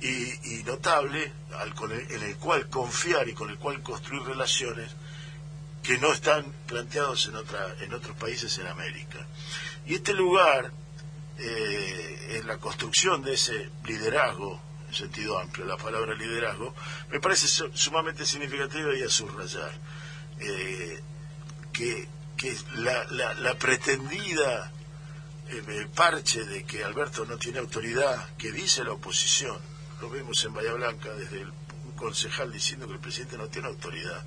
y, 0.00 0.62
notable 0.64 1.32
al, 1.56 1.72
en 2.10 2.22
el 2.22 2.36
cual 2.36 2.68
confiar 2.68 3.28
y 3.28 3.32
con 3.32 3.48
el 3.48 3.58
cual 3.58 3.80
construir 3.82 4.22
relaciones 4.22 4.90
que 5.84 5.98
no 5.98 6.12
están 6.12 6.52
planteados 6.66 7.26
en, 7.26 7.36
otra, 7.36 7.76
en 7.80 7.94
otros 7.94 8.16
países 8.16 8.58
en 8.58 8.66
América. 8.66 9.24
Y 9.86 9.94
este 9.94 10.14
lugar, 10.14 10.72
eh, 11.38 12.38
en 12.40 12.46
la 12.48 12.58
construcción 12.58 13.22
de 13.22 13.34
ese 13.34 13.70
liderazgo, 13.84 14.60
en 14.88 14.94
sentido 14.94 15.38
amplio, 15.38 15.64
la 15.64 15.76
palabra 15.76 16.14
liderazgo, 16.14 16.74
me 17.10 17.20
parece 17.20 17.46
sumamente 17.72 18.26
significativa 18.26 18.94
y 18.96 19.02
a 19.02 19.08
subrayar. 19.08 19.72
Eh, 20.40 21.00
que, 21.72 22.08
que 22.36 22.56
la, 22.76 23.04
la, 23.10 23.34
la 23.34 23.54
pretendida 23.54 24.72
el 25.50 25.88
parche 25.88 26.44
de 26.44 26.64
que 26.64 26.84
Alberto 26.84 27.24
no 27.24 27.38
tiene 27.38 27.58
autoridad, 27.58 28.36
que 28.36 28.52
dice 28.52 28.84
la 28.84 28.92
oposición, 28.92 29.56
lo 30.00 30.10
vemos 30.10 30.44
en 30.44 30.54
Bahía 30.54 30.72
Blanca 30.74 31.10
desde 31.14 31.40
el, 31.40 31.48
un 31.48 31.92
concejal 31.96 32.52
diciendo 32.52 32.86
que 32.86 32.94
el 32.94 33.00
presidente 33.00 33.38
no 33.38 33.48
tiene 33.48 33.68
autoridad, 33.68 34.24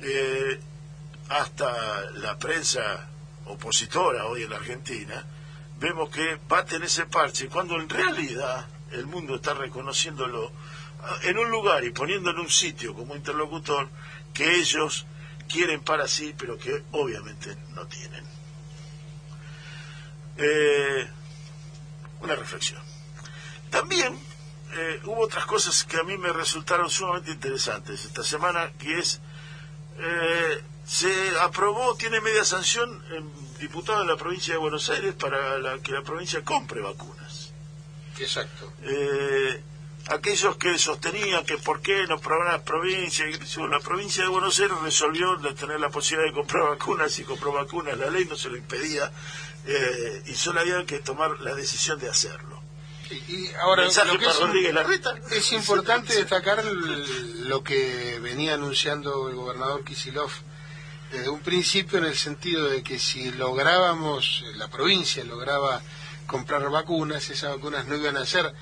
eh, 0.00 0.60
hasta 1.28 2.10
la 2.12 2.36
prensa 2.38 3.08
opositora 3.46 4.26
hoy 4.26 4.42
en 4.42 4.50
la 4.50 4.56
Argentina, 4.56 5.24
vemos 5.78 6.10
que 6.10 6.38
baten 6.48 6.82
ese 6.82 7.06
parche 7.06 7.48
cuando 7.48 7.80
en 7.80 7.88
realidad 7.88 8.66
el 8.90 9.06
mundo 9.06 9.36
está 9.36 9.54
reconociéndolo 9.54 10.52
en 11.22 11.38
un 11.38 11.50
lugar 11.50 11.84
y 11.84 11.90
poniéndolo 11.90 12.40
en 12.40 12.44
un 12.46 12.50
sitio 12.50 12.94
como 12.94 13.16
interlocutor 13.16 13.88
que 14.32 14.56
ellos 14.56 15.06
quieren 15.48 15.82
para 15.82 16.06
sí, 16.06 16.34
pero 16.38 16.56
que 16.58 16.82
obviamente 16.92 17.56
no 17.70 17.86
tienen. 17.86 18.41
Eh, 20.42 21.06
una 22.20 22.34
reflexión. 22.34 22.80
También 23.70 24.18
eh, 24.74 25.00
hubo 25.04 25.22
otras 25.22 25.46
cosas 25.46 25.84
que 25.84 25.96
a 25.98 26.02
mí 26.02 26.18
me 26.18 26.32
resultaron 26.32 26.90
sumamente 26.90 27.30
interesantes 27.30 28.04
esta 28.04 28.24
semana, 28.24 28.72
que 28.78 28.98
es, 28.98 29.20
eh, 29.98 30.62
se 30.84 31.38
aprobó, 31.40 31.94
tiene 31.94 32.20
media 32.20 32.44
sanción 32.44 33.02
diputado 33.60 34.02
en 34.02 34.08
la 34.08 34.16
provincia 34.16 34.54
de 34.54 34.58
Buenos 34.58 34.88
Aires 34.90 35.14
para 35.14 35.58
la, 35.58 35.78
que 35.78 35.92
la 35.92 36.02
provincia 36.02 36.42
compre 36.42 36.80
vacunas. 36.80 37.52
Exacto. 38.18 38.72
aquellos 40.08 40.56
que 40.56 40.78
sostenían 40.78 41.44
que 41.44 41.56
por 41.58 41.80
qué 41.80 42.06
no 42.06 42.20
probaban 42.20 42.52
las 42.52 42.62
provincias, 42.62 43.56
la 43.56 43.80
provincia 43.80 44.22
de 44.24 44.28
Buenos 44.28 44.58
Aires 44.60 44.76
resolvió 44.82 45.36
de 45.36 45.54
tener 45.54 45.80
la 45.80 45.88
posibilidad 45.88 46.28
de 46.28 46.34
comprar 46.34 46.64
vacunas 46.64 47.18
y 47.18 47.24
compró 47.24 47.52
vacunas, 47.52 47.96
la 47.96 48.10
ley 48.10 48.26
no 48.26 48.36
se 48.36 48.48
lo 48.48 48.56
impedía, 48.56 49.10
eh, 49.66 50.22
y 50.26 50.34
solo 50.34 50.60
había 50.60 50.84
que 50.86 50.98
tomar 51.00 51.40
la 51.40 51.54
decisión 51.54 51.98
de 51.98 52.08
hacerlo. 52.10 52.60
Sí, 53.08 53.22
y 53.28 53.54
ahora 53.60 53.84
lo 53.84 54.18
que 54.18 54.26
es, 54.26 54.38
Rodríguez 54.40 54.74
Larreta. 54.74 55.14
es 55.30 55.52
importante 55.52 56.14
destacar 56.14 56.60
el- 56.60 57.48
lo 57.48 57.62
que 57.62 58.18
venía 58.20 58.54
anunciando 58.54 59.28
el 59.28 59.34
gobernador 59.36 59.84
Kisilov 59.84 60.30
desde 61.10 61.28
un 61.28 61.40
principio 61.40 61.98
en 61.98 62.06
el 62.06 62.16
sentido 62.16 62.64
de 62.70 62.82
que 62.82 62.98
si 62.98 63.30
lográbamos, 63.32 64.44
la 64.54 64.68
provincia 64.68 65.22
lograba 65.24 65.82
comprar 66.26 66.68
vacunas, 66.70 67.28
esas 67.28 67.54
vacunas 67.56 67.86
no 67.86 67.96
iban 67.96 68.16
a 68.16 68.24
ser 68.24 68.54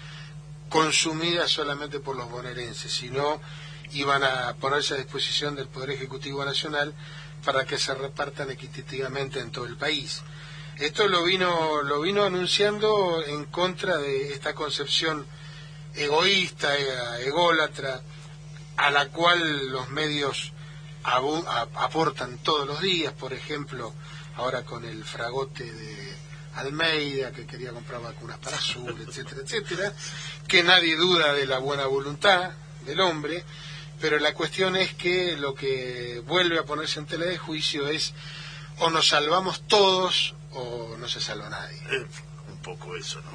consumidas 0.68 1.50
solamente 1.50 2.00
por 2.00 2.16
los 2.16 2.28
bonaerenses, 2.30 2.92
sino 2.92 3.40
iban 3.92 4.22
a 4.22 4.54
ponerse 4.54 4.94
a 4.94 4.96
disposición 4.98 5.54
del 5.56 5.66
Poder 5.68 5.90
Ejecutivo 5.90 6.44
Nacional 6.44 6.94
para 7.44 7.64
que 7.64 7.78
se 7.78 7.94
repartan 7.94 8.50
equitativamente 8.50 9.40
en 9.40 9.50
todo 9.50 9.66
el 9.66 9.76
país. 9.76 10.22
Esto 10.80 11.08
lo 11.08 11.24
vino, 11.24 11.82
lo 11.82 12.00
vino 12.00 12.24
anunciando 12.24 13.22
en 13.22 13.44
contra 13.44 13.98
de 13.98 14.32
esta 14.32 14.54
concepción 14.54 15.26
egoísta, 15.94 16.74
e- 16.74 17.26
ególatra, 17.26 18.00
a 18.78 18.90
la 18.90 19.10
cual 19.10 19.68
los 19.68 19.90
medios 19.90 20.54
aportan 21.02 22.38
todos 22.38 22.66
los 22.66 22.80
días, 22.80 23.12
por 23.12 23.34
ejemplo, 23.34 23.92
ahora 24.36 24.62
con 24.62 24.86
el 24.86 25.04
fragote 25.04 25.70
de 25.70 26.14
Almeida, 26.54 27.30
que 27.30 27.46
quería 27.46 27.72
comprar 27.72 28.00
vacunas 28.00 28.38
para 28.38 28.56
Azul, 28.56 28.96
etcétera, 29.06 29.42
etcétera, 29.42 29.92
que 30.48 30.62
nadie 30.62 30.96
duda 30.96 31.34
de 31.34 31.44
la 31.44 31.58
buena 31.58 31.84
voluntad 31.84 32.52
del 32.86 33.00
hombre, 33.00 33.44
pero 34.00 34.18
la 34.18 34.32
cuestión 34.32 34.76
es 34.76 34.94
que 34.94 35.36
lo 35.36 35.54
que 35.54 36.22
vuelve 36.26 36.58
a 36.58 36.64
ponerse 36.64 37.00
en 37.00 37.06
tela 37.06 37.26
de 37.26 37.36
juicio 37.36 37.86
es 37.86 38.14
o 38.78 38.88
nos 38.88 39.08
salvamos 39.08 39.60
todos 39.68 40.34
o 40.52 40.96
no 40.98 41.08
se 41.08 41.20
salva 41.20 41.48
nadie. 41.48 41.78
Eh, 41.90 42.06
un 42.50 42.58
poco 42.58 42.96
eso, 42.96 43.20
¿no? 43.22 43.30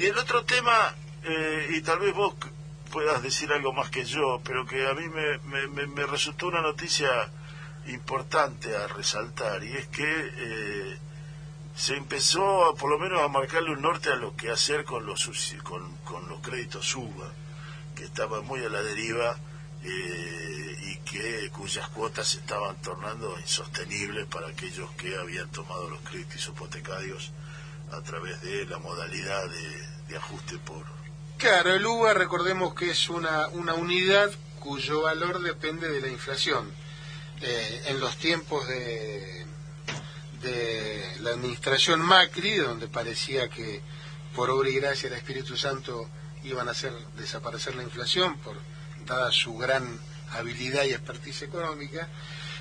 Y 0.00 0.06
el 0.06 0.16
otro 0.18 0.44
tema, 0.44 0.94
eh, 1.24 1.68
y 1.70 1.80
tal 1.82 1.98
vez 2.00 2.14
vos 2.14 2.34
puedas 2.90 3.22
decir 3.22 3.50
algo 3.52 3.72
más 3.72 3.88
que 3.90 4.04
yo, 4.04 4.40
pero 4.44 4.66
que 4.66 4.86
a 4.86 4.92
mí 4.94 5.08
me, 5.08 5.38
me, 5.38 5.66
me- 5.68 5.86
me 5.86 6.06
resultó 6.06 6.48
una 6.48 6.60
noticia 6.60 7.08
importante 7.86 8.76
a 8.76 8.86
resaltar, 8.88 9.64
y 9.64 9.72
es 9.76 9.86
que 9.88 10.04
eh, 10.36 10.98
se 11.74 11.96
empezó 11.96 12.66
a, 12.66 12.74
por 12.74 12.90
lo 12.90 12.98
menos 12.98 13.20
a 13.22 13.28
marcarle 13.28 13.72
un 13.72 13.80
norte 13.82 14.10
a 14.10 14.16
lo 14.16 14.36
que 14.36 14.50
hacer 14.50 14.84
con 14.84 15.06
los, 15.06 15.30
con, 15.62 15.96
con 15.98 16.28
los 16.28 16.40
créditos 16.40 16.94
UBA, 16.94 17.32
que 17.96 18.04
estaban 18.04 18.44
muy 18.44 18.64
a 18.64 18.68
la 18.68 18.82
deriva 18.82 19.36
eh, 19.84 20.76
y 20.80 20.96
que 20.98 21.50
cuyas 21.50 21.88
cuotas 21.88 22.28
se 22.28 22.38
estaban 22.38 22.80
tornando 22.82 23.38
insostenibles 23.38 24.26
para 24.26 24.48
aquellos 24.48 24.90
que 24.92 25.16
habían 25.16 25.50
tomado 25.50 25.88
los 25.90 26.00
créditos 26.02 26.46
hipotecarios 26.48 27.32
a 27.90 28.00
través 28.02 28.40
de 28.42 28.64
la 28.66 28.78
modalidad 28.78 29.42
de, 29.48 30.16
ajuste 30.16 30.58
por 30.58 30.84
Claro, 31.38 31.72
el 31.74 31.86
UVA 31.86 32.12
recordemos 32.12 32.74
que 32.74 32.90
es 32.90 33.08
una, 33.08 33.48
una 33.48 33.72
unidad 33.74 34.30
cuyo 34.60 35.02
valor 35.02 35.42
depende 35.42 35.88
de 35.88 36.00
la 36.02 36.08
inflación. 36.08 36.70
Eh, 37.40 37.82
en 37.86 37.98
los 37.98 38.16
tiempos 38.18 38.68
de, 38.68 39.46
de 40.42 41.16
la 41.20 41.30
administración 41.30 42.00
Macri, 42.00 42.56
donde 42.56 42.88
parecía 42.88 43.48
que 43.48 43.80
por 44.34 44.50
obra 44.50 44.68
y 44.68 44.76
gracia 44.76 45.08
del 45.08 45.18
Espíritu 45.18 45.56
Santo 45.56 46.08
iban 46.44 46.68
a 46.68 46.72
hacer 46.72 46.92
desaparecer 47.16 47.74
la 47.74 47.82
inflación, 47.82 48.38
por 48.38 48.56
dada 49.04 49.30
su 49.30 49.56
gran 49.56 49.98
habilidad 50.30 50.84
y 50.84 50.90
expertise 50.90 51.42
económica, 51.42 52.08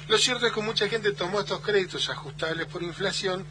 lo 0.08 0.18
cierto 0.18 0.48
es 0.48 0.54
que 0.54 0.62
mucha 0.62 0.90
gente 0.90 1.14
tomó 1.14 1.40
estos 1.40 1.62
créditos 1.62 2.10
ajustables 2.10 2.68
por 2.68 2.84
inflación 2.84 3.46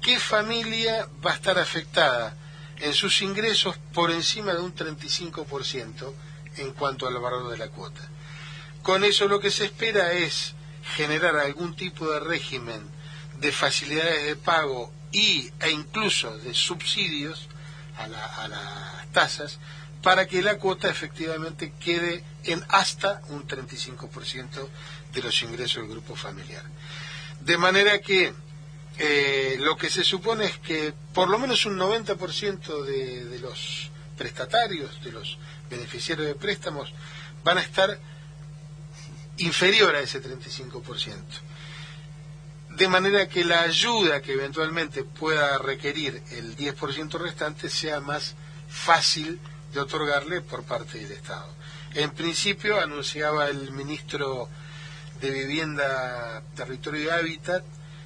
qué 0.00 0.18
familia 0.18 1.06
va 1.24 1.30
a 1.30 1.34
estar 1.36 1.60
afectada 1.60 2.34
en 2.80 2.92
sus 2.92 3.22
ingresos 3.22 3.76
por 3.94 4.10
encima 4.10 4.52
de 4.52 4.62
un 4.62 4.74
35% 4.74 6.12
en 6.56 6.72
cuanto 6.72 7.06
al 7.06 7.18
valor 7.20 7.48
de 7.48 7.58
la 7.58 7.68
cuota. 7.68 8.00
Con 8.82 9.04
eso 9.04 9.28
lo 9.28 9.38
que 9.38 9.52
se 9.52 9.66
espera 9.66 10.10
es 10.10 10.54
generar 10.96 11.36
algún 11.36 11.76
tipo 11.76 12.10
de 12.10 12.18
régimen 12.18 12.82
de 13.38 13.52
facilidades 13.52 14.24
de 14.24 14.34
pago 14.34 14.92
y, 15.12 15.52
e 15.60 15.70
incluso 15.70 16.36
de 16.38 16.52
subsidios 16.52 17.46
a, 17.96 18.08
la- 18.08 18.26
a 18.42 18.48
las 18.48 19.12
tasas 19.12 19.60
para 20.02 20.26
que 20.26 20.42
la 20.42 20.58
cuota 20.58 20.90
efectivamente 20.90 21.72
quede 21.78 22.24
en 22.44 22.62
hasta 22.68 23.22
un 23.28 23.46
35% 23.46 24.68
de 25.12 25.22
los 25.22 25.42
ingresos 25.42 25.82
del 25.82 25.92
grupo 25.92 26.16
familiar. 26.16 26.64
De 27.40 27.56
manera 27.56 28.00
que 28.00 28.34
eh, 28.98 29.56
lo 29.60 29.76
que 29.76 29.90
se 29.90 30.04
supone 30.04 30.46
es 30.46 30.58
que 30.58 30.92
por 31.14 31.28
lo 31.28 31.38
menos 31.38 31.64
un 31.66 31.78
90% 31.78 32.84
de, 32.84 33.24
de 33.26 33.38
los 33.38 33.90
prestatarios, 34.18 35.02
de 35.02 35.12
los 35.12 35.38
beneficiarios 35.70 36.26
de 36.26 36.34
préstamos, 36.34 36.92
van 37.44 37.58
a 37.58 37.62
estar 37.62 37.98
inferior 39.38 39.94
a 39.94 40.00
ese 40.00 40.20
35%. 40.22 41.16
De 42.70 42.88
manera 42.88 43.28
que 43.28 43.44
la 43.44 43.62
ayuda 43.62 44.22
que 44.22 44.32
eventualmente 44.32 45.04
pueda 45.04 45.58
requerir 45.58 46.22
el 46.32 46.56
10% 46.56 47.18
restante 47.18 47.68
sea 47.68 48.00
más 48.00 48.34
fácil 48.68 49.38
de 49.72 49.80
otorgarle 49.80 50.40
por 50.40 50.64
parte 50.64 50.98
del 50.98 51.12
Estado. 51.12 51.48
En 51.94 52.10
principio, 52.10 52.80
anunciaba 52.80 53.48
el 53.48 53.70
ministro 53.72 54.48
de 55.20 55.30
Vivienda, 55.30 56.42
Territorio 56.54 57.04
y 57.04 57.08
Hábitat, 57.08 57.64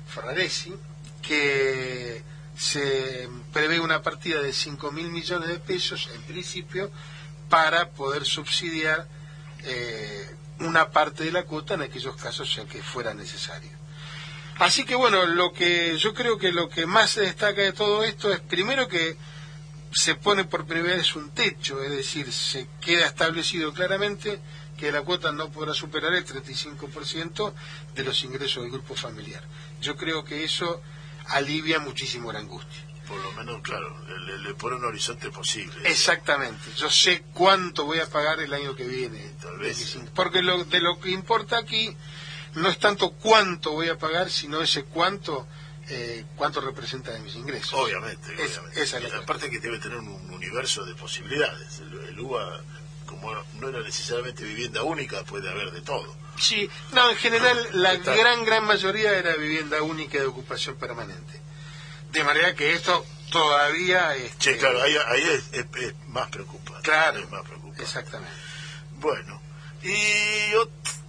Ferraresi, 0.09 0.75
que 1.23 2.23
se 2.57 3.29
prevé 3.53 3.81
una 3.81 4.03
partida 4.03 4.41
de 4.41 4.53
5 4.53 4.93
mil 4.93 5.11
millones 5.11 5.49
de 5.49 5.59
pesos, 5.59 6.09
en 6.15 6.23
principio, 6.23 6.91
para 7.49 7.91
poder 7.91 8.25
subsidiar 8.25 9.07
eh, 9.65 10.35
una 10.61 10.91
parte 10.91 11.25
de 11.25 11.33
la 11.33 11.45
cuota 11.45 11.75
en 11.75 11.83
aquellos 11.83 12.17
casos 12.17 12.57
en 12.59 12.67
que 12.67 12.83
fuera 12.83 13.15
necesario. 13.15 13.71
Así 14.59 14.85
que 14.85 14.95
bueno, 14.95 15.27
lo 15.27 15.53
que 15.53 15.99
yo 15.99 16.15
creo 16.15 16.39
que 16.39 16.51
lo 16.51 16.69
que 16.69 16.87
más 16.87 17.11
se 17.11 17.23
destaca 17.23 17.61
de 17.61 17.73
todo 17.73 18.05
esto 18.05 18.33
es 18.33 18.41
primero 18.41 18.89
que 18.89 19.17
se 19.93 20.15
pone 20.15 20.45
por 20.45 20.67
primera 20.67 20.97
vez 20.97 21.15
un 21.17 21.31
techo, 21.31 21.83
es 21.83 21.91
decir, 21.91 22.33
se 22.33 22.69
queda 22.81 23.07
establecido 23.07 23.73
claramente 23.73 24.41
que 24.77 24.93
la 24.93 25.03
cuota 25.03 25.33
no 25.33 25.51
podrá 25.51 25.73
superar 25.73 26.13
el 26.15 26.27
35% 26.27 27.53
de 27.95 28.05
los 28.05 28.23
ingresos 28.25 28.63
del 28.63 28.73
grupo 28.73 28.95
familiar. 28.95 29.43
Yo 29.81 29.97
creo 29.97 30.25
que 30.25 30.45
eso 30.45 30.83
alivia 31.29 31.79
muchísimo 31.79 32.33
la 32.33 32.41
angustia. 32.41 32.83
por 33.09 33.19
lo 33.19 33.33
menos, 33.33 33.63
claro, 33.63 33.97
le, 34.07 34.39
le 34.39 34.55
pone 34.55 34.77
un 34.77 34.85
horizonte 34.85 35.31
posible. 35.31 35.89
Exactamente. 35.89 36.71
Yo 36.77 36.91
sé 36.91 37.25
cuánto 37.33 37.85
voy 37.85 38.01
a 38.01 38.11
pagar 38.11 38.41
el 38.41 38.53
año 38.53 38.75
que 38.75 38.85
viene. 38.85 39.33
Tal 39.41 39.59
vez. 39.59 39.97
Porque 40.15 40.43
lo, 40.43 40.65
de 40.65 40.81
lo 40.81 41.01
que 41.01 41.11
importa 41.11 41.59
aquí 41.59 41.97
no 42.55 42.69
es 42.69 42.79
tanto 42.79 43.13
cuánto 43.13 43.73
voy 43.73 43.89
a 43.89 43.99
pagar, 43.99 44.31
sino 44.31 44.61
ese 44.61 44.85
cuánto 44.85 45.47
eh, 45.89 46.25
cuánto 46.37 46.61
representa 46.61 47.13
de 47.13 47.21
mis 47.21 47.35
ingresos. 47.37 47.73
Obviamente, 47.75 48.33
Es- 48.43 48.59
obviamente. 48.59 48.83
esa 48.83 48.97
es 48.99 49.03
la 49.05 49.09
Y 49.19 49.23
aparte 49.23 49.51
que 49.51 49.59
debe 49.61 49.79
tener 49.79 49.99
un, 49.99 50.09
un 50.09 50.31
universo 50.35 50.85
de 50.85 50.95
posibilidades. 50.95 51.79
El, 51.81 51.95
el 52.09 52.21
UBA, 52.21 52.61
como 53.07 53.33
no 53.61 53.69
era 53.69 53.81
necesariamente 53.81 54.43
vivienda 54.45 54.83
única, 54.83 55.23
puede 55.25 55.49
haber 55.51 55.71
de 55.71 55.81
todo. 55.83 56.17
Sí, 56.39 56.69
no, 56.93 57.11
en 57.11 57.17
general 57.17 57.69
la 57.73 57.93
Está- 57.95 58.15
gran, 58.15 58.45
gran 58.45 58.65
mayoría 58.65 59.13
era 59.19 59.35
vivienda 59.37 59.81
única 59.83 60.19
de 60.19 60.27
ocupación 60.27 60.77
permanente. 60.77 61.41
De 62.11 62.25
manera 62.25 62.55
que 62.55 62.73
esto 62.73 63.05
todavía... 63.31 64.15
este, 64.17 64.53
Sí, 64.55 64.59
claro, 64.59 64.83
ahí, 64.83 64.97
ahí 65.09 65.23
es, 65.23 65.45
es- 65.53 65.67
es 65.83 65.95
más 66.09 66.29
preocupante. 66.31 66.83
Claro, 66.83 67.19
Es 67.21 67.31
más 67.31 67.43
preocupante. 67.43 67.83
exactamente. 67.83 68.35
Bueno, 68.99 69.41
y 69.83 70.53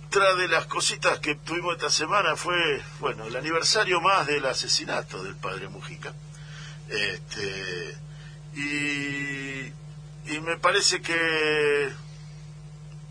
otra 0.07 0.35
de 0.35 0.47
las 0.47 0.65
cositas 0.67 1.19
que 1.19 1.35
tuvimos 1.35 1.75
esta 1.75 1.89
semana 1.89 2.35
fue, 2.37 2.81
bueno, 2.99 3.25
el 3.25 3.35
aniversario 3.35 3.99
más 3.99 4.25
del 4.25 4.45
asesinato 4.45 5.21
del 5.21 5.35
padre 5.35 5.67
Mujica. 5.67 6.13
Este, 6.89 7.97
y, 8.55 9.65
y 10.33 10.39
me 10.41 10.55
parece 10.57 11.01
que 11.01 11.91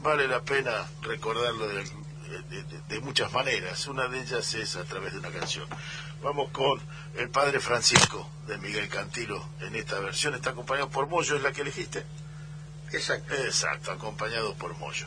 vale 0.00 0.26
la 0.26 0.40
pena 0.42 0.86
recordarlo 1.02 1.68
de, 1.68 1.84
de- 1.84 2.62
de- 2.64 2.80
de 2.88 3.00
muchas 3.00 3.30
maneras. 3.32 3.86
Una 3.88 4.08
de 4.08 4.20
ellas 4.22 4.54
es 4.54 4.76
a 4.76 4.84
través 4.84 5.12
de 5.12 5.18
una 5.18 5.30
canción. 5.30 5.68
Vamos 6.22 6.50
con 6.50 6.80
el 7.16 7.28
padre 7.28 7.60
Francisco 7.60 8.28
de 8.46 8.56
Miguel 8.56 8.88
Cantilo 8.88 9.46
en 9.60 9.76
esta 9.76 9.98
versión. 10.00 10.34
Está 10.34 10.50
acompañado 10.50 10.88
por 10.88 11.06
Moyo, 11.08 11.36
¿es 11.36 11.42
la 11.42 11.52
que 11.52 11.60
elegiste? 11.60 12.04
Exacto. 12.92 13.34
Exacto, 13.34 13.92
acompañado 13.92 14.54
por 14.54 14.74
Moyo. 14.78 15.06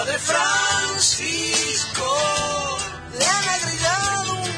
Padre 0.00 0.18
Francisco, 0.18 1.28
le 3.18 3.26
han 3.26 3.48
agregado 3.50 4.32
un 4.32 4.50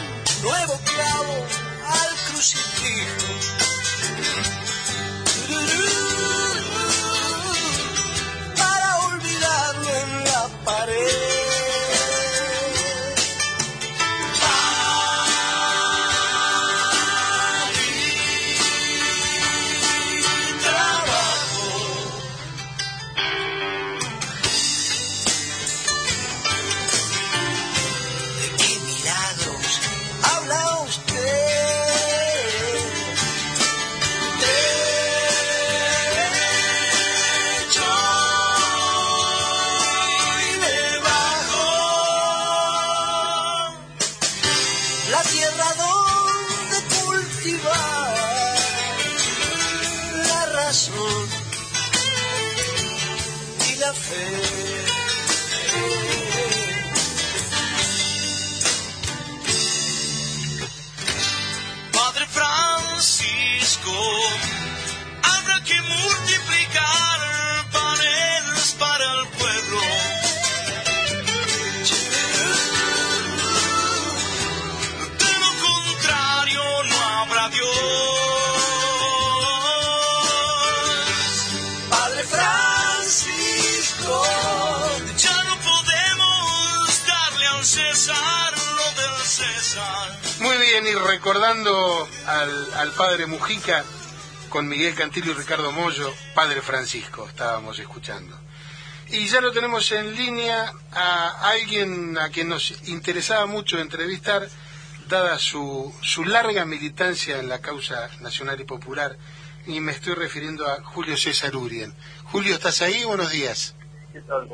nuevo 0.43 0.79
clavo 0.85 1.47
al 1.85 2.17
crucifijo. 2.31 3.32
Bien, 90.73 90.87
y 90.87 90.95
recordando 90.95 92.09
al, 92.27 92.75
al 92.77 92.93
padre 92.93 93.27
Mujica 93.27 93.85
con 94.49 94.67
Miguel 94.67 94.95
Cantillo 94.95 95.33
y 95.33 95.35
Ricardo 95.35 95.71
Mollo, 95.71 96.11
padre 96.35 96.63
Francisco, 96.63 97.29
estábamos 97.29 97.79
escuchando. 97.79 98.35
Y 99.11 99.29
ya 99.29 99.43
lo 99.43 99.53
tenemos 99.53 99.93
en 99.93 100.17
línea 100.17 100.73
a 100.91 101.51
alguien 101.51 102.17
a 102.17 102.31
quien 102.31 102.49
nos 102.49 102.89
interesaba 102.89 103.45
mucho 103.45 103.81
entrevistar, 103.81 104.49
dada 105.09 105.39
su, 105.39 105.95
su 106.01 106.25
larga 106.25 106.65
militancia 106.65 107.39
en 107.39 107.51
la 107.51 107.59
causa 107.59 108.09
nacional 108.23 108.59
y 108.59 108.65
popular, 108.65 109.19
y 109.67 109.79
me 109.81 109.93
estoy 109.93 110.15
refiriendo 110.15 110.67
a 110.67 110.83
Julio 110.83 111.19
César 111.19 111.55
Urien. 111.55 111.93
Julio, 112.25 112.55
¿estás 112.55 112.81
ahí? 112.81 113.05
Buenos 113.05 113.31
días. 113.31 113.75
¿Qué 114.11 114.23
tal? 114.23 114.49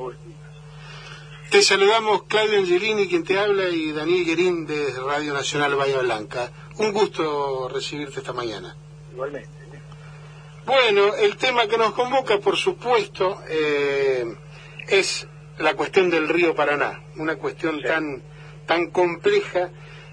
Te 1.51 1.63
saludamos 1.63 2.25
Claudio 2.25 2.59
Angelini, 2.59 3.09
quien 3.09 3.25
te 3.25 3.39
habla, 3.39 3.71
y 3.71 3.91
Daniel 3.93 4.27
Guerín 4.27 4.67
de 4.67 4.93
Radio 5.01 5.33
Nacional 5.33 5.77
Bahía 5.77 6.01
Blanca. 6.01 6.53
Un 6.77 6.93
gusto 6.93 7.71
recibirte 7.71 8.19
esta 8.19 8.35
mañana. 8.35 8.77
Igualmente. 9.11 9.49
Bueno, 10.67 11.15
el 11.15 11.39
tema 11.39 11.67
que 11.67 11.79
nos 11.79 11.95
convoca, 11.95 12.39
por 12.39 12.59
supuesto, 12.59 13.41
eh, 13.49 14.27
es 14.89 15.27
la 15.57 15.73
cuestión 15.73 16.11
del 16.11 16.29
río 16.29 16.55
Paraná, 16.55 17.03
una 17.17 17.37
cuestión 17.37 17.81
tan, 17.81 18.23
tan 18.67 18.91
compleja 18.91 19.71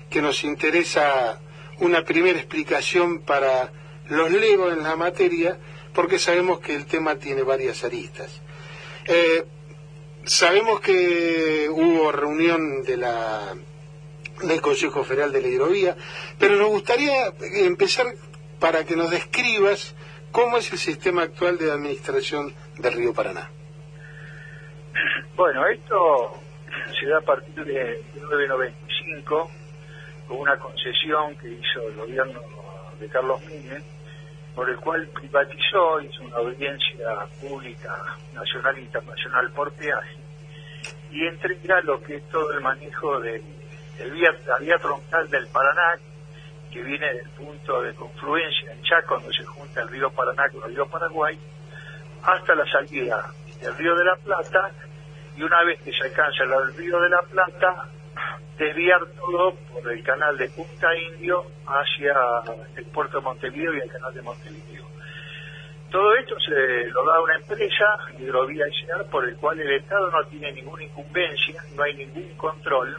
que 0.10 0.22
nos 0.22 0.42
interesa 0.46 1.42
una 1.80 2.06
primera 2.06 2.40
explicación 2.40 3.24
para 3.24 3.74
los 4.08 4.32
legos 4.32 4.72
en 4.72 4.84
la 4.84 4.96
materia, 4.96 5.60
porque 5.94 6.18
sabemos 6.18 6.62
que 6.62 6.76
el 6.76 6.86
tema 6.86 7.18
tiene 7.18 7.42
varias 7.42 7.84
aristas. 7.84 8.42
Eh, 9.06 9.46
sabemos 10.26 10.80
que 10.80 11.68
hubo 11.70 12.12
reunión 12.12 12.84
de 12.84 12.98
la 12.98 13.54
del 14.44 14.62
Consejo 14.62 15.04
Federal 15.04 15.32
de 15.32 15.42
la 15.42 15.48
Hidrovía, 15.48 15.96
pero 16.38 16.58
nos 16.58 16.68
gustaría 16.68 17.32
empezar 17.66 18.06
para 18.60 18.84
que 18.84 18.96
nos 18.96 19.10
describas 19.10 19.96
cómo 20.32 20.58
es 20.58 20.72
el 20.72 20.78
sistema 20.78 21.24
actual 21.24 21.58
de 21.58 21.72
administración 21.72 22.54
del 22.78 22.94
río 22.94 23.14
Paraná. 23.14 23.50
Bueno, 25.36 25.66
esto 25.68 26.34
se 27.00 27.08
da 27.08 27.20
a 27.20 27.22
partir 27.22 27.64
de 27.64 28.04
1995 28.16 29.52
con 30.28 30.38
una 30.38 30.58
concesión 30.58 31.38
que 31.38 31.50
hizo 31.50 31.88
el 31.88 31.96
gobierno 31.96 32.42
de 33.00 33.08
Carlos 33.08 33.42
Menem, 33.46 33.84
por 34.56 34.70
el 34.70 34.78
cual 34.78 35.08
privatizó, 35.10 36.02
hizo 36.02 36.24
una 36.24 36.38
audiencia 36.38 37.28
pública 37.42 38.18
nacional 38.34 38.78
e 38.78 38.82
internacional 38.82 39.52
por 39.52 39.72
peaje 39.74 40.18
y 41.12 41.28
entrega 41.28 41.82
lo 41.82 42.02
que 42.02 42.16
es 42.16 42.30
todo 42.30 42.52
el 42.54 42.62
manejo 42.62 43.20
del 43.20 43.42
vía, 44.12 44.36
la 44.48 44.58
vía 44.58 44.78
troncal 44.78 45.30
del 45.30 45.48
Paraná, 45.48 45.98
que 46.72 46.82
viene 46.84 47.14
del 47.14 47.30
punto 47.30 47.82
de 47.82 47.94
confluencia 47.94 48.72
en 48.72 48.82
Chaco, 48.84 49.16
donde 49.16 49.34
se 49.34 49.46
junta 49.46 49.82
el 49.82 49.90
río 49.90 50.10
Paraná 50.12 50.50
con 50.50 50.64
el 50.64 50.76
río 50.76 50.88
Paraguay, 50.88 51.38
hasta 52.24 52.56
la 52.56 52.66
salida 52.66 53.32
del 53.62 53.78
río 53.78 53.96
de 53.96 54.04
la 54.04 54.16
Plata, 54.18 54.72
y 55.38 55.44
una 55.44 55.64
vez 55.64 55.82
que 55.82 55.94
se 55.94 56.04
alcanza 56.04 56.44
el 56.44 56.76
río 56.76 57.00
de 57.00 57.10
la 57.10 57.22
Plata, 57.22 57.90
desviar 58.58 59.02
todo 59.18 59.56
por 59.72 59.92
el 59.92 60.04
canal 60.04 60.38
de 60.38 60.50
Punta 60.50 60.88
Indio 61.14 61.44
hacia 61.66 62.14
el 62.76 62.86
puerto 62.86 63.20
de 63.20 63.24
Montevideo 63.24 63.74
y 63.74 63.80
el 63.82 63.92
canal 63.92 64.14
de 64.14 64.22
Montevideo. 64.22 64.86
Todo 65.92 66.16
esto 66.16 66.36
se 66.40 66.88
lo 66.90 67.06
da 67.06 67.22
una 67.22 67.36
empresa, 67.36 67.86
Hidrovía 68.20 68.66
Sear, 68.66 69.06
por 69.10 69.28
el 69.28 69.36
cual 69.38 69.60
el 69.60 69.76
Estado 69.76 70.10
no 70.12 70.24
tiene 70.26 70.52
ninguna 70.52 70.84
incumbencia, 70.84 71.62
no 71.76 71.84
hay 71.84 71.96
ningún 71.96 72.36
control. 72.36 72.98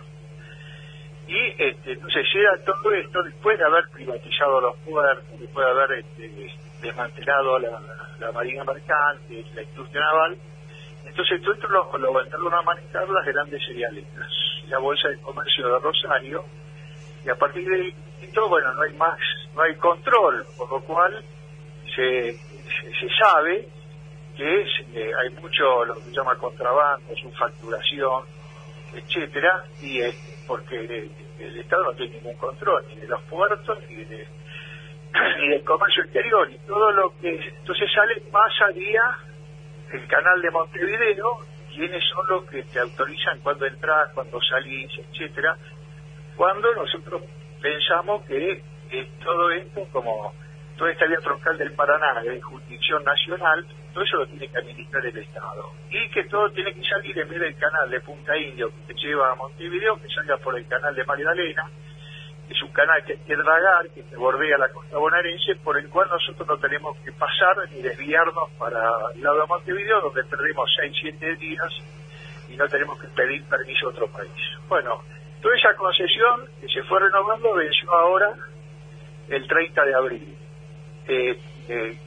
Y 1.26 1.62
este, 1.62 1.92
entonces 1.92 2.24
llega 2.32 2.56
todo 2.64 2.92
esto 2.92 3.22
después 3.22 3.58
de 3.58 3.64
haber 3.64 3.84
privatizado 3.92 4.60
los 4.60 4.76
puertos, 4.78 5.40
después 5.40 5.66
de 5.66 5.72
haber 5.72 5.98
este, 5.98 6.56
desmantelado 6.80 7.58
la, 7.58 7.80
la 8.20 8.32
marina 8.32 8.64
mercante, 8.64 9.44
la 9.54 9.62
industria 9.62 10.00
naval. 10.00 10.38
Entonces 11.16 11.40
todo 11.40 11.54
esto 11.54 11.68
lo, 11.68 11.96
lo 11.96 12.22
entraron 12.22 12.52
a 12.52 12.60
manejar 12.60 13.08
las 13.08 13.24
grandes 13.24 13.64
cerealeras, 13.64 14.30
la 14.68 14.78
Bolsa 14.78 15.08
de 15.08 15.18
Comercio 15.22 15.66
de 15.66 15.78
Rosario, 15.78 16.44
y 17.24 17.30
a 17.30 17.34
partir 17.36 17.66
de 17.66 17.94
esto, 18.20 18.46
bueno, 18.50 18.74
no 18.74 18.82
hay 18.82 18.92
más, 18.98 19.18
no 19.54 19.62
hay 19.62 19.74
control, 19.76 20.44
por 20.58 20.70
lo 20.70 20.80
cual 20.82 21.24
se, 21.94 22.34
se, 22.34 23.08
sabe 23.18 23.66
que 24.36 24.60
es, 24.60 24.68
eh, 24.92 25.10
hay 25.18 25.30
mucho 25.40 25.86
lo 25.86 25.94
que 25.94 26.02
se 26.02 26.12
llama 26.12 26.36
contrabando, 26.36 27.16
subfacturación, 27.16 28.24
etcétera, 28.92 29.64
y 29.80 30.02
es 30.02 30.44
porque 30.46 30.76
el, 30.78 31.58
Estado 31.58 31.84
no 31.84 31.92
tiene 31.94 32.16
ningún 32.16 32.36
control 32.36 32.84
ni 32.88 32.96
de 32.96 33.08
los 33.08 33.22
puertos 33.22 33.78
ni 33.88 34.04
de 34.04 34.28
y 35.42 35.48
del 35.48 35.64
comercio 35.64 36.02
exterior 36.02 36.50
y 36.50 36.58
todo 36.66 36.92
lo 36.92 37.18
que 37.20 37.36
entonces 37.36 37.88
sale 37.94 38.22
más 38.30 38.52
allá 38.60 39.25
el 39.92 40.06
canal 40.06 40.42
de 40.42 40.50
Montevideo 40.50 41.38
quiénes 41.72 42.02
son 42.08 42.26
los 42.28 42.44
que 42.46 42.62
te 42.64 42.80
autorizan 42.80 43.40
cuando 43.40 43.66
entras 43.66 44.12
cuando 44.14 44.40
salís 44.40 44.90
etcétera. 44.98 45.56
Cuando 46.36 46.74
nosotros 46.74 47.22
pensamos 47.60 48.24
que 48.26 48.62
todo 49.22 49.50
esto 49.50 49.86
como 49.92 50.32
toda 50.76 50.92
esta 50.92 51.06
vía 51.06 51.18
troncal 51.18 51.56
del 51.58 51.72
Paraná 51.72 52.20
de 52.22 52.40
jurisdicción 52.40 53.02
nacional 53.04 53.66
todo 53.96 54.04
eso 54.04 54.16
lo 54.18 54.26
tiene 54.26 54.46
que 54.48 54.58
administrar 54.58 55.06
el 55.06 55.16
Estado. 55.16 55.72
Y 55.90 56.10
que 56.10 56.24
todo 56.24 56.50
tiene 56.50 56.74
que 56.74 56.84
salir 56.84 57.18
en 57.18 57.30
vez 57.30 57.40
del 57.40 57.56
canal 57.56 57.88
de 57.88 57.98
Punta 58.00 58.36
Indio 58.36 58.68
que 58.68 58.92
te 58.92 59.00
lleva 59.00 59.32
a 59.32 59.34
Montevideo 59.36 59.96
que 60.02 60.08
salga 60.08 60.36
por 60.36 60.54
el 60.58 60.68
canal 60.68 60.94
de 60.94 61.02
Magdalena 61.04 61.70
es 62.48 62.62
un 62.62 62.72
canal 62.72 63.04
que 63.04 63.14
hay 63.14 63.18
que 63.18 63.36
dragar, 63.36 63.88
que 63.90 64.02
se 64.04 64.16
bordea 64.16 64.58
la 64.58 64.68
costa 64.68 64.96
bonaerense, 64.96 65.56
por 65.56 65.78
el 65.78 65.88
cual 65.88 66.08
nosotros 66.08 66.46
no 66.46 66.58
tenemos 66.58 66.96
que 66.98 67.12
pasar 67.12 67.56
ni 67.70 67.82
desviarnos 67.82 68.50
para 68.58 68.80
el 69.14 69.22
lado 69.22 69.40
de 69.40 69.46
Montevideo, 69.46 70.00
donde 70.00 70.24
perdemos 70.24 70.70
6, 70.80 70.96
7 71.00 71.36
días 71.36 71.72
y 72.48 72.56
no 72.56 72.68
tenemos 72.68 73.00
que 73.00 73.08
pedir 73.08 73.44
permiso 73.44 73.86
a 73.86 73.90
otro 73.90 74.06
país. 74.08 74.30
Bueno, 74.68 75.02
toda 75.42 75.56
esa 75.56 75.74
concesión 75.74 76.48
que 76.60 76.68
se 76.68 76.82
fue 76.84 77.00
renovando 77.00 77.54
venció 77.54 77.92
ahora 77.92 78.32
el 79.28 79.46
30 79.46 79.84
de 79.84 79.94
abril. 79.94 80.36
Eh, 81.08 81.40
eh, 81.68 81.98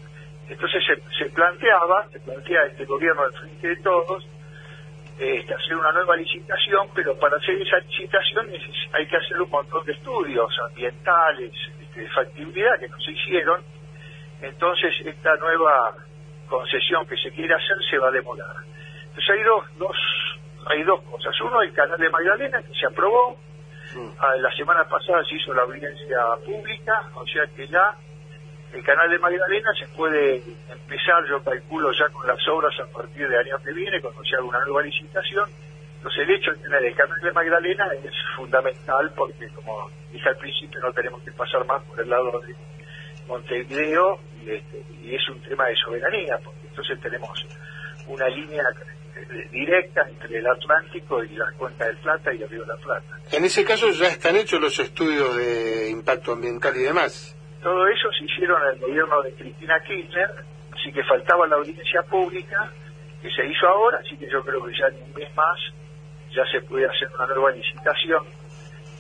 entonces 0.48 0.84
se 1.18 1.26
planteaba, 1.32 2.08
se 2.12 2.20
plantea 2.22 2.66
este 2.66 2.86
gobierno 2.86 3.24
del 3.24 3.34
Frente 3.34 3.68
de 3.68 3.76
Todos, 3.78 4.26
este, 5.20 5.54
hacer 5.54 5.76
una 5.76 5.92
nueva 5.92 6.16
licitación, 6.16 6.88
pero 6.96 7.18
para 7.20 7.36
hacer 7.36 7.62
esa 7.62 7.78
licitación 7.80 8.50
hay 8.94 9.06
que 9.06 9.18
hacer 9.18 9.42
un 9.42 9.50
montón 9.50 9.86
de 9.86 9.92
estudios 9.92 10.50
ambientales, 10.70 11.52
este, 11.82 12.02
de 12.02 12.10
factibilidad 12.10 12.80
que 12.80 12.88
no 12.88 12.98
se 13.00 13.12
hicieron. 13.12 13.62
Entonces 14.42 14.94
esta 15.06 15.36
nueva 15.36 15.94
concesión 16.48 17.06
que 17.06 17.18
se 17.18 17.32
quiere 17.32 17.54
hacer 17.54 17.76
se 17.90 17.98
va 17.98 18.08
a 18.08 18.12
demorar. 18.12 18.56
Entonces 19.10 19.30
hay 19.30 19.44
dos, 19.44 19.66
dos, 19.78 19.98
hay 20.68 20.84
dos 20.84 21.02
cosas. 21.02 21.40
Uno, 21.42 21.62
el 21.62 21.74
canal 21.74 22.00
de 22.00 22.10
Magdalena 22.10 22.62
que 22.64 22.74
se 22.74 22.86
aprobó. 22.86 23.38
Ah, 24.20 24.36
La 24.38 24.52
semana 24.56 24.88
pasada 24.88 25.24
se 25.26 25.36
hizo 25.36 25.54
la 25.54 25.64
audiencia 25.64 26.20
pública, 26.46 27.10
o 27.16 27.26
sea 27.26 27.46
que 27.56 27.68
ya 27.68 27.96
el 28.74 28.84
canal 28.84 29.10
de 29.10 29.20
Magdalena 29.20 29.70
se 29.78 29.88
puede 29.96 30.44
empezar, 30.70 31.26
yo 31.28 31.42
calculo, 31.44 31.92
ya 31.92 32.08
con 32.10 32.28
las 32.28 32.48
obras 32.48 32.74
a 32.80 32.86
partir 32.86 33.28
del 33.28 33.40
año 33.40 33.58
que 33.64 33.74
viene, 33.74 34.02
cuando 34.02 34.24
se 34.24 34.36
haga 34.36 34.46
una 34.46 34.64
nueva 34.66 34.84
licitación. 34.84 35.50
Entonces 35.98 36.28
el 36.28 36.36
hecho 36.36 36.52
de 36.52 36.58
tener 36.60 36.86
el 36.86 36.96
canal 36.96 37.20
de 37.20 37.32
Magdalena 37.32 37.88
es 38.04 38.14
fundamental 38.36 39.12
porque, 39.16 39.48
como 39.50 39.90
dije 40.12 40.30
al 40.30 40.38
principio, 40.38 40.80
no 40.82 40.94
tenemos 40.94 41.22
que 41.24 41.32
pasar 41.32 41.66
más 41.66 41.84
por 41.84 42.00
el 42.00 42.10
lado 42.10 42.40
de 42.42 42.56
Montevideo 43.28 44.20
y, 44.42 44.52
este, 44.52 44.84
y 45.02 45.16
es 45.16 45.30
un 45.30 45.42
tema 45.42 45.66
de 45.68 45.76
soberanía, 45.76 46.38
porque 46.44 46.68
entonces 46.68 47.00
tenemos 47.02 47.46
una 48.08 48.28
línea 48.30 48.64
eh, 49.16 49.48
directa 49.52 50.08
entre 50.08 50.38
el 50.38 50.48
Atlántico 50.48 51.24
y 51.24 51.30
la 51.36 51.52
cuenca 51.58 51.86
del 51.86 51.98
Plata 51.98 52.34
y 52.34 52.44
el 52.44 52.50
río 52.50 52.62
de 52.62 52.68
la 52.68 52.78
Plata. 52.78 53.20
En 53.32 53.44
ese 53.44 53.66
caso 53.66 53.90
ya 53.92 54.08
están 54.08 54.36
hechos 54.38 54.62
los 54.62 54.80
estudios 54.80 55.36
de 55.36 55.90
impacto 55.90 56.32
ambiental 56.32 56.76
y 56.78 56.84
demás. 56.84 57.36
Todo 57.62 57.88
eso 57.88 58.10
se 58.18 58.26
hicieron 58.26 58.62
en 58.64 58.70
el 58.76 58.80
gobierno 58.80 59.22
de 59.22 59.34
Cristina 59.34 59.80
Kirchner, 59.82 60.30
así 60.74 60.92
que 60.94 61.04
faltaba 61.04 61.46
la 61.48 61.58
audiencia 61.58 62.02
pública, 62.04 62.72
que 63.22 63.30
se 63.32 63.46
hizo 63.46 63.68
ahora, 63.68 64.00
así 64.00 64.18
que 64.18 64.30
yo 64.30 64.42
creo 64.44 64.64
que 64.66 64.74
ya 64.78 64.88
en 64.88 65.04
un 65.04 65.14
mes 65.14 65.36
más 65.36 65.60
ya 66.32 66.46
se 66.52 66.62
puede 66.62 66.86
hacer 66.88 67.10
una 67.16 67.26
nueva 67.28 67.52
licitación 67.52 68.24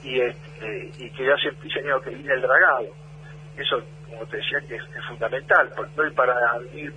y, 0.04 0.20
este, 0.20 0.92
y 0.98 1.10
que 1.12 1.26
ya 1.26 1.38
se 1.38 1.50
empiece 1.50 1.80
año 1.80 2.02
que 2.02 2.10
viene 2.10 2.34
el 2.34 2.42
dragado. 2.42 2.88
Eso, 3.56 3.82
como 4.10 4.26
te 4.26 4.38
decía, 4.38 4.60
que 4.68 4.76
es, 4.76 4.84
es 4.84 5.06
fundamental, 5.08 5.72
porque 5.76 6.02
hoy 6.02 6.12
para 6.12 6.36
ir 6.74 6.94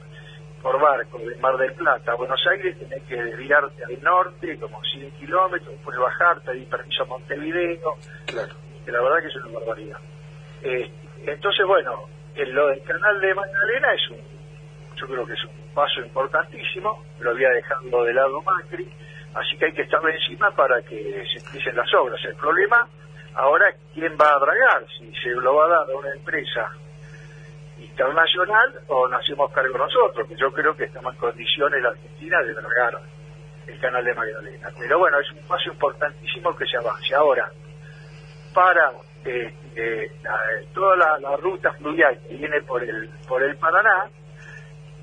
por 0.62 0.80
barco 0.80 1.18
de 1.18 1.36
Mar 1.36 1.56
del 1.58 1.72
Plata 1.74 2.12
a 2.12 2.14
Buenos 2.14 2.40
Aires 2.50 2.78
tenés 2.78 3.02
que 3.04 3.16
desviarte 3.22 3.84
al 3.84 4.00
norte, 4.02 4.58
como 4.58 4.80
100 4.82 5.10
kilómetros, 5.12 5.70
después 5.70 5.98
bajar, 5.98 6.40
pedir 6.42 6.68
permiso 6.68 7.02
a 7.02 7.06
Montevideo, 7.06 7.96
Claro. 8.26 8.54
que 8.84 8.92
la 8.92 9.00
verdad 9.02 9.20
que 9.22 9.28
es 9.28 9.36
una 9.36 9.58
barbaridad. 9.58 9.98
Eh, 10.62 10.90
entonces, 11.26 11.66
bueno, 11.66 12.08
en 12.34 12.54
lo 12.54 12.68
del 12.68 12.82
canal 12.82 13.20
de 13.20 13.34
Magdalena 13.34 13.94
es 13.94 14.10
un, 14.10 14.18
yo 14.96 15.06
creo 15.06 15.26
que 15.26 15.34
es 15.34 15.44
un 15.44 15.74
paso 15.74 16.00
importantísimo, 16.00 17.02
lo 17.20 17.30
había 17.30 17.50
dejado 17.50 18.04
de 18.04 18.14
lado 18.14 18.42
Macri, 18.42 18.88
así 19.34 19.56
que 19.56 19.66
hay 19.66 19.72
que 19.72 19.82
estar 19.82 20.00
encima 20.08 20.50
para 20.52 20.80
que 20.82 21.24
se 21.32 21.38
empiecen 21.44 21.76
las 21.76 21.92
obras. 21.94 22.22
El 22.24 22.36
problema 22.36 22.88
ahora 23.34 23.66
quién 23.94 24.16
va 24.20 24.34
a 24.34 24.38
dragar, 24.38 24.86
si 24.98 25.12
se 25.16 25.30
lo 25.30 25.54
va 25.54 25.66
a 25.66 25.68
dar 25.68 25.90
a 25.90 25.96
una 25.96 26.12
empresa 26.12 26.70
internacional 27.78 28.80
o 28.88 29.08
nos 29.08 29.20
hacemos 29.20 29.50
cargo 29.52 29.78
nosotros, 29.78 30.28
que 30.28 30.36
yo 30.36 30.52
creo 30.52 30.76
que 30.76 30.84
estamos 30.84 31.14
en 31.14 31.20
condiciones 31.20 31.82
la 31.82 31.90
Argentina 31.90 32.42
de 32.42 32.54
dragar 32.54 32.98
el 33.66 33.80
canal 33.80 34.04
de 34.04 34.14
Magdalena. 34.14 34.70
Pero 34.78 34.98
bueno, 34.98 35.18
es 35.20 35.30
un 35.32 35.46
paso 35.46 35.70
importantísimo 35.70 36.54
que 36.56 36.66
se 36.66 36.76
avance. 36.76 37.14
Ahora, 37.14 37.50
para 38.54 38.92
eh, 39.24 39.54
eh, 39.76 40.10
la- 40.22 40.72
toda 40.74 41.18
la, 41.18 41.36
ruta 41.36 41.72
fluvial 41.74 42.18
que 42.28 42.34
viene 42.36 42.60
por 42.62 42.82
el 42.82 43.08
por 43.28 43.42
el 43.42 43.56
Paraná, 43.56 44.08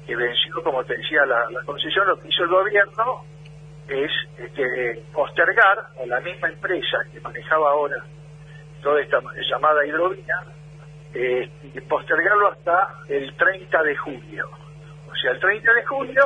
que 0.05 0.15
venció, 0.15 0.61
como 0.63 0.83
te 0.83 0.95
decía, 0.97 1.25
la, 1.25 1.49
la 1.51 1.63
concesión, 1.65 2.07
lo 2.07 2.17
que 2.19 2.27
hizo 2.29 2.43
el 2.43 2.49
gobierno 2.49 3.23
es 3.87 4.11
este, 4.37 5.03
postergar 5.13 5.79
a 6.01 6.05
la 6.05 6.19
misma 6.21 6.47
empresa 6.49 6.97
que 7.11 7.19
manejaba 7.21 7.71
ahora 7.71 8.03
toda 8.81 9.01
esta 9.01 9.19
llamada 9.49 9.85
hidrovía, 9.85 10.35
eh, 11.13 11.49
postergarlo 11.87 12.51
hasta 12.51 12.93
el 13.07 13.35
30 13.35 13.83
de 13.83 13.95
julio. 13.97 14.49
O 15.11 15.15
sea, 15.15 15.31
el 15.31 15.39
30 15.39 15.73
de 15.73 15.85
julio 15.85 16.23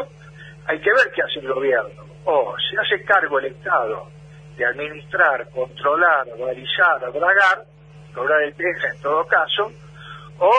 hay 0.65 0.79
que 0.79 0.89
ver 0.91 1.11
qué 1.15 1.21
hace 1.23 1.39
el 1.39 1.53
gobierno. 1.53 2.03
O 2.25 2.55
se 2.57 2.77
hace 2.79 3.03
cargo 3.05 3.39
el 3.39 3.45
Estado 3.45 4.07
de 4.57 4.65
administrar, 4.65 5.49
controlar, 5.49 6.25
balizar, 6.39 6.99
dragar, 7.11 7.63
cobrar 8.13 8.41
el 8.43 8.53
peaje 8.53 8.87
en 8.87 9.01
todo 9.01 9.25
caso, 9.27 9.71
o 10.39 10.51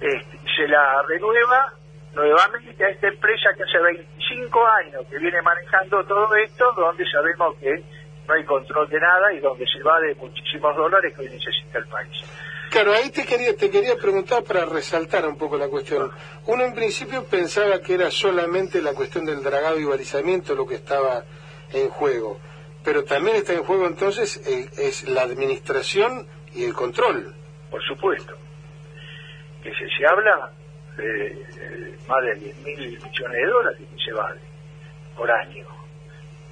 este, 0.00 0.38
se 0.56 0.68
la 0.68 1.02
renueva 1.08 1.72
nuevamente 2.14 2.84
a 2.84 2.88
esta 2.88 3.08
empresa 3.08 3.50
que 3.56 3.62
hace 3.62 3.78
25 3.78 4.66
años 4.66 5.06
que 5.10 5.18
viene 5.18 5.40
manejando 5.42 6.04
todo 6.04 6.34
esto, 6.36 6.72
donde 6.76 7.04
sabemos 7.10 7.54
que 7.56 7.82
no 8.26 8.34
hay 8.34 8.44
control 8.44 8.88
de 8.88 9.00
nada 9.00 9.32
y 9.32 9.40
donde 9.40 9.66
se 9.66 9.82
va 9.82 10.00
de 10.00 10.14
muchísimos 10.14 10.76
dólares 10.76 11.14
que 11.14 11.20
hoy 11.22 11.28
necesita 11.28 11.78
el 11.78 11.86
país. 11.86 12.24
Claro, 12.70 12.92
ahí 12.92 13.10
te 13.10 13.26
quería, 13.26 13.56
te 13.56 13.68
quería 13.68 13.96
preguntar 13.96 14.44
para 14.44 14.64
resaltar 14.64 15.26
un 15.26 15.36
poco 15.36 15.58
la 15.58 15.68
cuestión. 15.68 16.10
Uno 16.46 16.64
en 16.64 16.72
principio 16.72 17.24
pensaba 17.24 17.80
que 17.80 17.94
era 17.94 18.10
solamente 18.12 18.80
la 18.80 18.94
cuestión 18.94 19.26
del 19.26 19.42
dragado 19.42 19.78
y 19.78 19.84
balizamiento 19.84 20.54
lo 20.54 20.66
que 20.66 20.76
estaba 20.76 21.24
en 21.72 21.88
juego, 21.88 22.38
pero 22.84 23.04
también 23.04 23.36
está 23.36 23.54
en 23.54 23.64
juego 23.64 23.86
entonces 23.86 24.36
es 24.46 25.08
la 25.08 25.22
administración 25.22 26.28
y 26.54 26.64
el 26.64 26.74
control. 26.74 27.34
Por 27.70 27.82
supuesto. 27.84 28.34
Que 29.62 29.72
se, 29.74 29.88
se 29.90 30.06
habla 30.06 30.50
de, 30.96 31.96
más 32.08 32.22
de 32.24 32.34
10 32.34 32.58
mil 32.58 32.78
millones 32.78 33.36
de 33.36 33.46
dólares 33.46 33.78
que 33.78 34.04
se 34.04 34.12
vale 34.12 34.40
por 35.16 35.30
año, 35.30 35.66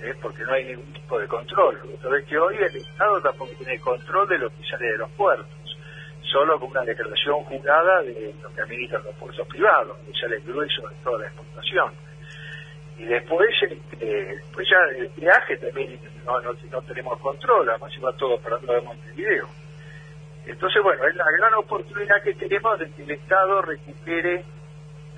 ¿eh? 0.03 0.15
porque 0.21 0.43
no 0.43 0.53
hay 0.53 0.65
ningún 0.65 0.93
tipo 0.93 1.19
de 1.19 1.27
control. 1.27 1.81
Entonces 1.85 2.25
que 2.27 2.39
hoy 2.39 2.57
el 2.57 2.77
Estado 2.77 3.21
tampoco 3.23 3.53
tiene 3.59 3.81
control 3.81 4.29
de 4.29 4.39
lo 4.39 4.51
que 4.51 4.63
sale 4.69 4.87
de 4.87 4.99
los 4.99 5.11
puertos, 5.13 5.79
solo 6.23 6.61
con 6.61 6.71
una 6.71 6.83
declaración 6.83 7.45
jurada 7.45 8.03
de 8.03 8.35
lo 8.43 8.53
que 8.55 8.61
administran 8.61 9.03
los 9.05 9.15
puertos 9.17 9.47
privados, 9.49 9.97
que 10.07 10.13
sale 10.21 10.37
el 10.37 10.43
grueso 10.43 10.87
de 10.89 10.95
toda 11.03 11.21
la 11.21 11.27
exportación. 11.27 11.93
Y 12.99 13.05
después, 13.05 13.49
este, 13.63 14.43
pues 14.53 14.69
ya 14.69 14.99
el 14.99 15.09
viaje 15.17 15.57
también 15.57 15.99
no, 16.27 16.41
no, 16.41 16.53
no 16.53 16.83
tenemos 16.83 17.19
control, 17.21 17.71
además 17.71 17.97
iba 17.97 18.13
todo 18.15 18.39
para 18.41 18.59
de 18.59 18.81
Montevideo. 18.81 19.49
Entonces, 20.47 20.83
bueno, 20.83 21.05
es 21.07 21.15
la 21.17 21.31
gran 21.39 21.55
oportunidad 21.55 22.23
que 22.23 22.35
tenemos 22.35 22.79
de 22.79 22.91
que 22.93 23.03
el 23.03 23.11
Estado 23.11 23.63
recupere 23.63 24.45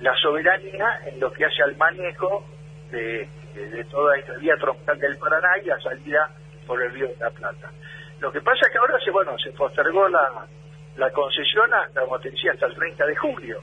la 0.01 0.15
soberanía 0.15 0.99
en 1.05 1.19
lo 1.19 1.31
que 1.31 1.45
hace 1.45 1.63
al 1.63 1.75
manejo 1.77 2.45
de, 2.91 3.29
de, 3.53 3.83
toda 3.85 4.17
esta 4.17 4.33
vía 4.33 4.55
troncal 4.57 4.99
del 4.99 5.17
Paraná 5.17 5.57
y 5.61 5.65
la 5.65 5.79
salida 5.79 6.29
por 6.65 6.81
el 6.81 6.91
río 6.91 7.07
de 7.07 7.15
la 7.17 7.29
Plata. 7.29 7.71
Lo 8.19 8.31
que 8.31 8.41
pasa 8.41 8.59
es 8.65 8.71
que 8.71 8.77
ahora 8.77 8.99
se, 8.99 9.11
bueno, 9.11 9.37
se 9.37 9.51
postergó 9.51 10.07
la, 10.09 10.45
la 10.97 11.09
concesión, 11.11 11.73
a, 11.73 11.87
como 11.99 12.19
te 12.19 12.29
hasta 12.49 12.65
el 12.65 12.75
30 12.75 13.05
de 13.05 13.15
julio. 13.15 13.61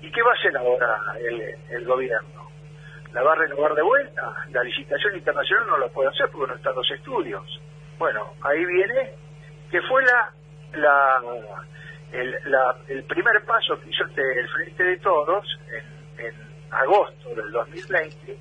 ¿Y 0.00 0.10
qué 0.10 0.22
va 0.22 0.32
a 0.32 0.34
hacer 0.34 0.56
ahora 0.56 0.98
el, 1.18 1.54
el 1.70 1.84
gobierno? 1.84 2.50
¿La 3.12 3.22
va 3.22 3.32
a 3.32 3.36
renovar 3.36 3.74
de 3.74 3.82
vuelta? 3.82 4.34
La 4.50 4.62
licitación 4.62 5.14
internacional 5.16 5.66
no 5.68 5.78
lo 5.78 5.88
puede 5.90 6.10
hacer 6.10 6.28
porque 6.30 6.50
no 6.50 6.56
están 6.56 6.74
los 6.74 6.90
estudios. 6.90 7.60
Bueno, 7.98 8.32
ahí 8.42 8.64
viene 8.64 9.12
que 9.70 9.80
fue 9.82 10.02
la, 10.04 10.32
la, 10.76 11.20
el, 12.12 12.38
la, 12.44 12.76
el 12.88 13.04
primer 13.04 13.44
paso 13.44 13.78
que 13.80 13.90
hizo 13.90 14.04
este, 14.04 14.40
el 14.40 14.48
Frente 14.48 14.84
de 14.84 14.96
Todos 14.98 15.46
en, 15.72 16.26
en 16.26 16.34
agosto 16.70 17.34
del 17.34 17.50
2020, 17.50 18.38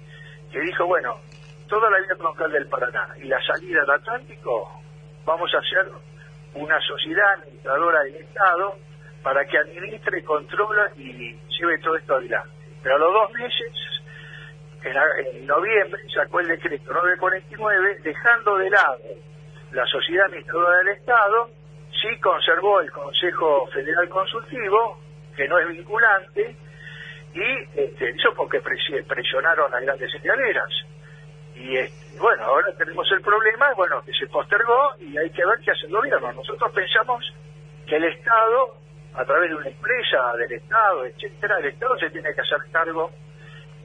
que 0.52 0.60
dijo, 0.60 0.86
bueno, 0.86 1.20
toda 1.68 1.90
la 1.90 2.00
vía 2.00 2.16
troncal 2.18 2.52
del 2.52 2.68
Paraná 2.68 3.08
y 3.18 3.24
la 3.24 3.42
salida 3.42 3.82
al 3.84 3.92
Atlántico, 3.92 4.82
vamos 5.26 5.52
a 5.54 5.58
hacer 5.58 5.92
una 6.56 6.80
sociedad 6.82 7.34
administradora 7.34 8.04
del 8.04 8.16
Estado 8.16 8.76
para 9.24 9.46
que 9.46 9.58
administre, 9.58 10.24
controle 10.24 10.82
y 10.98 11.40
lleve 11.58 11.80
todo 11.80 11.96
esto 11.96 12.16
adelante. 12.16 12.50
Pero 12.84 12.96
a 12.96 13.00
los 13.00 13.14
dos 13.14 13.32
meses, 13.32 13.72
en, 14.84 15.48
noviembre, 15.48 16.02
sacó 16.14 16.42
el 16.42 16.50
decreto 16.50 16.92
949, 16.92 18.00
dejando 18.04 18.58
de 18.58 18.70
lado 18.70 19.00
la 19.72 19.86
sociedad 19.88 20.26
administradora 20.26 20.78
del 20.80 20.88
Estado, 20.90 21.50
sí 22.04 22.20
conservó 22.20 22.82
el 22.82 22.92
Consejo 22.92 23.68
Federal 23.68 24.10
Consultivo, 24.10 25.00
que 25.36 25.48
no 25.48 25.58
es 25.58 25.68
vinculante, 25.70 26.56
y 27.34 27.80
este, 27.80 28.10
eso 28.10 28.34
porque 28.36 28.60
presionaron 28.60 29.74
a 29.74 29.80
grandes 29.80 30.12
señaleras. 30.12 30.70
Y 31.56 31.78
este, 31.78 32.20
bueno, 32.20 32.44
ahora 32.44 32.68
tenemos 32.78 33.10
el 33.12 33.22
problema, 33.22 33.74
bueno, 33.76 34.04
que 34.04 34.12
se 34.14 34.28
postergó 34.28 34.92
y 35.00 35.18
hay 35.18 35.30
que 35.30 35.46
ver 35.46 35.60
qué 35.64 35.72
hace 35.72 35.86
el 35.86 35.94
gobierno. 35.94 36.34
Nosotros 36.34 36.72
pensamos 36.74 37.24
que 37.88 37.96
el 37.96 38.04
Estado, 38.06 38.76
a 39.16 39.24
través 39.26 39.50
de 39.50 39.56
una 39.56 39.70
empresa 39.70 40.36
del 40.38 40.52
Estado, 40.52 41.06
etcétera, 41.06 41.58
el 41.60 41.66
Estado 41.68 41.98
se 41.98 42.10
tiene 42.10 42.34
que 42.36 42.42
hacer 42.42 42.60
cargo 42.72 43.12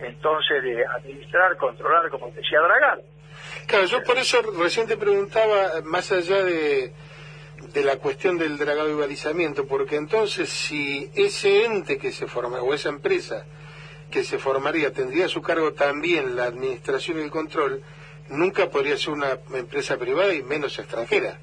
entonces 0.00 0.62
de 0.62 0.86
administrar, 0.86 1.56
controlar, 1.56 2.08
como 2.10 2.30
decía 2.30 2.60
Dragán. 2.60 3.00
Claro, 3.66 3.84
yo 3.86 4.02
por 4.02 4.16
eso 4.18 4.38
recién 4.58 4.86
te 4.86 4.96
preguntaba, 4.96 5.80
más 5.84 6.10
allá 6.12 6.44
de, 6.44 6.92
de 7.72 7.82
la 7.84 7.96
cuestión 7.96 8.38
del 8.38 8.58
dragado 8.58 8.90
y 8.90 8.94
balizamiento, 8.94 9.66
porque 9.66 9.96
entonces 9.96 10.48
si 10.48 11.10
ese 11.14 11.64
ente 11.64 11.98
que 11.98 12.12
se 12.12 12.26
forma, 12.26 12.60
o 12.60 12.74
esa 12.74 12.88
empresa 12.88 13.46
que 14.10 14.24
se 14.24 14.38
formaría, 14.38 14.92
tendría 14.92 15.26
a 15.26 15.28
su 15.28 15.42
cargo 15.42 15.72
también 15.72 16.34
la 16.36 16.44
administración 16.44 17.18
y 17.18 17.22
el 17.22 17.30
control, 17.30 17.82
nunca 18.30 18.68
podría 18.70 18.96
ser 18.96 19.14
una 19.14 19.38
empresa 19.54 19.98
privada 19.98 20.32
y 20.34 20.42
menos 20.42 20.78
extranjera. 20.78 21.38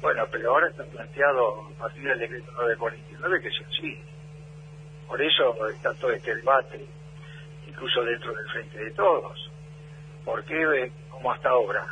Bueno, 0.00 0.26
pero 0.30 0.50
ahora 0.50 0.68
está 0.68 0.84
planteado 0.84 1.68
a 1.76 1.78
partir 1.78 2.04
del 2.04 2.18
decreto 2.18 2.52
949 2.52 3.40
que 3.40 3.48
es 3.48 3.54
así. 3.66 4.00
Por 5.08 5.20
eso 5.20 5.68
está 5.68 5.94
todo 5.94 6.12
este 6.12 6.36
debate, 6.36 6.86
incluso 7.66 8.04
dentro 8.04 8.34
del 8.34 8.48
frente 8.50 8.78
de 8.78 8.90
todos. 8.92 9.50
¿Por 10.24 10.44
qué, 10.44 10.92
como 11.10 11.32
hasta 11.32 11.48
ahora, 11.48 11.86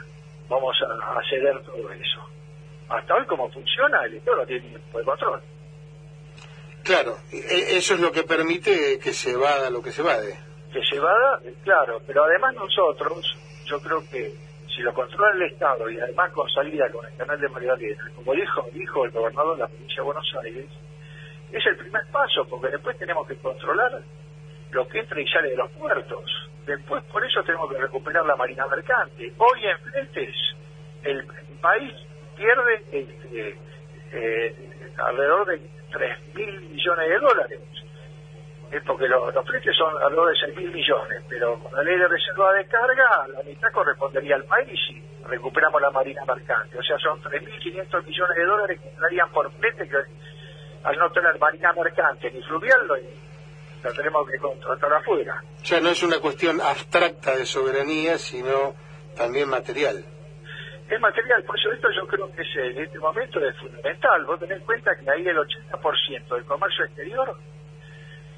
vamos 0.48 0.76
a, 0.82 1.20
ceder 1.28 1.62
todo 1.64 1.90
eso? 1.90 2.35
Hasta 2.88 3.14
hoy, 3.14 3.26
como 3.26 3.50
funciona, 3.50 4.04
el 4.04 4.14
Estado 4.14 4.38
no 4.38 4.46
tiene 4.46 4.68
ningún 4.68 5.04
control. 5.04 5.40
Claro, 6.82 7.16
e, 7.32 7.76
eso 7.76 7.94
es 7.94 8.00
lo 8.00 8.12
que 8.12 8.22
permite 8.22 8.98
que 8.98 9.12
se 9.12 9.36
vada 9.36 9.70
lo 9.70 9.82
que 9.82 9.90
se 9.90 10.02
vade. 10.02 10.38
Que 10.72 10.84
se 10.84 10.98
vada, 11.00 11.40
claro, 11.64 12.00
pero 12.06 12.24
además 12.24 12.54
nosotros, 12.54 13.36
yo 13.64 13.80
creo 13.80 14.02
que 14.08 14.32
si 14.74 14.82
lo 14.82 14.92
controla 14.92 15.34
el 15.34 15.50
Estado 15.50 15.90
y 15.90 15.98
además 15.98 16.30
con 16.32 16.48
salida 16.50 16.90
con 16.92 17.04
el 17.06 17.16
canal 17.16 17.40
de 17.40 17.48
Magdalena, 17.48 18.10
como 18.14 18.34
dijo, 18.34 18.66
dijo 18.72 19.04
el 19.04 19.10
gobernador 19.10 19.56
de 19.56 19.62
la 19.62 19.68
provincia 19.68 19.96
de 19.96 20.02
Buenos 20.02 20.34
Aires, 20.44 20.66
es 21.50 21.66
el 21.66 21.76
primer 21.76 22.06
paso, 22.12 22.46
porque 22.48 22.68
después 22.68 22.98
tenemos 22.98 23.26
que 23.26 23.36
controlar 23.36 24.02
lo 24.70 24.88
que 24.88 25.00
entra 25.00 25.20
y 25.20 25.26
sale 25.28 25.50
de 25.50 25.56
los 25.56 25.70
puertos. 25.72 26.24
Después, 26.66 27.02
por 27.04 27.24
eso 27.24 27.42
tenemos 27.44 27.70
que 27.70 27.78
recuperar 27.78 28.26
la 28.26 28.36
marina 28.36 28.66
mercante. 28.66 29.32
Hoy 29.38 29.60
en 29.64 29.78
fletes, 29.78 30.36
el, 31.04 31.26
país 31.60 31.94
pierde 32.36 32.82
este, 32.92 33.58
eh, 34.12 34.56
alrededor 34.98 35.46
de 35.46 35.60
3 35.92 36.34
mil 36.34 36.60
millones 36.60 37.08
de 37.08 37.18
dólares 37.18 37.60
es 38.70 38.82
porque 38.82 39.06
los, 39.06 39.32
fletes 39.46 39.76
son 39.76 39.94
alrededor 40.02 40.30
de 40.30 40.46
6 40.46 40.56
mil 40.56 40.70
millones, 40.72 41.22
pero 41.28 41.58
con 41.60 41.72
la 41.72 41.82
ley 41.82 41.96
de 41.98 42.08
reserva 42.08 42.52
de 42.52 42.66
carga, 42.66 43.26
la 43.28 43.42
mitad 43.44 43.70
correspondería 43.72 44.36
al 44.36 44.44
país 44.44 44.78
y 44.90 45.02
recuperamos 45.24 45.80
la 45.80 45.90
marina 45.90 46.24
mercante. 46.24 46.76
O 46.78 46.82
sea, 46.82 46.98
son 46.98 47.20
3.500 47.22 48.04
millones 48.04 48.36
de 48.36 48.44
dólares 48.44 48.80
que 48.80 48.88
entrarían 48.88 49.30
por 49.30 49.50
flete 49.52 49.88
que 49.88 49.96
al 50.82 50.98
no 50.98 51.10
tener 51.10 51.38
marina 51.38 51.72
mercante 51.72 52.30
ni 52.30 52.42
fluvial, 52.42 52.86
lo, 52.86 53.92
tenemos 53.92 54.28
que 54.28 54.38
contratar 54.38 54.92
afuera. 54.94 55.42
O 55.62 55.64
sea, 55.64 55.80
no 55.80 55.90
es 55.90 56.02
una 56.02 56.18
cuestión 56.18 56.60
abstracta 56.60 57.36
de 57.36 57.46
soberanía, 57.46 58.18
sino 58.18 58.74
también 59.16 59.48
material. 59.48 60.04
Es 60.88 61.00
material, 61.00 61.42
por 61.42 61.58
eso 61.58 61.72
esto 61.72 61.88
yo 61.90 62.06
creo 62.06 62.32
que 62.32 62.42
es, 62.42 62.56
en 62.56 62.84
este 62.84 62.98
momento 62.98 63.40
es 63.44 63.56
fundamental. 63.56 64.24
Vos 64.24 64.38
tenés 64.38 64.58
en 64.58 64.64
cuenta 64.64 64.94
que 64.94 65.10
ahí 65.10 65.26
el 65.26 65.36
80% 65.36 66.28
del 66.28 66.44
comercio 66.44 66.84
exterior 66.84 67.36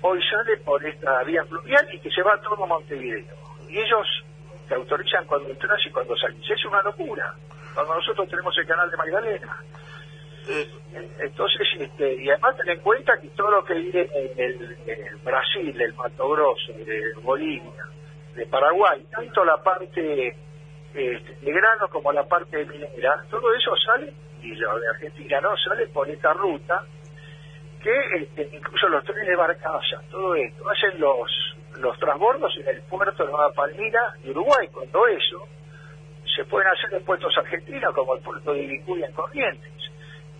hoy 0.01 0.23
sale 0.23 0.57
por 0.59 0.85
esta 0.85 1.23
vía 1.25 1.45
fluvial 1.45 1.87
y 1.93 1.99
que 1.99 2.11
se 2.11 2.23
va 2.23 2.41
todo 2.41 2.65
a 2.65 2.66
Montevideo. 2.66 3.37
Y 3.69 3.79
ellos 3.79 4.07
te 4.66 4.75
autorizan 4.75 5.27
cuando 5.27 5.51
entras 5.51 5.81
y 5.85 5.91
cuando 5.91 6.16
salís. 6.16 6.51
Es 6.51 6.65
una 6.65 6.83
locura. 6.83 7.35
Cuando 7.75 7.95
nosotros 7.95 8.29
tenemos 8.29 8.57
el 8.57 8.66
canal 8.66 8.91
de 8.91 8.97
Magdalena. 8.97 9.62
Entonces, 11.20 11.69
este, 11.79 12.15
y 12.23 12.31
además 12.31 12.57
ten 12.57 12.70
en 12.70 12.81
cuenta 12.81 13.12
que 13.20 13.29
todo 13.29 13.51
lo 13.51 13.65
que 13.65 13.75
viene 13.75 14.09
en 14.15 14.41
el, 14.41 15.16
Brasil, 15.23 15.79
el 15.79 15.95
Mato 15.95 16.31
Grosso, 16.31 16.73
de 16.73 17.12
Bolivia, 17.23 17.85
de 18.35 18.47
Paraguay, 18.47 19.05
tanto 19.11 19.45
la 19.45 19.62
parte 19.62 20.35
este, 20.99 21.37
de 21.41 21.53
grano 21.53 21.89
como 21.89 22.12
la 22.12 22.25
parte 22.25 22.57
de 22.57 22.66
minera, 22.66 23.25
todo 23.31 23.55
eso 23.55 23.75
sale, 23.77 24.12
y 24.43 24.55
lo 24.55 24.79
de 24.79 24.89
Argentina 24.89 25.41
no, 25.41 25.57
sale 25.57 25.87
por 25.89 26.09
esta 26.11 26.33
ruta, 26.33 26.83
que 27.83 28.01
este, 28.16 28.49
incluso 28.53 28.89
los 28.89 29.05
trenes 29.05 29.29
de 29.29 29.37
barcaza, 29.37 30.03
todo 30.11 30.35
esto, 30.35 30.69
hacen 30.69 31.01
los, 31.01 31.31
los 31.79 31.97
transbordos 31.99 32.53
en 32.59 32.69
el 32.69 32.83
puerto 32.83 33.25
de 33.25 33.31
Nueva 33.31 33.53
Palmira 33.53 34.12
de 34.23 34.31
Uruguay, 34.33 34.69
cuando 34.73 35.07
eso 35.07 35.47
se 36.35 36.45
pueden 36.45 36.69
hacer 36.69 36.93
en 36.95 37.05
puertos 37.05 37.33
argentinos 37.39 37.95
como 37.95 38.16
el 38.16 38.23
puerto 38.23 38.53
de 38.53 38.66
Vicuña 38.66 39.07
en 39.07 39.12
Corrientes. 39.12 39.73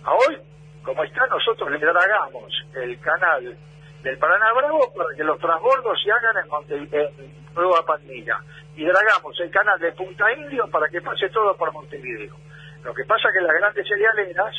A 0.03 0.13
hoy, 0.13 0.37
como 0.83 1.03
está, 1.03 1.25
nosotros 1.27 1.71
le 1.71 1.79
dragamos 1.79 2.53
el 2.75 2.99
canal 2.99 3.57
del 4.03 4.17
Paraná 4.17 4.53
Bravo 4.53 4.93
para 4.95 5.15
que 5.15 5.23
los 5.23 5.39
transbordos 5.39 6.01
se 6.01 6.11
hagan 6.11 6.35
en, 6.69 6.89
en 6.93 7.33
Nueva 7.55 7.85
Palmira 7.85 8.41
y 8.75 8.85
dragamos 8.85 9.39
el 9.39 9.51
canal 9.51 9.79
de 9.79 9.91
Punta 9.91 10.31
Indio 10.33 10.67
para 10.69 10.87
que 10.89 11.01
pase 11.01 11.29
todo 11.29 11.55
por 11.55 11.71
Montevideo. 11.73 12.35
Lo 12.83 12.93
que 12.93 13.03
pasa 13.05 13.27
es 13.27 13.33
que 13.33 13.41
las 13.41 13.53
grandes 13.53 13.87
cerealeras 13.87 14.55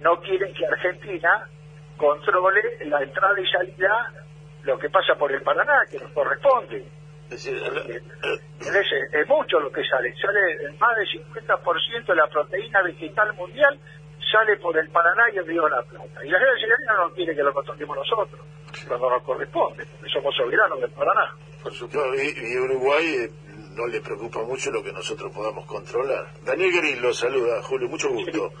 no 0.00 0.20
quieren 0.20 0.52
que 0.54 0.66
Argentina 0.66 1.48
controle 1.96 2.62
la 2.86 3.02
entrada 3.02 3.40
y 3.40 3.46
salida, 3.46 4.12
lo 4.62 4.78
que 4.78 4.90
pasa 4.90 5.14
por 5.16 5.32
el 5.32 5.42
Paraná, 5.42 5.84
que 5.90 5.98
nos 5.98 6.12
corresponde. 6.12 6.84
Es, 7.30 7.46
es, 7.46 9.28
mucho 9.28 9.58
lo 9.58 9.72
que 9.72 9.82
sale, 9.84 10.14
sale 10.20 10.72
más 10.78 10.96
del 10.96 11.08
50% 11.08 12.06
de 12.06 12.14
la 12.14 12.26
proteína 12.28 12.82
vegetal 12.82 13.32
mundial 13.34 13.80
sale 14.34 14.56
por 14.56 14.76
el 14.76 14.88
Paraná 14.88 15.22
y 15.32 15.38
el 15.38 15.46
Río 15.46 15.64
de 15.64 15.70
la 15.70 15.82
Plata. 15.82 16.24
Y 16.24 16.28
la 16.28 16.38
gente 16.38 16.66
no 16.96 17.10
quiere 17.14 17.34
que 17.34 17.42
lo 17.42 17.52
controlemos 17.52 17.96
nosotros, 17.96 18.40
cuando 18.88 19.10
nos 19.10 19.22
corresponde, 19.22 19.86
porque 19.86 20.10
somos 20.10 20.34
soberanos 20.34 20.80
del 20.80 20.90
Paraná. 20.90 21.30
Por 21.62 21.72
supuesto, 21.72 22.14
y, 22.14 22.58
Uruguay 22.58 23.06
eh, 23.14 23.30
no 23.74 23.86
le 23.86 24.00
preocupa 24.00 24.42
mucho 24.42 24.70
lo 24.70 24.82
que 24.82 24.92
nosotros 24.92 25.32
podamos 25.32 25.66
controlar. 25.66 26.32
Daniel 26.44 26.72
Gris 26.72 27.00
lo 27.00 27.12
saluda, 27.12 27.62
Julio, 27.62 27.88
mucho 27.88 28.10
gusto. 28.10 28.52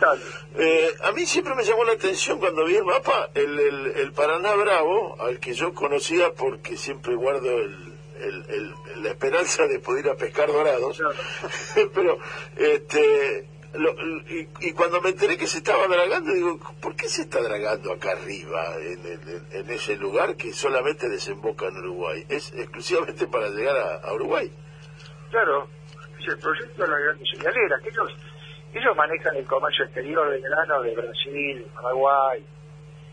Eh, 0.56 0.94
a 1.02 1.12
mí 1.12 1.26
siempre 1.26 1.54
me 1.54 1.64
llamó 1.64 1.84
la 1.84 1.92
atención 1.92 2.38
cuando 2.38 2.64
vi 2.64 2.76
el 2.76 2.84
mapa, 2.84 3.30
el, 3.34 3.58
el, 3.58 4.12
Paraná 4.12 4.54
Bravo, 4.54 5.16
al 5.20 5.40
que 5.40 5.54
yo 5.54 5.74
conocía 5.74 6.32
porque 6.32 6.76
siempre 6.76 7.14
guardo 7.14 7.58
el, 7.58 7.94
la 9.02 9.10
esperanza 9.10 9.66
de 9.66 9.80
poder 9.80 10.06
ir 10.06 10.10
a 10.10 10.16
pescar 10.16 10.48
dorados, 10.48 11.00
pero 11.94 12.18
este 12.56 13.46
y, 14.60 14.72
cuando 14.72 15.00
me 15.00 15.10
enteré 15.10 15.36
que 15.36 15.48
se 15.48 15.58
estaba 15.58 15.88
dragando, 15.88 16.32
digo, 16.32 16.60
¿por 16.80 16.94
qué 16.94 17.08
se 17.08 17.22
está 17.22 17.42
dragando 17.42 17.92
acá 17.92 18.12
arriba, 18.12 18.76
en, 18.80 19.42
en, 19.50 19.70
ese 19.70 19.96
lugar 19.96 20.36
que 20.36 20.52
solamente 20.52 21.08
desemboca 21.08 21.66
en 21.66 21.78
Uruguay? 21.78 22.24
¿Es 22.28 22.52
exclusivamente 22.52 23.26
para 23.26 23.48
llegar 23.48 24.00
a 24.02 24.12
Uruguay? 24.12 24.52
Claro, 25.34 25.66
es 26.20 26.28
el 26.28 26.38
proyecto 26.38 26.82
de 26.84 26.88
la 26.88 26.96
gran 26.96 27.18
señalera, 27.26 27.76
que 27.82 27.88
ellos, 27.88 28.08
ellos 28.72 28.96
manejan 28.96 29.34
el 29.34 29.44
comercio 29.44 29.84
exterior 29.84 30.30
de 30.30 30.40
grano 30.40 30.80
de 30.80 30.94
Brasil, 30.94 31.66
Paraguay, 31.74 32.46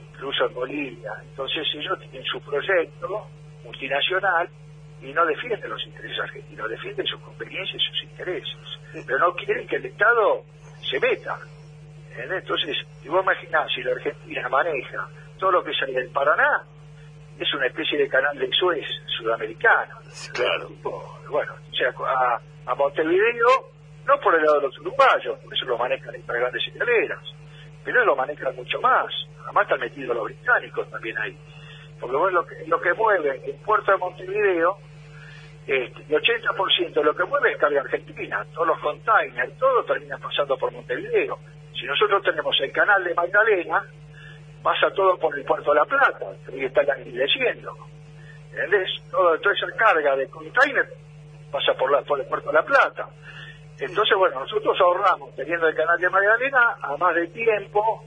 incluso 0.08 0.46
en 0.46 0.54
Bolivia. 0.54 1.14
Entonces 1.24 1.66
ellos 1.74 2.00
tienen 2.00 2.24
su 2.26 2.40
proyecto 2.42 3.26
multinacional 3.64 4.48
y 5.02 5.12
no 5.12 5.26
defienden 5.26 5.68
los 5.68 5.84
intereses 5.84 6.20
argentinos, 6.20 6.70
defienden 6.70 7.08
sus 7.08 7.20
conveniencias 7.22 7.82
y 7.82 7.86
sus 7.88 8.04
intereses. 8.04 8.58
Pero 9.04 9.18
no 9.18 9.34
quieren 9.34 9.68
que 9.68 9.78
el 9.78 9.86
Estado 9.88 10.44
se 10.92 11.00
meta. 11.00 11.40
¿entendés? 12.12 12.44
Entonces, 12.44 12.78
si 13.02 13.10
vos 13.10 13.24
imaginás, 13.24 13.68
si 13.74 13.82
la 13.82 13.94
Argentina 13.94 14.48
maneja 14.48 15.10
todo 15.40 15.54
lo 15.54 15.64
que 15.64 15.74
sale 15.74 15.94
del 15.94 16.12
Paraná, 16.12 16.68
es 17.44 17.54
una 17.56 17.66
especie 17.68 17.98
de 17.98 18.08
canal 18.08 18.38
de 18.38 18.50
Suez 18.52 18.86
sudamericano. 19.18 19.98
Claro. 20.34 20.70
Bueno, 21.30 21.54
o 21.54 21.76
sea, 21.76 21.90
a, 21.90 22.40
a 22.66 22.76
Montevideo, 22.76 23.72
no 24.06 24.20
por 24.20 24.36
el 24.36 24.44
lado 24.44 24.60
de 24.60 24.68
los 24.68 24.80
uruguayos, 24.80 25.40
por 25.40 25.54
eso 25.54 25.66
lo 25.66 25.78
manejan 25.78 26.14
estas 26.14 26.36
grandes 26.36 26.64
señaleras, 26.64 27.20
pero 27.84 28.06
lo 28.06 28.16
manejan 28.16 28.56
mucho 28.56 28.80
más. 28.82 29.12
Además 29.44 29.64
están 29.64 29.80
metidos 29.80 30.16
los 30.16 30.26
británicos 30.26 30.90
también 30.92 31.18
ahí. 31.18 31.38
Porque 32.00 32.16
bueno, 32.16 32.42
lo 32.42 32.46
que, 32.46 32.56
lo 32.68 32.80
que 32.80 32.94
mueve 32.94 33.42
el 33.46 33.56
puerto 33.66 33.92
de 33.92 33.98
Montevideo, 33.98 34.78
este, 35.66 36.02
el 36.10 36.22
80% 36.22 36.94
de 36.94 37.04
lo 37.04 37.16
que 37.16 37.24
mueve 37.24 37.54
es 37.54 37.58
carga 37.58 37.82
argentina. 37.82 38.46
Todos 38.54 38.68
los 38.68 38.80
containers, 38.80 39.58
todo 39.58 39.84
termina 39.84 40.18
pasando 40.18 40.58
por 40.58 40.72
Montevideo. 40.72 41.40
Si 41.74 41.86
nosotros 41.86 42.22
tenemos 42.24 42.56
el 42.62 42.72
canal 42.72 43.04
de 43.04 43.16
Magdalena, 43.16 43.84
pasa 44.62 44.92
todo 44.96 45.18
por 45.18 45.38
el 45.38 45.44
puerto 45.46 45.72
de 45.72 45.80
La 45.80 45.86
Plata, 45.86 46.26
y 46.54 46.66
está 46.66 46.84
languideciendo. 46.84 47.76
¿Entendés? 48.52 48.90
Todo, 49.10 49.38
toda 49.40 49.56
esa 49.56 49.68
carga 49.78 50.16
de 50.16 50.28
container 50.28 50.88
pasa 51.52 51.74
por, 51.74 51.92
la, 51.92 52.02
por 52.02 52.20
el 52.20 52.26
puerto 52.26 52.50
de 52.50 52.54
La 52.54 52.64
Plata. 52.64 53.08
Entonces, 53.80 54.18
bueno, 54.18 54.40
nosotros 54.40 54.80
ahorramos, 54.80 55.36
teniendo 55.36 55.68
el 55.68 55.76
canal 55.76 56.00
de 56.00 56.10
Magdalena, 56.10 56.76
a 56.82 56.98
más 56.98 57.16
de 57.16 57.28
tiempo 57.28 58.06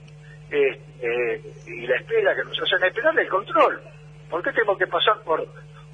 este, 0.50 1.42
y 1.66 1.86
la 1.86 1.96
espera 1.96 2.34
que 2.34 2.44
nos 2.44 2.60
hacen 2.62 2.84
esperar 2.84 3.18
el 3.18 3.28
control. 3.28 3.80
¿Por 4.30 4.42
qué 4.42 4.52
tengo 4.52 4.76
que 4.76 4.86
pasar 4.86 5.20
por 5.22 5.44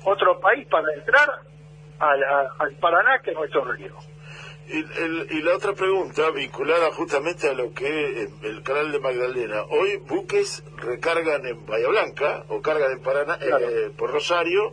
otro 0.04 0.40
país 0.40 0.66
para 0.68 0.92
entrar 0.94 1.28
al 1.98 2.72
Paraná, 2.80 3.18
que 3.20 3.30
es 3.30 3.36
nuestro 3.36 3.64
río? 3.72 3.94
Y, 4.72 4.78
el- 5.02 5.26
y 5.30 5.42
la 5.42 5.56
otra 5.56 5.72
pregunta, 5.72 6.30
vinculada 6.30 6.92
justamente 6.92 7.48
a 7.48 7.54
lo 7.54 7.72
que 7.74 8.22
es 8.22 8.30
el 8.42 8.62
canal 8.62 8.92
de 8.92 9.00
Magdalena. 9.00 9.62
Hoy 9.70 9.96
buques 9.96 10.62
recargan 10.76 11.44
en 11.46 11.66
Bahía 11.66 11.88
Blanca, 11.88 12.44
o 12.48 12.62
cargan 12.62 12.92
en 12.92 13.02
Paraná, 13.02 13.36
eh, 13.40 13.90
por 13.98 14.12
Rosario, 14.12 14.72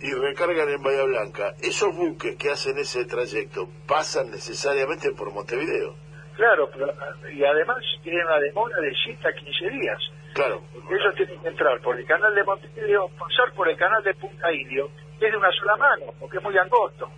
y 0.00 0.12
recargan 0.12 0.68
en 0.68 0.82
Bahía 0.82 1.04
Blanca. 1.04 1.54
¿Esos 1.62 1.94
buques 1.96 2.36
que 2.36 2.50
hacen 2.50 2.76
ese 2.78 3.04
trayecto 3.06 3.68
pasan 3.86 4.30
necesariamente 4.30 5.12
por 5.12 5.32
Montevideo? 5.32 5.94
Claro, 6.36 6.68
pero, 6.72 6.92
y 7.32 7.44
además 7.44 7.76
tienen 8.02 8.26
una 8.26 8.38
demora 8.38 8.76
de 8.80 8.92
7 9.04 9.28
a 9.28 9.32
15 9.32 9.70
días. 9.70 9.98
Claro. 10.34 10.62
Ellos 10.90 11.14
tienen 11.14 11.40
que 11.40 11.48
entrar 11.48 11.80
por 11.80 11.98
el 11.98 12.06
canal 12.06 12.34
de 12.34 12.42
Montevideo, 12.44 13.08
pasar 13.18 13.52
por 13.54 13.68
el 13.68 13.76
canal 13.76 14.02
de 14.02 14.14
Punta 14.14 14.52
Indio, 14.52 14.90
que 15.18 15.26
es 15.26 15.32
de 15.32 15.38
una 15.38 15.50
sola 15.52 15.76
mano, 15.76 16.12
porque 16.18 16.38
es 16.38 16.42
muy 16.42 16.56
angosto. 16.58 17.10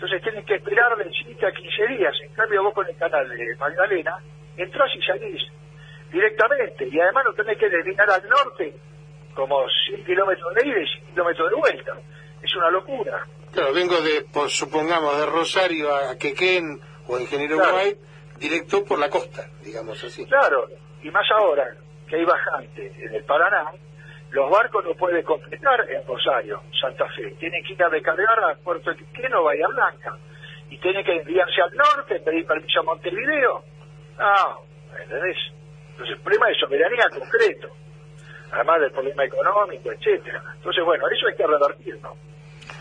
Entonces 0.00 0.22
tienen 0.22 0.46
que 0.46 0.54
esperar 0.54 0.96
de 0.96 1.10
7 1.12 1.46
a 1.46 1.52
15 1.52 1.86
días. 1.88 2.14
En 2.22 2.32
cambio, 2.32 2.62
vos 2.62 2.72
con 2.72 2.88
el 2.88 2.96
canal 2.96 3.28
de 3.28 3.54
Magdalena, 3.56 4.16
entrás 4.56 4.90
y 4.96 5.02
salís 5.02 5.42
directamente. 6.10 6.88
Y 6.90 6.98
además 6.98 7.24
no 7.26 7.34
tenés 7.34 7.58
que 7.58 7.68
desviar 7.68 8.08
al 8.08 8.26
norte, 8.26 8.74
como 9.34 9.62
100 9.88 10.02
kilómetros 10.06 10.54
de 10.54 10.68
ida 10.68 10.80
y 10.80 10.86
100 10.86 11.06
kilómetros 11.08 11.50
de 11.50 11.56
vuelta. 11.56 11.92
Es 12.42 12.56
una 12.56 12.70
locura. 12.70 13.26
Claro, 13.52 13.74
vengo 13.74 14.00
de, 14.00 14.22
por, 14.32 14.48
supongamos, 14.48 15.18
de 15.18 15.26
Rosario 15.26 15.94
a 15.94 16.16
Quequén 16.16 16.80
o 17.06 17.16
a 17.16 17.20
Ingeniero 17.20 17.58
Claro. 17.58 17.76
Directo 18.38 18.82
por 18.82 18.98
la 18.98 19.10
costa, 19.10 19.50
digamos 19.62 20.02
así. 20.02 20.24
Claro, 20.24 20.66
y 21.02 21.10
más 21.10 21.30
ahora 21.30 21.76
que 22.08 22.16
hay 22.16 22.24
bajante 22.24 22.90
en 23.04 23.14
el 23.16 23.24
Paraná, 23.24 23.70
los 24.30 24.50
barcos 24.50 24.84
no 24.84 24.94
pueden 24.94 25.22
completar 25.24 25.88
en 25.90 26.06
Rosario, 26.06 26.62
Santa 26.80 27.06
Fe. 27.08 27.34
Tienen 27.38 27.64
que 27.64 27.72
ir 27.72 27.82
a 27.82 27.88
recargar 27.88 28.38
a 28.44 28.54
Puerto 28.56 28.94
Quequeno, 28.94 29.42
Bahía 29.42 29.66
Blanca. 29.68 30.16
Y 30.68 30.78
tienen 30.78 31.04
que 31.04 31.16
enviarse 31.16 31.60
al 31.62 31.74
norte, 31.74 32.20
pedir 32.20 32.46
permiso 32.46 32.80
a 32.80 32.82
Montevideo. 32.84 33.64
No, 34.18 34.66
¿entendés? 35.02 35.36
Entonces 35.90 36.16
el 36.16 36.22
problema 36.22 36.46
de 36.48 36.54
soberanía 36.54 37.04
concreto, 37.10 37.68
además 38.52 38.80
del 38.80 38.92
problema 38.92 39.24
económico, 39.24 39.90
etcétera. 39.90 40.42
Entonces, 40.56 40.84
bueno, 40.84 41.04
eso 41.08 41.26
hay 41.26 41.34
que 41.34 41.46
revertirlo. 41.46 42.16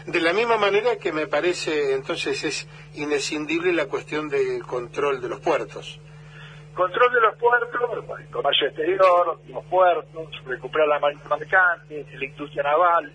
De 0.06 0.22
la 0.22 0.34
misma 0.34 0.58
manera 0.58 0.98
que 0.98 1.12
me 1.12 1.28
parece 1.28 1.94
entonces 1.94 2.44
es 2.44 2.68
inescindible 2.94 3.74
la 3.74 3.88
cuestión 3.88 4.30
del 4.30 4.62
control 4.62 5.20
de 5.20 5.30
los 5.30 5.40
puertos. 5.40 6.00
Control 6.80 7.11
de 7.11 7.19
los 7.19 7.35
puertos, 7.35 7.81
el 8.22 8.27
comercio 8.27 8.68
exterior, 8.68 9.38
los 9.49 9.65
puertos, 9.65 10.45
recuperar 10.45 10.88
la 10.88 10.99
marina 10.99 11.23
mercante, 11.38 12.06
la 12.18 12.26
industria 12.26 12.64
naval. 12.64 13.11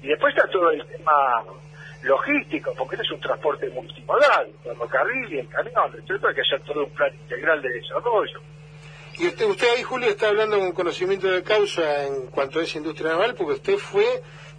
Y 0.00 0.08
después 0.08 0.34
está 0.34 0.48
todo 0.50 0.70
el 0.70 0.82
tema 0.86 1.12
logístico, 2.04 2.72
porque 2.74 2.94
este 2.94 3.04
es 3.08 3.12
un 3.12 3.20
transporte 3.20 3.68
multimodal, 3.68 4.50
ferrocarril 4.64 5.30
y 5.30 5.40
el 5.40 5.48
camión. 5.50 5.92
Entonces 5.94 6.26
hay 6.26 6.34
que 6.34 6.40
hacer 6.40 6.62
todo 6.62 6.86
un 6.86 6.90
plan 6.92 7.12
integral 7.14 7.60
de 7.60 7.68
desarrollo. 7.68 8.40
Y 9.18 9.26
usted, 9.26 9.44
usted 9.44 9.68
ahí, 9.76 9.82
Julio, 9.82 10.08
está 10.08 10.28
hablando 10.28 10.58
con 10.58 10.72
conocimiento 10.72 11.30
de 11.30 11.42
causa 11.42 12.06
en 12.06 12.28
cuanto 12.28 12.60
a 12.60 12.62
esa 12.62 12.78
industria 12.78 13.10
naval, 13.10 13.34
porque 13.34 13.52
usted 13.52 13.76
fue 13.76 14.06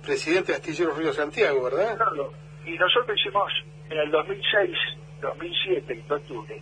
presidente 0.03 0.51
de 0.51 0.59
Astilleros 0.59 0.95
Río 0.95 1.11
Santiago, 1.11 1.63
¿verdad? 1.63 1.97
Claro. 1.97 2.31
Y 2.67 2.77
nosotros 2.77 3.17
hicimos 3.19 3.51
en 3.89 3.97
el 3.97 4.11
2006, 4.11 4.77
2007, 5.21 5.93
en 6.05 6.11
octubre, 6.11 6.61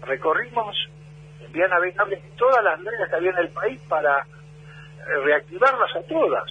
recorrimos 0.00 0.74
en 1.56 1.68
vía 1.68 1.68
navegable 1.68 2.22
todas 2.36 2.62
las 2.62 2.78
naves 2.80 3.08
que 3.08 3.16
había 3.16 3.30
en 3.30 3.38
el 3.38 3.48
país 3.48 3.80
para 3.88 4.18
eh, 4.18 5.20
reactivarlas 5.24 5.96
a 5.96 6.02
todas. 6.02 6.44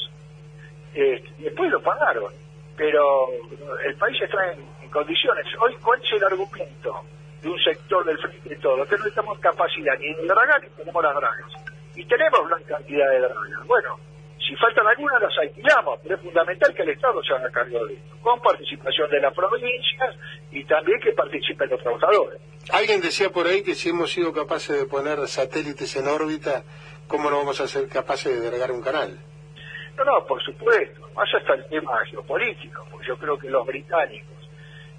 Eh, 0.95 1.23
después 1.37 1.69
lo 1.71 1.81
pagaron. 1.81 2.33
Pero 2.75 3.27
el 3.85 3.95
país 3.95 4.21
está 4.21 4.51
en, 4.51 4.59
en 4.81 4.89
condiciones. 4.89 5.45
Hoy, 5.59 5.75
¿cuál 5.81 6.01
es 6.01 6.11
el 6.11 6.23
argumento 6.23 7.01
de 7.41 7.49
un 7.49 7.59
sector 7.59 8.03
del 8.03 8.17
frente 8.17 8.55
todo? 8.57 8.85
Que 8.85 8.97
no 8.97 9.03
tenemos 9.05 9.39
capacidad 9.39 9.97
ni 9.99 10.13
de 10.13 10.25
dragar 10.25 10.61
ni 10.61 10.69
tenemos 10.69 11.03
las 11.03 11.15
dragas. 11.15 11.51
Y 11.95 12.03
tenemos 12.05 12.49
gran 12.49 12.63
cantidad 12.63 13.09
de 13.11 13.19
dragas. 13.19 13.67
Bueno, 13.67 13.99
si 14.45 14.55
faltan 14.55 14.85
algunas 14.87 15.21
las 15.21 15.37
alquilamos, 15.37 15.99
pero 16.03 16.15
es 16.15 16.21
fundamental 16.21 16.73
que 16.73 16.83
el 16.83 16.89
Estado 16.89 17.23
se 17.23 17.33
haga 17.33 17.49
cargo 17.49 17.85
de 17.85 17.93
esto, 17.95 18.17
con 18.21 18.39
participación 18.41 19.09
de 19.09 19.19
las 19.19 19.33
provincias 19.33 20.15
y 20.51 20.63
también 20.65 20.99
que 20.99 21.11
participen 21.13 21.69
los 21.69 21.81
trabajadores. 21.81 22.39
Alguien 22.71 23.01
decía 23.01 23.29
por 23.29 23.47
ahí 23.47 23.63
que 23.63 23.75
si 23.75 23.89
hemos 23.89 24.11
sido 24.11 24.33
capaces 24.33 24.79
de 24.79 24.85
poner 24.85 25.27
satélites 25.27 25.95
en 25.95 26.07
órbita, 26.07 26.63
¿cómo 27.07 27.29
no 27.29 27.37
vamos 27.37 27.59
a 27.61 27.67
ser 27.67 27.87
capaces 27.87 28.39
de 28.39 28.49
dragar 28.49 28.71
un 28.71 28.81
canal? 28.81 29.17
No, 29.97 30.03
no, 30.03 30.25
por 30.25 30.41
supuesto, 30.43 31.09
más 31.15 31.29
hasta 31.33 31.53
el 31.53 31.65
tema 31.67 32.05
geopolítico, 32.05 32.85
porque 32.91 33.07
yo 33.07 33.17
creo 33.17 33.37
que 33.37 33.49
los 33.49 33.65
británicos, 33.65 34.49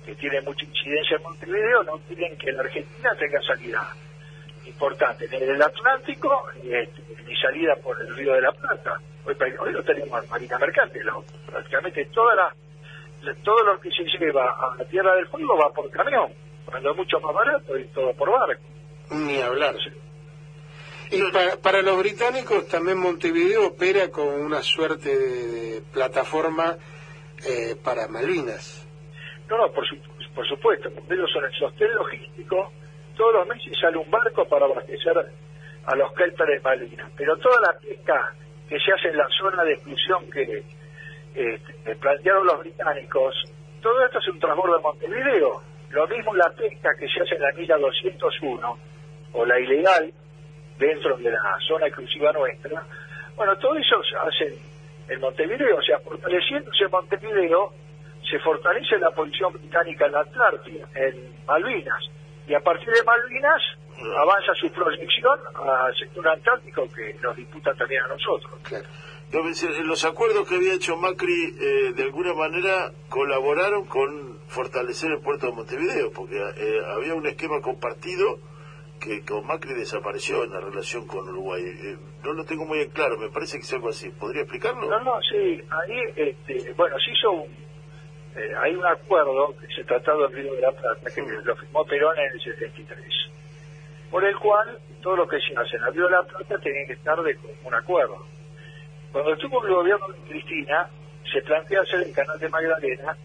que 0.04 0.14
tienen 0.14 0.44
mucha 0.44 0.64
incidencia 0.64 1.16
en 1.16 1.22
Montevideo, 1.22 1.82
no 1.84 1.98
quieren 2.08 2.36
que 2.38 2.52
la 2.52 2.62
Argentina 2.62 3.14
tenga 3.18 3.42
salida 3.42 3.94
importante 4.66 5.28
ni 5.28 5.38
del 5.38 5.60
Atlántico 5.62 6.44
este, 6.62 7.02
ni 7.24 7.36
salida 7.36 7.76
por 7.76 8.00
el 8.00 8.14
Río 8.16 8.34
de 8.34 8.40
la 8.42 8.52
Plata. 8.52 9.00
Hoy, 9.24 9.34
hoy 9.58 9.72
no 9.72 9.82
tenemos 9.82 10.28
marina 10.28 10.58
mercante, 10.58 11.02
lo- 11.02 11.24
prácticamente 11.46 12.04
toda 12.06 12.34
la, 12.34 12.54
la- 13.22 13.34
todo 13.42 13.62
lo 13.64 13.80
que 13.80 13.90
se 13.90 14.04
lleva 14.18 14.44
a 14.50 14.76
la 14.76 14.84
Tierra 14.84 15.14
del 15.16 15.26
Fuego 15.28 15.56
va 15.58 15.72
por 15.72 15.90
camión, 15.90 16.32
cuando 16.64 16.90
es 16.90 16.96
mucho 16.96 17.20
más 17.20 17.34
barato 17.34 17.76
y 17.78 17.84
todo 17.88 18.12
por 18.14 18.30
barco. 18.30 18.62
Ni 19.10 19.40
hablar. 19.40 19.74
Y 21.10 21.22
para, 21.30 21.56
para 21.56 21.82
los 21.82 21.98
británicos 21.98 22.66
también 22.68 22.98
Montevideo 22.98 23.68
opera 23.68 24.10
con 24.10 24.26
una 24.28 24.62
suerte 24.62 25.16
de, 25.16 25.46
de 25.46 25.82
plataforma 25.92 26.76
eh, 27.46 27.76
para 27.82 28.08
Malvinas. 28.08 28.84
No, 29.48 29.56
no, 29.58 29.72
por, 29.72 29.86
su- 29.86 30.00
por 30.34 30.46
supuesto, 30.48 30.90
porque 30.92 31.14
ellos 31.14 31.30
son 31.32 31.44
el 31.44 31.52
sostén 31.52 31.94
logístico. 31.94 32.72
Todos 33.16 33.34
los 33.34 33.46
meses 33.48 33.72
sale 33.80 33.96
un 33.96 34.10
barco 34.10 34.44
para 34.46 34.66
abastecer 34.66 35.16
a 35.86 35.96
los 35.96 36.12
kelpers 36.12 36.50
de 36.50 36.60
Malvinas. 36.60 37.10
Pero 37.16 37.36
toda 37.38 37.60
la 37.60 37.78
pesca 37.78 38.34
que 38.68 38.78
se 38.78 38.92
hace 38.92 39.08
en 39.08 39.16
la 39.16 39.28
zona 39.28 39.64
de 39.64 39.74
exclusión 39.74 40.30
que 40.30 40.64
que 41.36 41.94
plantearon 41.96 42.46
los 42.46 42.60
británicos, 42.60 43.34
todo 43.82 44.04
esto 44.04 44.18
es 44.18 44.28
un 44.28 44.40
transbordo 44.40 44.76
de 44.76 44.82
Montevideo. 44.82 45.62
Lo 45.90 46.06
mismo 46.08 46.34
la 46.34 46.50
pesca 46.50 46.90
que 46.98 47.06
se 47.08 47.20
hace 47.20 47.34
en 47.34 47.42
la 47.42 47.52
milla 47.52 47.76
201, 47.76 48.78
o 49.32 49.44
la 49.44 49.60
ilegal, 49.60 50.12
dentro 50.78 51.16
de 51.18 51.30
la 51.30 51.58
zona 51.66 51.86
exclusiva 51.86 52.32
nuestra. 52.32 52.82
Bueno, 53.36 53.56
todo 53.58 53.76
eso 53.76 54.02
se 54.02 54.16
hace 54.16 54.58
en 55.08 55.20
Montevideo, 55.20 55.76
o 55.76 55.82
sea, 55.82 55.98
fortaleciéndose 56.00 56.88
Montevideo, 56.88 57.72
se 58.28 58.38
fortalece 58.40 58.98
la 58.98 59.10
posición 59.10 59.52
británica 59.52 60.06
en 60.06 60.12
la 60.12 60.20
Antártida, 60.20 60.88
en 60.94 61.44
Malvinas, 61.46 62.02
y 62.46 62.54
a 62.54 62.60
partir 62.60 62.88
de 62.88 63.02
Malvinas 63.02 63.62
avanza 64.18 64.54
su 64.54 64.70
proyección 64.70 65.38
al 65.54 65.96
sector 65.96 66.28
antártico 66.28 66.88
que 66.94 67.14
nos 67.22 67.36
disputa 67.36 67.74
también 67.74 68.02
a 68.02 68.08
nosotros. 68.08 68.52
En 69.32 69.86
los 69.88 70.04
acuerdos 70.04 70.48
que 70.48 70.54
había 70.54 70.74
hecho 70.74 70.96
Macri, 70.96 71.56
eh, 71.60 71.92
de 71.94 72.02
alguna 72.04 72.32
manera 72.34 72.92
colaboraron 73.08 73.84
con 73.86 74.38
fortalecer 74.46 75.10
el 75.10 75.20
puerto 75.20 75.46
de 75.46 75.52
Montevideo, 75.52 76.12
porque 76.12 76.36
eh, 76.36 76.80
había 76.94 77.14
un 77.14 77.26
esquema 77.26 77.60
compartido 77.60 78.38
que 79.00 79.24
con 79.24 79.46
Macri 79.46 79.74
desapareció 79.74 80.44
en 80.44 80.52
la 80.52 80.60
relación 80.60 81.06
con 81.06 81.28
Uruguay. 81.28 81.62
Eh, 81.64 81.96
no 82.24 82.32
lo 82.32 82.44
tengo 82.44 82.64
muy 82.64 82.80
en 82.80 82.90
claro, 82.90 83.18
me 83.18 83.28
parece 83.28 83.58
que 83.58 83.64
es 83.64 83.72
algo 83.72 83.88
así. 83.88 84.10
¿Podría 84.10 84.42
explicarlo? 84.42 84.88
No, 84.88 85.00
no, 85.00 85.20
sí, 85.22 85.60
ahí, 85.70 86.00
este, 86.14 86.72
bueno, 86.74 86.96
se 86.98 87.10
hizo 87.10 87.32
un, 87.32 87.65
eh, 88.36 88.52
hay 88.62 88.74
un 88.74 88.84
acuerdo 88.84 89.54
que 89.58 89.66
se 89.74 89.84
trató 89.84 90.18
del 90.18 90.32
Río 90.32 90.54
de 90.54 90.60
la 90.60 90.72
Plata, 90.72 91.10
que 91.14 91.22
lo 91.22 91.56
firmó 91.56 91.84
Perón 91.86 92.18
en 92.18 92.32
el 92.32 92.40
73, 92.40 93.30
por 94.10 94.24
el 94.24 94.36
cual 94.36 94.78
todo 95.00 95.16
lo 95.16 95.26
que 95.26 95.38
se 95.40 95.56
hace 95.56 95.76
en 95.76 95.84
el 95.84 95.94
Río 95.94 96.04
de 96.04 96.10
la 96.10 96.22
Plata 96.22 96.58
tenía 96.58 96.86
que 96.86 96.92
estar 96.92 97.20
de 97.22 97.38
un 97.64 97.74
acuerdo. 97.74 98.26
Cuando 99.10 99.32
estuvo 99.32 99.64
el 99.64 99.72
gobierno 99.72 100.08
de 100.08 100.18
Cristina, 100.28 100.88
se 101.32 101.40
plantea 101.42 101.80
hacer 101.80 102.02
el 102.02 102.12
canal 102.12 102.38
de 102.38 102.48
Magdalena, 102.50 103.16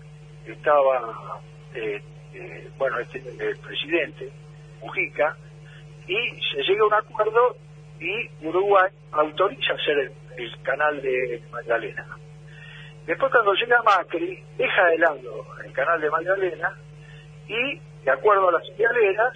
estaba, 0.45 1.41
eh, 1.73 2.01
eh, 2.33 2.69
bueno, 2.77 2.99
este, 2.99 3.19
el 3.19 3.57
presidente, 3.57 4.31
Mujica, 4.79 5.35
y 6.07 6.15
se 6.53 6.63
llega 6.63 6.83
a 6.83 6.87
un 6.87 6.93
acuerdo 6.93 7.57
y 7.99 8.47
Uruguay 8.47 8.89
autoriza 9.11 9.73
hacer 9.73 9.99
el, 9.99 10.11
el 10.37 10.61
canal 10.63 11.01
de 11.01 11.43
Magdalena. 11.51 12.17
Después 13.05 13.31
cuando 13.31 13.53
llega 13.53 13.81
Macri, 13.83 14.43
deja 14.57 14.85
de 14.87 14.97
lado 14.99 15.45
el 15.65 15.73
canal 15.73 15.99
de 15.99 16.09
Magdalena 16.09 16.77
y, 17.47 17.79
de 18.03 18.11
acuerdo 18.11 18.49
a 18.49 18.53
las 18.53 18.63
idealeras, 18.69 19.33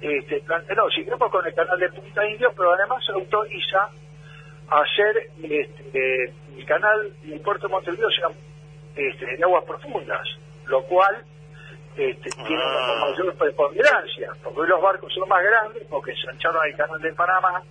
este, 0.00 0.40
plantea, 0.40 0.74
no, 0.76 0.88
sigamos 0.90 1.30
con 1.30 1.46
el 1.46 1.54
canal 1.54 1.78
de 1.78 1.88
Punta 1.90 2.26
Indio, 2.26 2.52
pero 2.56 2.72
además 2.74 3.02
autoriza 3.10 3.88
hacer 4.68 5.30
este, 5.42 6.24
el 6.56 6.66
canal 6.66 7.12
del 7.22 7.40
puerto 7.40 7.68
de 7.68 7.72
Montevideo 7.72 8.10
sea 8.10 8.28
este, 8.96 9.36
de 9.36 9.44
aguas 9.44 9.64
profundas, 9.64 10.26
lo 10.66 10.82
cual 10.84 11.24
este, 11.96 12.30
tiene 12.30 12.62
una 12.62 12.74
Ah. 12.76 13.06
mayor 13.08 13.34
preponderancia, 13.36 14.30
porque 14.42 14.60
hoy 14.60 14.68
los 14.68 14.82
barcos 14.82 15.12
son 15.14 15.28
más 15.28 15.42
grandes, 15.42 15.84
porque 15.88 16.12
se 16.16 16.28
ancharon 16.28 16.66
el 16.66 16.76
canal 16.76 17.00
de 17.00 17.12
Panamá. 17.12 17.62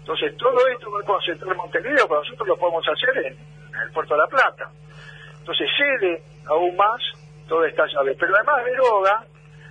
Entonces, 0.00 0.36
todo 0.36 0.66
esto 0.68 0.90
va 0.90 1.00
a 1.00 1.04
concentrar 1.04 1.52
en 1.52 1.56
Montevideo, 1.58 2.08
pero 2.08 2.20
nosotros 2.20 2.48
lo 2.48 2.56
podemos 2.56 2.84
hacer 2.88 3.16
en, 3.26 3.32
en 3.34 3.80
el 3.82 3.90
puerto 3.92 4.14
de 4.14 4.20
La 4.20 4.26
Plata. 4.26 4.70
Entonces, 5.48 5.70
cede 5.78 6.22
aún 6.46 6.76
más 6.76 7.00
toda 7.48 7.66
esta 7.66 7.86
llave. 7.86 8.14
Pero 8.20 8.34
además 8.36 8.64
deroga 8.66 9.24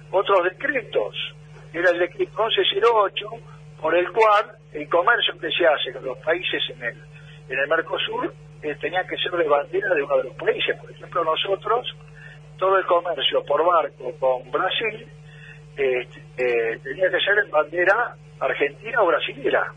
otros 0.10 0.44
decretos. 0.46 1.16
Era 1.72 1.92
el 1.92 2.00
decreto 2.00 2.48
1108, 2.48 3.30
por 3.80 3.96
el 3.96 4.12
cual 4.12 4.58
el 4.74 4.90
comercio 4.90 5.38
que 5.40 5.52
se 5.52 5.68
hace 5.68 5.94
con 5.94 6.04
los 6.04 6.18
países 6.18 6.64
en 6.70 6.82
el, 6.82 6.98
en 7.50 7.60
el 7.60 7.68
Mercosur 7.68 8.34
eh, 8.64 8.76
tenía 8.82 9.06
que 9.06 9.18
ser 9.18 9.32
de 9.34 9.48
bandera 9.48 9.94
de 9.94 10.02
uno 10.02 10.18
de 10.18 10.24
los 10.24 10.34
países. 10.34 10.76
Por 10.82 10.90
ejemplo, 10.90 11.24
nosotros, 11.24 11.96
todo 12.58 12.76
el 12.80 12.86
comercio 12.88 13.46
por 13.46 13.64
barco 13.64 14.12
con 14.20 14.50
Brasil 14.50 15.08
eh, 15.78 16.08
eh, 16.38 16.80
tenía 16.82 17.12
que 17.12 17.20
ser 17.20 17.38
en 17.46 17.52
bandera 17.52 18.16
argentina 18.40 19.04
o 19.04 19.06
brasilera, 19.06 19.72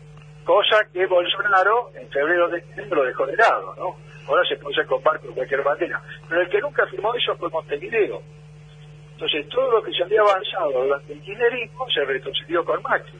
cosa 0.45 0.83
que 0.91 1.05
Bolsonaro 1.05 1.91
en 1.93 2.09
febrero 2.09 2.49
de 2.49 2.57
este 2.57 2.85
lo 2.87 3.03
dejó 3.03 3.27
de 3.27 3.35
lado, 3.35 3.75
¿no? 3.77 4.10
Ahora 4.27 4.43
se 4.47 4.55
puede 4.57 4.75
hacer 4.75 4.87
con 4.87 5.01
cualquier 5.01 5.63
bandera. 5.63 6.01
Pero 6.27 6.41
el 6.41 6.49
que 6.49 6.61
nunca 6.61 6.85
firmó 6.87 7.13
eso 7.15 7.35
fue 7.35 7.49
Montevideo. 7.49 8.21
Entonces, 9.13 9.47
todo 9.49 9.71
lo 9.71 9.83
que 9.83 9.91
se 9.91 10.03
había 10.03 10.21
avanzado 10.21 10.83
durante 10.83 11.13
el 11.13 11.21
kirchnerismo 11.21 11.85
se 11.93 12.03
retrocedió 12.05 12.65
con 12.65 12.81
Macri. 12.81 13.19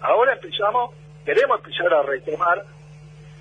Ahora 0.00 0.34
empezamos, 0.34 0.94
queremos 1.24 1.58
empezar 1.58 1.94
a 1.94 2.02
retomar 2.02 2.64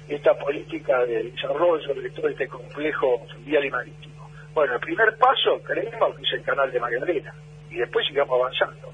esta 0.08 0.34
política 0.36 1.04
de 1.06 1.24
desarrollo 1.24 1.94
de 1.94 2.10
todo 2.12 2.30
este 2.30 2.48
complejo 2.48 3.26
fluvial 3.28 3.66
y 3.66 3.72
marítimo. 3.72 4.30
Bueno, 4.54 4.76
el 4.76 4.80
primer 4.80 5.18
paso, 5.18 5.62
creemos 5.64 6.16
que 6.16 6.24
es 6.24 6.34
el 6.34 6.44
canal 6.44 6.72
de 6.72 6.80
Magdalena, 6.80 7.34
y 7.70 7.76
después 7.76 8.08
sigamos 8.08 8.40
avanzando. 8.40 8.90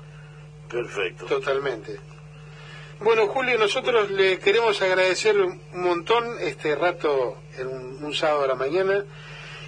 Perfecto. 0.69 1.25
Totalmente. 1.27 1.91
Bueno, 3.03 3.27
Julio, 3.27 3.59
nosotros 3.59 4.09
le 4.11 4.39
queremos 4.39 4.81
agradecer 4.81 5.35
un 5.37 5.59
montón 5.73 6.23
este 6.39 6.73
rato 6.73 7.37
en 7.57 7.67
un, 7.67 8.13
sábado 8.13 8.45
a 8.45 8.47
la 8.47 8.55
mañana 8.55 9.03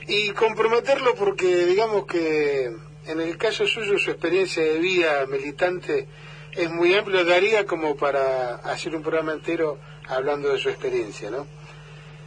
y 0.08 0.32
comprometerlo 0.32 1.16
porque 1.16 1.66
digamos 1.66 2.06
que 2.06 2.72
en 3.08 3.20
el 3.20 3.38
caso 3.38 3.68
suyo 3.68 3.98
su 3.98 4.12
experiencia 4.12 4.64
de 4.64 4.80
vida 4.80 5.26
militante 5.26 6.08
es 6.54 6.72
muy 6.72 6.94
amplia, 6.94 7.26
daría 7.26 7.66
como 7.66 7.98
para 7.98 8.56
hacer 8.56 8.96
un 8.96 9.02
programa 9.02 9.34
entero 9.34 9.80
hablando 10.08 10.54
de 10.54 10.58
su 10.58 10.70
experiencia, 10.70 11.30
¿no? 11.30 11.46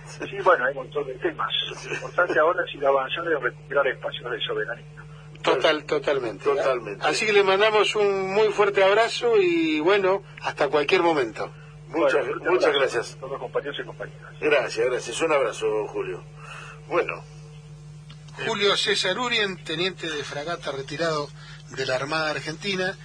Sí, 0.05 0.37
bueno, 0.45 0.67
hay 0.67 0.73
un 0.73 0.85
montón 0.85 1.07
de 1.07 1.15
temas. 1.15 1.51
Lo 1.87 1.95
importante 1.95 2.39
ahora 2.39 2.63
es 2.69 2.75
ir 2.75 2.85
avanzando 2.85 3.31
y 3.31 3.35
recuperar 3.35 3.87
espacios 3.87 4.31
de 4.31 4.41
soberanía. 4.41 4.85
Total, 5.43 5.85
totalmente. 5.85 6.45
Totalmente. 6.45 7.07
Así 7.07 7.25
que 7.27 7.33
le 7.33 7.43
mandamos 7.43 7.95
un 7.95 8.33
muy 8.33 8.49
fuerte 8.49 8.83
abrazo 8.83 9.37
y 9.37 9.81
bueno, 9.81 10.23
hasta 10.43 10.69
cualquier 10.69 11.03
momento. 11.03 11.51
Muchas, 11.89 12.27
Bueno, 12.27 12.51
muchas 12.51 12.67
abrazo 12.67 12.81
gracias. 12.81 13.15
a 13.15 13.17
Todos 13.21 13.31
los 13.33 13.41
compañeros 13.41 13.77
y 13.81 13.85
compañeras. 13.87 14.33
Gracias, 14.41 14.87
gracias. 14.87 15.21
Un 15.23 15.33
abrazo, 15.33 15.87
Julio. 15.89 16.23
Bueno, 16.89 17.25
Julio 18.47 18.77
César 18.77 19.19
Urien, 19.19 19.63
teniente 19.65 20.09
de 20.09 20.23
fragata 20.25 20.71
retirado 20.73 21.29
de 21.71 21.87
la 21.87 21.97
Armada 21.97 22.31
Argentina 22.31 22.97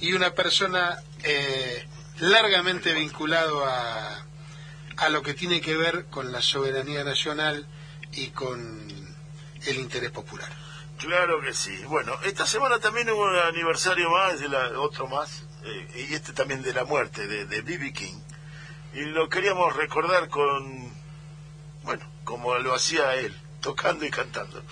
y 0.00 0.12
una 0.14 0.30
persona 0.34 0.98
eh, 1.24 1.86
largamente 2.20 2.92
vinculado 2.94 3.64
a, 3.66 4.24
a 4.96 5.08
lo 5.08 5.22
que 5.22 5.34
tiene 5.34 5.60
que 5.60 5.76
ver 5.76 6.06
con 6.06 6.30
la 6.32 6.40
soberanía 6.40 7.04
nacional 7.04 7.66
y 8.12 8.28
con 8.28 8.88
el 9.66 9.76
interés 9.76 10.10
popular. 10.10 10.48
Claro 11.00 11.40
que 11.40 11.52
sí. 11.52 11.76
Bueno, 11.86 12.16
esta 12.24 12.46
semana 12.46 12.78
también 12.78 13.10
hubo 13.10 13.24
un 13.24 13.36
aniversario 13.36 14.10
más, 14.10 14.38
de 14.38 14.48
la, 14.48 14.78
otro 14.78 15.08
más, 15.08 15.44
eh, 15.64 16.06
y 16.10 16.14
este 16.14 16.32
también 16.32 16.62
de 16.62 16.72
la 16.72 16.84
muerte 16.84 17.26
de 17.26 17.46
de 17.46 17.62
B.B. 17.62 17.92
King. 17.92 18.20
Y 18.94 19.00
lo 19.02 19.28
queríamos 19.28 19.74
recordar 19.76 20.28
con, 20.28 20.92
bueno, 21.82 22.04
como 22.24 22.56
lo 22.58 22.74
hacía 22.74 23.14
él, 23.14 23.34
tocando 23.60 24.04
y 24.04 24.10
cantando. 24.10 24.62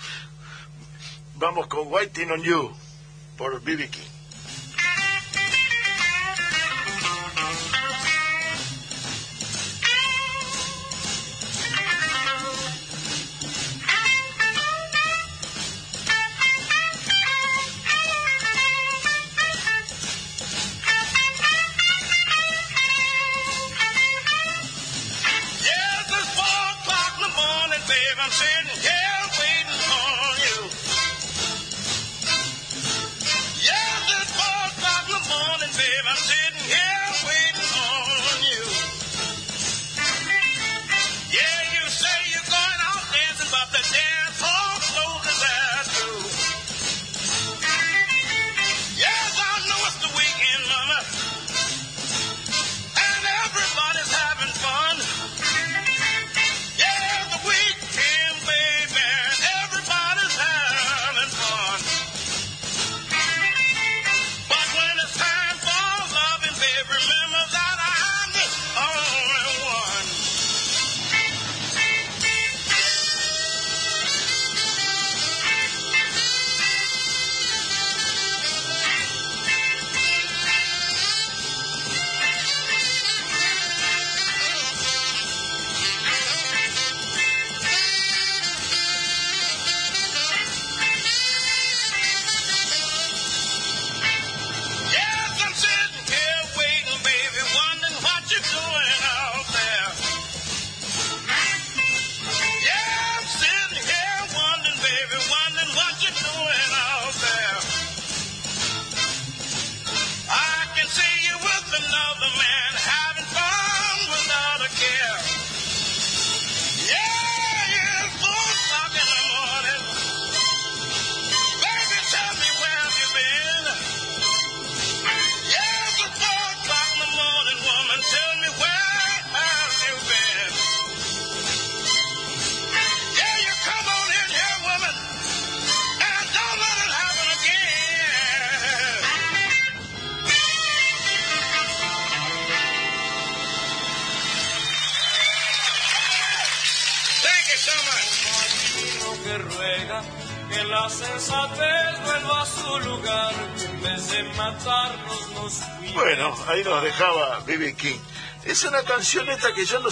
Vamos 1.35 1.67
con 1.67 1.87
Waiting 1.87 2.31
on 2.31 2.41
You 2.41 2.75
por 3.37 3.61
B.B. 3.61 3.89
King. 3.89 4.18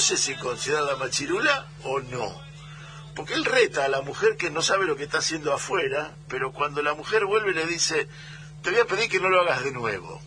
No 0.10 0.16
sé 0.16 0.24
si 0.24 0.36
considerada 0.36 0.96
machirula 0.96 1.68
o 1.84 2.00
no. 2.00 2.34
Porque 3.14 3.34
él 3.34 3.44
reta 3.44 3.84
a 3.84 3.88
la 3.90 4.00
mujer 4.02 4.38
que 4.38 4.50
no 4.50 4.62
sabe 4.62 4.86
lo 4.86 4.96
que 4.96 5.04
está 5.04 5.18
haciendo 5.18 5.54
afuera, 5.54 6.16
pero 6.30 6.54
cuando 6.54 6.82
la 6.82 6.94
mujer 6.94 7.26
vuelve 7.26 7.52
le 7.54 7.66
dice, 7.66 8.08
te 8.64 8.72
voy 8.72 8.80
a 8.80 8.86
pedir 8.86 9.10
que 9.10 9.20
no 9.20 9.28
lo 9.28 9.42
hagas 9.42 9.66
de 9.66 9.72
nuevo. 9.74 10.22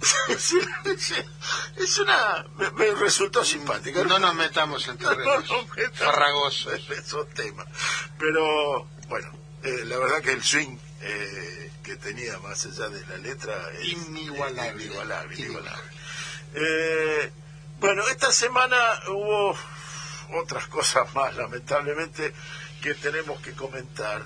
es 0.28 1.98
una... 1.98 2.44
me, 2.56 2.70
me 2.70 2.94
resultó 2.94 3.44
simpática. 3.44 4.04
No 4.04 4.20
nos 4.20 4.36
metamos 4.36 4.86
en 4.86 4.96
No, 5.00 5.08
terrenos 5.08 5.50
no, 5.50 5.62
no, 5.62 5.68
farragosos. 5.94 6.88
esos 6.90 7.28
temas. 7.30 7.66
Pero, 8.20 8.86
bueno, 9.08 9.32
eh, 9.64 9.84
la 9.86 9.98
verdad 9.98 10.22
que 10.22 10.30
el 10.32 10.44
swing 10.44 10.76
eh, 11.00 11.72
que 11.82 11.96
tenía 11.96 12.38
más 12.38 12.64
allá 12.66 12.88
de 12.88 13.04
la 13.06 13.16
letra 13.16 13.52
es 13.80 13.88
Inigualable. 13.94 14.84
inigualable, 14.84 15.34
inigualable. 15.40 15.90
Eh, 16.54 17.32
bueno, 17.82 18.06
esta 18.06 18.30
semana 18.30 18.76
hubo 19.08 19.56
otras 20.40 20.68
cosas 20.68 21.12
más, 21.14 21.34
lamentablemente, 21.34 22.32
que 22.80 22.94
tenemos 22.94 23.40
que 23.40 23.54
comentar. 23.54 24.24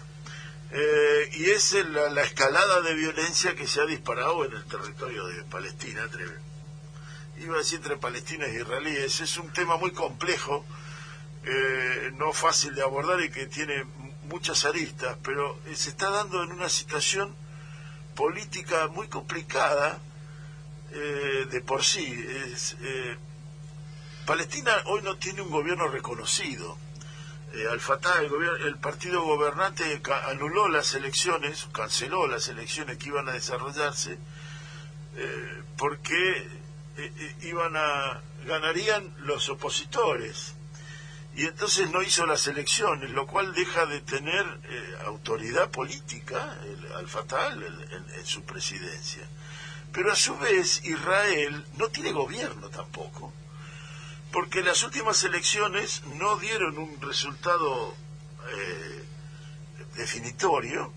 Eh, 0.70 1.30
y 1.32 1.46
es 1.46 1.72
la, 1.72 2.10
la 2.10 2.22
escalada 2.22 2.82
de 2.82 2.92
violencia 2.92 3.56
que 3.56 3.66
se 3.66 3.80
ha 3.80 3.86
disparado 3.86 4.44
en 4.44 4.52
el 4.52 4.64
territorio 4.66 5.26
de 5.26 5.42
Palestina, 5.44 6.02
entre, 6.02 6.26
iba 7.38 7.54
a 7.54 7.58
decir 7.58 7.78
entre 7.78 7.96
palestinos 7.96 8.46
e 8.48 8.60
israelíes. 8.60 9.20
Es 9.22 9.38
un 9.38 9.50
tema 9.54 9.78
muy 9.78 9.92
complejo, 9.92 10.66
eh, 11.44 12.12
no 12.14 12.34
fácil 12.34 12.74
de 12.74 12.82
abordar 12.82 13.22
y 13.22 13.30
que 13.30 13.46
tiene 13.46 13.84
muchas 14.28 14.66
aristas, 14.66 15.16
pero 15.22 15.58
eh, 15.64 15.74
se 15.74 15.88
está 15.88 16.10
dando 16.10 16.42
en 16.42 16.52
una 16.52 16.68
situación 16.68 17.34
política 18.14 18.88
muy 18.88 19.08
complicada 19.08 19.98
eh, 20.92 21.46
de 21.50 21.60
por 21.62 21.82
sí. 21.82 22.04
Palestina 24.26 24.72
hoy 24.86 25.02
no 25.02 25.16
tiene 25.16 25.40
un 25.40 25.50
gobierno 25.50 25.86
reconocido. 25.86 26.76
Eh, 27.54 27.66
Al 27.70 27.80
Fatah, 27.80 28.20
el, 28.20 28.32
el 28.66 28.76
partido 28.76 29.22
gobernante 29.22 30.02
anuló 30.26 30.68
las 30.68 30.94
elecciones, 30.94 31.68
canceló 31.72 32.26
las 32.26 32.48
elecciones 32.48 32.98
que 32.98 33.06
iban 33.06 33.28
a 33.28 33.32
desarrollarse, 33.32 34.18
eh, 35.16 35.62
porque 35.78 36.48
eh, 36.96 37.36
iban 37.42 37.76
a 37.76 38.20
ganarían 38.46 39.14
los 39.20 39.48
opositores 39.48 40.54
y 41.34 41.46
entonces 41.46 41.90
no 41.90 42.02
hizo 42.02 42.26
las 42.26 42.46
elecciones, 42.46 43.10
lo 43.10 43.26
cual 43.26 43.52
deja 43.54 43.86
de 43.86 44.00
tener 44.00 44.46
autoridad 45.04 45.70
política 45.70 46.56
el, 46.64 46.92
al 46.94 47.08
Fatah 47.08 47.52
en 47.52 48.26
su 48.26 48.42
presidencia. 48.42 49.26
Pero 49.92 50.12
a 50.12 50.16
su 50.16 50.36
vez 50.38 50.84
Israel 50.84 51.64
no 51.76 51.88
tiene 51.88 52.12
gobierno 52.12 52.68
tampoco, 52.70 53.32
porque 54.36 54.62
las 54.62 54.82
últimas 54.82 55.24
elecciones 55.24 56.02
no 56.18 56.36
dieron 56.36 56.76
un 56.76 57.00
resultado 57.00 57.94
eh, 58.50 59.04
definitorio. 59.94 60.92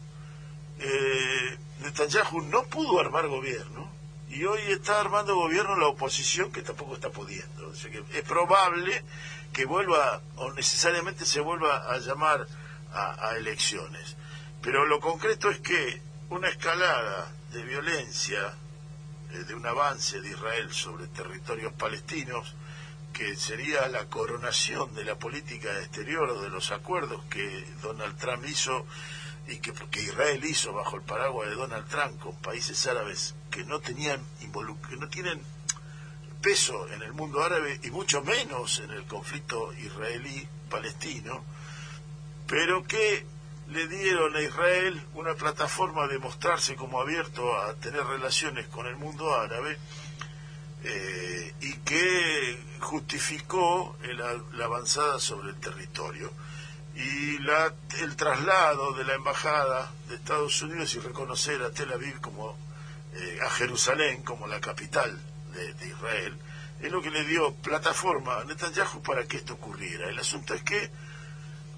Eh, 0.77 1.57
Netanyahu 1.79 2.41
no 2.41 2.65
pudo 2.65 2.99
armar 2.99 3.29
gobierno 3.29 3.89
y 4.27 4.43
hoy 4.43 4.59
está 4.67 4.99
armando 4.99 5.37
gobierno 5.37 5.77
la 5.77 5.87
oposición 5.87 6.51
que 6.51 6.63
tampoco 6.63 6.95
está 6.95 7.11
pudiendo. 7.11 7.69
O 7.69 7.73
sea 7.73 7.89
que 7.89 8.03
es 8.13 8.23
probable 8.23 9.05
que 9.53 9.63
vuelva 9.63 10.21
o 10.35 10.51
necesariamente 10.51 11.25
se 11.25 11.39
vuelva 11.39 11.93
a 11.93 11.97
llamar 11.99 12.45
a, 12.91 13.37
elecciones. 13.37 14.17
Pero 14.61 14.85
lo 14.85 14.99
concreto 14.99 15.49
es 15.49 15.59
que 15.59 16.01
una 16.29 16.49
escalada 16.49 17.31
de 17.53 17.63
violencia, 17.63 18.53
eh, 19.31 19.45
de 19.45 19.55
un 19.55 19.65
avance 19.65 20.19
de 20.19 20.29
Israel 20.29 20.73
sobre 20.73 21.07
territorios 21.07 21.71
palestinos, 21.71 22.53
que 23.19 23.35
sería 23.35 23.85
la 23.89 24.05
coronación 24.05 24.95
de 24.95 25.03
la 25.03 25.19
política 25.19 25.77
exterior 25.79 26.29
o 26.29 26.41
de 26.41 26.47
los 26.47 26.71
acuerdos 26.71 27.21
que 27.29 27.65
Donald 27.81 28.17
Trump 28.17 28.45
hizo 28.47 28.85
y 29.45 29.57
que, 29.57 29.73
Israel 29.99 30.41
hizo 30.45 30.71
bajo 30.71 30.95
el 30.95 31.01
paraguas 31.01 31.49
de 31.49 31.55
Donald 31.55 31.85
Trump 31.89 32.17
con 32.21 32.37
países 32.37 32.87
árabes 32.87 33.35
que 33.51 33.65
no 33.65 33.81
tenían 33.81 34.25
que 34.39 34.95
no 34.95 35.09
tienen 35.09 35.41
peso 36.41 36.87
en 36.93 37.01
el 37.01 37.11
mundo 37.11 37.43
árabe 37.43 37.81
y 37.83 37.91
mucho 37.91 38.23
menos 38.23 38.79
en 38.79 38.91
el 38.91 39.03
conflicto 39.03 39.73
israelí-palestino, 39.73 41.43
pero 42.47 42.85
que 42.85 43.25
le 43.67 43.85
dieron 43.89 44.33
a 44.33 44.41
Israel 44.41 45.03
una 45.13 45.35
plataforma 45.35 46.07
de 46.07 46.19
mostrarse 46.19 46.77
como 46.77 47.01
abierto 47.01 47.53
a 47.57 47.73
tener 47.73 48.05
relaciones 48.05 48.67
con 48.67 48.87
el 48.87 48.95
mundo 48.95 49.35
árabe 49.35 49.77
eh, 50.83 51.53
y 51.61 51.73
que 51.79 52.57
justificó 52.79 53.97
el- 54.03 54.17
la 54.57 54.65
avanzada 54.65 55.19
sobre 55.19 55.49
el 55.49 55.55
territorio 55.59 56.31
y 56.95 57.37
la, 57.39 57.73
el 57.99 58.15
traslado 58.15 58.93
de 58.93 59.03
la 59.03 59.13
embajada 59.15 59.91
de 60.07 60.15
Estados 60.15 60.61
Unidos 60.61 60.93
y 60.95 60.99
reconocer 60.99 61.61
a 61.63 61.71
Tel 61.71 61.91
Aviv 61.93 62.19
como 62.21 62.57
eh, 63.13 63.39
a 63.45 63.49
Jerusalén 63.49 64.23
como 64.23 64.47
la 64.47 64.59
capital 64.61 65.19
de, 65.53 65.87
Israel 65.87 66.37
es 66.79 66.91
lo 66.91 67.01
que 67.01 67.09
le 67.09 67.25
dio 67.25 67.53
plataforma 67.55 68.37
a 68.39 68.43
Netanyahu 68.45 69.01
para 69.01 69.25
que 69.25 69.37
esto 69.37 69.55
ocurriera. 69.55 70.07
El 70.09 70.17
asunto 70.19 70.53
es 70.53 70.63
que 70.63 70.89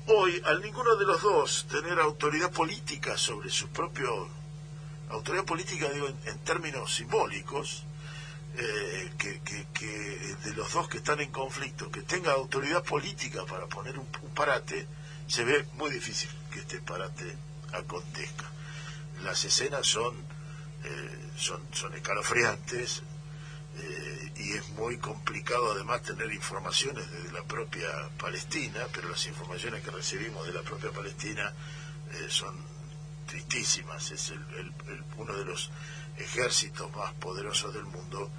hoy 0.07 0.39
al 0.45 0.61
ninguno 0.61 0.95
de 0.95 1.05
los 1.05 1.21
dos 1.21 1.65
tener 1.69 1.99
autoridad 1.99 2.51
política 2.51 3.17
sobre 3.17 3.49
su 3.49 3.69
propio 3.69 4.27
autoridad 5.09 5.45
política 5.45 5.89
digo 5.89 6.07
en 6.07 6.39
términos 6.39 6.93
simbólicos 6.95 7.83
eh, 8.57 9.11
que, 9.17 9.39
que- 9.41 9.67
que 9.73 10.35
de 10.43 10.53
los 10.55 10.71
dos 10.73 10.87
que 10.89 10.97
están 10.97 11.19
en 11.21 11.31
conflicto 11.31 11.89
que 11.91 12.01
tenga 12.01 12.33
autoridad 12.33 12.83
política 12.83 13.45
para 13.45 13.65
poner 13.67 13.97
un, 13.97 14.05
parate 14.35 14.87
se 15.27 15.43
ve 15.45 15.65
muy 15.75 15.89
difícil 15.91 16.29
que 16.51 16.59
este 16.59 16.79
parate 16.81 17.35
acontezca 17.73 18.49
las 19.23 19.43
escenas 19.45 19.85
son 19.87 20.15
eh, 20.83 21.29
son, 21.37 21.61
escalofriantes 21.93 23.03
eh, 23.77 24.31
y 24.35 24.53
es 24.53 24.67
muy 24.69 24.97
complicado 24.97 25.71
además 25.71 26.01
tener 26.01 26.31
informaciones 26.33 27.09
desde 27.09 27.31
la 27.31 27.43
propia 27.43 27.87
Palestina, 28.19 28.81
pero 28.93 29.07
las 29.09 29.25
informaciones 29.27 29.81
que 29.83 29.91
recibimos 29.91 30.45
de 30.45 30.53
la 30.53 30.61
propia 30.61 30.91
Palestina 30.91 31.53
eh, 32.11 32.25
son 32.29 32.53
tristísimas. 33.27 34.11
Es 34.11 34.31
el- 34.31 34.73
uno 35.17 35.33
de 35.37 35.45
los 35.45 35.69
ejércitos 36.21 36.95
más 36.95 37.13
poderosos 37.15 37.73
del 37.73 37.85
mundo 37.85 38.29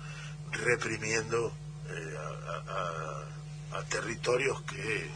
reprimiendo 0.52 1.52
eh, 1.88 2.16
a, 3.72 3.82
territorios 3.88 4.62
que 4.62 5.10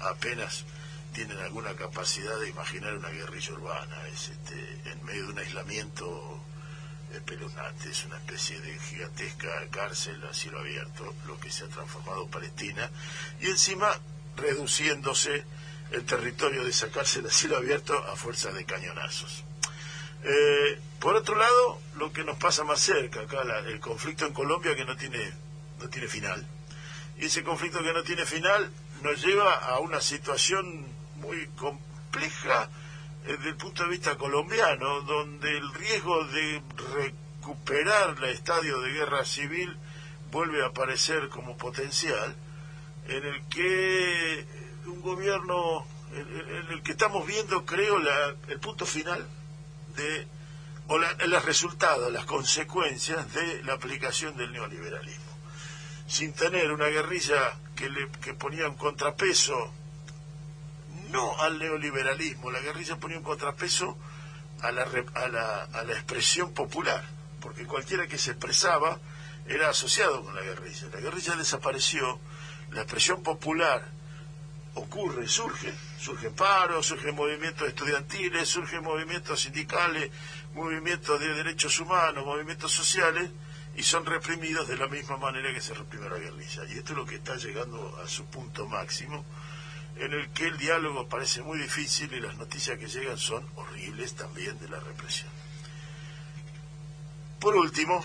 apenas 0.00 0.64
tienen 1.12 1.38
alguna 1.38 1.74
capacidad 1.74 2.38
de 2.38 2.50
imaginar 2.50 2.94
una 2.94 3.08
guerrilla 3.08 3.52
urbana. 3.54 4.06
Es 4.08 4.28
este, 4.28 4.80
en 4.84 5.04
medio 5.04 5.24
de 5.24 5.32
un 5.32 5.38
aislamiento 5.38 6.40
espeluznante, 7.12 7.90
es 7.90 8.04
una 8.04 8.18
especie 8.18 8.60
de 8.60 8.78
gigantesca 8.78 9.48
cárcel 9.70 10.22
a 10.28 10.34
cielo 10.34 10.60
abierto, 10.60 11.12
lo 11.26 11.40
que 11.40 11.50
se 11.50 11.64
ha 11.64 11.68
transformado 11.68 12.28
Palestina, 12.28 12.88
y 13.40 13.46
encima 13.46 13.90
reduciéndose 14.36 15.44
el 15.90 16.04
territorio 16.04 16.62
de 16.62 16.70
esa 16.70 16.88
cárcel 16.88 17.26
a 17.26 17.30
cielo 17.30 17.56
abierto 17.56 17.96
a 17.96 18.14
fuerza 18.14 18.52
de 18.52 18.64
cañonazos. 18.64 19.44
Eh, 20.24 20.78
por 20.98 21.16
otro 21.16 21.34
lado, 21.36 21.80
lo 21.96 22.12
que 22.12 22.24
nos 22.24 22.36
pasa 22.36 22.64
más 22.64 22.80
cerca, 22.80 23.20
acá 23.22 23.42
la- 23.44 23.60
el 23.60 23.80
conflicto 23.80 24.26
en 24.26 24.32
Colombia 24.34 24.74
que 24.76 24.84
no 24.84 24.96
tiene, 24.96 25.32
no 25.80 25.88
tiene 25.88 26.08
final. 26.08 26.46
Y 27.18 27.26
ese 27.26 27.42
conflicto 27.42 27.82
que 27.82 27.92
no 27.92 28.02
tiene 28.02 28.24
final 28.26 28.70
nos 29.02 29.22
lleva 29.24 29.54
a 29.54 29.78
una 29.80 30.00
situación 30.00 30.86
muy 31.16 31.46
compleja 31.56 32.68
eh, 33.26 33.36
desde 33.36 33.50
el 33.50 33.56
punto 33.56 33.82
de 33.84 33.90
vista 33.90 34.16
colombiano, 34.16 35.02
donde 35.02 35.56
el 35.56 35.72
riesgo 35.74 36.24
de 36.26 36.62
recuperar 36.94 38.16
el 38.18 38.24
estadio 38.24 38.80
de 38.80 38.90
guerra 38.92 39.24
civil 39.24 39.76
vuelve 40.30 40.62
a 40.62 40.68
aparecer 40.68 41.28
como 41.28 41.56
potencial, 41.56 42.34
en 43.08 43.24
el 43.24 43.42
que 43.48 44.46
un 44.86 45.00
gobierno, 45.02 45.86
en, 46.14 46.66
el 46.72 46.82
que 46.82 46.92
estamos 46.92 47.26
viendo, 47.26 47.64
creo, 47.66 47.98
la, 47.98 48.34
el 48.48 48.60
punto 48.60 48.86
final 48.86 49.26
o 50.88 50.98
la, 50.98 51.12
los 51.26 51.44
resultados, 51.44 52.12
las 52.12 52.24
consecuencias 52.24 53.32
de 53.32 53.62
la 53.62 53.74
aplicación 53.74 54.36
del 54.36 54.52
neoliberalismo. 54.52 55.30
Sin 56.06 56.32
tener 56.32 56.72
una 56.72 56.86
guerrilla 56.86 57.56
que, 57.76 57.88
le, 57.88 58.08
que 58.22 58.34
ponía 58.34 58.68
un 58.68 58.76
contrapeso, 58.76 59.72
no 61.10 61.40
al 61.40 61.58
neoliberalismo, 61.58 62.50
la 62.50 62.60
guerrilla 62.60 62.96
ponía 62.96 63.18
un 63.18 63.24
contrapeso 63.24 63.96
a 64.62 64.72
la, 64.72 64.82
a 64.82 65.28
la, 65.28 65.62
a 65.64 65.84
la 65.84 65.92
expresión 65.92 66.52
popular, 66.52 67.04
porque 67.40 67.66
cualquiera 67.66 68.06
que 68.06 68.18
se 68.18 68.32
expresaba 68.32 68.98
era 69.46 69.70
asociado 69.70 70.22
con 70.24 70.34
la 70.34 70.42
guerrilla. 70.42 70.88
La 70.92 71.00
guerrilla 71.00 71.36
desapareció, 71.36 72.20
la 72.70 72.82
expresión 72.82 73.22
popular 73.22 73.99
ocurre, 74.80 75.28
surge, 75.28 75.72
surgen 75.98 76.34
paros, 76.34 76.86
surgen 76.86 77.14
movimientos 77.14 77.68
estudiantiles, 77.68 78.48
surgen 78.48 78.82
movimientos 78.82 79.40
sindicales, 79.40 80.10
movimientos 80.54 81.20
de 81.20 81.34
derechos 81.34 81.78
humanos, 81.80 82.24
movimientos 82.24 82.72
sociales, 82.72 83.30
y 83.76 83.82
son 83.82 84.04
reprimidos 84.04 84.66
de 84.68 84.76
la 84.76 84.88
misma 84.88 85.16
manera 85.16 85.52
que 85.52 85.60
se 85.60 85.74
reprime 85.74 86.08
la 86.08 86.18
guerrilla. 86.18 86.64
Y 86.68 86.78
esto 86.78 86.92
es 86.92 86.98
lo 86.98 87.06
que 87.06 87.16
está 87.16 87.36
llegando 87.36 88.00
a 88.02 88.08
su 88.08 88.24
punto 88.26 88.66
máximo, 88.66 89.24
en 89.96 90.12
el 90.12 90.30
que 90.30 90.46
el 90.46 90.56
diálogo 90.56 91.08
parece 91.08 91.42
muy 91.42 91.58
difícil 91.58 92.12
y 92.12 92.20
las 92.20 92.36
noticias 92.36 92.78
que 92.78 92.88
llegan 92.88 93.18
son 93.18 93.46
horribles 93.56 94.14
también 94.14 94.58
de 94.58 94.68
la 94.68 94.80
represión. 94.80 95.30
Por 97.38 97.54
último, 97.54 98.04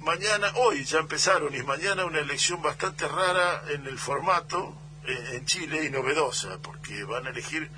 mañana, 0.00 0.52
hoy 0.56 0.84
ya 0.84 0.98
empezaron 0.98 1.54
y 1.54 1.62
mañana 1.62 2.04
una 2.04 2.20
elección 2.20 2.62
bastante 2.62 3.06
rara 3.08 3.62
en 3.70 3.86
el 3.86 3.98
formato 3.98 4.85
en 5.08 5.44
Chile 5.46 5.84
y 5.84 5.90
novedosa, 5.90 6.58
porque 6.58 7.04
van 7.04 7.26
a 7.26 7.30
elegir, 7.30 7.70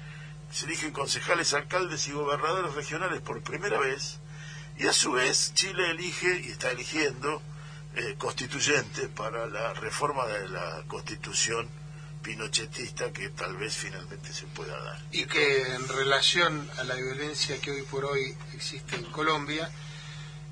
se 0.51 0.67
eligen 0.67 0.93
concejales, 0.93 1.55
alcaldes 1.55 2.09
y 2.09 2.13
gobernadores 2.13 2.75
regionales 2.75 3.21
por 3.21 3.43
primera 3.43 3.79
vez, 3.79 4.19
y 4.77 4.87
a 4.87 4.93
su 4.93 5.13
vez 5.13 5.53
Chile 5.55 5.91
elige 5.91 6.41
y 6.41 6.51
está 6.51 6.71
eligiendo 6.71 7.43
eh, 7.97 8.15
constituyente 8.17 9.09
para 9.09 9.47
la 9.47 9.75
reforma 9.75 10.27
de 10.27 10.49
la 10.49 10.85
constitución 10.87 11.69
pinochetista 12.23 13.13
que 13.13 13.31
tal 13.31 13.57
vez 13.57 13.75
finalmente 13.77 14.33
se 14.33 14.47
pueda 14.47 14.79
dar. 14.83 14.99
Y 15.13 15.25
que 15.25 15.75
en 15.75 15.89
relación 15.89 16.69
a 16.79 16.85
la 16.85 16.95
violencia 16.95 17.61
que 17.61 17.71
hoy 17.71 17.83
por 17.83 18.05
hoy 18.05 18.37
existe 18.55 18.97
en 18.97 19.05
Colombia, 19.07 19.71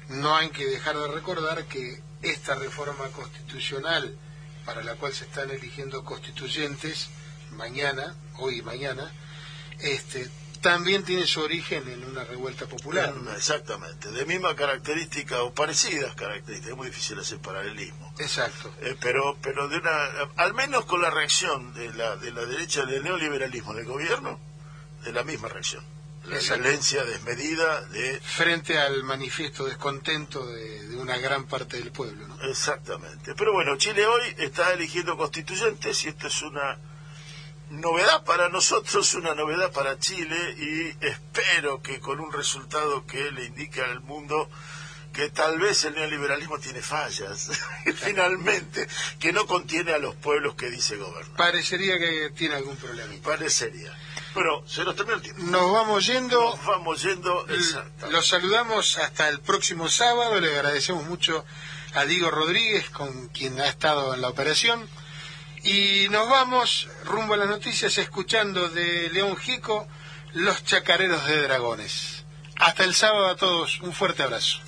no 0.09 0.37
hay 0.37 0.51
que 0.51 0.67
dejar 0.67 0.97
de 0.97 1.09
recordar 1.09 1.65
que 1.67 2.01
esta 2.23 2.55
reforma 2.55 3.09
constitucional 3.09 4.17
para 4.67 4.83
la 4.83 4.97
cual 4.97 5.15
se 5.15 5.25
están 5.25 5.51
eligiendo 5.51 6.05
constituyentes 6.05 7.09
mañana, 7.53 8.15
hoy 8.39 8.59
y 8.59 8.63
mañana, 8.63 9.11
este, 9.79 10.29
también 10.61 11.05
tiene 11.05 11.27
su 11.27 11.41
origen 11.41 11.89
en 11.89 12.05
una 12.05 12.25
revuelta 12.25 12.67
popular. 12.67 13.15
Exactamente, 13.37 14.11
de 14.11 14.27
misma 14.27 14.57
característica 14.57 15.43
o 15.43 15.55
parecidas 15.55 16.15
características, 16.17 16.73
es 16.73 16.77
muy 16.77 16.89
difícil 16.89 17.19
hacer 17.19 17.39
paralelismo. 17.39 18.13
Exacto. 18.19 18.75
Eh, 18.81 18.97
pero 19.01 19.39
pero 19.41 19.69
de 19.69 19.79
una, 19.79 20.09
al 20.37 20.53
menos 20.53 20.85
con 20.85 21.01
la 21.01 21.11
reacción 21.11 21.73
de 21.73 21.95
la, 21.95 22.17
de 22.17 22.33
la 22.33 22.45
derecha 22.45 22.85
del 22.85 23.05
neoliberalismo 23.05 23.73
del 23.73 23.87
gobierno, 23.87 24.41
de 25.05 25.13
la 25.13 25.23
misma 25.23 25.49
reacción 25.49 25.96
la 26.29 26.39
violencia 26.39 27.05
desmedida 27.05 27.83
de... 27.87 28.21
Frente 28.21 28.79
al 28.79 29.03
manifiesto 29.05 29.65
descontento 29.65 30.47
de, 30.47 30.97
una 30.97 31.17
gran 31.19 31.47
parte 31.47 31.79
del 31.79 31.93
pueblo, 31.93 32.27
¿no? 32.27 32.43
Exactamente. 32.43 33.35
Pero 33.35 33.53
bueno, 33.53 33.77
Chile 33.77 34.07
hoy 34.07 34.35
está 34.39 34.73
eligiendo 34.73 35.17
constituyentes 35.17 36.05
y 36.05 36.09
esto 36.09 36.27
es 36.27 36.43
una 36.43 36.79
novedad 37.71 38.25
para 38.25 38.49
nosotros, 38.49 39.15
una 39.15 39.35
novedad 39.35 39.73
para 39.73 39.99
Chile 39.99 40.37
y 40.59 41.05
espero 41.05 41.83
que 41.83 42.01
con 42.01 42.21
un 42.21 42.33
resultado 42.33 43.07
que 43.07 43.31
le 43.33 43.47
indique 43.47 43.81
al 43.83 44.01
mundo 44.01 44.49
que 45.13 45.31
tal 45.31 45.59
vez 45.59 45.83
el 45.85 45.95
neoliberalismo 45.95 46.59
tiene 46.59 46.83
fallas, 46.83 47.51
finalmente, 47.97 48.87
que 49.19 49.33
no 49.33 49.47
contiene 49.47 49.93
a 49.93 49.99
los 49.99 50.15
pueblos 50.15 50.57
que 50.57 50.69
dice 50.69 50.97
gobernar. 50.97 51.37
Parecería 51.37 51.99
que 51.99 52.31
tiene 52.37 52.57
algún 52.57 52.77
problema. 52.77 53.15
Parecería. 53.23 53.97
Bueno, 54.37 54.63
se 54.67 54.85
nos 54.85 54.95
terminó 54.95 55.17
el 55.17 55.23
tiempo. 55.23 55.43
Nos 55.45 55.73
vamos 55.73 56.07
yendo. 56.07 56.39
Nos 56.39 56.67
vamos 56.67 57.03
yendo, 57.03 57.47
Los 58.11 58.29
saludamos 58.29 58.99
hasta 58.99 59.31
el 59.31 59.41
próximo 59.41 59.89
sábado. 59.89 60.39
Le 60.39 60.55
agradecemos 60.55 61.05
mucho 61.07 61.43
a 61.95 62.05
Diego 62.05 62.31
Rodríguez, 62.31 62.91
con 62.91 63.29
quien 63.29 63.59
ha 63.59 63.67
estado 63.67 64.13
en 64.13 64.21
la 64.21 64.29
operación. 64.29 64.87
Y 65.63 66.09
nos 66.11 66.29
vamos 66.29 66.87
rumbo 67.07 67.33
a 67.33 67.39
las 67.39 67.49
noticias 67.49 67.97
escuchando 67.97 68.69
de 68.69 69.09
León 69.09 69.39
Jico 69.39 69.89
Los 70.35 70.63
Chacareros 70.65 71.27
de 71.27 71.41
Dragones. 71.41 72.27
Hasta 72.59 72.85
el 72.85 72.95
sábado 72.95 73.29
a 73.29 73.37
todos. 73.37 73.81
Un 73.81 73.95
fuerte 73.95 74.23
abrazo. 74.23 74.59